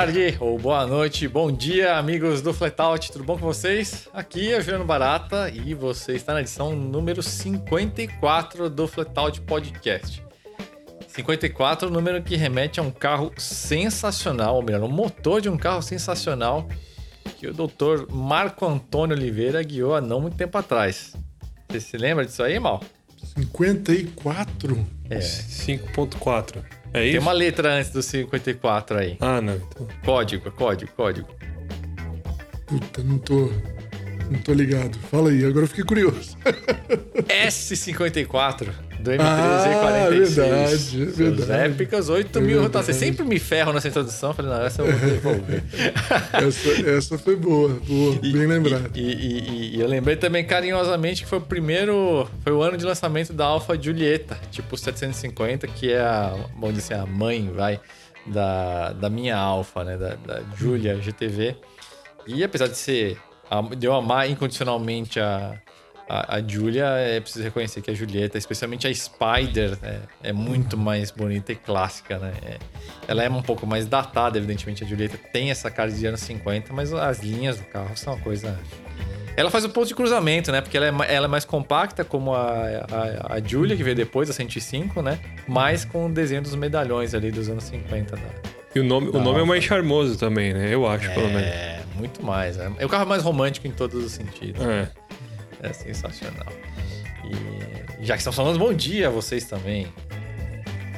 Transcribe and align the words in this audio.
tarde, 0.00 0.34
ou 0.40 0.58
boa 0.58 0.86
noite, 0.86 1.28
bom 1.28 1.52
dia, 1.52 1.98
amigos 1.98 2.40
do 2.40 2.54
Flatout, 2.54 3.12
tudo 3.12 3.22
bom 3.22 3.34
com 3.36 3.44
vocês? 3.44 4.08
Aqui 4.14 4.50
é 4.50 4.56
o 4.56 4.62
Juliano 4.62 4.86
Barata 4.86 5.50
e 5.50 5.74
você 5.74 6.14
está 6.14 6.32
na 6.32 6.40
edição 6.40 6.74
número 6.74 7.22
54 7.22 8.70
do 8.70 8.88
Flatout 8.88 9.42
Podcast. 9.42 10.22
54, 11.06 11.90
número 11.90 12.22
que 12.22 12.34
remete 12.34 12.80
a 12.80 12.82
um 12.82 12.90
carro 12.90 13.30
sensacional, 13.36 14.56
ou 14.56 14.62
melhor, 14.62 14.82
um 14.82 14.88
motor 14.88 15.42
de 15.42 15.50
um 15.50 15.58
carro 15.58 15.82
sensacional 15.82 16.66
que 17.38 17.46
o 17.46 17.52
doutor 17.52 18.10
Marco 18.10 18.64
Antônio 18.64 19.14
Oliveira 19.14 19.62
guiou 19.62 19.94
há 19.94 20.00
não 20.00 20.18
muito 20.18 20.34
tempo 20.34 20.56
atrás. 20.56 21.14
Você 21.68 21.78
se 21.78 21.98
lembra 21.98 22.24
disso 22.24 22.42
aí, 22.42 22.58
Mal? 22.58 22.80
54? 23.36 24.86
É. 25.10 25.18
5.4. 25.18 26.79
É 26.92 27.04
isso? 27.04 27.12
Tem 27.12 27.20
uma 27.20 27.32
letra 27.32 27.74
antes 27.74 27.90
do 27.90 28.02
54 28.02 28.98
aí. 28.98 29.16
Ah, 29.20 29.40
não. 29.40 29.56
Então... 29.56 29.86
Código, 30.04 30.50
código, 30.50 30.92
código. 30.96 31.28
Puta, 32.66 33.02
não 33.02 33.18
tô. 33.18 33.50
Não 34.30 34.38
tô 34.38 34.52
ligado. 34.52 34.96
Fala 35.10 35.30
aí, 35.30 35.44
agora 35.44 35.64
eu 35.64 35.68
fiquei 35.68 35.82
curioso. 35.84 36.36
S54 37.26 38.68
do 39.00 39.10
M3E46. 39.10 39.18
Ah, 39.20 40.08
verdade, 40.10 41.04
verdade. 41.06 41.52
épicas 41.72 42.08
8 42.08 42.38
É 42.38 42.40
mil 42.40 42.48
verdade. 42.60 42.66
rotações. 42.66 42.96
Sempre 42.96 43.24
me 43.24 43.38
ferro 43.38 43.72
nessa 43.72 43.88
introdução. 43.88 44.32
Falei, 44.32 44.50
não, 44.52 44.62
essa 44.64 44.82
eu 44.82 44.86
vou 44.96 45.10
devolver. 45.10 45.62
Essa, 46.32 46.90
essa 46.90 47.18
foi 47.18 47.34
boa, 47.36 47.68
boa, 47.86 48.14
E- 48.22 48.32
bem 48.32 48.46
lembrado. 48.46 48.90
E, 48.94 49.00
e- 49.00 49.76
e- 49.76 49.80
eu 49.80 49.88
lembrei 49.88 50.16
também 50.16 50.44
carinhosamente 50.44 51.22
que 51.24 51.28
foi 51.28 51.38
o 51.38 51.42
primeiro. 51.42 52.28
Foi 52.42 52.52
o 52.52 52.62
ano 52.62 52.76
de 52.76 52.84
lançamento 52.84 53.32
da 53.32 53.46
Alfa 53.46 53.80
Giulietta, 53.80 54.38
tipo 54.50 54.76
750, 54.76 55.66
que 55.66 55.92
é 55.92 56.00
a, 56.00 56.34
vamos 56.58 56.76
dizer 56.76 56.94
assim, 56.94 57.02
a 57.02 57.06
mãe, 57.06 57.50
vai, 57.54 57.80
da, 58.26 58.92
da 58.92 59.10
minha 59.10 59.36
Alfa, 59.36 59.82
né? 59.84 59.96
Da, 59.96 60.14
da 60.14 60.42
Giulia 60.56 61.00
GTV. 61.00 61.56
E 62.26 62.44
apesar 62.44 62.68
de 62.68 62.76
ser. 62.78 63.16
De 63.76 63.86
eu 63.86 63.94
amar 63.94 64.30
incondicionalmente 64.30 65.18
a, 65.18 65.60
a, 66.08 66.36
a 66.36 66.42
Giulia, 66.42 66.84
é 66.86 67.20
preciso 67.20 67.44
reconhecer 67.44 67.80
que 67.82 67.90
a 67.90 67.94
Julieta, 67.94 68.38
especialmente 68.38 68.86
a 68.86 68.94
Spider, 68.94 69.78
é, 69.82 70.00
é 70.24 70.32
muito 70.32 70.76
mais 70.76 71.10
bonita 71.10 71.52
e 71.52 71.56
clássica, 71.56 72.18
né? 72.18 72.32
É- 72.44 72.58
ela 73.08 73.22
é 73.24 73.30
um 73.30 73.42
pouco 73.42 73.66
mais 73.66 73.86
datada, 73.86 74.38
evidentemente. 74.38 74.84
A 74.84 74.86
Julieta 74.86 75.18
tem 75.32 75.50
essa 75.50 75.70
cara 75.70 75.90
de 75.90 76.06
anos 76.06 76.20
50, 76.20 76.72
mas 76.72 76.92
as 76.92 77.20
linhas 77.20 77.58
do 77.58 77.64
carro 77.64 77.96
são 77.96 78.14
uma 78.14 78.22
coisa. 78.22 78.58
Ela 79.36 79.50
faz 79.50 79.64
o 79.64 79.70
ponto 79.70 79.86
de 79.86 79.94
cruzamento, 79.94 80.50
né? 80.52 80.60
Porque 80.60 80.76
ela 80.76 80.86
é, 80.86 81.14
ela 81.14 81.26
é 81.26 81.28
mais 81.28 81.44
compacta, 81.44 82.04
como 82.04 82.34
a, 82.34 82.50
a, 83.28 83.34
a 83.34 83.40
Julia, 83.40 83.76
que 83.76 83.82
veio 83.82 83.96
depois, 83.96 84.28
a 84.28 84.32
105, 84.32 85.00
né? 85.02 85.18
Mas 85.46 85.84
com 85.84 86.06
o 86.06 86.12
desenho 86.12 86.42
dos 86.42 86.54
medalhões 86.54 87.14
ali 87.14 87.30
dos 87.30 87.48
anos 87.48 87.64
50. 87.64 88.16
Né? 88.16 88.22
E 88.74 88.80
o 88.80 88.84
nome, 88.84 89.08
o 89.08 89.20
nome 89.20 89.40
é 89.40 89.44
mais 89.44 89.64
charmoso 89.64 90.18
também, 90.18 90.52
né? 90.52 90.72
Eu 90.72 90.86
acho, 90.86 91.08
pelo 91.12 91.28
menos. 91.28 91.42
É, 91.42 91.80
muito 91.94 92.24
mais. 92.24 92.56
né? 92.56 92.72
É 92.78 92.86
o 92.86 92.88
carro 92.88 93.06
mais 93.06 93.22
romântico 93.22 93.66
em 93.66 93.72
todos 93.72 94.04
os 94.04 94.12
sentidos. 94.12 94.62
É. 94.64 94.88
É 95.62 95.72
sensacional. 95.72 96.46
E 97.24 98.04
já 98.04 98.14
que 98.14 98.20
estamos 98.20 98.36
falando, 98.36 98.58
bom 98.58 98.72
dia 98.72 99.08
a 99.08 99.10
vocês 99.10 99.44
também. 99.44 99.86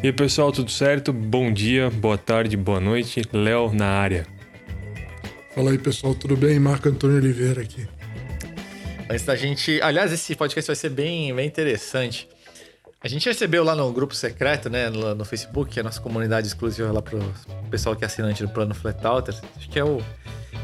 E 0.03 0.07
aí, 0.09 0.13
pessoal, 0.13 0.51
tudo 0.51 0.71
certo? 0.71 1.13
Bom 1.13 1.53
dia, 1.53 1.91
boa 1.91 2.19
tarde, 2.19 2.57
boa 2.57 2.81
noite. 2.81 3.23
Léo 3.33 3.73
na 3.73 3.87
área. 3.87 4.27
Fala 5.55 5.71
aí, 5.71 5.79
pessoal, 5.79 6.15
tudo 6.15 6.37
bem? 6.37 6.59
Marco 6.59 6.89
Antônio 6.89 7.17
Oliveira 7.19 7.61
aqui. 7.63 7.87
Antes 9.13 9.27
da 9.27 9.37
gente. 9.37 9.79
Aliás, 9.83 10.11
esse 10.11 10.35
podcast 10.35 10.67
vai 10.67 10.75
ser 10.75 10.89
bem, 10.89 11.35
bem 11.35 11.47
interessante. 11.47 12.27
A 12.99 13.09
gente 13.09 13.29
recebeu 13.29 13.63
lá 13.63 13.75
no 13.75 13.93
grupo 13.93 14.15
secreto, 14.15 14.71
né, 14.71 14.89
no, 14.89 15.15
no 15.15 15.25
Facebook, 15.25 15.71
que 15.71 15.79
é 15.79 15.83
a 15.83 15.85
nossa 15.85 16.01
comunidade 16.01 16.47
exclusiva 16.47 16.91
lá 16.91 17.03
pro 17.03 17.21
pessoal 17.71 17.95
que 17.95 18.05
é 18.05 18.07
assinante 18.07 18.43
do 18.43 18.49
plano 18.49 18.75
Flatouter. 18.75 19.35
Acho 19.55 19.69
que 19.69 19.79
é 19.79 19.85
o. 19.85 20.01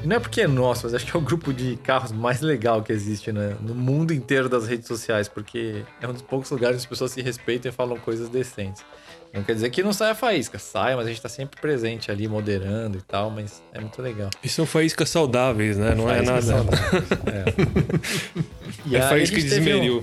Não 0.03 0.17
é 0.17 0.19
porque 0.19 0.41
é 0.41 0.47
nosso, 0.47 0.85
mas 0.85 0.95
acho 0.95 1.05
que 1.05 1.15
é 1.15 1.21
o 1.21 1.23
grupo 1.23 1.53
de 1.53 1.77
carros 1.85 2.11
mais 2.11 2.41
legal 2.41 2.83
que 2.83 2.91
existe 2.91 3.31
né, 3.33 3.55
no 3.61 3.75
mundo 3.75 4.15
inteiro 4.15 4.49
das 4.49 4.67
redes 4.67 4.87
sociais, 4.87 5.29
porque 5.29 5.85
é 6.01 6.09
um 6.09 6.13
dos 6.15 6.23
poucos 6.23 6.51
lugares 6.51 6.77
onde 6.77 6.85
as 6.85 6.89
pessoas 6.89 7.11
se 7.11 7.21
respeitam 7.21 7.71
e 7.71 7.75
falam 7.75 7.99
coisas 7.99 8.31
decentes. 8.31 8.83
Não 9.33 9.43
quer 9.43 9.55
dizer 9.55 9.71
que 9.71 9.83
não 9.83 9.93
saia 9.93 10.15
faísca, 10.15 10.59
sai, 10.59 10.97
mas 10.97 11.07
a 11.07 11.09
gente 11.11 11.21
tá 11.21 11.29
sempre 11.29 11.61
presente 11.61 12.11
ali, 12.11 12.27
moderando 12.27 12.99
e 12.99 13.03
tal, 13.03 13.31
mas 13.31 13.63
é 13.75 13.79
muito 13.81 14.01
legal. 14.01 14.31
E 14.43 14.49
são 14.49 14.65
faíscas 14.67 15.09
saudáveis, 15.11 15.77
né? 15.77 15.95
Não 15.95 16.11
é 16.11 16.23
nada. 16.23 16.41
saudáveis, 16.43 17.11
é. 17.27 17.45
E 18.91 18.97
É 18.97 19.03
faísca 19.03 19.37
teve 19.37 19.75
um- 19.75 20.03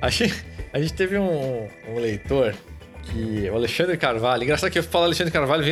a 0.00 0.10
gente, 0.10 0.44
a 0.72 0.80
gente 0.80 0.92
teve 0.94 1.18
um, 1.18 1.68
um 1.88 1.98
leitor 1.98 2.54
que. 3.04 3.48
O 3.50 3.54
Alexandre 3.54 3.96
Carvalho. 3.96 4.42
Engraçado 4.44 4.70
que 4.70 4.78
eu 4.78 4.82
falo 4.82 5.04
Alexandre 5.06 5.32
Carvalho, 5.32 5.62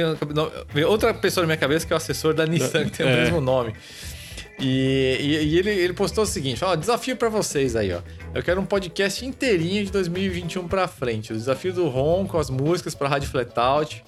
vem 0.73 0.85
outra 0.85 1.13
pessoa 1.13 1.43
na 1.43 1.47
minha 1.49 1.57
cabeça 1.57 1.87
que 1.87 1.93
é 1.93 1.95
o 1.95 1.97
assessor 1.97 2.35
da 2.35 2.47
Nissan, 2.47 2.85
que 2.87 2.91
tem 2.99 3.07
o 3.07 3.09
É. 3.09 3.17
mesmo 3.23 3.41
nome. 3.41 3.75
E, 4.59 5.19
e- 5.21 5.45
e 5.55 5.59
ele, 5.59 5.71
ele 5.71 5.93
postou 5.93 6.25
o 6.25 6.27
seguinte: 6.27 6.65
ó, 6.65 6.75
desafio 6.75 7.17
pra 7.17 7.29
vocês 7.29 7.77
aí, 7.77 7.93
ó. 7.93 8.01
Eu 8.35 8.43
quero 8.43 8.61
um 8.61 8.65
podcast 8.67 9.25
inteirinho 9.25 9.85
de 9.85 9.93
2021 9.93 10.67
pra 10.67 10.89
frente. 10.89 11.33
O 11.33 11.37
desafio 11.37 11.73
do 11.73 11.89
Ron 11.89 12.27
com 12.27 12.39
as 12.39 12.49
músicas 12.51 12.95
pra 12.95 13.09
Rádio 13.09 13.29
Flatout. 13.29 14.03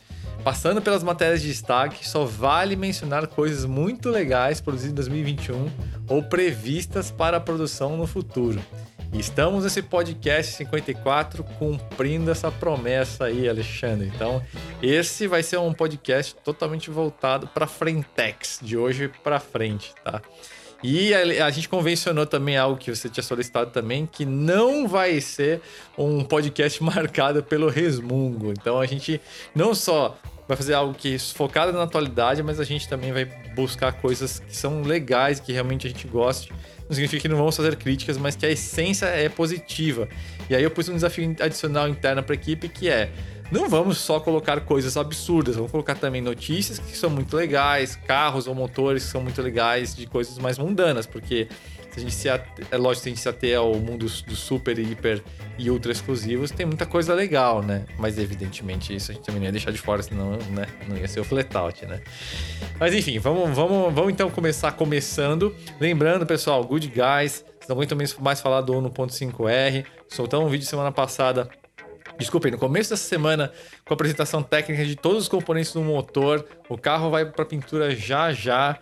Passando 0.44 0.80
pelas 0.80 1.02
matérias 1.02 1.42
de 1.42 1.48
destaque, 1.48 2.08
só 2.08 2.24
vale 2.24 2.76
mencionar 2.76 3.26
coisas 3.26 3.64
muito 3.64 4.08
legais 4.08 4.60
produzidas 4.60 4.92
em 4.92 4.94
2021 4.94 5.68
ou 6.08 6.22
previstas 6.22 7.10
para 7.10 7.36
a 7.36 7.40
produção 7.40 7.96
no 7.96 8.06
futuro. 8.06 8.60
Estamos 9.12 9.64
nesse 9.64 9.82
podcast 9.82 10.54
54 10.56 11.42
cumprindo 11.58 12.30
essa 12.30 12.50
promessa 12.50 13.24
aí, 13.24 13.48
Alexandre. 13.48 14.10
Então, 14.14 14.42
esse 14.82 15.26
vai 15.26 15.42
ser 15.42 15.58
um 15.58 15.72
podcast 15.72 16.34
totalmente 16.36 16.90
voltado 16.90 17.46
para 17.48 17.66
Frentex, 17.66 18.60
de 18.62 18.76
hoje 18.76 19.10
para 19.22 19.40
frente, 19.40 19.94
tá? 20.04 20.20
E 20.82 21.12
a, 21.12 21.46
a 21.46 21.50
gente 21.50 21.68
convencionou 21.68 22.26
também 22.26 22.56
algo 22.56 22.78
que 22.78 22.94
você 22.94 23.08
tinha 23.08 23.24
solicitado 23.24 23.70
também, 23.70 24.06
que 24.06 24.24
não 24.24 24.86
vai 24.86 25.20
ser 25.20 25.60
um 25.96 26.22
podcast 26.22 26.80
marcado 26.84 27.42
pelo 27.42 27.68
resmungo. 27.68 28.52
Então 28.52 28.78
a 28.78 28.86
gente 28.86 29.20
não 29.54 29.74
só 29.74 30.16
vai 30.48 30.56
fazer 30.56 30.72
algo 30.72 30.94
que 30.94 31.14
é 31.14 31.18
focado 31.18 31.72
na 31.72 31.82
atualidade, 31.82 32.42
mas 32.42 32.58
a 32.58 32.64
gente 32.64 32.88
também 32.88 33.12
vai 33.12 33.26
buscar 33.54 33.92
coisas 33.92 34.38
que 34.40 34.56
são 34.56 34.80
legais, 34.80 35.38
que 35.38 35.52
realmente 35.52 35.86
a 35.86 35.90
gente 35.90 36.08
goste. 36.08 36.50
Não 36.88 36.94
significa 36.94 37.20
que 37.20 37.28
não 37.28 37.36
vamos 37.36 37.54
fazer 37.54 37.76
críticas, 37.76 38.16
mas 38.16 38.34
que 38.34 38.46
a 38.46 38.50
essência 38.50 39.04
é 39.04 39.28
positiva. 39.28 40.08
E 40.48 40.56
aí 40.56 40.62
eu 40.62 40.70
pus 40.70 40.88
um 40.88 40.94
desafio 40.94 41.36
adicional 41.38 41.86
interno 41.86 42.22
para 42.22 42.34
a 42.34 42.36
equipe 42.36 42.66
que 42.66 42.88
é 42.88 43.10
não 43.50 43.68
vamos 43.68 43.98
só 43.98 44.20
colocar 44.20 44.60
coisas 44.60 44.96
absurdas, 44.96 45.56
vamos 45.56 45.70
colocar 45.70 45.94
também 45.94 46.20
notícias 46.20 46.78
que 46.78 46.96
são 46.96 47.08
muito 47.08 47.34
legais, 47.34 47.96
carros 47.96 48.46
ou 48.46 48.54
motores 48.54 49.04
que 49.04 49.10
são 49.10 49.22
muito 49.22 49.40
legais, 49.40 49.94
de 49.94 50.06
coisas 50.06 50.38
mais 50.38 50.58
mundanas, 50.58 51.06
porque 51.06 51.48
se 51.98 52.06
a 52.06 52.08
gente 52.08 52.14
se 52.14 52.28
ate... 52.28 52.66
é 52.70 52.76
lógico, 52.76 53.02
se 53.02 53.08
a 53.08 53.12
gente 53.12 53.20
se 53.20 53.28
ater 53.28 53.58
ao 53.58 53.74
mundo 53.74 54.06
dos 54.06 54.38
super, 54.38 54.78
hiper 54.78 55.22
e 55.58 55.70
ultra 55.70 55.92
exclusivos, 55.92 56.50
tem 56.50 56.66
muita 56.66 56.86
coisa 56.86 57.14
legal, 57.14 57.62
né? 57.62 57.84
Mas 57.98 58.18
evidentemente 58.18 58.94
isso 58.94 59.10
a 59.10 59.14
gente 59.14 59.24
também 59.24 59.40
não 59.40 59.46
ia 59.46 59.52
deixar 59.52 59.70
de 59.70 59.78
fora, 59.78 60.02
senão 60.02 60.32
né? 60.50 60.66
não 60.88 60.96
ia 60.96 61.08
ser 61.08 61.20
o 61.20 61.24
flatout, 61.24 61.84
né? 61.86 62.00
Mas 62.78 62.94
enfim, 62.94 63.18
vamos, 63.18 63.56
vamos, 63.56 63.92
vamos 63.92 64.12
então 64.12 64.30
começar 64.30 64.72
começando. 64.72 65.54
Lembrando, 65.80 66.24
pessoal, 66.26 66.62
Good 66.64 66.88
Guys, 66.88 67.44
não 67.68 67.76
aguentam 67.76 67.98
mais 68.20 68.40
falar 68.40 68.60
do 68.62 68.72
1.5R, 68.72 69.84
soltamos 70.08 70.46
um 70.46 70.50
vídeo 70.50 70.66
semana 70.66 70.92
passada 70.92 71.50
Desculpem, 72.18 72.50
no 72.50 72.58
começo 72.58 72.90
dessa 72.90 73.04
semana, 73.04 73.52
com 73.86 73.92
a 73.92 73.94
apresentação 73.94 74.42
técnica 74.42 74.84
de 74.84 74.96
todos 74.96 75.22
os 75.22 75.28
componentes 75.28 75.72
do 75.72 75.80
motor, 75.80 76.44
o 76.68 76.76
carro 76.76 77.10
vai 77.10 77.24
para 77.24 77.44
pintura 77.44 77.94
já 77.94 78.32
já. 78.32 78.76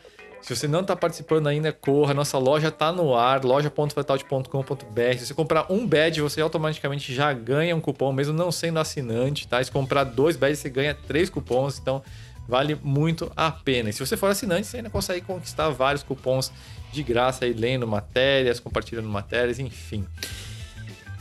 Se 0.47 0.55
você 0.55 0.69
não 0.69 0.83
está 0.83 0.95
participando 0.95 1.49
ainda, 1.49 1.73
corra. 1.73 2.15
Nossa 2.15 2.39
loja 2.39 2.69
está 2.69 2.93
no 2.93 3.17
ar, 3.17 3.45
loja.flatout.com.br. 3.45 5.19
Se 5.19 5.27
você 5.27 5.35
comprar 5.35 5.67
um 5.73 5.85
badge, 5.85 6.21
você 6.21 6.41
automaticamente 6.41 7.13
já 7.13 7.33
ganha 7.33 7.75
um 7.75 7.81
cupom, 7.81 8.13
mesmo 8.13 8.33
não 8.33 8.53
sendo 8.53 8.79
assinante, 8.79 9.49
tá? 9.49 9.63
Se 9.65 9.73
comprar 9.73 10.05
dois 10.05 10.37
badges, 10.37 10.61
você 10.61 10.71
ganha 10.71 10.95
três 10.95 11.29
cupons, 11.29 11.81
então 11.81 12.01
vale 12.47 12.79
muito 12.81 13.29
a 13.35 13.51
pena. 13.51 13.91
E 13.91 13.93
se 13.93 13.99
você 13.99 14.17
for 14.17 14.31
assinante, 14.31 14.69
você 14.69 14.77
ainda 14.77 14.89
consegue 14.89 15.27
conquistar 15.27 15.69
vários 15.71 16.05
cupons 16.05 16.53
de 16.93 17.03
graça 17.03 17.45
aí, 17.45 17.53
lendo 17.53 17.85
matérias, 17.85 18.61
compartilhando 18.61 19.09
matérias, 19.09 19.59
enfim. 19.59 20.07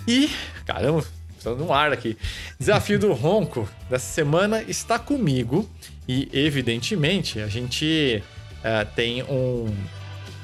E, 0.08 0.30
caramba, 0.68 1.04
Estou 1.36 1.56
no 1.56 1.72
ar 1.72 1.92
aqui. 1.92 2.18
Desafio 2.60 2.98
do 2.98 3.14
Ronco 3.14 3.70
dessa 3.88 4.12
semana 4.12 4.64
está 4.64 4.98
comigo. 4.98 5.70
E, 6.08 6.28
evidentemente, 6.34 7.40
a 7.40 7.48
gente 7.48 8.24
eh, 8.68 8.84
tem 8.96 9.22
um, 9.24 9.68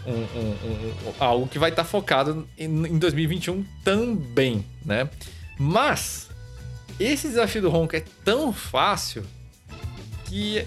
um- 0.05 0.11
um- 0.11 1.13
algo 1.19 1.47
que 1.47 1.57
vai 1.57 1.71
estar 1.71 1.83
focado 1.83 2.47
em, 2.55 2.65
em 2.65 2.97
2021 2.99 3.65
também, 3.83 4.63
né? 4.85 5.09
Mas 5.57 6.29
esse 6.99 7.27
desafio 7.29 7.63
do 7.63 7.69
Ronco 7.71 7.95
é 7.95 8.03
tão 8.23 8.53
fácil 8.53 9.23
que 10.25 10.65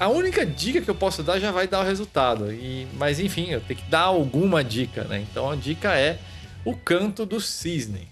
a 0.00 0.08
única 0.08 0.44
dica 0.44 0.80
que 0.80 0.90
eu 0.90 0.94
posso 0.96 1.22
dar 1.22 1.38
já 1.38 1.50
vai 1.52 1.66
dar 1.68 1.80
o 1.80 1.84
resultado. 1.84 2.52
E, 2.52 2.86
mas 2.94 3.20
enfim, 3.20 3.50
eu 3.50 3.60
tenho 3.60 3.78
que 3.80 3.88
dar 3.90 4.02
alguma 4.02 4.62
dica, 4.64 5.04
né? 5.04 5.24
Então 5.30 5.48
a 5.50 5.54
dica 5.56 5.96
é 5.96 6.18
o 6.64 6.74
canto 6.74 7.24
do 7.24 7.40
cisne. 7.40 8.08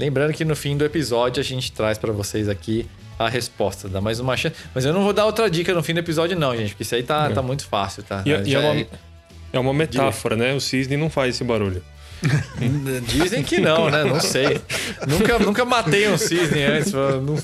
Lembrando 0.00 0.32
que 0.32 0.46
no 0.46 0.56
fim 0.56 0.78
do 0.78 0.84
episódio 0.84 1.42
a 1.42 1.44
gente 1.44 1.70
traz 1.72 1.98
para 1.98 2.10
vocês 2.10 2.48
aqui 2.48 2.86
a 3.18 3.28
resposta. 3.28 3.86
Dá 3.86 4.00
mais 4.00 4.18
uma 4.18 4.34
chance. 4.34 4.56
Mas 4.74 4.86
eu 4.86 4.94
não 4.94 5.02
vou 5.04 5.12
dar 5.12 5.26
outra 5.26 5.50
dica 5.50 5.74
no 5.74 5.82
fim 5.82 5.92
do 5.92 6.00
episódio, 6.00 6.38
não, 6.38 6.56
gente, 6.56 6.70
porque 6.70 6.84
isso 6.84 6.94
aí 6.94 7.02
tá, 7.02 7.28
é. 7.30 7.34
tá 7.34 7.42
muito 7.42 7.66
fácil, 7.66 8.02
tá? 8.02 8.22
E, 8.24 8.30
e 8.30 8.54
é, 8.54 8.58
uma, 8.58 8.86
é 9.52 9.58
uma 9.58 9.74
metáfora, 9.74 10.36
né? 10.36 10.54
O 10.54 10.60
cisne 10.60 10.96
não 10.96 11.10
faz 11.10 11.34
esse 11.34 11.44
barulho. 11.44 11.84
Dizem 13.08 13.42
que 13.42 13.60
não, 13.60 13.90
né? 13.90 14.04
Não 14.04 14.20
sei. 14.20 14.58
Nunca, 15.06 15.38
nunca 15.38 15.64
matei 15.66 16.08
um 16.08 16.16
cisne 16.16 16.62
antes. 16.62 16.94
Eu, 16.94 17.36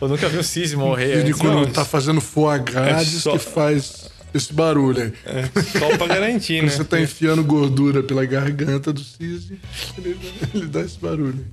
eu 0.00 0.08
nunca 0.08 0.28
vi 0.28 0.38
um 0.38 0.42
cisne 0.42 0.76
morrer. 0.76 1.18
Cisne 1.18 1.34
quando 1.34 1.60
não, 1.60 1.66
tá 1.66 1.84
fazendo 1.84 2.20
foie 2.20 2.58
gras 2.58 3.02
é 3.02 3.18
só... 3.20 3.32
que 3.32 3.38
faz 3.38 4.10
esse 4.34 4.52
barulho 4.52 5.02
aí. 5.02 5.12
É, 5.26 5.78
só 5.78 5.96
pra 5.96 6.08
garantir, 6.08 6.60
né? 6.60 6.70
Você 6.70 6.82
tá 6.82 7.00
enfiando 7.00 7.44
gordura 7.44 8.02
pela 8.02 8.24
garganta 8.24 8.92
do 8.92 9.00
cisne, 9.00 9.60
ele, 9.96 10.18
ele 10.52 10.66
dá 10.66 10.80
esse 10.80 10.98
barulho. 10.98 11.44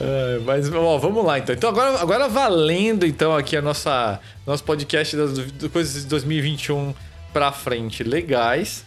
É, 0.00 0.40
mas 0.44 0.72
ó, 0.72 0.98
vamos 0.98 1.24
lá 1.24 1.38
então. 1.38 1.54
Então 1.54 1.70
agora, 1.70 2.00
agora 2.00 2.28
valendo 2.28 3.06
então 3.06 3.36
aqui 3.36 3.56
a 3.56 3.62
nossa 3.62 4.20
nosso 4.46 4.64
podcast 4.64 5.16
das, 5.16 5.30
coisas 5.72 6.02
de 6.02 6.08
2021 6.08 6.94
para 7.32 7.52
frente 7.52 8.02
legais 8.02 8.84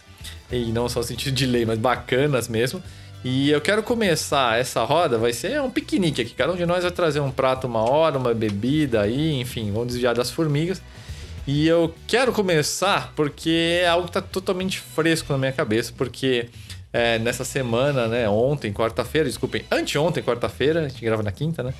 e 0.50 0.72
não 0.72 0.88
só 0.88 1.00
no 1.00 1.06
sentido 1.06 1.34
de 1.34 1.46
lei, 1.46 1.64
mas 1.64 1.78
bacanas 1.78 2.48
mesmo. 2.48 2.82
E 3.24 3.50
eu 3.50 3.60
quero 3.60 3.82
começar 3.82 4.58
essa 4.60 4.84
roda, 4.84 5.16
vai 5.16 5.32
ser 5.32 5.58
um 5.60 5.70
piquenique 5.70 6.20
aqui. 6.20 6.34
Cada 6.34 6.52
um 6.52 6.56
de 6.56 6.66
nós 6.66 6.82
vai 6.82 6.92
trazer 6.92 7.20
um 7.20 7.30
prato 7.30 7.66
uma 7.66 7.88
hora, 7.88 8.18
uma 8.18 8.34
bebida 8.34 9.00
aí, 9.00 9.40
enfim, 9.40 9.72
vamos 9.72 9.88
desviar 9.88 10.14
das 10.14 10.30
formigas. 10.30 10.82
E 11.46 11.66
eu 11.66 11.94
quero 12.06 12.32
começar 12.32 13.12
porque 13.16 13.80
é 13.82 13.88
algo 13.88 14.04
que 14.04 14.10
está 14.10 14.20
totalmente 14.20 14.78
fresco 14.78 15.32
na 15.32 15.38
minha 15.38 15.52
cabeça, 15.52 15.92
porque 15.96 16.48
é, 16.94 17.18
nessa 17.18 17.44
semana, 17.44 18.06
né, 18.06 18.28
ontem, 18.28 18.72
quarta-feira, 18.72 19.28
desculpem, 19.28 19.64
anteontem, 19.68 20.22
quarta-feira, 20.22 20.84
a 20.84 20.88
gente 20.88 21.04
grava 21.04 21.24
na 21.24 21.32
quinta, 21.32 21.60
né? 21.60 21.74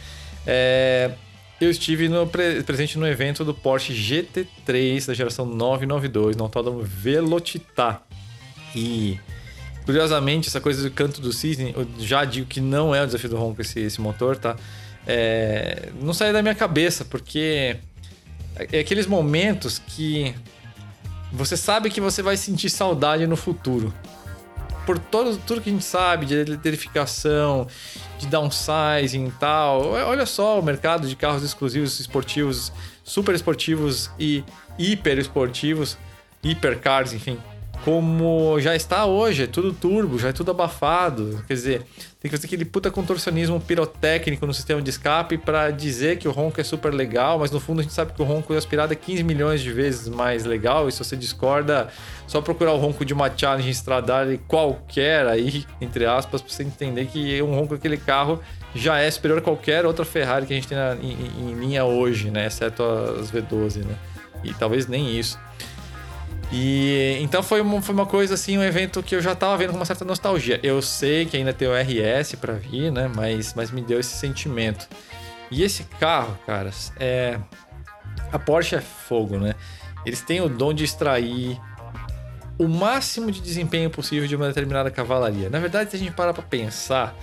É, 0.44 1.12
eu 1.61 1.70
estive 1.70 2.08
no, 2.08 2.26
presente 2.26 2.99
no 2.99 3.06
evento 3.06 3.44
do 3.44 3.55
Porsche 3.55 3.93
GT3 3.93 5.06
da 5.06 5.14
geração 5.14 5.46
992, 5.46 6.34
no 6.37 6.43
autódromo 6.43 6.82
Velocitar. 6.82 8.02
E 8.75 9.20
curiosamente, 9.84 10.49
essa 10.49 10.61
coisa 10.61 10.82
do 10.82 10.90
canto 10.90 11.20
do 11.20 11.32
cisne, 11.32 11.72
eu 11.76 11.87
já 12.00 12.25
digo 12.25 12.49
que 12.49 12.61
não 12.61 12.93
é 12.93 13.00
o 13.00 13.06
desafio 13.06 13.31
do 13.31 13.37
ronco 13.37 13.61
esse, 13.61 13.78
esse 13.78 14.00
motor, 14.00 14.37
tá? 14.37 14.56
É, 15.06 15.90
não 16.02 16.12
saiu 16.12 16.32
da 16.32 16.43
minha 16.43 16.56
cabeça, 16.56 17.05
porque 17.05 17.76
é 18.56 18.81
aqueles 18.81 19.06
momentos 19.06 19.78
que 19.78 20.34
você 21.32 21.56
sabe 21.56 21.88
que 21.88 22.00
você 22.00 22.20
vai 22.20 22.37
sentir 22.37 22.69
saudade 22.69 23.28
no 23.28 23.37
futuro. 23.37 23.94
Por 24.87 24.99
todo, 24.99 25.37
tudo 25.47 25.61
que 25.61 25.71
a 25.71 25.73
gente 25.73 25.85
sabe 25.85 26.27
de 26.27 26.35
eletrificação, 26.35 27.67
de 28.19 28.27
downsizing 28.27 29.27
e 29.27 29.33
tal. 29.33 29.91
Olha 29.93 30.27
só 30.27 30.61
o 30.61 30.63
mercado 30.63 31.09
de 31.09 31.17
carros 31.17 31.43
exclusivos 31.43 31.99
esportivos, 32.01 32.73
super 33.03 33.35
esportivos 33.35 34.11
e 34.19 34.45
hiper 34.79 35.19
esportivos, 35.19 35.97
hipercars, 36.43 37.13
enfim 37.13 37.39
como 37.85 38.59
já 38.61 38.75
está 38.75 39.05
hoje, 39.05 39.43
é 39.43 39.47
tudo 39.47 39.71
turbo, 39.71 40.19
já 40.19 40.31
é 40.31 40.33
tudo 40.33 40.51
abafado. 40.51 41.45
Quer 41.47 41.53
dizer, 41.53 41.83
tem 42.19 42.31
que 42.31 42.31
fazer 42.31 42.47
aquele 42.47 42.65
puta 42.65 42.91
contorcionismo 42.91 43.61
pirotécnico 43.61 44.47
no 44.47 44.55
sistema 44.55 44.81
de 44.81 44.89
escape 44.89 45.37
para 45.37 45.71
dizer 45.71 46.17
que 46.17 46.27
o 46.27 46.31
ronco 46.31 46.59
é 46.59 46.65
super 46.65 46.95
legal, 46.95 47.39
mas 47.39 47.51
no 47.51 47.61
fundo 47.61 47.81
a 47.81 47.83
gente 47.83 47.93
sabe 47.93 48.15
que 48.15 48.23
o 48.23 48.25
ronco 48.25 48.55
aspirado 48.55 48.95
é 48.95 48.97
15 48.97 49.23
milhões 49.23 49.61
de 49.61 49.71
vezes 49.71 50.09
mais 50.09 50.47
legal. 50.47 50.89
E 50.89 50.93
se 50.93 51.05
você 51.05 51.15
discorda, 51.15 51.89
só 52.27 52.41
procurar 52.41 52.73
o 52.73 52.79
ronco 52.79 53.05
de 53.05 53.13
uma 53.13 53.31
Challenge 53.37 53.69
Stradale 53.69 54.41
qualquer 54.49 55.27
aí, 55.27 55.67
entre 55.79 56.07
aspas, 56.07 56.41
para 56.41 56.51
você 56.51 56.63
entender 56.63 57.05
que 57.05 57.43
um 57.43 57.55
ronco 57.55 57.75
daquele 57.75 57.99
carro 57.99 58.41
já 58.75 58.99
é 58.99 59.11
superior 59.11 59.41
a 59.41 59.43
qualquer 59.43 59.85
outra 59.85 60.07
Ferrari 60.07 60.47
que 60.47 60.55
a 60.55 60.57
gente 60.57 60.69
tem 60.69 60.79
na, 60.79 60.95
em, 60.95 61.51
em 61.51 61.53
linha 61.53 61.85
hoje, 61.85 62.31
né? 62.31 62.47
Exceto 62.47 62.83
as 62.83 63.31
V12, 63.31 63.85
né? 63.85 63.95
E 64.43 64.55
talvez 64.55 64.87
nem 64.87 65.19
isso. 65.19 65.39
E 66.52 67.19
então 67.20 67.43
foi 67.43 67.61
uma, 67.61 67.81
foi 67.82 67.94
uma 67.94 68.06
coisa 68.06 68.35
assim, 68.35 68.56
um 68.58 68.62
evento 68.62 69.02
que 69.02 69.14
eu 69.14 69.20
já 69.20 69.35
tava 69.35 69.56
vendo 69.56 69.70
com 69.70 69.76
uma 69.76 69.85
certa 69.85 70.05
nostalgia. 70.05 70.61
Eu 70.62 70.81
sei 70.82 71.26
que 71.26 71.37
ainda 71.37 71.52
tem 71.52 71.69
o 71.69 71.73
RS 71.73 72.35
para 72.37 72.55
vir, 72.55 72.93
né? 72.93 73.11
Mas, 73.14 73.55
mas 73.55 73.70
me 73.70 73.81
deu 73.81 73.99
esse 74.00 74.17
sentimento. 74.17 74.88
E 75.50 75.62
esse 75.62 75.85
carro, 75.99 76.38
caras, 76.46 76.93
é. 76.99 77.38
A 78.32 78.38
Porsche 78.38 78.76
é 78.76 78.81
fogo, 78.81 79.38
né? 79.38 79.55
Eles 80.05 80.20
têm 80.20 80.41
o 80.41 80.49
dom 80.49 80.73
de 80.73 80.85
extrair 80.85 81.61
o 82.58 82.69
máximo 82.69 83.31
de 83.31 83.40
desempenho 83.40 83.90
possível 83.90 84.29
de 84.29 84.37
uma 84.37 84.47
determinada 84.47 84.90
cavalaria. 84.90 85.50
Na 85.50 85.58
verdade, 85.58 85.90
se 85.90 85.97
a 85.97 85.99
gente 85.99 86.12
parar 86.12 86.32
para 86.32 86.43
pensar, 86.43 87.17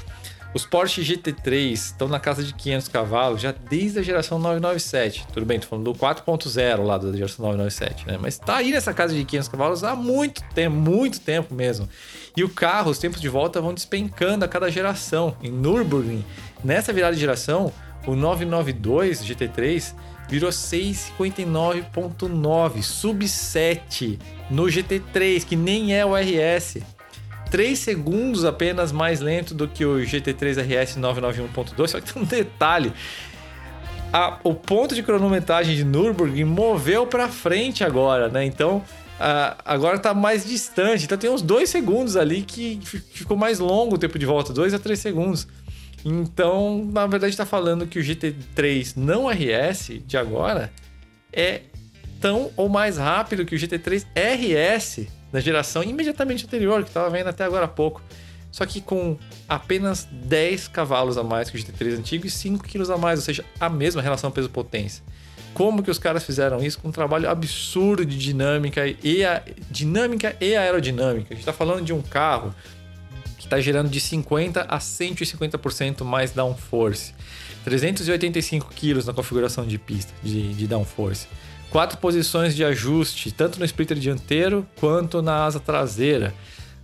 os 0.53 0.65
Porsche 0.65 1.01
GT3 1.01 1.73
estão 1.73 2.09
na 2.09 2.19
casa 2.19 2.43
de 2.43 2.53
500 2.53 2.87
cavalos 2.89 3.41
já 3.41 3.51
desde 3.51 3.99
a 3.99 4.01
geração 4.01 4.37
997. 4.37 5.27
Tudo 5.31 5.45
bem, 5.45 5.59
tô 5.59 5.67
falando 5.67 5.85
do 5.85 5.93
4.0 5.97 6.83
lá 6.83 6.97
da 6.97 7.13
geração 7.13 7.45
997, 7.45 8.05
né? 8.05 8.17
Mas 8.19 8.37
tá 8.37 8.57
aí 8.57 8.71
nessa 8.71 8.93
casa 8.93 9.13
de 9.13 9.23
500 9.23 9.47
cavalos 9.47 9.81
há 9.83 9.95
muito 9.95 10.43
tempo, 10.53 10.75
muito 10.75 11.21
tempo 11.21 11.53
mesmo. 11.53 11.87
E 12.35 12.43
o 12.43 12.49
carro, 12.49 12.91
os 12.91 12.99
tempos 12.99 13.21
de 13.21 13.29
volta 13.29 13.61
vão 13.61 13.73
despencando 13.73 14.43
a 14.43 14.47
cada 14.47 14.69
geração. 14.69 15.37
Em 15.41 15.51
Nürburgring, 15.51 16.25
nessa 16.63 16.91
virada 16.91 17.13
de 17.13 17.21
geração, 17.21 17.71
o 18.05 18.15
992 18.15 19.23
GT3 19.23 19.93
virou 20.27 20.49
659.9, 20.49 22.81
sub 22.81 23.27
7 23.27 24.17
no 24.49 24.63
GT3, 24.63 25.45
que 25.45 25.55
nem 25.55 25.95
é 25.95 26.03
o 26.05 26.15
RS. 26.15 26.79
3 27.51 27.77
segundos 27.77 28.45
apenas 28.45 28.91
mais 28.91 29.19
lento 29.19 29.53
do 29.53 29.67
que 29.67 29.85
o 29.85 29.97
GT3 29.97 30.61
RS 30.61 30.97
991.2, 30.97 31.87
só 31.87 31.99
que 31.99 32.13
tem 32.13 32.23
um 32.23 32.25
detalhe. 32.25 32.93
A, 34.11 34.39
o 34.43 34.53
ponto 34.55 34.95
de 34.95 35.03
cronometragem 35.03 35.75
de 35.75 35.83
Nürburgring 35.83 36.45
moveu 36.45 37.05
para 37.05 37.27
frente 37.27 37.83
agora, 37.83 38.29
né? 38.29 38.45
Então, 38.45 38.81
a, 39.19 39.57
agora 39.65 39.97
está 39.97 40.13
mais 40.13 40.45
distante. 40.45 41.05
Então 41.05 41.17
tem 41.17 41.29
uns 41.29 41.41
2 41.41 41.69
segundos 41.69 42.15
ali 42.15 42.41
que 42.41 42.79
ficou 43.11 43.37
mais 43.37 43.59
longo 43.59 43.95
o 43.95 43.97
tempo 43.97 44.17
de 44.17 44.25
volta, 44.25 44.53
2 44.53 44.73
a 44.73 44.79
3 44.79 44.97
segundos. 44.97 45.47
Então, 46.03 46.89
na 46.91 47.05
verdade, 47.05 47.33
está 47.33 47.45
falando 47.45 47.85
que 47.85 47.99
o 47.99 48.01
GT3 48.01 48.93
não 48.95 49.27
RS 49.27 49.99
de 50.07 50.17
agora 50.17 50.71
é 51.31 51.61
tão 52.19 52.49
ou 52.55 52.69
mais 52.69 52.97
rápido 52.97 53.45
que 53.45 53.55
o 53.55 53.59
GT3 53.59 54.05
RS 54.15 55.07
da 55.31 55.39
geração 55.39 55.83
imediatamente 55.83 56.45
anterior, 56.45 56.83
que 56.83 56.89
estava 56.89 57.09
vendo 57.09 57.27
até 57.27 57.43
agora 57.43 57.65
há 57.65 57.67
pouco. 57.67 58.01
Só 58.51 58.65
que 58.65 58.81
com 58.81 59.17
apenas 59.47 60.07
10 60.11 60.67
cavalos 60.67 61.17
a 61.17 61.23
mais 61.23 61.49
que 61.49 61.57
o 61.57 61.59
GT3 61.59 61.99
antigo 61.99 62.27
e 62.27 62.29
5 62.29 62.63
quilos 62.65 62.89
a 62.89 62.97
mais, 62.97 63.19
ou 63.19 63.25
seja, 63.25 63.45
a 63.59 63.69
mesma 63.69 64.01
relação 64.01 64.29
peso-potência. 64.29 65.03
Como 65.53 65.81
que 65.81 65.91
os 65.91 65.97
caras 65.97 66.23
fizeram 66.23 66.63
isso 66.63 66.79
com 66.79 66.89
um 66.89 66.91
trabalho 66.91 67.29
absurdo 67.29 68.05
de 68.05 68.17
dinâmica 68.17 68.83
e 69.03 69.23
a 69.23 69.41
dinâmica 69.69 70.35
e 70.39 70.55
aerodinâmica? 70.55 71.27
A 71.29 71.33
gente 71.33 71.41
está 71.41 71.53
falando 71.53 71.83
de 71.83 71.93
um 71.93 72.01
carro 72.01 72.53
que 73.37 73.45
está 73.45 73.59
gerando 73.59 73.89
de 73.89 73.99
50 73.99 74.61
a 74.61 74.79
150% 74.79 76.03
mais 76.03 76.31
downforce, 76.31 77.13
385 77.63 78.71
quilos 78.73 79.05
na 79.05 79.13
configuração 79.13 79.65
de 79.65 79.77
pista 79.77 80.13
de, 80.23 80.53
de 80.53 80.67
downforce 80.67 81.27
quatro 81.71 81.97
posições 81.97 82.53
de 82.53 82.63
ajuste, 82.63 83.31
tanto 83.31 83.57
no 83.57 83.65
splitter 83.65 83.97
dianteiro 83.97 84.67
quanto 84.75 85.21
na 85.21 85.45
asa 85.45 85.59
traseira. 85.59 86.33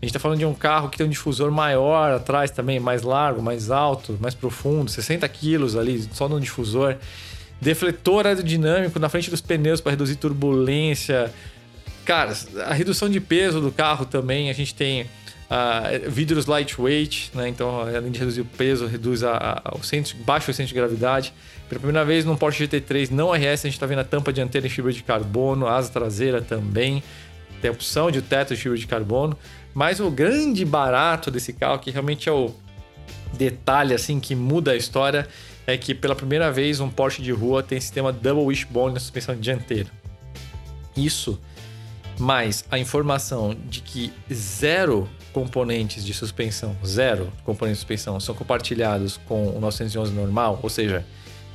A 0.01 0.05
gente 0.05 0.11
está 0.11 0.19
falando 0.19 0.39
de 0.39 0.45
um 0.45 0.53
carro 0.53 0.89
que 0.89 0.97
tem 0.97 1.05
um 1.05 1.09
difusor 1.09 1.51
maior 1.51 2.13
atrás 2.13 2.49
também, 2.49 2.79
mais 2.79 3.01
largo, 3.01 3.41
mais 3.41 3.69
alto, 3.69 4.17
mais 4.21 4.33
profundo, 4.33 4.89
60 4.89 5.27
quilos 5.27 5.75
ali 5.75 6.07
só 6.13 6.29
no 6.29 6.39
difusor. 6.39 6.95
Defletor 7.59 8.25
aerodinâmico 8.25 8.99
na 8.99 9.09
frente 9.09 9.29
dos 9.29 9.41
pneus 9.41 9.81
para 9.81 9.91
reduzir 9.91 10.15
turbulência. 10.15 11.33
Cara, 12.05 12.31
a 12.65 12.73
redução 12.73 13.09
de 13.09 13.19
peso 13.19 13.59
do 13.59 13.71
carro 13.71 14.05
também, 14.05 14.49
a 14.49 14.53
gente 14.53 14.73
tem 14.73 15.07
uh, 15.49 16.09
vidros 16.09 16.45
lightweight, 16.45 17.31
né? 17.33 17.47
Então, 17.47 17.81
além 17.81 18.11
de 18.11 18.19
reduzir 18.19 18.41
o 18.41 18.45
peso, 18.45 18.85
reduz 18.85 19.23
a, 19.23 19.61
a, 19.63 19.77
o 19.77 19.83
centro, 19.83 20.15
baixa 20.17 20.51
o 20.51 20.53
centro 20.53 20.69
de 20.69 20.75
gravidade. 20.75 21.33
Pela 21.67 21.79
primeira 21.79 22.05
vez 22.05 22.23
no 22.23 22.37
Porsche 22.37 22.67
GT3 22.67 23.11
não 23.11 23.31
RS, 23.33 23.43
a 23.43 23.67
gente 23.67 23.73
está 23.73 23.85
vendo 23.85 23.99
a 23.99 24.03
tampa 24.03 24.31
dianteira 24.31 24.67
em 24.67 24.69
fibra 24.69 24.91
de 24.91 25.03
carbono, 25.03 25.67
asa 25.67 25.91
traseira 25.91 26.41
também. 26.41 27.03
Tem 27.61 27.69
a 27.69 27.71
opção 27.73 28.11
de 28.11 28.21
teto 28.21 28.55
de 28.55 28.61
fibra 28.61 28.77
de 28.77 28.87
carbono. 28.87 29.37
Mas 29.73 29.99
o 29.99 30.09
grande 30.09 30.63
barato 30.65 31.29
desse 31.29 31.53
carro, 31.53 31.79
que 31.79 31.91
realmente 31.91 32.29
é 32.29 32.31
o 32.31 32.53
detalhe 33.33 33.93
assim 33.93 34.19
que 34.19 34.33
muda 34.33 34.71
a 34.71 34.75
história, 34.75 35.27
é 35.67 35.77
que 35.77 35.93
pela 35.93 36.15
primeira 36.15 36.51
vez 36.51 36.79
um 36.79 36.89
Porsche 36.89 37.21
de 37.21 37.31
rua 37.31 37.61
tem 37.61 37.79
sistema 37.79 38.11
Double 38.11 38.45
Wishbone 38.45 38.93
na 38.93 38.99
suspensão 38.99 39.35
dianteira. 39.35 39.89
Isso, 40.95 41.39
mais 42.19 42.65
a 42.71 42.79
informação 42.79 43.55
de 43.69 43.81
que 43.81 44.13
zero 44.33 45.07
componentes 45.33 46.03
de 46.03 46.13
suspensão, 46.13 46.75
zero 46.85 47.31
componentes 47.43 47.79
de 47.79 47.81
suspensão, 47.81 48.19
são 48.19 48.33
compartilhados 48.33 49.17
com 49.27 49.49
o 49.49 49.59
911 49.59 50.11
normal, 50.11 50.59
ou 50.63 50.69
seja, 50.69 51.05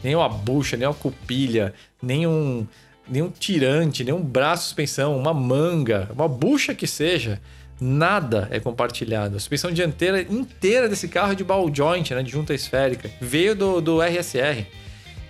nem 0.02 0.14
uma 0.14 0.28
bucha, 0.28 0.76
nem 0.76 0.86
uma 0.86 0.94
cupilha, 0.94 1.74
nem 2.00 2.26
um, 2.26 2.66
nem 3.08 3.22
um 3.22 3.30
tirante, 3.30 4.04
nem 4.04 4.14
um 4.14 4.22
braço 4.22 4.62
de 4.62 4.68
suspensão, 4.68 5.16
uma 5.16 5.34
manga, 5.34 6.08
uma 6.14 6.28
bucha 6.28 6.74
que 6.74 6.86
seja, 6.86 7.40
Nada 7.84 8.46
é 8.52 8.60
compartilhado. 8.60 9.34
A 9.34 9.40
suspensão 9.40 9.72
dianteira 9.72 10.22
inteira 10.22 10.88
desse 10.88 11.08
carro 11.08 11.32
é 11.32 11.34
de 11.34 11.42
ball 11.42 11.68
joint, 11.74 12.14
né, 12.14 12.22
de 12.22 12.30
junta 12.30 12.54
esférica. 12.54 13.10
Veio 13.20 13.56
do, 13.56 13.80
do 13.80 14.00
RSR. 14.00 14.64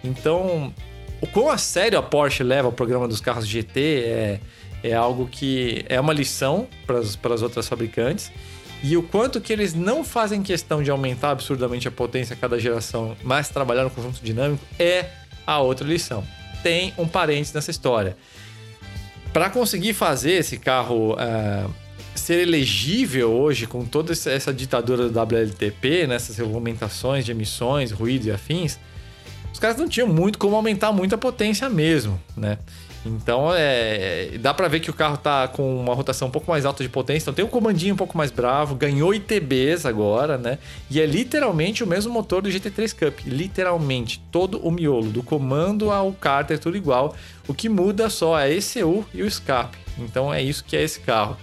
Então, 0.05 0.75
o 1.23 1.27
quão 1.27 1.49
a 1.49 1.57
sério 1.57 1.99
a 1.99 2.03
Porsche 2.03 2.43
leva 2.43 2.69
o 2.69 2.73
programa 2.73 3.09
dos 3.09 3.23
carros 3.23 3.47
GT 3.47 3.81
é, 4.05 4.41
é 4.83 4.93
algo 4.93 5.29
que 5.31 5.85
é 5.89 6.01
uma 6.01 6.13
lição 6.13 6.67
para 6.87 6.99
as 7.35 7.43
outras 7.43 7.69
fabricantes. 7.69 8.33
E 8.83 8.97
o 8.97 9.03
quanto 9.03 9.41
que 9.41 9.53
eles 9.53 9.75
não 9.75 10.03
fazem 10.03 10.43
questão 10.43 10.83
de 10.83 10.91
aumentar 10.91 11.31
absurdamente 11.31 11.87
a 11.87 11.91
potência 11.91 12.35
a 12.35 12.37
cada 12.37 12.59
geração, 12.59 13.17
mas 13.23 13.49
trabalhar 13.49 13.85
no 13.85 13.91
conjunto 13.91 14.21
dinâmico 14.21 14.65
é 14.79 15.07
a 15.47 15.61
outra 15.61 15.87
lição. 15.87 16.25
Tem 16.65 16.93
um 16.99 17.07
parênteses 17.07 17.53
nessa 17.53 17.71
história. 17.71 18.17
Para 19.33 19.49
conseguir 19.51 19.95
fazer 19.95 20.33
esse 20.33 20.59
carro 20.59 21.15
uh, 21.15 21.71
ser 22.15 22.41
elegível 22.41 23.31
hoje, 23.31 23.67
com 23.67 23.85
toda 23.85 24.13
essa 24.13 24.53
ditadura 24.53 25.09
do 25.09 25.21
WLTP, 25.21 26.07
nessas 26.07 26.37
né, 26.37 26.45
regulamentações 26.45 27.25
de 27.25 27.31
emissões, 27.31 27.93
ruído 27.93 28.27
e 28.27 28.31
afins, 28.31 28.79
os 29.53 29.59
caras 29.59 29.77
não 29.77 29.89
tinham 29.89 30.09
muito 30.09 30.39
como 30.39 30.57
aumentar 30.57 30.93
muito 30.93 31.15
a 31.15 31.19
potência 31.19 31.69
mesmo, 31.69 32.21
né? 32.37 32.59
Então 33.05 33.51
é, 33.53 34.31
dá 34.39 34.55
para 34.55 34.69
ver 34.69 34.81
que 34.81 34.91
o 34.91 34.93
carro 34.95 35.17
tá 35.17 35.49
com 35.49 35.81
uma 35.81 35.95
rotação 35.95 36.29
um 36.29 36.31
pouco 36.31 36.51
mais 36.51 36.65
alta 36.65 36.83
de 36.85 36.89
potência, 36.89 37.25
então 37.25 37.35
tem 37.35 37.45
um 37.45 37.49
comandinho 37.49 37.95
um 37.95 37.97
pouco 37.97 38.17
mais 38.17 38.31
bravo, 38.31 38.77
ganhou 38.77 39.13
ITBs 39.13 39.85
agora, 39.85 40.39
né? 40.39 40.59
E 40.89 41.01
é 41.01 41.07
literalmente 41.07 41.83
o 41.83 41.87
mesmo 41.87 42.13
motor 42.13 42.43
do 42.43 42.49
GT3 42.49 42.95
Cup, 42.95 43.27
literalmente 43.27 44.23
todo 44.31 44.59
o 44.59 44.71
miolo, 44.71 45.11
do 45.11 45.23
comando 45.23 45.91
ao 45.91 46.13
cárter 46.13 46.59
tudo 46.59 46.77
igual. 46.77 47.15
O 47.49 47.55
que 47.55 47.69
muda 47.69 48.09
só 48.09 48.39
é 48.39 48.45
a 48.45 48.51
ECU 48.51 49.05
e 49.13 49.23
o 49.23 49.27
escape. 49.27 49.77
Então 49.99 50.33
é 50.33 50.41
isso 50.41 50.65
que 50.65 50.77
é 50.77 50.83
esse 50.83 51.01
carro. 51.01 51.37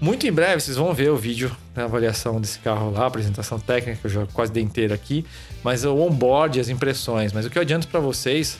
Muito 0.00 0.28
em 0.28 0.32
breve 0.32 0.60
vocês 0.60 0.76
vão 0.76 0.94
ver 0.94 1.10
o 1.10 1.16
vídeo 1.16 1.50
da 1.74 1.84
avaliação 1.84 2.40
desse 2.40 2.60
carro 2.60 2.92
lá, 2.92 3.06
apresentação 3.06 3.58
técnica, 3.58 3.98
que 4.00 4.06
eu 4.06 4.10
já 4.10 4.26
quase 4.32 4.52
dei 4.52 4.62
inteira 4.62 4.94
aqui, 4.94 5.26
mas 5.64 5.84
o 5.84 5.96
onboard, 5.96 6.60
as 6.60 6.68
impressões. 6.68 7.32
Mas 7.32 7.44
o 7.44 7.50
que 7.50 7.58
eu 7.58 7.62
adianto 7.62 7.88
para 7.88 7.98
vocês 7.98 8.58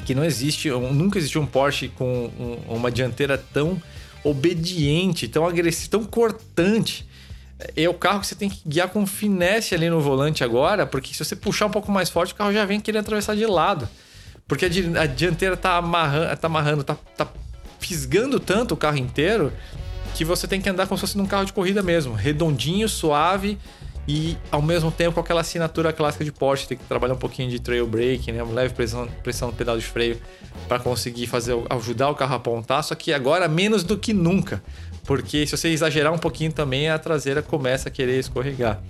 é 0.00 0.04
que 0.04 0.14
não 0.14 0.24
existe, 0.24 0.70
nunca 0.70 1.18
existiu 1.18 1.40
um 1.40 1.46
Porsche 1.46 1.88
com 1.88 2.30
uma 2.68 2.90
dianteira 2.90 3.36
tão 3.36 3.80
obediente, 4.22 5.28
tão 5.28 5.46
agressiva, 5.46 5.90
tão 5.90 6.04
cortante. 6.04 7.06
É 7.74 7.88
o 7.88 7.94
carro 7.94 8.20
que 8.20 8.26
você 8.26 8.34
tem 8.34 8.50
que 8.50 8.60
guiar 8.66 8.88
com 8.88 9.06
finesse 9.06 9.74
ali 9.74 9.88
no 9.88 10.00
volante 10.00 10.44
agora, 10.44 10.86
porque 10.86 11.14
se 11.14 11.24
você 11.24 11.34
puxar 11.34 11.66
um 11.66 11.70
pouco 11.70 11.90
mais 11.90 12.10
forte, 12.10 12.32
o 12.32 12.36
carro 12.36 12.52
já 12.52 12.64
vem 12.64 12.80
querendo 12.80 13.02
atravessar 13.02 13.34
de 13.34 13.46
lado. 13.46 13.88
Porque 14.46 14.66
a 14.66 15.06
dianteira 15.06 15.56
tá 15.56 15.76
amarrando, 15.76 16.36
tá, 16.36 16.46
amarrando, 16.46 16.84
tá, 16.84 16.96
tá 17.16 17.28
fisgando 17.80 18.38
tanto 18.38 18.74
o 18.74 18.76
carro 18.76 18.98
inteiro 18.98 19.52
que 20.14 20.24
você 20.24 20.46
tem 20.46 20.60
que 20.60 20.68
andar 20.68 20.86
como 20.86 20.96
se 20.96 21.02
fosse 21.02 21.18
num 21.18 21.26
carro 21.26 21.44
de 21.44 21.52
corrida 21.52 21.82
mesmo, 21.82 22.14
redondinho, 22.14 22.88
suave 22.88 23.58
e 24.08 24.36
ao 24.52 24.62
mesmo 24.62 24.90
tempo 24.90 25.18
aquela 25.18 25.40
assinatura 25.40 25.92
clássica 25.92 26.24
de 26.24 26.30
Porsche, 26.30 26.68
tem 26.68 26.78
que 26.78 26.84
trabalhar 26.84 27.14
um 27.14 27.18
pouquinho 27.18 27.50
de 27.50 27.58
trail 27.58 27.86
braking, 27.86 28.32
né? 28.32 28.44
leve 28.44 28.72
pressão, 28.72 29.08
pressão 29.22 29.48
no 29.48 29.54
pedal 29.54 29.76
de 29.76 29.84
freio 29.84 30.20
para 30.68 30.78
conseguir 30.78 31.26
fazer 31.26 31.56
ajudar 31.70 32.10
o 32.10 32.14
carro 32.14 32.34
a 32.34 32.36
apontar, 32.36 32.84
só 32.84 32.94
que 32.94 33.12
agora 33.12 33.48
menos 33.48 33.82
do 33.82 33.98
que 33.98 34.12
nunca, 34.12 34.62
porque 35.04 35.44
se 35.46 35.56
você 35.56 35.68
exagerar 35.68 36.12
um 36.12 36.18
pouquinho 36.18 36.52
também 36.52 36.88
a 36.88 36.98
traseira 36.98 37.42
começa 37.42 37.88
a 37.88 37.92
querer 37.92 38.18
escorregar. 38.18 38.80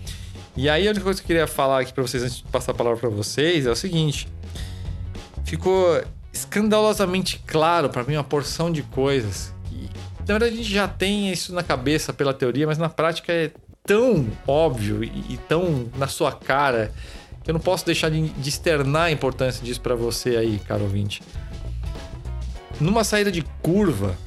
E 0.54 0.68
aí 0.68 0.86
a 0.86 0.90
única 0.90 1.04
coisa 1.04 1.20
que 1.20 1.24
eu 1.24 1.28
queria 1.28 1.46
falar 1.46 1.80
aqui 1.80 1.92
para 1.92 2.02
vocês 2.02 2.22
antes 2.22 2.36
de 2.38 2.44
passar 2.44 2.72
a 2.72 2.74
palavra 2.74 2.98
para 2.98 3.10
vocês 3.10 3.66
é 3.66 3.70
o 3.70 3.76
seguinte: 3.76 4.28
ficou 5.44 6.02
escandalosamente 6.32 7.42
claro 7.46 7.88
para 7.88 8.04
mim 8.04 8.14
uma 8.14 8.24
porção 8.24 8.70
de 8.70 8.82
coisas. 8.82 9.52
E, 9.70 9.88
na 10.20 10.38
verdade 10.38 10.54
a 10.54 10.56
gente 10.56 10.72
já 10.72 10.88
tem 10.88 11.30
isso 11.30 11.54
na 11.54 11.62
cabeça 11.62 12.12
pela 12.12 12.32
teoria, 12.32 12.66
mas 12.66 12.78
na 12.78 12.88
prática 12.88 13.32
é 13.32 13.50
tão 13.86 14.26
óbvio 14.46 15.02
e, 15.04 15.38
tão 15.48 15.88
na 15.96 16.08
sua 16.08 16.32
cara 16.32 16.92
que 17.42 17.50
eu 17.50 17.54
não 17.54 17.60
posso 17.60 17.86
deixar 17.86 18.10
de, 18.10 18.28
de 18.28 18.48
externar 18.48 19.04
a 19.04 19.10
importância 19.12 19.64
disso 19.64 19.80
para 19.80 19.94
você 19.94 20.36
aí, 20.36 20.58
caro 20.58 20.82
ouvinte. 20.82 21.22
Numa 22.80 23.04
saída 23.04 23.30
de 23.30 23.42
curva, 23.62 24.18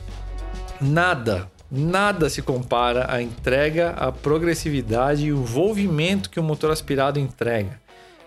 nada, 0.80 1.52
nada 1.70 2.30
se 2.30 2.42
compara 2.42 3.14
à 3.14 3.22
entrega, 3.22 3.92
à 3.92 4.12
progressividade 4.12 5.28
e 5.28 5.34
o 5.34 5.42
envolvimento 5.42 6.30
que 6.30 6.40
o 6.40 6.44
motor 6.44 6.72
aspirado 6.72 7.20
entrega. 7.20 7.80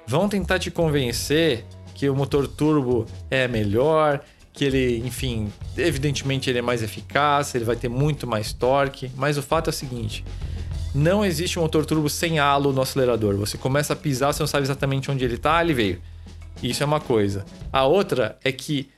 Vão 0.06 0.28
tentar 0.28 0.58
te 0.58 0.70
convencer 0.70 1.64
que 1.94 2.08
o 2.08 2.14
motor 2.14 2.46
turbo 2.46 3.06
é 3.30 3.48
melhor, 3.48 4.20
que 4.52 4.64
ele, 4.64 4.98
enfim, 5.06 5.50
evidentemente 5.76 6.50
ele 6.50 6.58
é 6.58 6.62
mais 6.62 6.82
eficaz, 6.82 7.54
ele 7.54 7.64
vai 7.64 7.76
ter 7.76 7.88
muito 7.88 8.26
mais 8.26 8.52
torque, 8.52 9.10
mas 9.16 9.38
o 9.38 9.42
fato 9.42 9.68
é 9.68 9.70
o 9.70 9.72
seguinte: 9.72 10.24
não 10.94 11.24
existe 11.24 11.58
um 11.58 11.62
motor 11.62 11.86
turbo 11.86 12.08
sem 12.08 12.38
halo 12.38 12.72
no 12.72 12.82
acelerador. 12.82 13.36
Você 13.36 13.56
começa 13.56 13.92
a 13.92 13.96
pisar, 13.96 14.32
você 14.32 14.42
não 14.42 14.46
sabe 14.46 14.64
exatamente 14.64 15.10
onde 15.10 15.24
ele 15.24 15.34
está, 15.34 15.62
ele 15.62 15.74
veio. 15.74 16.02
Isso 16.62 16.82
é 16.82 16.86
uma 16.86 17.00
coisa. 17.00 17.44
A 17.72 17.84
outra 17.84 18.38
é 18.44 18.52
que 18.52 18.88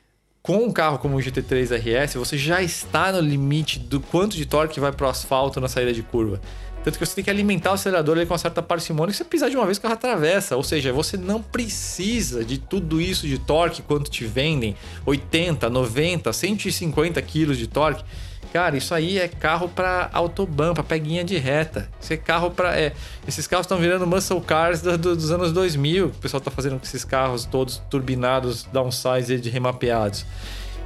com 0.43 0.59
um 0.59 0.71
carro 0.71 0.99
como 0.99 1.17
o 1.17 1.21
GT3 1.21 1.79
RS, 1.79 2.15
você 2.17 2.37
já 2.37 2.61
está 2.61 3.11
no 3.11 3.21
limite 3.21 3.79
do 3.79 3.99
quanto 3.99 4.37
de 4.37 4.45
torque 4.45 4.79
vai 4.79 4.93
para 4.93 5.07
o 5.07 5.09
asfalto 5.09 5.59
na 5.59 5.69
saída 5.69 5.93
de 5.93 6.03
curva. 6.03 6.41
Tanto 6.85 6.99
que 6.99 7.07
você 7.07 7.15
tem 7.15 7.25
que 7.25 7.31
alimentar 7.31 7.71
o 7.71 7.75
acelerador 7.75 8.15
com 8.27 8.35
uma 8.35 8.39
certa 8.39 8.61
parcimônia 8.61 9.11
e 9.11 9.15
você 9.15 9.25
pisar 9.25 9.49
de 9.49 9.57
uma 9.57 9.65
vez 9.65 9.79
o 9.79 9.81
carro 9.81 9.95
atravessa. 9.95 10.55
Ou 10.55 10.63
seja, 10.63 10.93
você 10.93 11.17
não 11.17 11.41
precisa 11.41 12.45
de 12.45 12.59
tudo 12.59 13.01
isso 13.01 13.27
de 13.27 13.39
torque 13.39 13.81
quanto 13.81 14.11
te 14.11 14.27
vendem. 14.27 14.77
80, 15.07 15.71
90, 15.71 16.31
150 16.31 17.23
quilos 17.23 17.57
de 17.57 17.67
torque. 17.67 18.05
Cara, 18.55 18.77
isso 18.77 18.95
aí 18.95 19.19
é 19.19 19.27
carro 19.27 19.69
para 19.69 20.09
autobahn, 20.13 20.75
para 20.75 20.85
peguinha 20.85 21.25
de 21.25 21.37
reta. 21.37 21.91
Isso 22.01 22.13
é 22.13 22.17
carro 22.17 22.53
para 22.53 22.79
é, 22.79 22.93
esses 23.27 23.49
carros 23.49 23.65
estão 23.65 23.79
virando 23.79 24.07
muscle 24.07 24.41
cars 24.41 24.81
do, 24.81 24.97
do, 24.97 25.17
dos 25.17 25.33
anos 25.33 25.51
2000. 25.51 26.07
O 26.07 26.11
pessoal 26.11 26.41
tá 26.41 26.53
fazendo 26.53 26.79
com 26.79 26.85
esses 26.85 27.05
carros 27.05 27.45
todos 27.47 27.79
turbinados, 27.91 28.63
downsize 28.73 29.41
de 29.41 29.51
remapeados. 29.51 30.25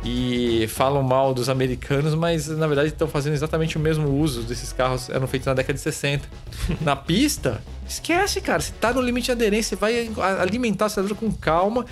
E 0.02 0.66
falam 0.68 1.02
mal 1.02 1.34
dos 1.34 1.50
americanos, 1.50 2.14
mas 2.14 2.48
na 2.48 2.66
verdade 2.66 2.88
estão 2.88 3.06
fazendo 3.06 3.34
exatamente 3.34 3.76
o 3.76 3.80
mesmo 3.80 4.08
uso 4.08 4.44
desses 4.44 4.72
carros, 4.72 5.10
eram 5.10 5.26
feitos 5.26 5.44
na 5.44 5.52
década 5.52 5.74
de 5.74 5.80
60. 5.80 6.26
na 6.80 6.96
pista, 6.96 7.62
esquece, 7.86 8.40
cara. 8.40 8.62
Você 8.62 8.72
tá 8.80 8.94
no 8.94 9.02
limite 9.02 9.26
de 9.26 9.32
aderência, 9.32 9.76
você 9.76 9.76
vai 9.76 10.10
alimentar 10.40 10.86
o 10.86 10.86
acelerador 10.86 11.18
com 11.18 11.30
calma. 11.30 11.84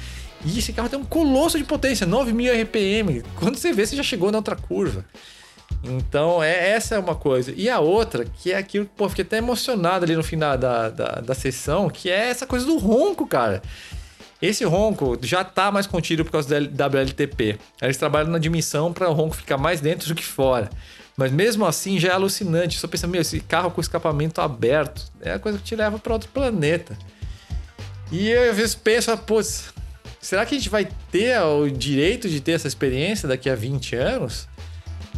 E 0.43 0.59
esse 0.59 0.73
carro 0.73 0.89
tem 0.89 0.99
um 0.99 1.05
colosso 1.05 1.59
de 1.59 1.65
potência, 1.65 2.07
9.000 2.07 2.63
RPM. 2.63 3.23
Quando 3.35 3.59
você 3.59 3.75
vê, 3.75 3.85
você 3.85 3.95
já 3.95 4.03
chegou 4.03 4.33
na 4.33 4.39
outra 4.39 4.57
curva. 4.57 5.05
Então, 5.85 6.43
é, 6.43 6.71
essa 6.71 6.95
é 6.95 6.99
uma 6.99 7.15
coisa. 7.15 7.53
E 7.57 7.69
a 7.69 7.79
outra, 7.79 8.25
que 8.25 8.53
é 8.53 8.57
aquilo, 8.57 8.87
pô, 8.97 9.09
fiquei 9.09 9.25
até 9.25 9.39
emocionado 9.39 10.05
ali 10.05 10.17
no 10.17 10.23
fim 10.23 10.39
da, 10.39 10.57
da, 10.57 10.89
da, 10.91 11.07
da 11.21 11.35
sessão, 11.35 11.89
que 11.89 12.11
é 12.11 12.29
essa 12.29 12.47
coisa 12.47 12.67
do 12.67 12.77
ronco, 12.77 13.27
cara. 13.27 13.63
Esse 14.41 14.65
ronco 14.65 15.19
já 15.23 15.43
tá 15.43 15.73
mais 15.73 15.87
contido 15.87 16.25
por 16.25 16.33
causa 16.33 16.61
do 16.61 16.85
WLTP. 16.85 17.59
Eles 17.81 17.97
trabalham 17.97 18.31
na 18.31 18.39
dimensão 18.39 18.93
para 18.93 19.09
o 19.09 19.13
ronco 19.13 19.35
ficar 19.35 19.57
mais 19.57 19.81
dentro 19.81 20.09
do 20.09 20.15
que 20.15 20.25
fora. 20.25 20.69
Mas 21.17 21.33
mesmo 21.33 21.65
assim 21.65 21.99
já 21.99 22.11
é 22.11 22.13
alucinante. 22.13 22.79
Só 22.79 22.87
pensa, 22.87 23.07
meu, 23.07 23.23
esse 23.23 23.41
carro 23.41 23.71
com 23.71 23.81
escapamento 23.81 24.41
aberto 24.41 25.03
é 25.21 25.33
a 25.33 25.39
coisa 25.39 25.57
que 25.57 25.65
te 25.65 25.75
leva 25.75 25.99
para 25.99 26.13
outro 26.13 26.29
planeta. 26.29 26.97
E 28.13 28.29
eu 28.29 28.51
às 28.51 28.57
vezes 28.57 28.75
penso, 28.75 29.17
putz, 29.19 29.73
será 30.21 30.45
que 30.45 30.55
a 30.55 30.59
gente 30.59 30.69
vai 30.69 30.87
ter 31.11 31.41
o 31.41 31.69
direito 31.71 32.29
de 32.29 32.41
ter 32.41 32.53
essa 32.53 32.69
experiência 32.69 33.27
daqui 33.27 33.49
a 33.49 33.55
20 33.55 33.97
anos? 33.97 34.47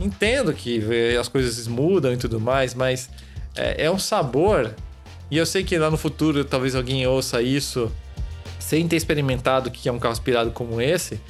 Entendo 0.00 0.52
que 0.52 0.81
as 1.19 1.28
coisas 1.28 1.67
mudam 1.67 2.12
e 2.12 2.17
tudo 2.17 2.40
mais, 2.40 2.75
mas 2.75 3.11
é, 3.57 3.87
é 3.87 3.90
um 3.90 3.99
sabor. 3.99 4.75
E 5.31 5.37
eu 5.37 5.45
sei 5.45 5.64
que 5.64 5.76
lá 5.76 5.90
no 5.90 5.97
futuro 5.97 6.45
talvez 6.45 6.75
alguém 6.75 7.07
ouça 7.07 7.43
isso 7.43 7.93
sem 8.59 8.87
ter 8.87 8.97
experimentado 8.97 9.69
o 9.69 9.73
que 9.73 9.88
é 9.88 9.93
um 9.93 9.99
carro 9.99 10.12
aspirado 10.12 10.50
como 10.50 10.81
esse 10.81 11.21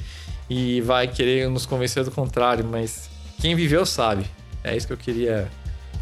e 0.49 0.81
vai 0.81 1.07
querer 1.07 1.49
nos 1.49 1.65
convencer 1.65 2.03
do 2.03 2.11
contrário, 2.11 2.65
mas 2.65 3.09
quem 3.39 3.55
viveu 3.55 3.85
sabe. 3.85 4.25
É 4.63 4.75
isso 4.75 4.87
que 4.87 4.93
eu 4.93 4.97
queria, 4.97 5.49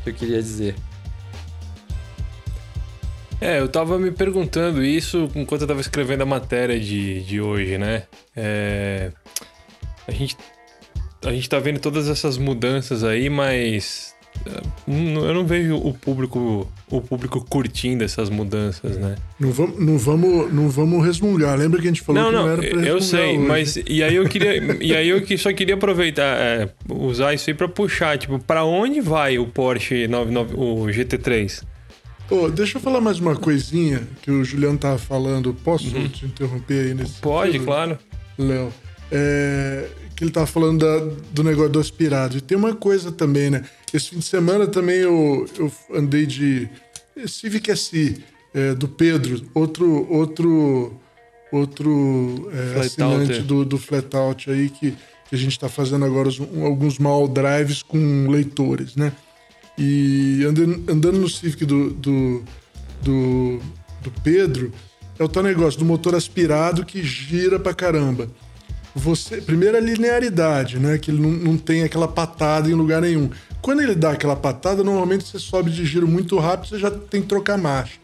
que 0.04 0.10
eu 0.10 0.14
queria 0.14 0.42
dizer. 0.42 0.76
É, 3.40 3.60
eu 3.60 3.68
tava 3.68 4.00
me 4.00 4.10
perguntando 4.10 4.84
isso 4.84 5.30
enquanto 5.36 5.62
eu 5.62 5.68
tava 5.68 5.82
escrevendo 5.82 6.24
a 6.24 6.26
matéria 6.26 6.80
de, 6.80 7.22
de 7.22 7.40
hoje, 7.40 7.78
né? 7.78 8.04
É, 8.36 9.12
a 10.08 10.12
gente 10.12 10.36
a 11.28 11.34
gente 11.34 11.50
tá 11.50 11.60
vendo 11.60 11.80
todas 11.80 12.08
essas 12.08 12.38
mudanças 12.38 13.04
aí, 13.04 13.30
mas 13.30 14.16
eh, 14.46 14.62
eu 14.88 15.34
não 15.34 15.46
vejo 15.46 15.76
o 15.76 15.94
público 15.94 16.72
o 16.90 17.02
público 17.02 17.44
curtindo 17.44 18.04
essas 18.04 18.30
mudanças, 18.30 18.98
né? 18.98 19.16
Não 19.40 19.52
vamos, 19.52 19.80
não 19.80 19.98
vamos, 19.98 20.54
não 20.54 20.70
vamos 20.70 21.06
resmungar. 21.06 21.58
Lembra 21.58 21.82
que 21.82 21.88
a 21.88 21.92
gente 21.92 22.02
falou 22.02 22.22
não, 22.22 22.30
que 22.30 22.36
não, 22.36 22.46
não 22.46 22.52
era 22.52 22.62
pra 22.62 22.88
Eu 22.88 23.02
sei, 23.02 23.38
hoje. 23.38 23.48
mas 23.48 23.76
e 23.76 24.02
aí 24.02 24.16
eu 24.16 24.28
queria 24.30 24.56
e 24.82 24.96
aí 24.96 25.10
eu 25.10 25.38
só 25.38 25.52
queria 25.52 25.76
aproveitar 25.76 26.38
é, 26.40 26.70
usar 26.90 27.34
isso 27.34 27.50
aí 27.50 27.54
para 27.54 27.68
puxar, 27.68 28.18
tipo, 28.18 28.40
para 28.40 28.64
onde 28.64 29.02
vai 29.02 29.38
o 29.38 29.48
Porsche 29.48 30.08
99, 30.08 30.56
o 30.56 30.86
GT3? 30.86 31.64
Oh, 32.30 32.50
deixa 32.50 32.78
eu 32.78 32.82
falar 32.82 33.00
mais 33.00 33.20
uma 33.20 33.36
coisinha 33.36 34.02
que 34.22 34.30
o 34.30 34.44
Juliano 34.44 34.78
tava 34.78 34.98
falando. 34.98 35.54
Posso 35.54 35.96
uhum. 35.96 36.10
te 36.10 36.26
interromper 36.26 36.88
aí 36.88 36.94
nesse? 36.94 37.22
Pode, 37.22 37.60
claro. 37.60 37.98
Léo. 38.38 38.74
É, 39.10 39.88
que 40.18 40.24
ele 40.24 40.32
tava 40.32 40.48
falando 40.48 40.80
da- 40.80 41.14
do 41.32 41.44
negócio 41.44 41.72
do 41.72 41.80
aspirado. 41.80 42.36
E 42.38 42.42
tem 42.42 42.58
uma 42.58 42.74
coisa 42.76 43.12
também, 43.12 43.50
né? 43.52 43.64
Esse 43.94 44.10
fim 44.10 44.18
de 44.20 44.26
semana 44.26 44.66
também 44.68 44.98
eu, 44.98 45.48
eu 45.58 45.72
andei 45.94 46.26
de 46.26 46.68
Civic 47.28 47.70
SI, 47.78 48.24
é, 48.54 48.74
do 48.74 48.88
Pedro, 48.88 49.44
outro 49.54 50.06
outro 50.12 50.94
outro 51.52 52.50
é, 52.52 52.80
assinante 52.82 53.32
Outer. 53.32 53.44
do, 53.44 53.64
do 53.66 53.78
Flatout 53.78 54.50
aí 54.50 54.70
que, 54.70 54.92
que 54.92 55.36
a 55.36 55.38
gente 55.38 55.52
está 55.54 55.70
fazendo 55.70 56.04
agora 56.06 56.28
os- 56.28 56.40
um- 56.40 56.66
alguns 56.66 56.98
mal 57.00 57.28
drives 57.28 57.82
com 57.84 58.28
leitores, 58.30 58.96
né? 58.96 59.14
E 59.78 60.44
andando, 60.46 60.92
andando 60.92 61.20
no 61.20 61.30
Civic 61.30 61.64
do, 61.66 61.92
do, 61.92 62.44
do, 63.04 63.60
do 64.02 64.12
Pedro, 64.24 64.72
é 65.20 65.24
o 65.24 65.30
tal 65.30 65.44
negócio 65.44 65.78
do 65.80 65.86
motor 65.86 66.16
aspirado 66.16 66.84
que 66.86 67.04
gira 67.04 67.60
pra 67.60 67.74
caramba. 67.74 68.28
Você, 68.98 69.40
primeiro 69.40 69.78
a 69.78 69.80
linearidade, 69.80 70.80
né? 70.80 70.98
Que 70.98 71.12
ele 71.12 71.22
não, 71.22 71.30
não 71.30 71.58
tem 71.58 71.84
aquela 71.84 72.08
patada 72.08 72.68
em 72.68 72.74
lugar 72.74 73.02
nenhum. 73.02 73.30
Quando 73.62 73.82
ele 73.84 73.94
dá 73.94 74.12
aquela 74.12 74.36
patada, 74.36 74.84
normalmente 74.84 75.28
você 75.28 75.38
sobe 75.38 75.70
de 75.70 75.86
giro 75.86 76.08
muito 76.08 76.38
rápido, 76.40 76.70
você 76.70 76.80
já 76.80 76.90
tem 76.90 77.22
que 77.22 77.28
trocar 77.28 77.58
marcha. 77.60 78.00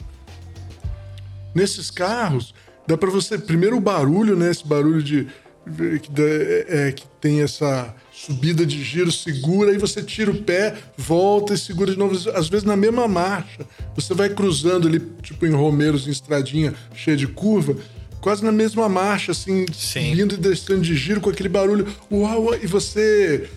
Nesses 1.56 1.90
carros, 1.90 2.54
dá 2.88 2.96
para 2.96 3.10
você. 3.10 3.40
Primeiro 3.40 3.78
o 3.78 3.82
barulho, 3.82 4.36
né? 4.36 4.52
Esse 4.52 4.68
barulho 4.68 5.02
de. 5.02 5.28
Que, 5.66 6.22
é, 6.22 6.66
é, 6.68 6.92
que 6.92 7.08
tem 7.22 7.42
essa 7.42 7.96
subida 8.12 8.66
de 8.66 8.84
giro, 8.84 9.10
segura, 9.10 9.72
aí 9.72 9.78
você 9.78 10.04
tira 10.04 10.30
o 10.30 10.44
pé, 10.44 10.76
volta 10.98 11.54
e 11.54 11.58
segura 11.58 11.92
de 11.92 11.98
novo. 11.98 12.14
Às 12.36 12.50
vezes 12.50 12.66
na 12.66 12.76
mesma 12.76 13.08
marcha. 13.08 13.66
Você 13.96 14.14
vai 14.14 14.30
cruzando 14.30 14.88
ali, 14.88 15.00
tipo 15.22 15.46
em 15.46 15.52
Romeiros, 15.54 16.08
em 16.08 16.12
estradinha 16.12 16.74
cheia 16.94 17.18
de 17.18 17.28
curva, 17.28 17.78
quase 18.24 18.42
na 18.42 18.54
mesma 18.54 18.88
marcha, 18.88 19.34
assim, 19.34 19.66
Sim. 19.74 20.12
subindo 20.12 20.36
e 20.36 20.38
descendo 20.38 20.80
de 20.80 20.96
giro 20.96 21.20
com 21.20 21.30
aquele 21.30 21.50
barulho. 21.50 21.86
Uau, 22.10 22.46
uau, 22.46 22.56
e 22.56 22.66
você. 22.66 23.50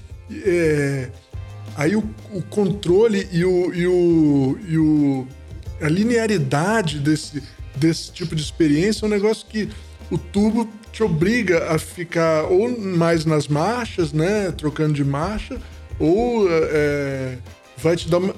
é, 0.44 1.08
Aí 1.76 1.94
o, 1.94 2.02
o 2.32 2.42
controle 2.42 3.28
e 3.30 3.44
o, 3.44 3.72
e 3.72 3.86
o, 3.86 4.58
e 4.66 4.78
o 4.78 5.28
a 5.80 5.88
linearidade 5.88 6.98
desse, 6.98 7.42
desse 7.76 8.10
tipo 8.10 8.34
de 8.34 8.42
experiência 8.42 9.04
é 9.04 9.06
um 9.06 9.10
negócio 9.10 9.46
que 9.46 9.68
o 10.10 10.16
tubo 10.16 10.66
te 10.90 11.02
obriga 11.02 11.70
a 11.70 11.78
ficar 11.78 12.44
ou 12.44 12.80
mais 12.80 13.26
nas 13.26 13.46
marchas, 13.46 14.10
né, 14.10 14.50
trocando 14.52 14.94
de 14.94 15.04
marcha, 15.04 15.60
ou 15.98 16.48
é, 16.50 17.36
vai 17.76 17.94
te 17.94 18.08
dar 18.08 18.18
uma, 18.18 18.34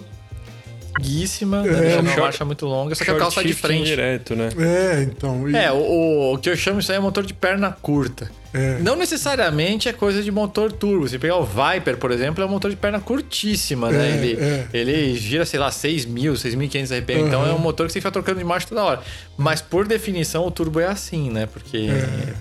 Guíssima, 1.01 1.63
né? 1.63 1.93
É, 1.95 1.97
uma 1.97 2.05
short- 2.05 2.21
marcha 2.21 2.45
muito 2.45 2.67
longa, 2.67 2.95
só 2.95 3.05
que 3.05 3.11
o 3.11 3.17
carro 3.19 3.31
sai 3.31 3.45
de 3.45 3.55
frente. 3.55 3.87
direto, 3.87 4.35
né? 4.37 4.49
é, 4.59 5.03
então, 5.03 5.49
e- 5.49 5.55
É, 5.57 5.71
o, 5.73 5.77
o- 5.77 6.35
o 6.35 6.39
que 6.39 6.51
eu 6.51 6.57
chamo 6.57 6.81
isso 6.81 6.91
aí 6.93 6.99
é 6.99 7.01
motor 7.01 7.25
de 7.25 7.33
perna 7.35 7.71
curta. 7.71 8.31
É. 8.55 8.79
Não 8.81 8.97
necessariamente 8.97 9.91
é 9.91 9.93
coisa 9.93 10.23
de 10.23 10.31
motor 10.31 10.73
turbo. 10.73 11.07
Se 11.07 11.19
pegar 11.19 11.37
o 11.37 11.45
Viper, 11.45 11.99
por 11.99 12.11
exemplo, 12.11 12.43
é 12.43 12.47
um 12.47 12.51
motor 12.51 12.71
de 12.71 12.77
perna 12.79 12.99
curtíssima, 12.99 13.91
né? 13.91 14.09
É, 14.11 14.15
Ele, 14.17 14.39
é. 14.41 14.67
ele 14.73 15.15
gira, 15.19 15.45
sei 15.45 15.61
lá, 15.61 15.71
6.000, 15.71 16.33
6.500 16.35 16.91
RPM. 16.91 17.23
Então 17.29 17.47
é 17.47 17.53
um 17.53 17.59
motor 17.59 17.87
que 17.87 17.93
você 17.93 18.01
fica 18.01 18.11
trocando 18.11 18.39
de 18.39 18.45
marcha 18.45 18.67
toda 18.67 18.83
hora. 18.83 19.01
Mas 19.37 19.61
por 19.61 19.87
definição 19.87 20.47
o 20.47 20.51
turbo 20.51 20.81
é 20.81 20.87
assim, 20.87 21.31
né? 21.31 21.47
Porque 21.47 21.89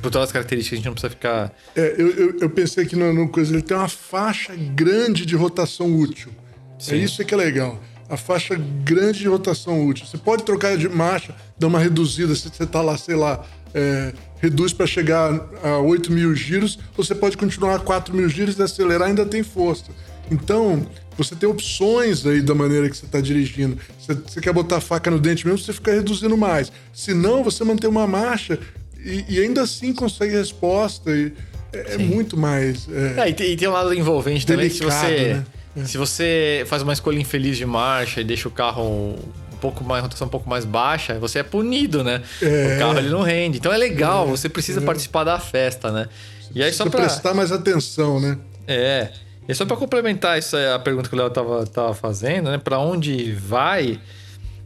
por 0.02 0.10
todas 0.10 0.30
as 0.30 0.32
características 0.32 0.76
a 0.76 0.78
gente 0.78 0.86
não 0.86 0.94
precisa 0.94 1.10
ficar. 1.10 1.52
É, 1.76 1.96
eu, 1.98 2.08
eu, 2.10 2.38
eu 2.40 2.50
pensei 2.50 2.86
que 2.86 2.96
no, 2.96 3.14
no 3.14 3.28
coisa 3.28 3.52
ele 3.54 3.62
tem 3.62 3.76
uma 3.76 3.90
faixa 3.90 4.54
grande 4.56 5.26
de 5.26 5.36
rotação 5.36 5.94
útil. 5.94 6.32
É 6.80 6.84
Sim. 6.84 7.02
isso 7.04 7.24
que 7.26 7.34
é 7.34 7.38
legal. 7.38 7.78
A 8.10 8.16
faixa 8.18 8.56
grande 8.84 9.20
de 9.20 9.28
rotação 9.28 9.86
útil. 9.86 10.06
Você 10.06 10.18
pode 10.18 10.44
trocar 10.44 10.78
de 10.78 10.88
marcha, 10.88 11.36
dar 11.58 11.68
uma 11.68 11.80
reduzida, 11.80 12.34
se 12.36 12.50
você 12.50 12.66
tá 12.66 12.82
lá, 12.82 12.98
sei 12.98 13.16
lá, 13.16 13.46
é, 13.74 14.14
reduz 14.40 14.74
para 14.74 14.88
chegar 14.88 15.34
a 15.64 15.78
8 15.80 16.12
mil 16.12 16.34
giros, 16.36 16.80
ou 16.98 17.04
você 17.04 17.14
pode 17.14 17.36
continuar 17.36 17.76
a 17.76 17.80
4 17.80 18.16
mil 18.16 18.30
giros 18.30 18.58
e 18.58 18.64
acelerar 18.64 19.10
ainda 19.10 19.26
tem 19.26 19.44
força. 19.44 19.86
Então, 20.32 20.86
você 21.18 21.36
tem 21.36 21.48
opções 21.50 22.26
aí 22.26 22.42
da 22.42 22.54
maneira 22.54 22.90
que 22.90 22.96
você 22.96 23.06
está 23.06 23.20
dirigindo. 23.20 23.78
Você, 24.00 24.14
você 24.14 24.42
quer 24.42 24.54
botar 24.54 24.78
a 24.78 24.82
faca 24.82 25.10
no 25.10 25.20
dente 25.20 25.46
mesmo, 25.46 25.60
você 25.60 25.74
fica 25.74 25.92
reduzindo 25.94 26.38
mais. 26.38 26.72
Se 26.94 27.14
não, 27.14 27.44
você 27.44 27.64
mantém 27.64 27.90
uma 27.90 28.06
marcha 28.06 28.60
e, 29.04 29.26
e 29.28 29.40
ainda 29.40 29.62
assim 29.64 29.94
consegue 29.94 30.34
resposta. 30.34 31.12
E 31.12 31.34
é, 31.74 31.96
é 31.96 31.98
muito 31.98 32.38
mais. 32.38 32.88
é, 32.90 33.22
É, 33.22 33.30
e, 33.30 33.34
tem, 33.34 33.52
e 33.54 33.58
tem 33.58 33.68
um 33.68 33.72
lado 33.72 33.94
envolvente 33.94 34.46
também 34.46 34.70
que 34.70 34.76
se 34.76 34.80
Delicado, 34.82 35.08
você. 35.08 35.34
né? 35.34 35.46
Se 35.86 35.98
você 35.98 36.64
faz 36.68 36.82
uma 36.82 36.94
escolha 36.94 37.20
infeliz 37.20 37.58
de 37.58 37.66
marcha 37.66 38.22
e 38.22 38.24
deixa 38.24 38.48
o 38.48 38.52
carro 38.52 39.16
um 39.54 39.58
pouco 39.60 39.84
mais, 39.84 40.04
rotação 40.04 40.28
um 40.28 40.30
pouco 40.30 40.50
mais 40.50 40.66
baixa, 40.66 41.20
você 41.20 41.40
é 41.40 41.44
punido, 41.44 42.04
né? 42.04 42.22
É. 42.42 42.76
O 42.76 42.80
carro 42.80 42.98
ele 42.98 43.10
não 43.10 43.22
rende. 43.22 43.58
Então 43.58 43.72
é 43.72 43.78
legal, 43.78 44.28
você 44.28 44.48
precisa 44.48 44.82
participar 44.82 45.24
da 45.24 45.40
festa, 45.40 45.92
né? 45.92 46.08
E 46.54 46.64
aí 46.64 46.72
só 46.72 46.90
pra. 46.90 47.02
prestar 47.02 47.34
mais 47.34 47.52
atenção, 47.52 48.20
né? 48.20 48.38
É. 48.68 49.12
E 49.48 49.56
só 49.56 49.66
pra 49.66 49.78
complementar 49.78 50.38
isso, 50.38 50.58
aí, 50.58 50.74
a 50.74 50.80
pergunta 50.80 51.08
que 51.08 51.16
o 51.16 51.18
Léo 51.18 51.30
tava, 51.30 51.66
tava 51.66 51.94
fazendo, 51.94 52.52
né? 52.52 52.58
Pra 52.58 52.80
onde 52.80 53.32
vai? 53.32 54.00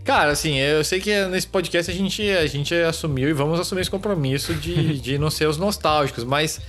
Cara, 0.03 0.31
assim, 0.31 0.57
eu 0.57 0.83
sei 0.83 0.99
que 0.99 1.25
nesse 1.25 1.45
podcast 1.45 1.91
a 1.91 1.93
gente, 1.93 2.27
a 2.31 2.47
gente 2.47 2.73
assumiu 2.73 3.29
e 3.29 3.33
vamos 3.33 3.59
assumir 3.59 3.81
esse 3.81 3.91
compromisso 3.91 4.53
de, 4.55 4.97
de 4.99 5.17
não 5.19 5.29
ser 5.29 5.47
os 5.47 5.57
nostálgicos, 5.57 6.23
mas 6.23 6.59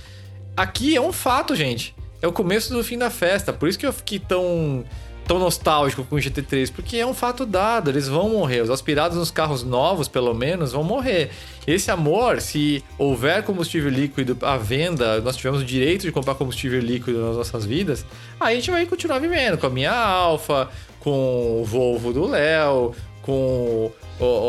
aqui 0.55 0.95
é 0.95 1.01
um 1.01 1.11
fato, 1.11 1.55
gente. 1.55 1.95
É 2.23 2.27
o 2.27 2.31
começo 2.31 2.73
do 2.73 2.81
fim 2.81 2.97
da 2.97 3.09
festa. 3.09 3.51
Por 3.51 3.67
isso 3.67 3.77
que 3.77 3.85
eu 3.85 3.91
fiquei 3.91 4.17
tão, 4.17 4.85
tão 5.27 5.37
nostálgico 5.39 6.05
com 6.05 6.15
o 6.15 6.19
GT3, 6.19 6.71
porque 6.71 6.95
é 6.95 7.05
um 7.05 7.13
fato 7.13 7.45
dado, 7.45 7.89
eles 7.89 8.07
vão 8.07 8.29
morrer. 8.29 8.61
Os 8.61 8.69
aspirados 8.69 9.17
nos 9.17 9.29
carros 9.29 9.61
novos, 9.61 10.07
pelo 10.07 10.33
menos, 10.33 10.71
vão 10.71 10.85
morrer. 10.85 11.31
Esse 11.67 11.91
amor, 11.91 12.39
se 12.39 12.81
houver 12.97 13.43
combustível 13.43 13.89
líquido 13.89 14.37
à 14.41 14.55
venda, 14.55 15.19
nós 15.19 15.35
tivemos 15.35 15.61
o 15.61 15.65
direito 15.65 16.03
de 16.03 16.13
comprar 16.13 16.35
combustível 16.35 16.79
líquido 16.79 17.19
nas 17.27 17.35
nossas 17.35 17.65
vidas, 17.65 18.05
aí 18.39 18.53
a 18.53 18.55
gente 18.57 18.71
vai 18.71 18.85
continuar 18.85 19.19
vivendo 19.19 19.57
com 19.57 19.67
a 19.67 19.69
minha 19.69 19.91
Alfa, 19.91 20.69
com 21.01 21.61
o 21.61 21.65
Volvo 21.65 22.13
do 22.13 22.25
Léo, 22.25 22.95
com 23.23 23.91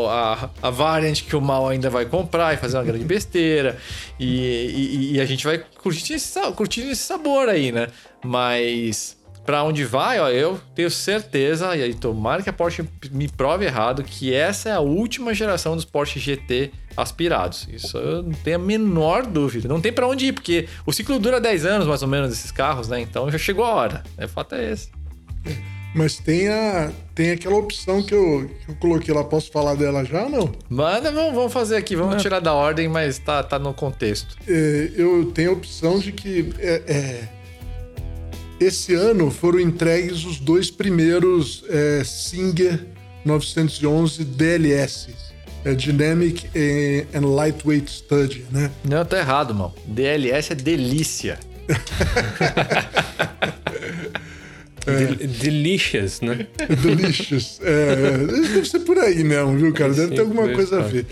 a, 0.09 0.49
a 0.61 0.69
variant 0.69 1.21
que 1.23 1.35
o 1.35 1.41
mal 1.41 1.67
ainda 1.67 1.89
vai 1.89 2.05
comprar 2.05 2.53
e 2.53 2.57
fazer 2.57 2.77
uma 2.77 2.83
grande 2.83 3.03
besteira. 3.05 3.77
E, 4.19 4.27
e- 4.27 5.13
e 5.15 5.21
a 5.21 5.25
gente 5.25 5.43
vai 5.45 5.57
curtindo 5.81 6.15
esse, 6.17 6.39
curtindo 6.53 6.91
esse 6.91 7.01
sabor 7.01 7.49
aí, 7.49 7.71
né? 7.71 7.87
Mas 8.23 9.17
pra 9.45 9.63
onde 9.63 9.83
vai, 9.85 10.19
ó, 10.19 10.27
eu 10.29 10.59
tenho 10.73 10.89
certeza, 10.89 11.75
e 11.75 11.83
aí 11.83 11.93
tomara 11.93 12.41
que 12.41 12.49
a 12.49 12.53
Porsche 12.53 12.83
me 13.11 13.27
prove 13.27 13.63
errado, 13.65 14.03
que 14.03 14.33
essa 14.33 14.69
é 14.69 14.71
a 14.71 14.79
última 14.79 15.33
geração 15.35 15.75
dos 15.75 15.85
Porsche 15.85 16.19
GT 16.19 16.71
aspirados. 16.97 17.67
Isso 17.71 17.95
eu 17.97 18.23
não 18.23 18.31
tenho 18.31 18.55
a 18.55 18.59
menor 18.59 19.25
dúvida. 19.25 19.67
Não 19.67 19.79
tem 19.79 19.93
pra 19.93 20.07
onde 20.07 20.27
ir, 20.27 20.33
porque 20.33 20.67
o 20.85 20.91
ciclo 20.91 21.19
dura 21.19 21.39
10 21.39 21.63
anos 21.65 21.87
mais 21.87 22.01
ou 22.01 22.07
menos 22.07 22.29
desses 22.29 22.51
carros, 22.51 22.87
né? 22.87 22.99
Então 23.01 23.29
já 23.29 23.37
chegou 23.37 23.63
a 23.65 23.73
hora. 23.73 24.03
O 24.17 24.27
fato 24.27 24.55
é 24.55 24.71
esse. 24.71 24.89
Mas 25.95 26.17
tem, 26.17 26.49
a, 26.49 26.91
tem 27.15 27.31
aquela 27.31 27.55
opção 27.55 28.03
que 28.03 28.13
eu, 28.13 28.51
que 28.65 28.69
eu 28.69 28.75
coloquei 28.75 29.13
lá. 29.13 29.23
Posso 29.23 29.49
falar 29.49 29.75
dela 29.75 30.03
já 30.03 30.23
ou 30.23 30.29
não? 30.29 30.51
Manda, 30.69 31.09
vamos, 31.09 31.33
vamos 31.33 31.53
fazer 31.53 31.77
aqui, 31.77 31.95
vamos 31.95 32.21
tirar 32.21 32.41
da 32.41 32.53
ordem, 32.53 32.89
mas 32.89 33.17
tá, 33.17 33.41
tá 33.41 33.57
no 33.57 33.73
contexto. 33.73 34.35
É, 34.45 34.91
eu 34.93 35.31
tenho 35.33 35.51
a 35.51 35.53
opção 35.53 35.97
de 35.97 36.11
que 36.11 36.53
é, 36.59 36.81
é, 36.85 37.23
esse 38.59 38.93
ano 38.93 39.31
foram 39.31 39.57
entregues 39.57 40.25
os 40.25 40.37
dois 40.37 40.69
primeiros 40.69 41.63
é, 41.69 42.03
Singer 42.03 42.85
911 43.23 44.25
DLS, 44.25 45.15
é, 45.63 45.73
Dynamic 45.73 46.45
and 47.13 47.25
Lightweight 47.25 47.89
Study, 47.89 48.45
né? 48.51 48.69
Não, 48.83 49.05
tá 49.05 49.17
errado, 49.17 49.55
mano. 49.55 49.73
DLS 49.87 50.51
é 50.51 50.55
delícia. 50.55 51.39
Del- 54.85 55.15
Delicious, 55.27 56.21
né? 56.21 56.47
Delicious. 56.81 57.59
É, 57.63 58.17
deve 58.27 58.65
ser 58.69 58.79
por 58.81 58.97
aí 58.99 59.23
mesmo, 59.23 59.57
viu, 59.57 59.73
cara? 59.73 59.93
Deve 59.93 60.15
ter 60.15 60.21
alguma 60.21 60.47
coisa 60.49 60.77
a 60.77 60.79
estar. 60.79 60.91
ver. 60.91 61.05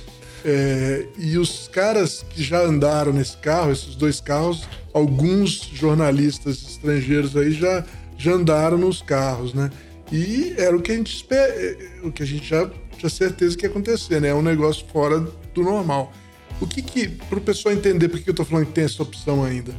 É, 0.46 1.06
e 1.18 1.38
os 1.38 1.70
caras 1.72 2.26
que 2.30 2.44
já 2.44 2.60
andaram 2.62 3.14
nesse 3.14 3.38
carro, 3.38 3.72
esses 3.72 3.96
dois 3.96 4.20
carros, 4.20 4.68
alguns 4.94 5.70
jornalistas 5.74 6.62
estrangeiros 6.62 7.36
aí 7.38 7.52
já, 7.52 7.86
já 8.18 8.34
andaram 8.34 8.78
nos 8.78 9.02
carros, 9.02 9.54
né? 9.54 9.70
E 10.12 10.54
era 10.58 10.76
o 10.76 10.82
que 10.82 10.92
a 10.92 10.96
gente 10.96 11.16
espera, 11.16 11.54
o 12.04 12.12
que 12.12 12.22
a 12.22 12.26
gente 12.26 12.48
já 12.48 12.70
tinha 12.98 13.10
certeza 13.10 13.56
que 13.58 13.66
ia 13.66 13.70
acontecer, 13.70 14.20
né? 14.20 14.30
É 14.30 14.36
um 14.36 14.42
negócio 14.42 14.86
fora 14.92 15.20
do 15.54 15.64
normal. 15.64 16.12
O 16.62 16.68
que 16.68 16.82
que, 16.82 17.08
para 17.08 17.38
o 17.40 17.42
pessoal 17.42 17.74
entender 17.74 18.10
por 18.10 18.20
que 18.20 18.30
eu 18.30 18.34
tô 18.34 18.44
falando 18.46 18.66
que 18.68 18.74
tem 18.74 18.84
essa 18.84 19.02
opção 19.02 19.44
ainda, 19.44 19.74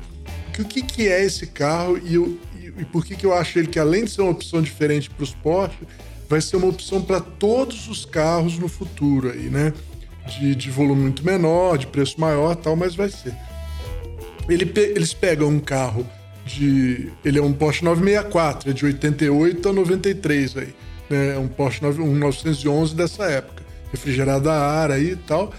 que 0.52 0.62
o 0.62 0.64
que, 0.64 0.83
que 0.83 1.09
é 1.09 1.22
esse 1.24 1.46
carro 1.46 2.00
e, 2.04 2.14
eu- 2.14 2.38
e- 2.79 2.85
por 2.85 3.05
que, 3.05 3.15
que 3.17 3.27
eu 3.27 3.33
acho 3.35 3.59
ele 3.59 3.69
que, 3.69 3.79
além 3.79 4.05
de 4.05 4.11
ser 4.11 4.23
uma 4.23 4.31
opção 4.31 4.61
diferente 4.63 5.11
para 5.11 5.23
os 5.25 5.35
Porsche, 5.35 5.79
vai 6.29 6.41
ser 6.41 6.57
uma 6.57 6.67
opção 6.69 7.03
para 7.03 7.21
todos 7.21 7.89
os 7.89 8.05
carros 8.05 8.59
no 8.59 8.69
futuro 8.69 9.31
aí, 9.31 9.49
né? 9.51 9.73
De, 10.39 10.55
de 10.55 10.71
volume 10.71 11.03
muito 11.03 11.25
menor, 11.25 11.77
de 11.77 11.87
preço 11.87 12.19
maior 12.19 12.57
tal, 12.57 12.75
mas 12.75 12.95
vai 12.95 13.11
ser. 13.11 13.35
Ele 14.49 14.71
eles 14.77 15.13
pegam 15.13 15.49
um 15.49 15.61
carro 15.61 16.07
de. 16.47 17.11
Ele 17.25 17.39
é 17.39 17.43
um 17.43 17.53
Porsche 17.53 17.85
964, 17.85 18.71
é 18.71 18.73
de 18.73 18.85
88 18.85 19.69
a 19.69 19.73
93 19.73 20.57
aí. 20.57 20.75
Né? 21.11 21.35
É 21.35 21.39
um 21.39 21.49
Porsche 21.49 21.83
9, 21.83 22.03
um 22.03 22.15
911 22.15 22.95
dessa 22.95 23.25
época. 23.25 23.63
Refrigerado 23.93 24.51
a 24.51 24.55
ar 24.57 24.91
aí 24.91 25.11
e 25.13 25.17
tal. 25.17 25.53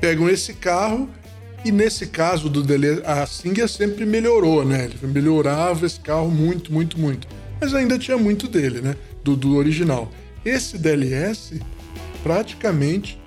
Pegam 0.00 0.28
esse 0.28 0.54
carro 0.54 1.08
E 1.66 1.72
nesse 1.72 2.06
caso 2.06 2.48
do 2.48 2.62
DLS, 2.62 3.02
a 3.04 3.26
Singer 3.26 3.68
sempre 3.68 4.06
melhorou, 4.06 4.64
né? 4.64 4.84
Ele 4.84 5.12
melhorava 5.12 5.84
esse 5.84 5.98
carro 5.98 6.30
muito, 6.30 6.72
muito, 6.72 6.96
muito. 6.96 7.26
Mas 7.60 7.74
ainda 7.74 7.98
tinha 7.98 8.16
muito 8.16 8.46
dele, 8.46 8.80
né? 8.80 8.94
Do, 9.24 9.34
do 9.34 9.56
original. 9.56 10.08
Esse 10.44 10.78
DLS 10.78 11.60
praticamente 12.22 13.20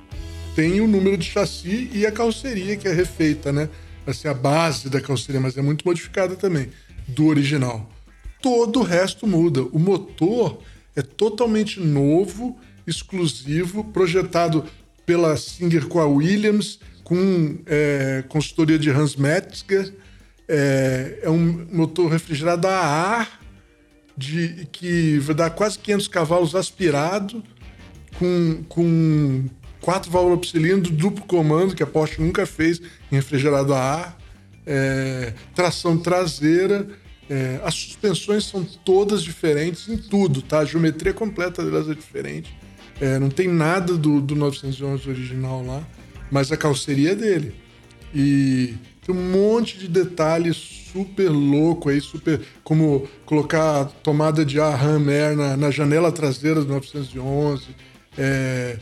tem 0.56 0.80
o 0.80 0.88
número 0.88 1.18
de 1.18 1.26
chassi 1.26 1.90
e 1.94 2.06
a 2.06 2.14
carroceria 2.14 2.78
que 2.78 2.88
é 2.88 2.94
refeita, 2.94 3.52
né? 3.52 3.68
Assim, 4.08 4.30
a 4.30 4.34
base 4.34 4.90
da 4.90 5.02
carroceria, 5.02 5.42
mas 5.42 5.58
é 5.58 5.62
muito 5.62 5.86
modificada 5.86 6.34
também 6.38 6.70
do 7.10 7.26
original. 7.26 7.92
Todo 8.42 8.80
o 8.80 8.84
resto 8.84 9.28
muda. 9.28 9.64
O 9.64 9.78
motor 9.78 10.62
é 10.96 11.02
totalmente 11.02 11.82
novo, 11.82 12.58
exclusivo, 12.88 13.84
projetado 13.84 14.64
pela 15.06 15.36
Singer 15.36 15.88
com 15.88 16.00
a 16.00 16.06
Williams, 16.06 16.80
com 17.10 17.58
é, 17.66 18.24
consultoria 18.30 18.78
de 18.78 18.92
Hans 18.92 19.16
Metzger. 19.16 19.92
É, 20.48 21.22
é, 21.24 21.30
um 21.30 21.66
motor 21.72 22.12
refrigerado 22.12 22.68
a 22.68 22.78
ar, 22.78 23.42
de, 24.16 24.68
que 24.72 25.18
vai 25.18 25.34
dar 25.34 25.50
quase 25.50 25.80
500 25.80 26.08
cavalos 26.08 26.56
aspirado, 26.56 27.44
com, 28.20 28.64
com 28.70 29.46
quatro 29.82 30.12
válvulas 30.12 30.40
por 30.40 30.46
cilindro, 30.46 30.92
duplo 30.92 31.26
comando, 31.26 31.76
que 31.76 31.82
a 31.82 31.88
Porsche 31.88 32.22
nunca 32.22 32.46
fez 32.46 32.80
em 33.12 33.16
refrigerado 33.16 33.74
a 33.74 33.80
ar, 33.80 34.18
é, 34.68 35.34
tração 35.56 35.98
traseira. 35.98 36.88
É, 37.28 37.60
as 37.64 37.74
suspensões 37.74 38.46
são 38.46 38.64
todas 38.64 39.24
diferentes 39.24 39.90
em 39.90 39.98
tudo, 39.98 40.44
tá? 40.44 40.60
A 40.60 40.66
geometria 40.66 41.14
completa 41.14 41.64
delas 41.64 41.90
é 41.90 41.96
diferente. 41.96 42.56
É, 43.02 43.18
não 43.18 43.30
tem 43.30 43.48
nada 43.48 43.98
do, 43.98 44.22
do 44.22 44.36
911 44.36 45.10
original 45.10 45.66
lá 45.66 45.84
mas 46.32 46.52
a 46.52 46.58
calceria 46.58 47.12
é 47.12 47.16
dele. 47.16 47.54
E 48.14 48.76
tem 49.06 49.16
um 49.16 49.32
monte 49.32 49.78
de 49.78 49.88
detalhes 49.88 50.56
super 50.92 51.30
louco 51.30 51.90
aí, 51.90 52.02
super. 52.02 52.42
Como 52.64 53.08
colocar 53.26 53.86
tomada 54.04 54.46
de 54.46 54.60
ar 54.60 54.84
Hammer 54.84 55.36
na, 55.36 55.58
na 55.58 55.72
janela 55.72 56.12
traseira 56.12 56.62
do 56.62 56.68
911. 56.68 57.68
É, 58.18 58.78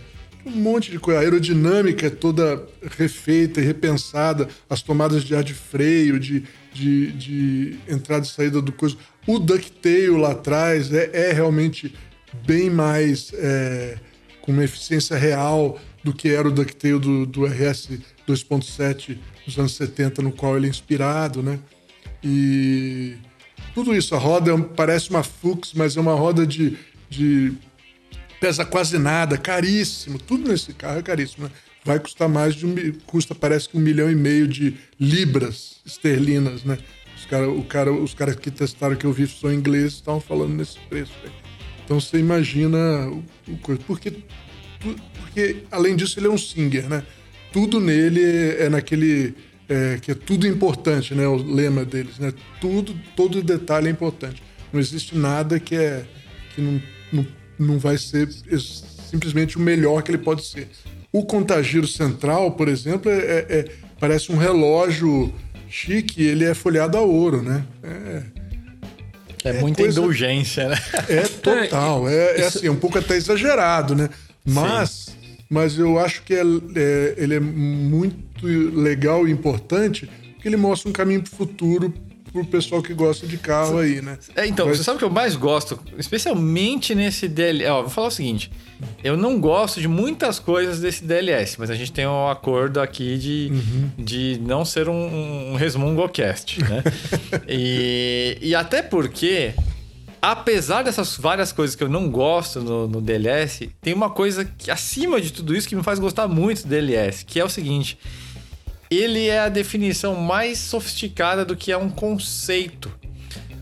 um 0.45 0.51
monte 0.51 0.91
de 0.91 0.99
coisa. 0.99 1.19
A 1.19 1.23
aerodinâmica 1.23 2.07
é 2.07 2.09
toda 2.09 2.65
refeita 2.97 3.59
e 3.59 3.63
repensada, 3.63 4.47
as 4.69 4.81
tomadas 4.81 5.23
de 5.23 5.35
ar 5.35 5.43
de 5.43 5.53
freio, 5.53 6.19
de, 6.19 6.43
de, 6.73 7.11
de 7.11 7.79
entrada 7.87 8.25
e 8.25 8.29
saída 8.29 8.61
do 8.61 8.71
coisa. 8.71 8.95
O 9.25 9.39
ducktail 9.39 10.15
lá 10.15 10.31
atrás 10.31 10.93
é, 10.93 11.09
é 11.13 11.33
realmente 11.33 11.93
bem 12.45 12.69
mais. 12.69 13.31
É, 13.33 13.97
com 14.47 14.53
uma 14.53 14.63
eficiência 14.63 15.17
real 15.17 15.77
do 16.07 16.13
que 16.13 16.29
era 16.29 16.47
o 16.47 16.51
DuckTale 16.51 16.99
do, 16.99 17.25
do 17.25 17.45
RS 17.45 17.89
2.7 18.25 19.17
dos 19.45 19.59
anos 19.59 19.73
70, 19.73 20.21
no 20.21 20.31
qual 20.31 20.55
ele 20.55 20.67
é 20.67 20.69
inspirado, 20.69 21.43
né? 21.43 21.59
E 22.23 23.15
tudo 23.73 23.93
isso, 23.93 24.15
a 24.15 24.17
roda 24.17 24.53
é 24.53 24.57
parece 24.57 25.09
uma 25.09 25.21
Fux, 25.21 25.73
mas 25.73 25.97
é 25.97 25.99
uma 25.99 26.13
roda 26.13 26.47
de, 26.47 26.77
de 27.09 27.53
pesa 28.39 28.63
quase 28.63 28.97
nada, 28.97 29.37
caríssimo. 29.37 30.17
Tudo 30.17 30.49
nesse 30.49 30.73
carro 30.73 30.99
é 30.99 31.03
caríssimo, 31.03 31.45
né? 31.47 31.51
Vai 31.83 31.99
custar 31.99 32.29
mais 32.29 32.55
de 32.55 32.65
um, 32.65 32.75
custa 33.05 33.35
parece 33.35 33.67
que 33.67 33.77
um 33.77 33.81
milhão 33.81 34.09
e 34.09 34.15
meio 34.15 34.47
de 34.47 34.77
libras 34.97 35.81
esterlinas, 35.85 36.63
né? 36.63 36.77
Os 37.17 37.25
caras 37.25 37.49
o 37.49 37.63
cara, 37.63 37.91
os 37.91 38.13
caras 38.13 38.35
que 38.37 38.49
testaram 38.49 38.95
que 38.95 39.05
eu 39.05 39.11
vi 39.11 39.27
são 39.27 39.51
ingleses 39.51 39.95
estavam 39.95 40.21
falando 40.21 40.53
nesse 40.53 40.79
preço. 40.87 41.11
Então 41.83 41.99
você 41.99 42.17
imagina 42.17 42.77
o, 43.09 43.23
o 43.49 43.57
coisa. 43.57 43.81
Porque 43.85 44.13
porque 45.37 45.57
além 45.69 45.95
disso 45.95 46.19
ele 46.19 46.25
é 46.25 46.29
um 46.31 46.37
singer, 46.37 46.89
né? 46.89 47.03
Tudo 47.53 47.79
nele 47.79 48.23
é 48.57 48.69
naquele 48.69 49.35
é, 49.69 49.99
que 50.01 50.09
é 50.09 50.15
tudo 50.15 50.47
importante, 50.47 51.13
né? 51.13 51.27
O 51.27 51.35
lema 51.35 51.85
deles, 51.85 52.17
né? 52.17 52.33
Tudo, 52.59 52.95
todo 53.15 53.43
detalhe 53.43 53.87
é 53.87 53.91
importante. 53.91 54.41
Não 54.73 54.79
existe 54.79 55.15
nada 55.15 55.59
que 55.59 55.75
é 55.75 56.03
que 56.55 56.61
não, 56.61 56.81
não, 57.13 57.27
não 57.59 57.77
vai 57.77 57.99
ser 57.99 58.27
simplesmente 59.11 59.57
o 59.57 59.59
melhor 59.59 60.01
que 60.01 60.09
ele 60.09 60.17
pode 60.17 60.43
ser. 60.43 60.67
O 61.11 61.23
contagiro 61.23 61.87
central, 61.87 62.53
por 62.53 62.67
exemplo, 62.67 63.11
é, 63.11 63.17
é, 63.17 63.45
é 63.49 63.65
parece 63.99 64.31
um 64.31 64.37
relógio 64.37 65.31
chique, 65.69 66.23
ele 66.23 66.45
é 66.45 66.55
folhado 66.55 66.97
a 66.97 67.01
ouro, 67.01 67.43
né? 67.43 67.63
É, 67.83 68.23
é, 69.43 69.53
muita 69.61 69.83
coisa... 69.83 69.99
indulgência, 69.99 70.67
né? 70.67 70.77
É 71.07 71.21
total. 71.21 72.09
É, 72.09 72.41
é 72.41 72.45
assim, 72.47 72.69
um 72.69 72.75
pouco 72.75 72.97
até 72.97 73.15
exagerado, 73.15 73.95
né? 73.95 74.09
Mas, 74.43 75.16
mas 75.49 75.77
eu 75.77 75.97
acho 75.99 76.23
que 76.23 76.33
é, 76.33 76.41
é, 76.41 77.15
ele 77.17 77.35
é 77.35 77.39
muito 77.39 78.45
legal 78.45 79.27
e 79.27 79.31
importante 79.31 80.09
porque 80.33 80.47
ele 80.47 80.57
mostra 80.57 80.89
um 80.89 80.93
caminho 80.93 81.21
para 81.21 81.33
o 81.33 81.35
futuro 81.35 81.93
pro 82.31 82.45
pessoal 82.45 82.81
que 82.81 82.93
gosta 82.93 83.25
de 83.25 83.37
carro 83.37 83.79
aí, 83.79 84.01
né? 84.01 84.17
É, 84.35 84.45
então, 84.45 84.67
Mas... 84.67 84.77
você 84.77 84.83
sabe 84.83 84.97
o 84.97 84.99
que 84.99 85.05
eu 85.05 85.09
mais 85.09 85.35
gosto, 85.35 85.79
especialmente 85.97 86.93
nesse 86.93 87.27
DLS. 87.27 87.69
Ó, 87.69 87.81
vou 87.81 87.89
falar 87.89 88.07
o 88.07 88.11
seguinte: 88.11 88.51
eu 89.03 89.17
não 89.17 89.39
gosto 89.39 89.81
de 89.81 89.87
muitas 89.87 90.39
coisas 90.39 90.79
desse 90.79 91.03
DLS, 91.03 91.55
mas 91.59 91.69
a 91.69 91.75
gente 91.75 91.91
tem 91.91 92.05
um 92.05 92.27
acordo 92.27 92.79
aqui 92.79 93.17
de, 93.17 93.49
uhum. 93.51 93.91
de 93.97 94.39
não 94.41 94.63
ser 94.63 94.87
um, 94.87 95.53
um 95.53 95.55
resmungocast, 95.55 96.61
né? 96.63 96.83
e, 97.47 98.37
e 98.41 98.55
até 98.55 98.81
porque 98.81 99.53
apesar 100.21 100.83
dessas 100.83 101.15
várias 101.17 101.51
coisas 101.51 101.75
que 101.75 101.83
eu 101.83 101.89
não 101.89 102.09
gosto 102.09 102.59
no, 102.59 102.87
no, 102.87 103.01
DLS, 103.01 103.69
tem 103.81 103.93
uma 103.93 104.09
coisa 104.09 104.45
que, 104.45 104.71
acima 104.71 105.21
de 105.21 105.31
tudo 105.31 105.55
isso, 105.55 105.67
que 105.67 105.75
me 105.75 105.83
faz 105.83 105.99
gostar 105.99 106.27
muito 106.27 106.63
do 106.63 106.69
DLS, 106.69 107.25
que 107.25 107.39
é 107.39 107.45
o 107.45 107.49
seguinte: 107.49 107.97
ele 108.89 109.27
é 109.27 109.39
a 109.39 109.49
definição 109.49 110.15
mais 110.15 110.57
sofisticada 110.57 111.43
do 111.43 111.55
que 111.55 111.71
é 111.71 111.77
um 111.77 111.89
conceito. 111.89 112.91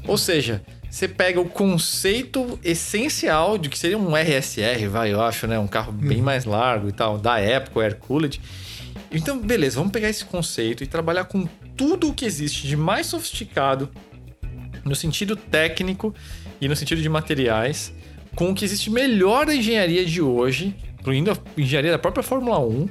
Ou 0.08 0.18
seja, 0.18 0.62
você 0.90 1.08
pega 1.08 1.42
o 1.42 1.50
conceito 1.50 2.60
essencial 2.64 3.58
de 3.58 3.70
que 3.70 3.78
seria 3.78 3.98
um 3.98 4.16
RSR, 4.16 4.88
vai, 4.88 5.12
eu 5.12 5.22
acho, 5.22 5.48
né? 5.48 5.58
Um 5.60 5.68
carro 5.68 5.92
bem 5.92 6.20
uhum. 6.20 6.24
mais 6.24 6.46
largo 6.46 6.88
e 6.88 6.92
tal, 6.92 7.18
da 7.18 7.40
época, 7.40 7.80
o 7.80 7.82
Air 7.82 7.98
Cooled. 7.98 8.40
Então, 9.12 9.40
beleza, 9.40 9.78
vamos 9.78 9.92
pegar 9.92 10.10
esse 10.10 10.26
conceito 10.26 10.84
e 10.84 10.88
trabalhar 10.88 11.26
com 11.26 11.48
tudo 11.76 12.10
o 12.10 12.14
que 12.14 12.26
existe 12.26 12.68
de 12.68 12.78
mais 12.78 13.08
sofisticado 13.08 13.90
no 14.86 14.96
sentido 14.96 15.36
técnico 15.36 16.14
e 16.60 16.68
no 16.68 16.76
sentido 16.76 17.02
de 17.02 17.10
materiais, 17.10 17.94
com 18.36 18.52
o 18.52 18.56
que 18.56 18.66
existe 18.66 18.90
melhor 18.90 19.46
da 19.46 19.56
engenharia 19.56 20.06
de 20.06 20.22
hoje, 20.22 20.76
incluindo 21.00 21.32
a 21.32 21.38
engenharia 21.58 21.92
da 21.92 22.00
própria 22.00 22.24
Fórmula 22.24 22.60
1. 22.60 22.90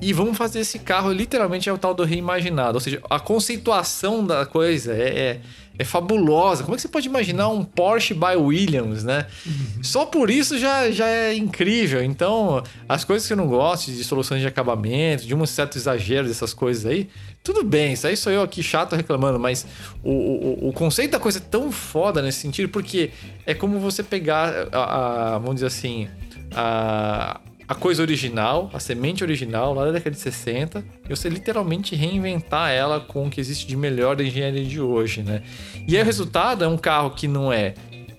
E 0.00 0.12
vamos 0.12 0.36
fazer 0.36 0.60
esse 0.60 0.78
carro 0.78 1.10
literalmente 1.10 1.68
é 1.68 1.72
o 1.72 1.78
tal 1.78 1.94
do 1.94 2.04
reimaginado. 2.04 2.74
Ou 2.74 2.80
seja, 2.80 3.00
a 3.08 3.18
conceituação 3.18 4.26
da 4.26 4.44
coisa 4.44 4.92
é, 4.92 5.18
é 5.18 5.40
é 5.78 5.84
fabulosa. 5.84 6.62
Como 6.62 6.74
é 6.74 6.76
que 6.76 6.82
você 6.82 6.88
pode 6.88 7.08
imaginar 7.08 7.48
um 7.48 7.64
Porsche 7.64 8.14
by 8.14 8.36
Williams, 8.36 9.04
né? 9.04 9.26
Uhum. 9.44 9.82
Só 9.82 10.06
por 10.06 10.30
isso 10.30 10.58
já, 10.58 10.90
já 10.90 11.06
é 11.06 11.34
incrível. 11.34 12.02
Então, 12.02 12.62
as 12.88 13.04
coisas 13.04 13.26
que 13.26 13.32
eu 13.32 13.36
não 13.36 13.46
gosto 13.46 13.90
de 13.90 14.02
soluções 14.04 14.40
de 14.40 14.46
acabamento, 14.46 15.26
de 15.26 15.34
um 15.34 15.44
certo 15.46 15.76
exagero 15.76 16.26
dessas 16.26 16.54
coisas 16.54 16.86
aí, 16.86 17.08
tudo 17.42 17.62
bem. 17.62 17.92
Isso 17.92 18.06
aí 18.06 18.16
sou 18.16 18.32
eu 18.32 18.42
aqui 18.42 18.62
chato 18.62 18.96
reclamando, 18.96 19.38
mas 19.38 19.66
o, 20.02 20.10
o, 20.10 20.68
o 20.68 20.72
conceito 20.72 21.12
da 21.12 21.20
coisa 21.20 21.38
é 21.38 21.42
tão 21.42 21.70
foda 21.70 22.20
nesse 22.20 22.40
sentido, 22.40 22.68
porque 22.68 23.10
é 23.44 23.54
como 23.54 23.78
você 23.78 24.02
pegar, 24.02 24.68
a, 24.72 25.34
a 25.34 25.38
vamos 25.38 25.56
dizer 25.56 25.66
assim, 25.66 26.08
a, 26.54 27.40
a 27.68 27.74
coisa 27.74 28.02
original, 28.02 28.70
a 28.72 28.78
semente 28.78 29.24
original 29.24 29.74
lá 29.74 29.86
da 29.86 29.92
década 29.92 30.14
de 30.14 30.20
60, 30.20 30.84
e 31.04 31.08
você 31.08 31.28
literalmente 31.28 31.96
reinventar 31.96 32.70
ela 32.70 33.00
com 33.00 33.26
o 33.26 33.30
que 33.30 33.40
existe 33.40 33.66
de 33.66 33.76
melhor 33.76 34.14
da 34.14 34.22
engenharia 34.22 34.64
de 34.64 34.80
hoje, 34.80 35.22
né? 35.22 35.42
E 35.86 35.96
aí 35.96 36.02
o 36.02 36.04
resultado 36.04 36.64
é 36.64 36.68
um 36.68 36.78
carro 36.78 37.10
que 37.10 37.26
não 37.26 37.52
é 37.52 37.74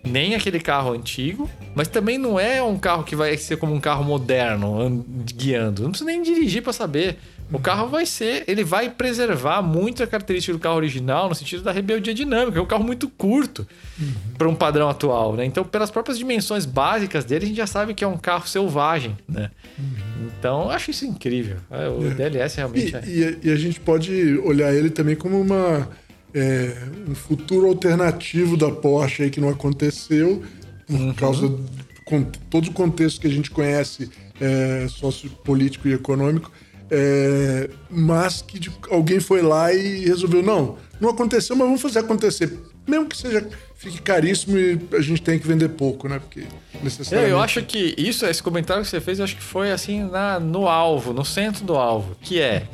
nem 0.07 0.35
aquele 0.35 0.59
carro 0.59 0.91
antigo, 0.91 1.49
mas 1.75 1.87
também 1.87 2.17
não 2.17 2.39
é 2.39 2.61
um 2.61 2.77
carro 2.77 3.03
que 3.03 3.15
vai 3.15 3.37
ser 3.37 3.57
como 3.57 3.73
um 3.73 3.79
carro 3.79 4.03
moderno 4.03 5.05
guiando. 5.35 5.83
Não 5.83 5.91
precisa 5.91 6.09
nem 6.09 6.21
dirigir 6.21 6.63
para 6.63 6.73
saber. 6.73 7.17
O 7.51 7.59
carro 7.59 7.87
vai 7.87 8.05
ser, 8.05 8.43
ele 8.45 8.63
vai 8.63 8.89
preservar 8.89 9.61
muito 9.61 10.03
a 10.03 10.07
característica 10.07 10.51
do 10.51 10.59
carro 10.59 10.75
original 10.75 11.29
no 11.29 11.35
sentido 11.35 11.63
da 11.63 11.71
rebeldia 11.71 12.13
dinâmica. 12.13 12.59
É 12.59 12.61
um 12.61 12.65
carro 12.65 12.83
muito 12.83 13.07
curto 13.07 13.65
uhum. 13.97 14.13
para 14.37 14.49
um 14.49 14.55
padrão 14.55 14.89
atual, 14.89 15.33
né? 15.33 15.45
Então, 15.45 15.63
pelas 15.63 15.89
próprias 15.89 16.17
dimensões 16.17 16.65
básicas 16.65 17.23
dele, 17.23 17.45
a 17.45 17.47
gente 17.47 17.57
já 17.57 17.67
sabe 17.67 17.93
que 17.93 18.03
é 18.03 18.07
um 18.07 18.17
carro 18.17 18.45
selvagem, 18.45 19.17
né? 19.29 19.49
Uhum. 19.79 20.27
Então, 20.37 20.63
eu 20.63 20.71
acho 20.71 20.91
isso 20.91 21.05
incrível. 21.05 21.57
É, 21.71 21.87
o 21.87 22.11
é. 22.11 22.13
DLS 22.13 22.57
realmente 22.57 22.91
e, 23.05 23.23
é. 23.23 23.37
E, 23.41 23.47
e, 23.47 23.51
a 23.51 23.55
gente 23.55 23.79
pode 23.79 24.37
olhar 24.39 24.73
ele 24.73 24.89
também 24.89 25.15
como 25.15 25.39
uma 25.39 25.87
é, 26.33 26.75
um 27.07 27.15
futuro 27.15 27.67
alternativo 27.67 28.57
da 28.57 28.69
Porsche 28.69 29.23
aí 29.23 29.29
que 29.29 29.41
não 29.41 29.49
aconteceu 29.49 30.43
por 30.85 30.95
uhum. 30.95 31.13
causa 31.13 31.49
de 31.49 32.39
todo 32.49 32.67
o 32.67 32.73
contexto 32.73 33.19
que 33.19 33.27
a 33.27 33.31
gente 33.31 33.51
conhece 33.51 34.09
é, 34.39 34.87
sociopolítico 34.89 35.87
e 35.87 35.93
econômico 35.93 36.51
é, 36.89 37.69
mas 37.89 38.41
que 38.41 38.59
de, 38.59 38.71
alguém 38.89 39.19
foi 39.19 39.41
lá 39.41 39.73
e 39.73 40.05
resolveu, 40.05 40.41
não, 40.41 40.77
não 40.99 41.09
aconteceu, 41.09 41.55
mas 41.55 41.67
vamos 41.67 41.81
fazer 41.81 41.99
acontecer. 41.99 42.57
Mesmo 42.87 43.07
que 43.07 43.17
seja 43.17 43.45
fique 43.75 44.01
caríssimo 44.01 44.57
e 44.57 44.79
a 44.93 45.01
gente 45.01 45.21
tem 45.21 45.37
que 45.37 45.45
vender 45.45 45.69
pouco, 45.69 46.07
né? 46.07 46.19
Porque 46.19 46.45
necessariamente... 46.81 47.31
Eu, 47.31 47.37
eu 47.37 47.43
acho 47.43 47.61
que 47.61 47.93
isso, 47.97 48.25
esse 48.25 48.41
comentário 48.41 48.83
que 48.83 48.89
você 48.89 49.01
fez, 49.01 49.19
eu 49.19 49.25
acho 49.25 49.35
que 49.35 49.43
foi 49.43 49.71
assim 49.71 50.03
na, 50.03 50.39
no 50.39 50.67
alvo, 50.67 51.13
no 51.13 51.25
centro 51.25 51.63
do 51.63 51.75
alvo, 51.75 52.15
que 52.21 52.39
é 52.39 52.65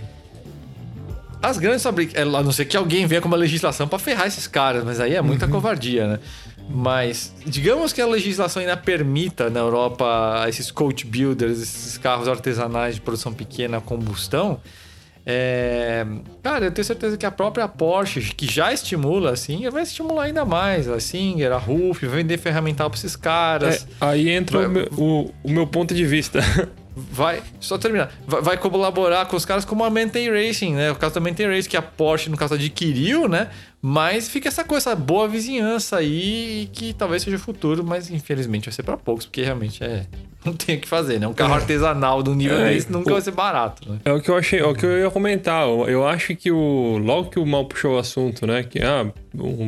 as 1.44 1.58
grandes 1.58 1.84
fabricantes, 1.84 2.34
a 2.34 2.42
não 2.42 2.54
ser 2.54 2.64
que 2.64 2.78
alguém 2.78 3.06
venha 3.06 3.20
com 3.20 3.28
uma 3.28 3.36
legislação 3.36 3.86
para 3.86 4.00
ferrar 4.00 4.28
esses 4.28 4.48
caras, 4.48 4.84
mas 4.86 5.02
aí 5.02 5.14
é 5.14 5.22
muita 5.22 5.46
uhum. 5.46 5.52
covardia, 5.52 6.08
né? 6.08 6.20
Mas 6.70 7.34
digamos 7.46 7.92
que 7.92 8.02
a 8.02 8.08
legislação 8.08 8.62
ainda 8.62 8.78
permita 8.78 9.50
na 9.50 9.60
Europa 9.60 10.46
esses 10.48 10.72
coach 10.72 11.06
builders, 11.06 11.62
esses 11.62 11.98
carros 11.98 12.30
artesanais 12.30 12.96
de 12.96 13.02
produção 13.02 13.34
pequena, 13.34 13.82
combustão. 13.82 14.62
É... 15.26 16.06
Cara, 16.42 16.66
eu 16.66 16.72
tenho 16.72 16.86
certeza 16.86 17.18
que 17.18 17.26
a 17.26 17.32
própria 17.32 17.68
Porsche, 17.68 18.22
que 18.22 18.46
já 18.46 18.72
estimula 18.72 19.32
assim, 19.32 19.70
vai 19.70 19.84
estimular 19.84 20.24
ainda 20.24 20.46
mais. 20.46 20.88
A 20.88 20.98
Singer, 21.02 21.52
a 21.52 21.58
Ruf, 21.58 22.06
vender 22.08 22.38
ferramental 22.38 22.90
para 22.90 22.98
esses 22.98 23.18
caras. 23.18 23.86
É, 24.00 24.06
aí 24.06 24.30
entra 24.30 24.68
o, 24.68 24.70
meu, 24.70 24.88
o, 24.98 25.34
o 25.44 25.52
meu 25.52 25.68
ponto 25.68 25.94
de 25.94 26.06
vista. 26.06 26.40
vai, 26.96 27.42
só 27.60 27.78
terminar, 27.78 28.12
vai, 28.28 28.42
vai, 28.42 28.58
colaborar 28.58 29.26
com 29.26 29.36
os 29.36 29.46
caras 29.46 29.66
como 29.66 29.84
a 29.84 29.90
Maintain 29.90 30.30
Racing, 30.30 30.76
né? 30.76 30.92
O 30.92 30.96
caso 30.96 31.16
da 31.16 31.22
Maintain 31.22 31.48
Racing, 31.48 31.70
que 31.70 31.78
a 31.78 31.82
Porsche, 31.82 32.30
no 32.30 32.38
caso, 32.38 32.54
adquiriu, 32.54 33.28
né? 33.28 33.50
Mas 33.82 34.30
fica 34.30 34.48
essa 34.48 34.64
coisa, 34.64 34.92
essa 34.92 34.96
boa 34.96 35.28
vizinhança 35.28 35.98
aí, 35.98 36.70
que 36.72 36.94
talvez 36.94 37.24
seja 37.24 37.38
o 37.38 37.40
futuro, 37.40 37.84
mas 37.84 38.10
infelizmente 38.10 38.66
vai 38.66 38.74
ser 38.74 38.84
para 38.84 38.96
poucos, 38.96 39.26
porque 39.26 39.42
realmente 39.42 39.84
é. 39.84 40.06
Não 40.46 40.54
tem 40.54 40.76
o 40.76 40.80
que 40.80 40.88
fazer, 40.88 41.20
né? 41.20 41.28
Um 41.28 41.34
carro 41.34 41.54
é. 41.54 41.56
artesanal 41.56 42.22
do 42.22 42.36
nível 42.36 42.60
é, 42.60 42.74
desse 42.74 42.92
nunca 42.92 43.10
o, 43.10 43.14
vai 43.14 43.22
ser 43.22 43.32
barato, 43.32 43.90
né? 43.90 44.00
É 44.04 44.12
o 44.12 44.22
que 44.22 44.30
eu 44.30 44.38
achei, 44.38 44.60
é 44.60 44.66
o 44.66 44.76
que 44.76 44.86
eu 44.86 45.00
ia 45.00 45.10
comentar. 45.10 45.66
Eu 45.66 46.06
acho 46.06 46.36
que 46.36 46.52
o. 46.52 46.98
Logo 46.98 47.30
que 47.30 47.40
o 47.40 47.46
mal 47.46 47.66
puxou 47.66 47.96
o 47.96 47.98
assunto, 47.98 48.46
né? 48.46 48.62
Que 48.62 48.80
ah, 48.80 49.10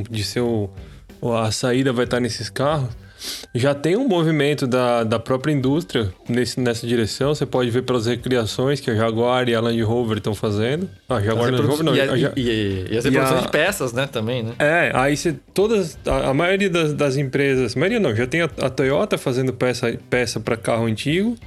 de 0.10 0.24
ser 0.24 0.42
o, 0.42 0.70
a 1.34 1.50
saída 1.52 1.94
vai 1.94 2.04
estar 2.04 2.20
nesses 2.20 2.50
carros 2.50 2.90
já 3.54 3.74
tem 3.74 3.96
um 3.96 4.08
movimento 4.08 4.68
da, 4.68 5.04
da 5.04 5.20
própria 5.20 5.52
indústria 5.52 6.14
nesse, 6.28 6.60
nessa 6.60 6.86
direção. 6.86 7.34
Você 7.34 7.46
pode 7.46 7.70
ver 7.70 7.84
pelas 7.84 8.06
recriações 8.06 8.80
que 8.80 8.92
a 8.92 8.96
Jaguar 8.96 9.48
e 9.48 9.56
a 9.56 9.62
Land 9.62 9.82
Rover 9.82 10.18
estão 10.18 10.36
fazendo. 10.36 10.90
A 11.08 11.22
Jaguar 11.22 11.52
e 11.52 11.56
a 11.56 11.58
Land 11.58 11.68
Rover 11.68 11.86
não. 11.86 11.96
E, 11.96 12.02
a, 12.02 12.14
a, 12.14 12.34
e, 12.36 12.88
e 12.92 12.98
as 12.98 13.06
reproduções 13.06 13.42
de 13.44 13.50
peças, 13.50 13.94
né? 13.94 14.08
Também, 14.08 14.44
né? 14.44 14.54
É, 14.60 14.92
aí 14.94 15.16
você, 15.16 15.36
todas, 15.54 15.98
a, 16.06 16.30
a 16.30 16.34
maioria 16.34 16.70
das, 16.70 16.94
das, 16.94 17.18
empresas, 17.18 17.76
a 17.76 17.80
maioria 17.80 18.00
não, 18.00 18.16
já 18.16 18.28
tem 18.28 18.42
a, 18.42 18.50
a 18.62 18.70
Toyota 18.70 19.18
fazendo 19.18 19.54
peça, 19.54 19.98
peça 20.10 20.40
para 20.40 20.58
carro 20.58 20.86
antigo, 20.86 21.38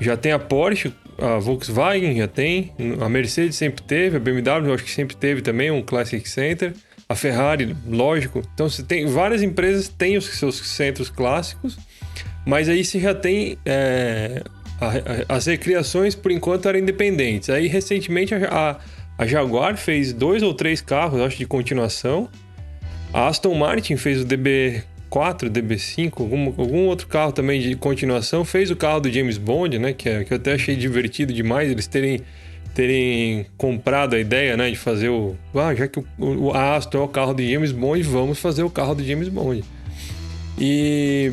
já 0.00 0.16
tem 0.16 0.32
a 0.32 0.38
Porsche, 0.38 0.92
a 1.18 1.38
Volkswagen 1.38 2.16
já 2.16 2.28
tem, 2.28 2.72
a 3.00 3.08
Mercedes 3.08 3.56
sempre 3.56 3.82
teve, 3.82 4.16
a 4.16 4.20
BMW 4.20 4.68
eu 4.68 4.74
acho 4.74 4.84
que 4.84 4.90
sempre 4.90 5.16
teve 5.16 5.42
também 5.42 5.70
um 5.70 5.82
Classic 5.82 6.28
Center 6.28 6.72
a 7.08 7.14
Ferrari, 7.14 7.74
lógico. 7.86 8.42
Então 8.52 8.68
você 8.68 8.82
tem 8.82 9.06
várias 9.06 9.42
empresas 9.42 9.88
têm 9.88 10.18
os 10.18 10.26
seus 10.26 10.56
centros 10.68 11.08
clássicos, 11.08 11.78
mas 12.46 12.68
aí 12.68 12.84
você 12.84 13.00
já 13.00 13.14
tem 13.14 13.56
é, 13.64 14.42
a, 14.78 14.86
a, 15.32 15.36
as 15.36 15.46
recriações 15.46 16.14
por 16.14 16.30
enquanto 16.30 16.68
eram 16.68 16.78
independentes. 16.78 17.48
Aí 17.48 17.66
recentemente 17.66 18.34
a, 18.34 18.78
a, 19.16 19.26
Jaguar 19.26 19.76
fez 19.78 20.12
dois 20.12 20.42
ou 20.42 20.52
três 20.52 20.82
carros, 20.82 21.20
acho 21.22 21.38
de 21.38 21.46
continuação. 21.46 22.28
A 23.12 23.26
Aston 23.28 23.54
Martin 23.54 23.96
fez 23.96 24.20
o 24.20 24.26
DB4, 24.26 24.82
DB5, 25.48 26.12
algum, 26.20 26.46
algum 26.58 26.86
outro 26.88 27.06
carro 27.06 27.32
também 27.32 27.58
de 27.58 27.74
continuação. 27.74 28.44
Fez 28.44 28.70
o 28.70 28.76
carro 28.76 29.00
do 29.00 29.10
James 29.10 29.38
Bond, 29.38 29.78
né? 29.78 29.94
Que, 29.94 30.10
é, 30.10 30.24
que 30.24 30.32
eu 30.34 30.36
até 30.36 30.52
achei 30.52 30.76
divertido 30.76 31.32
demais 31.32 31.70
eles 31.70 31.86
terem 31.86 32.20
terem 32.74 33.46
comprado 33.56 34.14
a 34.14 34.18
ideia, 34.18 34.56
né, 34.56 34.70
de 34.70 34.76
fazer 34.76 35.08
o. 35.08 35.36
Ah, 35.54 35.74
já 35.74 35.88
que 35.88 35.98
o, 35.98 36.06
o 36.18 36.52
Aston 36.52 36.98
é 36.98 37.00
o 37.02 37.08
carro 37.08 37.34
de 37.34 37.52
James 37.52 37.72
Bond, 37.72 38.02
vamos 38.02 38.38
fazer 38.38 38.62
o 38.62 38.70
carro 38.70 38.94
de 38.94 39.06
James 39.06 39.28
Bond. 39.28 39.64
E 40.58 41.32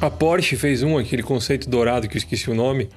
a 0.00 0.10
Porsche 0.10 0.56
fez 0.56 0.82
um, 0.82 0.98
aquele 0.98 1.22
conceito 1.22 1.68
dourado 1.68 2.08
que 2.08 2.16
eu 2.16 2.18
esqueci 2.18 2.50
o 2.50 2.54
nome, 2.54 2.88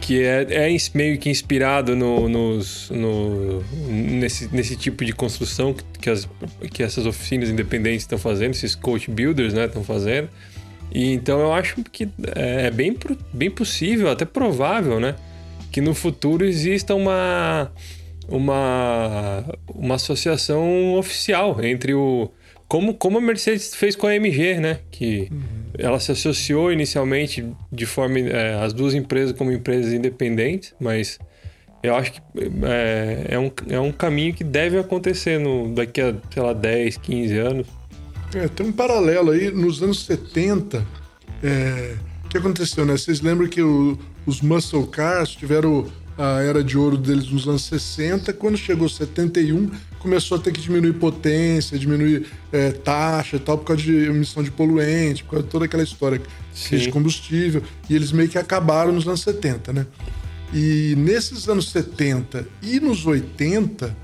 que 0.00 0.22
é, 0.22 0.46
é 0.50 0.76
meio 0.94 1.18
que 1.18 1.28
inspirado 1.28 1.94
no, 1.94 2.28
nos, 2.28 2.90
no, 2.90 3.62
nesse, 3.88 4.48
nesse 4.54 4.76
tipo 4.76 5.04
de 5.04 5.12
construção 5.12 5.74
que, 6.00 6.08
as, 6.08 6.28
que 6.72 6.82
essas 6.82 7.04
oficinas 7.04 7.50
independentes 7.50 8.02
estão 8.02 8.18
fazendo, 8.18 8.52
esses 8.52 8.74
coach 8.74 9.10
builders 9.10 9.52
né, 9.52 9.66
estão 9.66 9.84
fazendo. 9.84 10.30
E 10.90 11.12
então 11.12 11.40
eu 11.40 11.52
acho 11.52 11.82
que 11.92 12.08
é, 12.34 12.66
é 12.66 12.70
bem, 12.70 12.96
bem 13.32 13.50
possível, 13.50 14.10
até 14.10 14.24
provável, 14.24 14.98
né? 14.98 15.14
Que 15.70 15.80
no 15.80 15.94
futuro 15.94 16.44
exista 16.44 16.94
uma, 16.94 17.70
uma, 18.28 19.44
uma 19.74 19.94
associação 19.94 20.94
oficial 20.94 21.62
entre 21.62 21.94
o. 21.94 22.30
Como, 22.66 22.92
como 22.92 23.16
a 23.16 23.20
Mercedes 23.20 23.74
fez 23.74 23.96
com 23.96 24.06
a 24.06 24.14
MG, 24.14 24.60
né? 24.60 24.80
Que 24.90 25.28
uhum. 25.30 25.40
ela 25.78 25.98
se 25.98 26.12
associou 26.12 26.70
inicialmente 26.70 27.46
de 27.72 27.86
forma. 27.86 28.18
É, 28.18 28.62
as 28.62 28.72
duas 28.72 28.94
empresas 28.94 29.36
como 29.36 29.50
empresas 29.50 29.92
independentes, 29.92 30.74
mas 30.78 31.18
eu 31.82 31.94
acho 31.94 32.12
que 32.12 32.20
é, 32.64 33.26
é, 33.30 33.38
um, 33.38 33.50
é 33.68 33.80
um 33.80 33.92
caminho 33.92 34.34
que 34.34 34.44
deve 34.44 34.78
acontecer 34.78 35.38
no, 35.38 35.72
daqui 35.72 36.00
a, 36.00 36.14
sei 36.30 36.42
lá, 36.42 36.52
10, 36.52 36.96
15 36.98 37.38
anos. 37.38 37.66
É, 38.34 38.48
tem 38.48 38.66
um 38.66 38.72
paralelo 38.72 39.30
aí, 39.30 39.50
nos 39.50 39.82
anos 39.82 40.04
70, 40.04 40.84
é, 41.42 41.94
o 42.24 42.28
que 42.28 42.36
aconteceu, 42.36 42.84
né? 42.84 42.96
Vocês 42.96 43.20
lembram 43.20 43.48
que 43.48 43.62
o, 43.62 43.98
os 44.26 44.40
muscle 44.40 44.86
cars 44.86 45.30
tiveram 45.30 45.86
a 46.18 46.42
era 46.42 46.64
de 46.64 46.76
ouro 46.76 46.96
deles 46.96 47.30
nos 47.30 47.46
anos 47.46 47.64
60. 47.66 48.32
Quando 48.32 48.56
chegou 48.56 48.88
71, 48.88 49.70
começou 50.00 50.36
a 50.36 50.40
ter 50.40 50.52
que 50.52 50.60
diminuir 50.60 50.94
potência, 50.94 51.78
diminuir 51.78 52.26
é, 52.52 52.72
taxa 52.72 53.36
e 53.36 53.38
tal, 53.38 53.56
por 53.56 53.66
causa 53.66 53.82
de 53.82 53.94
emissão 54.06 54.42
de 54.42 54.50
poluente, 54.50 55.22
por 55.22 55.30
causa 55.30 55.44
de 55.44 55.50
toda 55.50 55.64
aquela 55.66 55.82
história 55.82 56.20
de 56.70 56.90
combustível. 56.90 57.62
E 57.88 57.94
eles 57.94 58.10
meio 58.10 58.28
que 58.28 58.36
acabaram 58.36 58.90
nos 58.90 59.06
anos 59.06 59.20
70, 59.20 59.72
né? 59.72 59.86
E 60.52 60.94
nesses 60.96 61.48
anos 61.48 61.70
70 61.70 62.46
e 62.62 62.80
nos 62.80 63.06
80, 63.06 63.96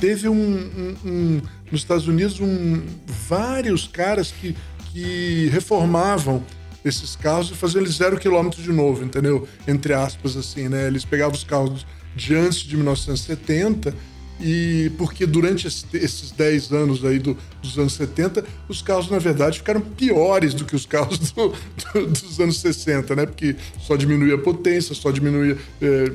teve 0.00 0.28
um, 0.28 0.34
um, 0.34 0.96
um 1.04 1.42
nos 1.70 1.82
Estados 1.82 2.08
Unidos 2.08 2.40
um, 2.40 2.82
vários 3.28 3.86
caras 3.86 4.32
que, 4.32 4.56
que 4.90 5.48
reformavam 5.52 6.42
esses 6.84 7.16
carros 7.16 7.50
e 7.50 7.54
faziam 7.54 7.82
eles 7.82 7.94
zero 7.94 8.18
quilômetro 8.18 8.62
de 8.62 8.72
novo, 8.72 9.04
entendeu? 9.04 9.46
Entre 9.66 9.92
aspas, 9.92 10.36
assim, 10.36 10.68
né? 10.68 10.86
Eles 10.86 11.04
pegavam 11.04 11.34
os 11.34 11.44
carros 11.44 11.86
de 12.14 12.34
antes 12.34 12.58
de 12.58 12.76
1970 12.76 13.94
e 14.40 14.90
porque 14.98 15.24
durante 15.24 15.68
esses 15.68 16.32
10 16.32 16.72
anos 16.72 17.04
aí 17.04 17.18
do, 17.18 17.36
dos 17.62 17.78
anos 17.78 17.92
70, 17.92 18.44
os 18.68 18.82
carros, 18.82 19.08
na 19.08 19.18
verdade, 19.18 19.58
ficaram 19.58 19.80
piores 19.80 20.52
do 20.52 20.64
que 20.64 20.74
os 20.74 20.84
carros 20.84 21.18
do, 21.18 21.54
do, 21.94 22.06
dos 22.08 22.40
anos 22.40 22.60
60, 22.60 23.14
né? 23.14 23.26
Porque 23.26 23.54
só 23.80 23.94
diminuía 23.94 24.34
a 24.34 24.38
potência, 24.38 24.94
só 24.94 25.10
diminuía. 25.12 25.56
É, 25.80 26.12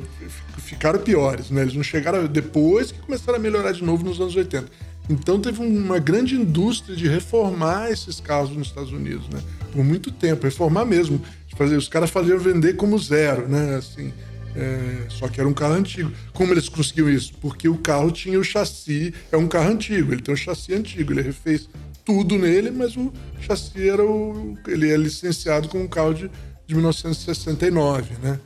ficaram 0.58 1.00
piores, 1.00 1.50
né? 1.50 1.62
Eles 1.62 1.74
não 1.74 1.84
chegaram 1.84 2.26
depois 2.28 2.92
que 2.92 3.00
começaram 3.00 3.38
a 3.38 3.42
melhorar 3.42 3.72
de 3.72 3.84
novo 3.84 4.04
nos 4.04 4.20
anos 4.20 4.36
80. 4.36 4.68
Então 5.10 5.40
teve 5.40 5.62
uma 5.62 6.00
grande 6.00 6.36
indústria 6.36 6.96
de 6.96 7.08
reformar 7.08 7.90
esses 7.90 8.20
carros 8.20 8.50
nos 8.50 8.68
Estados 8.68 8.92
Unidos, 8.92 9.30
né? 9.30 9.40
Por 9.72 9.84
muito 9.84 10.12
tempo, 10.12 10.44
reformar 10.44 10.86
mesmo. 10.86 11.22
Fazer, 11.56 11.76
os 11.76 11.88
caras 11.88 12.12
faziam 12.12 12.38
vender 12.38 12.76
como 12.76 12.98
zero, 13.00 13.48
né? 13.48 13.76
Assim, 13.76 14.14
é, 14.56 15.06
só 15.10 15.28
que 15.28 15.40
era 15.40 15.48
um 15.48 15.54
carro 15.54 15.74
antigo. 15.74 16.12
Como 16.34 16.54
eles 16.54 16.70
conseguiam 16.70 17.10
isso? 17.10 17.34
Porque 17.42 17.68
o 17.68 17.78
carro 17.78 18.12
tinha 18.12 18.40
o 18.40 18.44
chassi, 18.44 19.14
é 19.32 19.38
um 19.38 19.48
carro 19.48 19.72
antigo, 19.72 20.12
ele 20.12 20.22
tem 20.22 20.34
um 20.34 20.38
chassi 20.38 20.74
antigo, 20.74 21.14
ele 21.14 21.22
refez 21.22 21.70
tudo 22.04 22.38
nele, 22.38 22.72
mas 22.72 22.96
o 22.96 23.12
chassi 23.42 23.90
era 23.90 24.04
o. 24.04 24.58
ele 24.68 24.90
é 24.90 24.98
licenciado 24.98 25.68
com 25.68 25.80
um 25.80 25.88
carro 25.88 26.14
de, 26.14 26.32
de 26.66 26.74
1969, 26.74 28.16
né? 28.22 28.40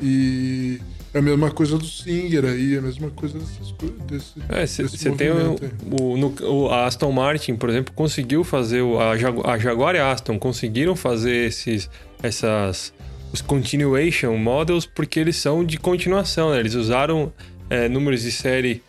E 0.00 0.80
é 1.14 1.18
a 1.18 1.22
mesma 1.22 1.50
coisa 1.50 1.76
do 1.76 1.84
Singer 1.84 2.44
aí, 2.44 2.74
é 2.74 2.78
a 2.78 2.82
mesma 2.82 3.10
coisa 3.10 3.38
dessas 3.38 3.72
coisas. 3.72 4.34
é, 4.48 4.66
você 4.66 5.10
tem 5.10 5.30
o, 5.30 5.56
o, 6.00 6.16
no, 6.16 6.34
o, 6.42 6.72
Aston 6.72 7.12
Martin, 7.12 7.54
por 7.56 7.68
exemplo, 7.68 7.92
conseguiu 7.94 8.42
fazer. 8.42 8.80
O, 8.80 8.98
a, 8.98 9.16
Jagu 9.16 9.46
a 9.46 9.58
Jaguar 9.58 9.94
e 9.94 9.98
a 9.98 10.10
Aston 10.10 10.38
conseguiram 10.38 10.96
fazer 10.96 11.48
esses, 11.48 11.90
essas. 12.22 12.92
Os 13.32 13.40
continuation 13.40 14.36
models 14.36 14.84
porque 14.84 15.18
eles 15.18 15.36
são 15.36 15.64
de 15.64 15.78
continuação, 15.78 16.50
né? 16.50 16.60
Eles 16.60 16.74
usaram 16.74 17.32
é, 17.70 17.88
números 17.88 18.22
de 18.22 18.30
série 18.30 18.82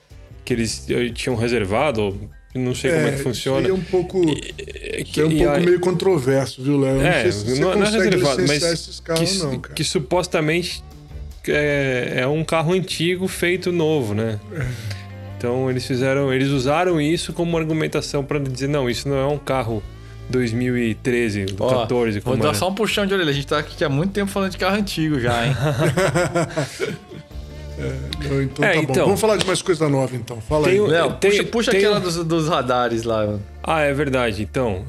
que 0.43 0.53
eles 0.53 0.85
eh, 0.89 1.09
tinham 1.09 1.35
reservado, 1.37 2.29
não 2.53 2.75
sei 2.75 2.91
é, 2.91 2.95
como 2.95 3.07
é 3.07 3.11
que 3.11 3.23
funciona. 3.23 3.61
Isso 3.61 3.69
é 3.69 3.73
um 3.73 3.81
pouco, 3.81 4.21
e, 4.29 5.03
que, 5.05 5.21
é 5.21 5.25
um 5.25 5.37
pouco 5.37 5.59
meio 5.61 5.79
controverso, 5.79 6.61
viu, 6.61 6.79
Léo? 6.79 7.01
É, 7.01 7.23
não, 7.23 7.31
se 7.31 7.59
não, 7.59 7.75
não 7.75 7.85
é 7.85 7.89
reservado, 7.89 8.41
mas 8.45 8.99
que, 8.99 9.37
não, 9.37 9.59
que, 9.59 9.83
supostamente 9.83 10.83
é, 11.47 12.21
é 12.21 12.27
um 12.27 12.43
carro 12.43 12.73
antigo 12.73 13.27
feito 13.27 13.71
novo, 13.71 14.13
né? 14.13 14.39
Então 15.37 15.69
eles 15.69 15.85
fizeram, 15.85 16.33
eles 16.33 16.49
usaram 16.49 17.01
isso 17.01 17.33
como 17.33 17.57
argumentação 17.57 18.23
para 18.23 18.39
dizer 18.39 18.69
não, 18.69 18.89
isso 18.89 19.09
não 19.09 19.17
é 19.17 19.27
um 19.27 19.37
carro 19.37 19.83
2013, 20.29 21.45
Ó, 21.59 21.81
14. 21.81 22.19
Vou 22.21 22.37
dar 22.37 22.53
só 22.53 22.69
um 22.69 22.73
puxão 22.73 23.05
de 23.05 23.13
orelha. 23.13 23.29
A 23.29 23.33
gente 23.33 23.47
tá 23.47 23.59
aqui 23.59 23.83
há 23.83 23.89
muito 23.89 24.13
tempo 24.13 24.31
falando 24.31 24.51
de 24.51 24.57
carro 24.57 24.77
antigo 24.77 25.19
já, 25.19 25.45
hein? 25.45 25.53
é, 27.77 28.43
então, 28.43 28.65
é, 28.65 28.73
tá 28.73 28.75
então, 28.77 29.05
Vamos 29.05 29.19
falar 29.19 29.37
de 29.37 29.45
mais 29.45 29.61
coisa 29.61 29.89
nova, 29.89 30.15
então. 30.15 30.39
Fala 30.41 30.69
tem, 30.69 30.79
aí. 30.79 30.87
Léo, 30.87 31.13
tem, 31.13 31.31
puxa, 31.31 31.43
puxa 31.43 31.71
tem 31.71 31.81
aquela 31.81 31.99
dos, 31.99 32.23
dos, 32.23 32.47
radares 32.47 33.03
lá. 33.03 33.37
Ah, 33.61 33.81
é 33.81 33.93
verdade. 33.93 34.43
Então, 34.43 34.85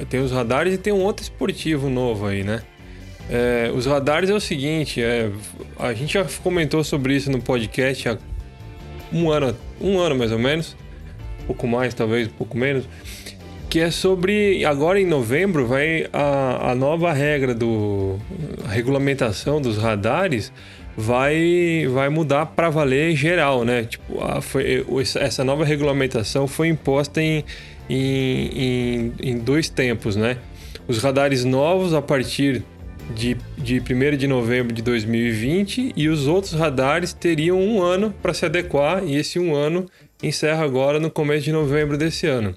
é, 0.00 0.04
tem 0.06 0.20
os 0.20 0.32
radares 0.32 0.74
e 0.74 0.78
tem 0.78 0.92
um 0.92 1.02
outro 1.02 1.22
esportivo 1.22 1.90
novo 1.90 2.26
aí, 2.26 2.42
né? 2.42 2.62
É, 3.30 3.70
os 3.74 3.86
radares 3.86 4.28
é 4.30 4.34
o 4.34 4.40
seguinte, 4.40 5.02
é, 5.02 5.30
a 5.78 5.92
gente 5.94 6.14
já 6.14 6.24
comentou 6.42 6.82
sobre 6.84 7.14
isso 7.14 7.30
no 7.30 7.40
podcast 7.40 8.08
há 8.08 8.18
um 9.12 9.30
ano, 9.30 9.56
um 9.80 9.98
ano 9.98 10.16
mais 10.16 10.32
ou 10.32 10.38
menos, 10.38 10.76
um 11.42 11.46
pouco 11.46 11.66
mais, 11.66 11.94
talvez, 11.94 12.28
um 12.28 12.32
pouco 12.32 12.56
menos, 12.56 12.84
que 13.70 13.80
é 13.80 13.90
sobre 13.90 14.64
agora 14.66 15.00
em 15.00 15.06
novembro 15.06 15.66
vai 15.66 16.06
a, 16.12 16.72
a 16.72 16.74
nova 16.74 17.10
regra 17.10 17.54
do 17.54 18.18
regulamentação 18.68 19.62
dos 19.62 19.78
radares 19.78 20.52
vai 20.94 21.86
vai 21.90 22.10
mudar 22.10 22.46
para 22.46 22.68
valer 22.68 23.16
geral, 23.16 23.64
né? 23.64 23.84
Tipo, 23.84 24.22
a, 24.22 24.42
foi, 24.42 24.84
essa 25.18 25.42
nova 25.42 25.64
regulamentação 25.64 26.46
foi 26.46 26.68
imposta 26.68 27.22
em, 27.22 27.44
em, 27.88 28.50
em, 28.58 29.12
em 29.22 29.38
dois 29.38 29.70
tempos, 29.70 30.16
né? 30.16 30.36
Os 30.86 30.98
radares 30.98 31.42
novos 31.42 31.94
a 31.94 32.02
partir 32.02 32.62
de, 33.12 33.36
de 33.56 33.80
1 33.80 34.16
de 34.16 34.26
novembro 34.26 34.72
de 34.72 34.82
2020 34.82 35.92
e 35.96 36.08
os 36.08 36.26
outros 36.26 36.52
radares 36.52 37.12
teriam 37.12 37.60
um 37.60 37.82
ano 37.82 38.12
para 38.22 38.34
se 38.34 38.44
adequar 38.44 39.04
e 39.04 39.16
esse 39.16 39.38
um 39.38 39.54
ano 39.54 39.86
encerra 40.22 40.64
agora 40.64 40.98
no 40.98 41.10
começo 41.10 41.44
de 41.44 41.52
novembro 41.52 41.96
desse 41.96 42.26
ano. 42.26 42.54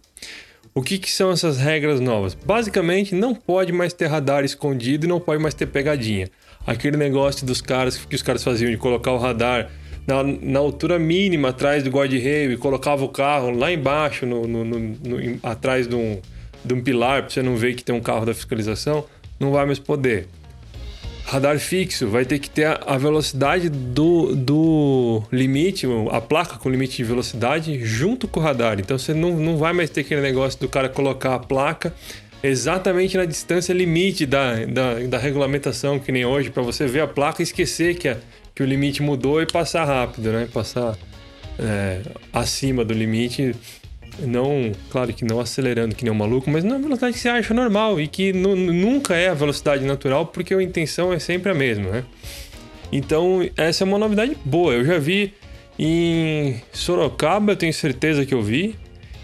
O 0.73 0.81
que, 0.81 0.97
que, 0.97 1.09
são 1.09 1.31
essas 1.31 1.57
regras 1.57 1.99
novas? 1.99 2.35
Basicamente, 2.35 3.15
não 3.15 3.33
pode 3.33 3.71
mais 3.71 3.93
ter 3.93 4.07
radar 4.07 4.43
escondido 4.43 5.05
e 5.05 5.09
não 5.09 5.21
pode 5.21 5.41
mais 5.41 5.53
ter 5.53 5.67
pegadinha. 5.67 6.29
Aquele 6.67 6.97
negócio 6.97 7.45
dos 7.45 7.61
caras 7.61 7.97
que 7.97 8.15
os 8.15 8.21
caras 8.21 8.43
faziam 8.43 8.69
de 8.69 8.77
colocar 8.77 9.11
o 9.11 9.17
radar 9.17 9.71
na, 10.05 10.21
na 10.23 10.59
altura 10.59 10.99
mínima 10.99 11.49
atrás 11.49 11.83
do 11.83 11.89
guarda-reio 11.89 12.51
e 12.51 12.57
colocava 12.57 13.03
o 13.03 13.09
carro 13.09 13.51
lá 13.51 13.71
embaixo, 13.71 14.25
no, 14.25 14.45
no, 14.47 14.65
no 14.65 15.39
atrás 15.41 15.87
de 15.87 15.95
um, 15.95 16.19
de 16.63 16.73
um 16.73 16.81
pilar, 16.81 17.21
para 17.21 17.31
você 17.31 17.41
não 17.41 17.55
ver 17.55 17.73
que 17.75 17.83
tem 17.83 17.95
um 17.95 18.01
carro 18.01 18.25
da 18.25 18.33
fiscalização, 18.33 19.05
não 19.39 19.51
vai 19.51 19.65
mais 19.65 19.79
poder. 19.79 20.27
Radar 21.25 21.57
fixo 21.57 22.07
vai 22.07 22.23
ter 22.23 22.37
que 22.37 22.49
ter 22.49 22.79
a 22.85 22.97
velocidade 22.97 23.67
do, 23.67 24.35
do 24.35 25.23
limite, 25.31 25.87
a 26.11 26.21
placa 26.21 26.57
com 26.57 26.69
limite 26.69 26.97
de 26.97 27.03
velocidade, 27.03 27.83
junto 27.83 28.27
com 28.27 28.39
o 28.39 28.43
radar. 28.43 28.79
Então 28.79 28.97
você 28.97 29.11
não, 29.11 29.31
não 29.31 29.57
vai 29.57 29.73
mais 29.73 29.89
ter 29.89 30.01
aquele 30.01 30.21
negócio 30.21 30.59
do 30.59 30.69
cara 30.69 30.87
colocar 30.87 31.33
a 31.33 31.39
placa 31.39 31.93
exatamente 32.43 33.17
na 33.17 33.25
distância 33.25 33.73
limite 33.73 34.27
da, 34.27 34.65
da, 34.65 34.99
da 34.99 35.17
regulamentação, 35.17 35.99
que 35.99 36.11
nem 36.11 36.25
hoje, 36.25 36.51
para 36.51 36.61
você 36.61 36.85
ver 36.85 37.01
a 37.01 37.07
placa 37.07 37.41
e 37.41 37.43
esquecer 37.43 37.95
que, 37.95 38.07
a, 38.07 38.17
que 38.53 38.61
o 38.61 38.65
limite 38.65 39.01
mudou 39.01 39.41
e 39.41 39.47
passar 39.47 39.83
rápido, 39.85 40.31
né? 40.31 40.47
Passar 40.53 40.95
é, 41.57 42.01
acima 42.31 42.85
do 42.85 42.93
limite 42.93 43.55
não, 44.19 44.71
claro 44.89 45.13
que 45.13 45.25
não 45.25 45.39
acelerando 45.39 45.95
que 45.95 46.03
nem 46.03 46.11
um 46.11 46.15
maluco, 46.15 46.49
mas 46.49 46.63
na 46.63 46.77
velocidade 46.77 47.13
que 47.13 47.19
você 47.19 47.29
acha 47.29 47.53
normal 47.53 47.99
e 47.99 48.07
que 48.07 48.31
nunca 48.31 49.15
é 49.15 49.29
a 49.29 49.33
velocidade 49.33 49.83
natural, 49.83 50.27
porque 50.27 50.53
a 50.53 50.61
intenção 50.61 51.11
é 51.11 51.19
sempre 51.19 51.51
a 51.51 51.55
mesma, 51.55 51.89
né? 51.89 52.03
Então, 52.91 53.47
essa 53.57 53.83
é 53.83 53.85
uma 53.85 53.97
novidade 53.97 54.37
boa. 54.45 54.73
Eu 54.73 54.85
já 54.85 54.97
vi 54.97 55.33
em 55.77 56.61
Sorocaba, 56.71 57.51
eu 57.51 57.55
tenho 57.55 57.73
certeza 57.73 58.25
que 58.25 58.33
eu 58.33 58.41
vi, 58.41 58.75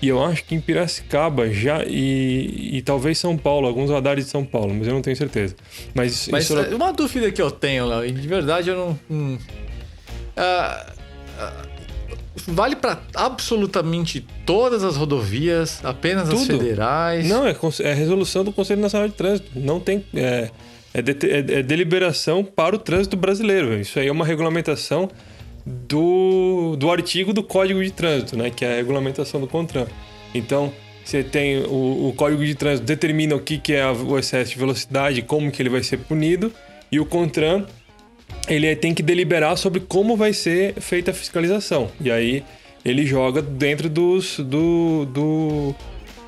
e 0.02 0.08
eu 0.08 0.24
acho 0.24 0.44
que 0.44 0.56
em 0.56 0.60
Piracicaba 0.60 1.50
já 1.52 1.84
e, 1.86 2.78
e 2.78 2.82
talvez 2.82 3.18
São 3.18 3.38
Paulo, 3.38 3.68
alguns 3.68 3.90
radares 3.90 4.26
de 4.26 4.32
São 4.32 4.44
Paulo, 4.44 4.74
mas 4.74 4.88
eu 4.88 4.94
não 4.94 5.02
tenho 5.02 5.16
certeza. 5.16 5.56
Mas, 5.94 6.28
mas 6.30 6.46
Sorocaba... 6.46 6.76
uma 6.76 6.92
dúvida 6.92 7.32
que 7.32 7.42
eu 7.42 7.52
tenho, 7.52 7.86
Léo, 7.86 8.12
de 8.12 8.28
verdade 8.28 8.70
eu 8.70 8.76
não. 8.76 9.00
Hum, 9.10 9.38
uh, 10.38 10.92
uh, 11.38 11.71
vale 12.48 12.76
para 12.76 13.02
absolutamente 13.14 14.26
todas 14.46 14.84
as 14.84 14.96
rodovias, 14.96 15.84
apenas 15.84 16.30
Tudo. 16.30 16.42
as 16.42 16.48
federais? 16.48 17.28
Não, 17.28 17.46
é, 17.46 17.56
é 17.82 17.94
resolução 17.94 18.44
do 18.44 18.52
Conselho 18.52 18.82
Nacional 18.82 19.08
de 19.08 19.14
Trânsito. 19.14 19.52
Não 19.56 19.80
tem. 19.80 20.06
É, 20.14 20.50
é, 20.94 21.02
de, 21.02 21.12
é, 21.26 21.60
é 21.60 21.64
deliberação 21.64 22.44
para 22.44 22.76
o 22.76 22.80
trânsito 22.80 23.16
brasileiro. 23.16 23.80
Isso 23.80 24.00
aí 24.00 24.08
é 24.08 24.12
uma 24.12 24.26
regulamentação 24.26 25.10
do, 25.66 26.76
do 26.78 26.90
artigo 26.90 27.34
do 27.34 27.44
Código 27.44 27.84
de 27.84 27.92
Trânsito, 27.92 28.38
né? 28.38 28.50
Que 28.50 28.66
é 28.66 28.74
a 28.74 28.76
regulamentação 28.76 29.40
do 29.40 29.48
CONTRAN. 29.48 29.88
Então, 30.34 30.72
você 31.04 31.24
tem 31.24 31.60
o, 31.64 32.10
o 32.10 32.14
Código 32.16 32.46
de 32.46 32.56
Trânsito 32.56 32.86
determina 32.86 33.36
o 33.36 33.40
que, 33.40 33.58
que 33.58 33.74
é 33.74 33.90
o 33.90 34.18
excesso 34.18 34.52
de 34.52 34.58
velocidade, 34.58 35.22
como 35.22 35.52
que 35.52 35.62
ele 35.62 35.70
vai 35.70 35.84
ser 35.84 35.98
punido, 35.98 36.52
e 36.92 37.00
o 37.00 37.06
CONTRAN 37.06 37.66
ele 38.48 38.76
tem 38.76 38.94
que 38.94 39.04
deliberar 39.04 39.58
sobre 39.58 39.80
como 39.80 40.16
vai 40.16 40.34
ser 40.34 40.74
feita 40.76 41.12
a 41.12 41.14
fiscalização. 41.14 41.90
E 42.00 42.12
aí 42.12 42.44
ele 42.84 43.06
joga 43.06 43.42
dentro 43.42 43.90
dos, 43.90 44.40
do, 44.40 45.06
do, 45.06 45.76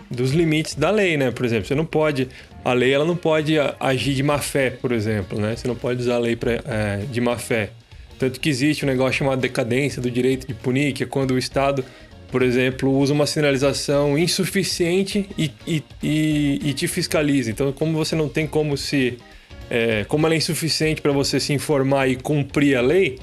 dos 0.10 0.32
limites 0.32 0.76
da 0.76 0.90
lei, 0.90 1.18
né? 1.18 1.32
Por 1.32 1.46
exemplo, 1.46 1.68
você 1.68 1.76
não 1.76 1.86
pode. 1.86 2.28
A 2.64 2.72
lei 2.74 2.94
ela 2.94 3.04
não 3.06 3.16
pode 3.16 3.56
agir 3.80 4.14
de 4.14 4.24
má 4.24 4.38
fé, 4.38 4.70
por 4.70 4.92
exemplo, 4.92 5.40
né? 5.40 5.56
Você 5.56 5.68
não 5.68 5.76
pode 5.76 6.02
usar 6.02 6.16
a 6.16 6.20
lei 6.20 6.36
pra, 6.36 6.52
é, 6.52 7.06
de 7.12 7.20
má 7.20 7.38
fé. 7.38 7.72
Tanto 8.18 8.40
que 8.40 8.48
existe 8.48 8.86
um 8.86 8.88
negócio 8.88 9.14
chamado 9.14 9.42
decadência 9.42 10.02
do 10.02 10.10
direito 10.10 10.48
de 10.48 10.54
punir, 10.54 10.94
que 10.94 11.04
é 11.04 11.06
quando 11.06 11.32
o 11.32 11.38
Estado, 11.38 11.84
por 12.32 12.42
exemplo, 12.42 12.90
usa 12.98 13.12
uma 13.12 13.26
sinalização 13.26 14.18
insuficiente 14.18 15.28
e, 15.38 15.52
e, 15.68 15.84
e, 16.02 16.60
e 16.64 16.74
te 16.74 16.88
fiscaliza. 16.88 17.52
Então, 17.52 17.74
como 17.74 17.98
você 17.98 18.16
não 18.16 18.30
tem 18.30 18.48
como 18.48 18.78
se 18.78 19.18
é, 19.74 20.04
como 20.04 20.28
ela 20.28 20.36
é 20.36 20.38
insuficiente 20.38 21.02
para 21.02 21.12
você 21.12 21.40
se 21.40 21.52
informar 21.52 22.08
e 22.08 22.16
cumprir 22.16 22.78
a 22.78 22.82
lei, 22.82 23.18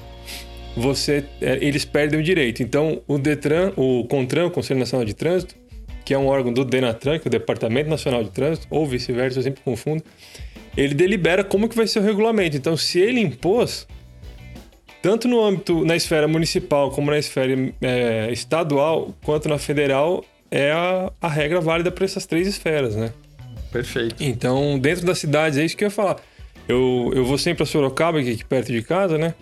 você, 0.75 1.23
é, 1.39 1.57
eles 1.61 1.85
perdem 1.85 2.19
o 2.19 2.23
direito. 2.23 2.61
Então, 2.61 3.01
o 3.07 3.17
Detran, 3.17 3.71
o 3.77 4.03
CONTRAN, 4.03 4.47
o 4.47 4.51
Conselho 4.51 4.81
Nacional 4.81 5.05
de 5.05 5.13
Trânsito, 5.13 5.55
que 6.03 6.13
é 6.13 6.17
um 6.17 6.27
órgão 6.27 6.51
do 6.51 6.65
DENATRAN, 6.65 7.19
que 7.19 7.27
é 7.27 7.29
o 7.29 7.31
Departamento 7.31 7.89
Nacional 7.89 8.21
de 8.21 8.31
Trânsito, 8.31 8.67
ou 8.69 8.85
vice-versa, 8.85 9.39
eu 9.39 9.43
sempre 9.43 9.61
confundo, 9.63 10.03
ele 10.75 10.93
delibera 10.93 11.41
como 11.41 11.69
que 11.69 11.75
vai 11.75 11.87
ser 11.87 11.99
o 11.99 12.01
regulamento. 12.01 12.57
Então, 12.57 12.75
se 12.75 12.99
ele 12.99 13.21
impôs, 13.21 13.87
tanto 15.01 15.29
no 15.29 15.41
âmbito, 15.41 15.85
na 15.85 15.95
esfera 15.95 16.27
municipal, 16.27 16.91
como 16.91 17.11
na 17.11 17.17
esfera 17.17 17.73
é, 17.81 18.29
estadual, 18.29 19.15
quanto 19.23 19.47
na 19.47 19.57
federal, 19.57 20.25
é 20.49 20.73
a, 20.73 21.13
a 21.21 21.29
regra 21.29 21.61
válida 21.61 21.89
para 21.91 22.03
essas 22.03 22.25
três 22.25 22.45
esferas, 22.45 22.93
né? 22.93 23.13
Perfeito. 23.71 24.21
Então, 24.21 24.77
dentro 24.77 25.05
das 25.05 25.17
cidades, 25.17 25.57
é 25.57 25.63
isso 25.63 25.77
que 25.77 25.85
eu 25.85 25.87
ia 25.87 25.91
falar. 25.91 26.17
Eu, 26.71 27.11
eu 27.13 27.25
vou 27.25 27.37
sempre 27.37 27.63
a 27.63 27.65
Sorocaba, 27.65 28.19
aqui, 28.19 28.31
aqui 28.31 28.45
perto 28.45 28.71
de 28.71 28.81
casa, 28.81 29.17
né? 29.17 29.33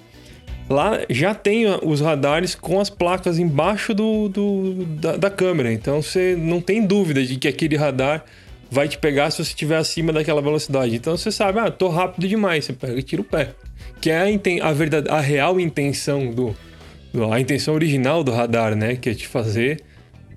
Lá 0.70 1.00
já 1.10 1.34
tem 1.34 1.66
os 1.84 2.02
radares 2.02 2.54
com 2.54 2.80
as 2.80 2.90
placas 2.90 3.40
embaixo 3.40 3.94
do, 3.94 4.30
do 4.30 4.86
da, 4.86 5.18
da, 5.18 5.30
câmera. 5.30 5.72
Então 5.72 6.02
você 6.02 6.36
não 6.36 6.62
tem 6.62 6.86
dúvida 6.86 7.24
de 7.24 7.38
que 7.38 7.48
aquele 7.48 7.76
radar 7.76 8.24
vai 8.70 8.88
te 8.88 8.98
pegar 8.98 9.32
se 9.32 9.38
você 9.38 9.50
estiver 9.50 9.78
acima 9.78 10.14
daquela 10.14 10.42
velocidade. 10.42 10.96
Então 10.96 11.18
você 11.18 11.32
sabe, 11.32 11.60
ah, 11.60 11.72
tô 11.72 11.88
rápido 11.90 12.28
demais. 12.28 12.66
Você 12.66 12.74
pega 12.74 13.00
e 13.00 13.02
tira 13.02 13.22
o 13.22 13.26
pé. 13.26 13.50
Que 14.00 14.12
é 14.12 14.22
a, 14.22 14.68
a, 14.68 14.74
verdade, 14.74 15.10
a 15.10 15.20
real 15.20 15.60
intenção 15.60 16.32
do, 16.32 16.56
do, 17.12 17.32
A 17.32 17.40
intenção 17.40 17.74
original 17.74 18.24
do 18.24 18.32
radar, 18.32 18.76
né? 18.76 18.96
Que 18.96 19.10
é 19.10 19.14
te 19.16 19.28
fazer 19.28 19.82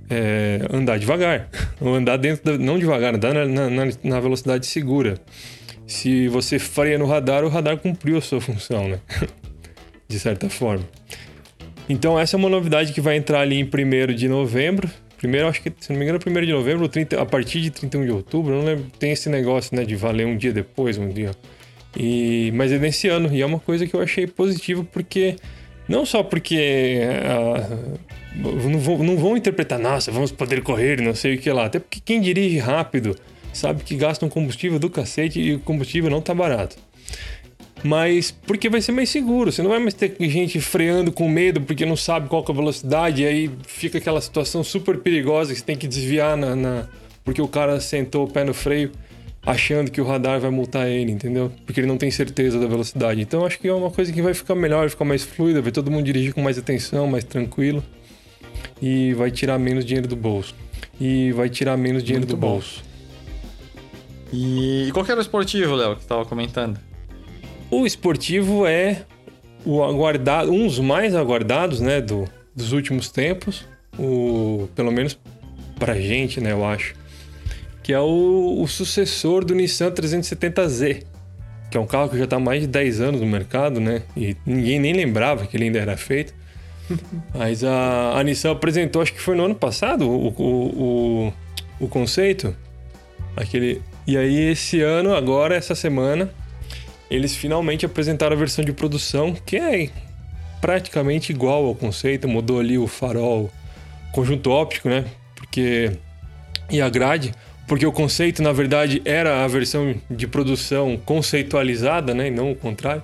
é, 0.08 0.66
andar 0.72 0.98
devagar. 0.98 1.50
Ou 1.78 1.94
andar 1.94 2.16
dentro 2.16 2.42
da, 2.42 2.58
Não 2.58 2.78
devagar, 2.78 3.14
andar 3.14 3.34
na, 3.34 3.44
na, 3.46 3.92
na 4.02 4.20
velocidade 4.20 4.66
segura 4.66 5.20
se 5.92 6.28
você 6.28 6.58
freia 6.58 6.98
no 6.98 7.06
radar, 7.06 7.44
o 7.44 7.48
radar 7.48 7.76
cumpriu 7.76 8.16
a 8.16 8.20
sua 8.20 8.40
função, 8.40 8.88
né? 8.88 8.98
de 10.08 10.18
certa 10.18 10.48
forma. 10.48 10.84
Então 11.88 12.18
essa 12.18 12.36
é 12.36 12.38
uma 12.38 12.48
novidade 12.48 12.92
que 12.92 13.00
vai 13.00 13.16
entrar 13.16 13.40
ali 13.40 13.60
em 13.60 13.64
1 13.64 14.14
de 14.14 14.28
novembro. 14.28 14.90
Primeiro, 15.18 15.46
acho 15.46 15.62
que, 15.62 15.72
se 15.78 15.92
não 15.92 15.98
me 15.98 16.04
engano, 16.04 16.18
1 16.24 16.40
de 16.46 16.52
novembro, 16.52 16.88
30, 16.88 17.20
a 17.20 17.26
partir 17.26 17.60
de 17.60 17.70
31 17.70 18.04
de 18.04 18.10
outubro, 18.10 18.54
não 18.54 18.64
lembro, 18.64 18.86
tem 18.98 19.12
esse 19.12 19.28
negócio, 19.28 19.76
né, 19.76 19.84
de 19.84 19.94
valer 19.94 20.26
um 20.26 20.36
dia 20.36 20.52
depois, 20.52 20.98
um 20.98 21.08
dia. 21.08 21.30
E, 21.96 22.50
mas 22.54 22.72
é 22.72 22.78
nesse 22.78 23.06
ano, 23.08 23.32
e 23.32 23.40
é 23.40 23.46
uma 23.46 23.60
coisa 23.60 23.86
que 23.86 23.94
eu 23.94 24.00
achei 24.00 24.26
positiva, 24.26 24.84
porque 24.90 25.36
não 25.88 26.04
só 26.04 26.22
porque 26.22 27.00
não, 28.34 28.78
vão, 28.78 28.98
não 28.98 29.16
vão 29.16 29.36
interpretar, 29.36 29.78
nossa, 29.78 30.10
vamos 30.10 30.32
poder 30.32 30.62
correr, 30.62 31.00
não 31.00 31.14
sei 31.14 31.36
o 31.36 31.38
que 31.38 31.50
lá, 31.52 31.66
até 31.66 31.78
porque 31.78 32.00
quem 32.04 32.20
dirige 32.20 32.58
rápido 32.58 33.14
sabe 33.52 33.82
que 33.82 33.94
gasta 33.94 34.24
um 34.24 34.28
combustível 34.28 34.78
do 34.78 34.90
cacete 34.90 35.40
e 35.40 35.54
o 35.54 35.60
combustível 35.60 36.10
não 36.10 36.20
tá 36.20 36.34
barato. 36.34 36.76
Mas 37.84 38.30
porque 38.30 38.68
vai 38.68 38.80
ser 38.80 38.92
mais 38.92 39.10
seguro, 39.10 39.50
você 39.50 39.60
não 39.60 39.70
vai 39.70 39.80
mais 39.80 39.94
ter 39.94 40.14
gente 40.20 40.60
freando 40.60 41.10
com 41.10 41.28
medo 41.28 41.60
porque 41.60 41.84
não 41.84 41.96
sabe 41.96 42.28
qual 42.28 42.44
é 42.46 42.50
a 42.50 42.54
velocidade, 42.54 43.22
e 43.22 43.26
aí 43.26 43.50
fica 43.66 43.98
aquela 43.98 44.20
situação 44.20 44.62
super 44.62 44.98
perigosa 44.98 45.52
que 45.52 45.58
você 45.58 45.64
tem 45.64 45.76
que 45.76 45.88
desviar 45.88 46.36
na, 46.36 46.54
na, 46.54 46.86
porque 47.24 47.42
o 47.42 47.48
cara 47.48 47.80
sentou 47.80 48.24
o 48.24 48.30
pé 48.30 48.44
no 48.44 48.54
freio 48.54 48.92
achando 49.44 49.90
que 49.90 50.00
o 50.00 50.04
radar 50.04 50.38
vai 50.38 50.50
multar 50.50 50.86
ele, 50.86 51.10
entendeu? 51.10 51.50
Porque 51.66 51.80
ele 51.80 51.88
não 51.88 51.98
tem 51.98 52.10
certeza 52.10 52.60
da 52.60 52.66
velocidade. 52.66 53.20
Então 53.20 53.44
acho 53.44 53.58
que 53.58 53.66
é 53.66 53.72
uma 53.72 53.90
coisa 53.90 54.12
que 54.12 54.22
vai 54.22 54.34
ficar 54.34 54.54
melhor, 54.54 54.80
vai 54.80 54.88
ficar 54.88 55.04
mais 55.04 55.24
fluida, 55.24 55.60
vai 55.60 55.72
todo 55.72 55.90
mundo 55.90 56.04
dirigir 56.04 56.32
com 56.32 56.40
mais 56.40 56.56
atenção, 56.56 57.08
mais 57.08 57.24
tranquilo 57.24 57.82
e 58.80 59.12
vai 59.14 59.30
tirar 59.32 59.58
menos 59.58 59.84
dinheiro 59.84 60.06
do 60.06 60.14
bolso. 60.14 60.54
E 61.00 61.32
vai 61.32 61.48
tirar 61.48 61.76
menos 61.76 62.04
dinheiro 62.04 62.26
Muito 62.26 62.36
do 62.36 62.40
bom. 62.40 62.52
bolso. 62.52 62.84
E, 64.32 64.90
qual 64.92 65.04
que 65.04 65.10
era 65.10 65.20
o 65.20 65.22
esportivo, 65.22 65.74
Léo, 65.74 65.94
que 65.94 66.00
você 66.00 66.04
estava 66.04 66.24
comentando? 66.24 66.78
O 67.70 67.86
esportivo 67.86 68.66
é 68.66 69.04
o 69.64 69.82
aguardado, 69.82 70.50
um 70.50 70.66
dos 70.66 70.78
mais 70.78 71.14
aguardados, 71.14 71.80
né, 71.80 72.00
do, 72.00 72.28
dos 72.54 72.72
últimos 72.72 73.10
tempos, 73.10 73.66
o 73.98 74.68
pelo 74.74 74.90
menos 74.90 75.18
pra 75.78 75.94
gente, 76.00 76.40
né, 76.40 76.52
eu 76.52 76.64
acho, 76.64 76.94
que 77.82 77.92
é 77.92 78.00
o, 78.00 78.60
o 78.60 78.66
sucessor 78.66 79.44
do 79.44 79.54
Nissan 79.54 79.90
370Z, 79.90 81.04
que 81.70 81.76
é 81.76 81.80
um 81.80 81.86
carro 81.86 82.08
que 82.08 82.18
já 82.18 82.24
está 82.24 82.36
há 82.36 82.40
mais 82.40 82.62
de 82.62 82.66
10 82.66 83.00
anos 83.00 83.20
no 83.20 83.26
mercado, 83.26 83.80
né, 83.80 84.02
e 84.16 84.36
ninguém 84.46 84.80
nem 84.80 84.92
lembrava 84.92 85.46
que 85.46 85.56
ele 85.56 85.64
ainda 85.64 85.78
era 85.78 85.96
feito. 85.96 86.34
Mas 87.34 87.64
a, 87.64 88.18
a 88.18 88.22
Nissan 88.22 88.52
apresentou, 88.52 89.02
acho 89.02 89.12
que 89.12 89.20
foi 89.20 89.36
no 89.36 89.44
ano 89.44 89.54
passado, 89.54 90.08
o, 90.08 90.28
o, 90.28 91.32
o, 91.78 91.84
o 91.84 91.88
conceito. 91.88 92.54
Aquele. 93.36 93.80
E 94.06 94.16
aí, 94.16 94.50
esse 94.50 94.80
ano, 94.80 95.14
agora, 95.14 95.54
essa 95.54 95.74
semana, 95.74 96.30
eles 97.10 97.36
finalmente 97.36 97.86
apresentaram 97.86 98.34
a 98.34 98.38
versão 98.38 98.64
de 98.64 98.72
produção, 98.72 99.34
que 99.34 99.56
é 99.56 99.90
praticamente 100.60 101.32
igual 101.32 101.66
ao 101.66 101.74
conceito, 101.74 102.26
mudou 102.26 102.58
ali 102.58 102.78
o 102.78 102.86
farol, 102.86 103.50
conjunto 104.12 104.50
óptico, 104.50 104.88
né? 104.88 105.04
Porque. 105.34 105.92
E 106.70 106.80
a 106.80 106.88
grade. 106.88 107.34
Porque 107.68 107.86
o 107.86 107.92
conceito, 107.92 108.42
na 108.42 108.52
verdade, 108.52 109.00
era 109.04 109.44
a 109.44 109.48
versão 109.48 109.94
de 110.10 110.26
produção 110.26 111.00
conceitualizada, 111.04 112.12
né? 112.12 112.26
E 112.26 112.30
não 112.30 112.50
o 112.50 112.56
contrário. 112.56 113.02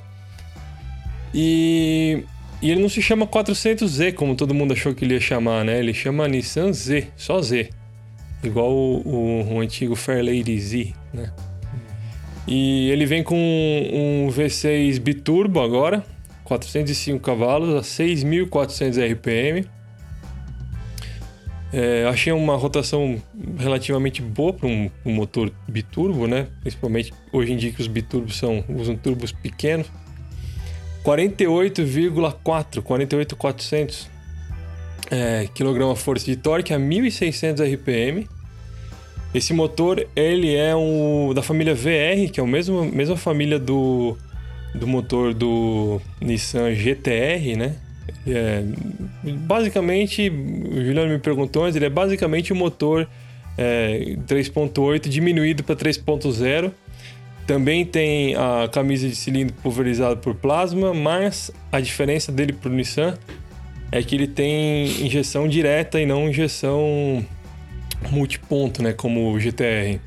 E, 1.32 2.24
e 2.60 2.70
ele 2.70 2.80
não 2.80 2.88
se 2.88 3.00
chama 3.00 3.26
400Z, 3.26 4.14
como 4.14 4.34
todo 4.34 4.54
mundo 4.54 4.72
achou 4.72 4.94
que 4.94 5.04
ele 5.04 5.14
ia 5.14 5.20
chamar, 5.20 5.64
né? 5.64 5.78
Ele 5.78 5.94
chama 5.94 6.26
Nissan 6.26 6.72
Z, 6.72 7.08
só 7.16 7.40
Z. 7.40 7.70
Igual 8.42 8.70
o, 8.70 9.02
o, 9.04 9.54
o 9.54 9.60
antigo 9.60 9.94
Fairlady 9.96 10.60
Z, 10.60 10.94
né? 11.12 11.32
E 12.46 12.88
ele 12.90 13.04
vem 13.04 13.22
com 13.22 13.36
um 13.36 14.28
V6 14.30 14.98
biturbo 14.98 15.60
agora, 15.60 16.02
405 16.44 17.20
cavalos, 17.20 17.74
a 17.74 17.80
6.400 17.80 19.12
RPM. 19.12 19.66
É, 21.70 22.06
achei 22.08 22.32
uma 22.32 22.56
rotação 22.56 23.20
relativamente 23.58 24.22
boa 24.22 24.54
para 24.54 24.66
um, 24.66 24.90
um, 25.04 25.12
motor 25.12 25.52
biturbo, 25.68 26.26
né? 26.26 26.46
Principalmente 26.62 27.12
hoje 27.30 27.52
em 27.52 27.56
dia 27.58 27.70
que 27.70 27.82
os 27.82 27.86
biturbos 27.86 28.38
são, 28.38 28.64
usam 28.66 28.96
turbos 28.96 29.30
pequenos. 29.30 29.86
48,4, 31.04 32.80
48,400 32.80 34.08
é, 35.10 35.48
kgf 35.54 36.24
de 36.24 36.36
torque 36.36 36.72
a 36.72 36.78
1.600 36.78 37.74
RPM. 37.74 38.28
Esse 39.34 39.52
motor 39.52 40.06
ele 40.16 40.54
é 40.54 40.74
um, 40.74 41.32
da 41.34 41.42
família 41.42 41.74
VR, 41.74 42.30
que 42.32 42.40
é 42.40 42.42
a 42.42 42.46
mesma, 42.46 42.84
mesma 42.84 43.16
família 43.16 43.58
do, 43.58 44.16
do 44.74 44.86
motor 44.86 45.34
do 45.34 46.00
Nissan 46.20 46.74
GTR, 46.74 47.56
né? 47.56 47.76
É, 48.26 48.62
basicamente, 49.46 50.30
o 50.30 50.84
Juliano 50.84 51.12
me 51.12 51.18
perguntou 51.18 51.64
antes, 51.64 51.76
ele 51.76 51.86
é 51.86 51.90
basicamente 51.90 52.52
o 52.52 52.56
um 52.56 52.58
motor 52.58 53.06
é, 53.56 54.16
3.8 54.26 55.08
diminuído 55.08 55.62
para 55.62 55.76
3.0. 55.76 56.72
Também 57.46 57.84
tem 57.84 58.34
a 58.34 58.68
camisa 58.70 59.08
de 59.08 59.14
cilindro 59.14 59.54
pulverizada 59.62 60.16
por 60.16 60.34
plasma, 60.34 60.92
mas 60.92 61.50
a 61.72 61.80
diferença 61.80 62.30
dele 62.30 62.52
para 62.52 62.70
o 62.70 62.74
Nissan 62.74 63.16
é 63.90 64.02
que 64.02 64.14
ele 64.14 64.26
tem 64.26 64.84
injeção 65.04 65.48
direta 65.48 65.98
e 66.00 66.06
não 66.06 66.28
injeção 66.28 67.24
multiponto, 68.10 68.82
né, 68.82 68.92
como 68.92 69.32
o 69.32 69.40
GTR. 69.40 69.98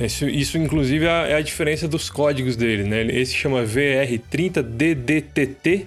Isso, 0.00 0.28
isso 0.28 0.58
inclusive, 0.58 1.06
é, 1.06 1.32
é 1.32 1.36
a 1.36 1.40
diferença 1.40 1.86
dos 1.86 2.10
códigos 2.10 2.56
dele, 2.56 2.82
né? 2.84 3.06
Esse 3.06 3.32
chama 3.34 3.62
VR30DDTT 3.62 5.86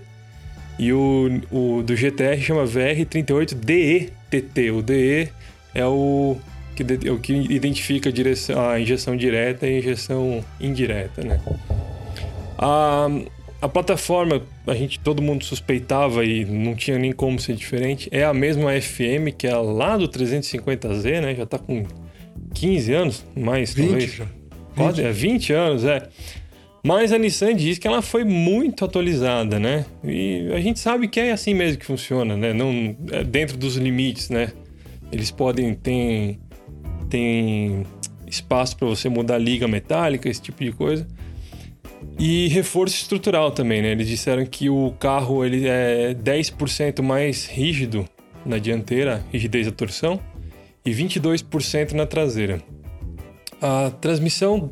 e 0.80 0.93
o, 0.93 1.41
o 1.51 1.84
do 1.84 1.93
GTR 1.95 2.39
chama 2.39 2.63
VR38DETT. 2.63 4.72
O 4.74 4.82
DE 4.82 5.30
é 5.76 5.86
o 5.86 6.38
que, 6.76 6.84
é 7.07 7.11
o 7.11 7.20
que 7.20 7.34
identifica 7.34 8.09
a, 8.09 8.11
direção, 8.11 8.70
a 8.70 8.80
injeção 8.80 9.18
direta 9.18 9.68
e 9.68 9.76
a 9.76 9.80
injeção 9.80 10.43
indireta, 10.59 11.24
né? 11.24 11.39
A, 12.57 13.09
a 13.62 13.68
plataforma, 13.68 14.41
a 14.66 14.76
gente 14.76 14.99
todo 14.99 15.22
mundo 15.22 15.43
suspeitava 15.43 16.24
e 16.24 16.45
não 16.45 16.76
tinha 16.76 16.97
nem 16.97 17.12
como 17.12 17.39
ser 17.39 17.55
diferente, 17.55 18.08
é 18.12 18.24
a 18.24 18.34
mesma 18.34 18.72
FM 18.80 19.34
que 19.38 19.47
é 19.47 19.55
lá 19.55 19.97
do 19.97 20.08
350Z, 20.08 21.22
né? 21.22 21.36
Já 21.36 21.45
tá 21.45 21.58
com 21.58 21.84
15 22.53 22.93
anos, 22.93 23.26
mais 23.36 23.74
20 23.74 23.88
talvez. 23.88 24.14
já. 24.14 24.26
Pode, 24.76 25.01
é 25.01 25.12
20 25.12 25.53
anos, 25.53 25.86
é. 25.86 26.08
Mas 26.84 27.12
a 27.12 27.18
Nissan 27.18 27.55
diz 27.55 27.80
que 27.80 27.88
ela 27.88 28.01
foi 28.01 28.24
muito 28.24 28.86
atualizada, 28.86 29.60
né? 29.60 29.86
E 30.03 30.49
a 30.53 30.60
gente 30.60 30.80
sabe 30.80 31.08
que 31.08 31.20
é 31.20 31.32
assim 31.32 31.53
mesmo 31.53 31.80
que 31.80 31.86
funciona, 31.86 32.38
né? 32.38 32.53
Não 32.53 32.95
é 33.12 33.24
dentro 33.24 33.58
dos 33.58 33.76
limites, 33.76 34.30
né? 34.30 34.53
Eles 35.12 35.32
podem 35.32 35.74
ter 35.74 36.38
tem 37.10 37.86
espaço 38.28 38.78
para 38.78 38.88
você 38.88 39.10
mudar 39.10 39.38
liga 39.38 39.68
metálica, 39.68 40.30
esse 40.30 40.41
tipo 40.41 40.64
de 40.64 40.72
coisa. 40.72 41.08
E 42.20 42.48
reforço 42.48 42.95
estrutural 42.95 43.52
também, 43.52 43.82
né? 43.82 43.91
Eles 43.91 44.08
disseram 44.08 44.45
que 44.45 44.70
o 44.70 44.91
carro 45.00 45.45
ele 45.45 45.68
é 45.68 46.14
10% 46.14 47.02
mais 47.02 47.45
rígido 47.45 48.08
na 48.45 48.58
dianteira, 48.58 49.24
rigidez 49.32 49.66
da 49.66 49.72
torção, 49.72 50.20
e 50.86 50.91
22% 50.91 51.91
na 51.91 52.06
traseira. 52.06 52.62
A 53.62 53.91
transmissão, 54.02 54.72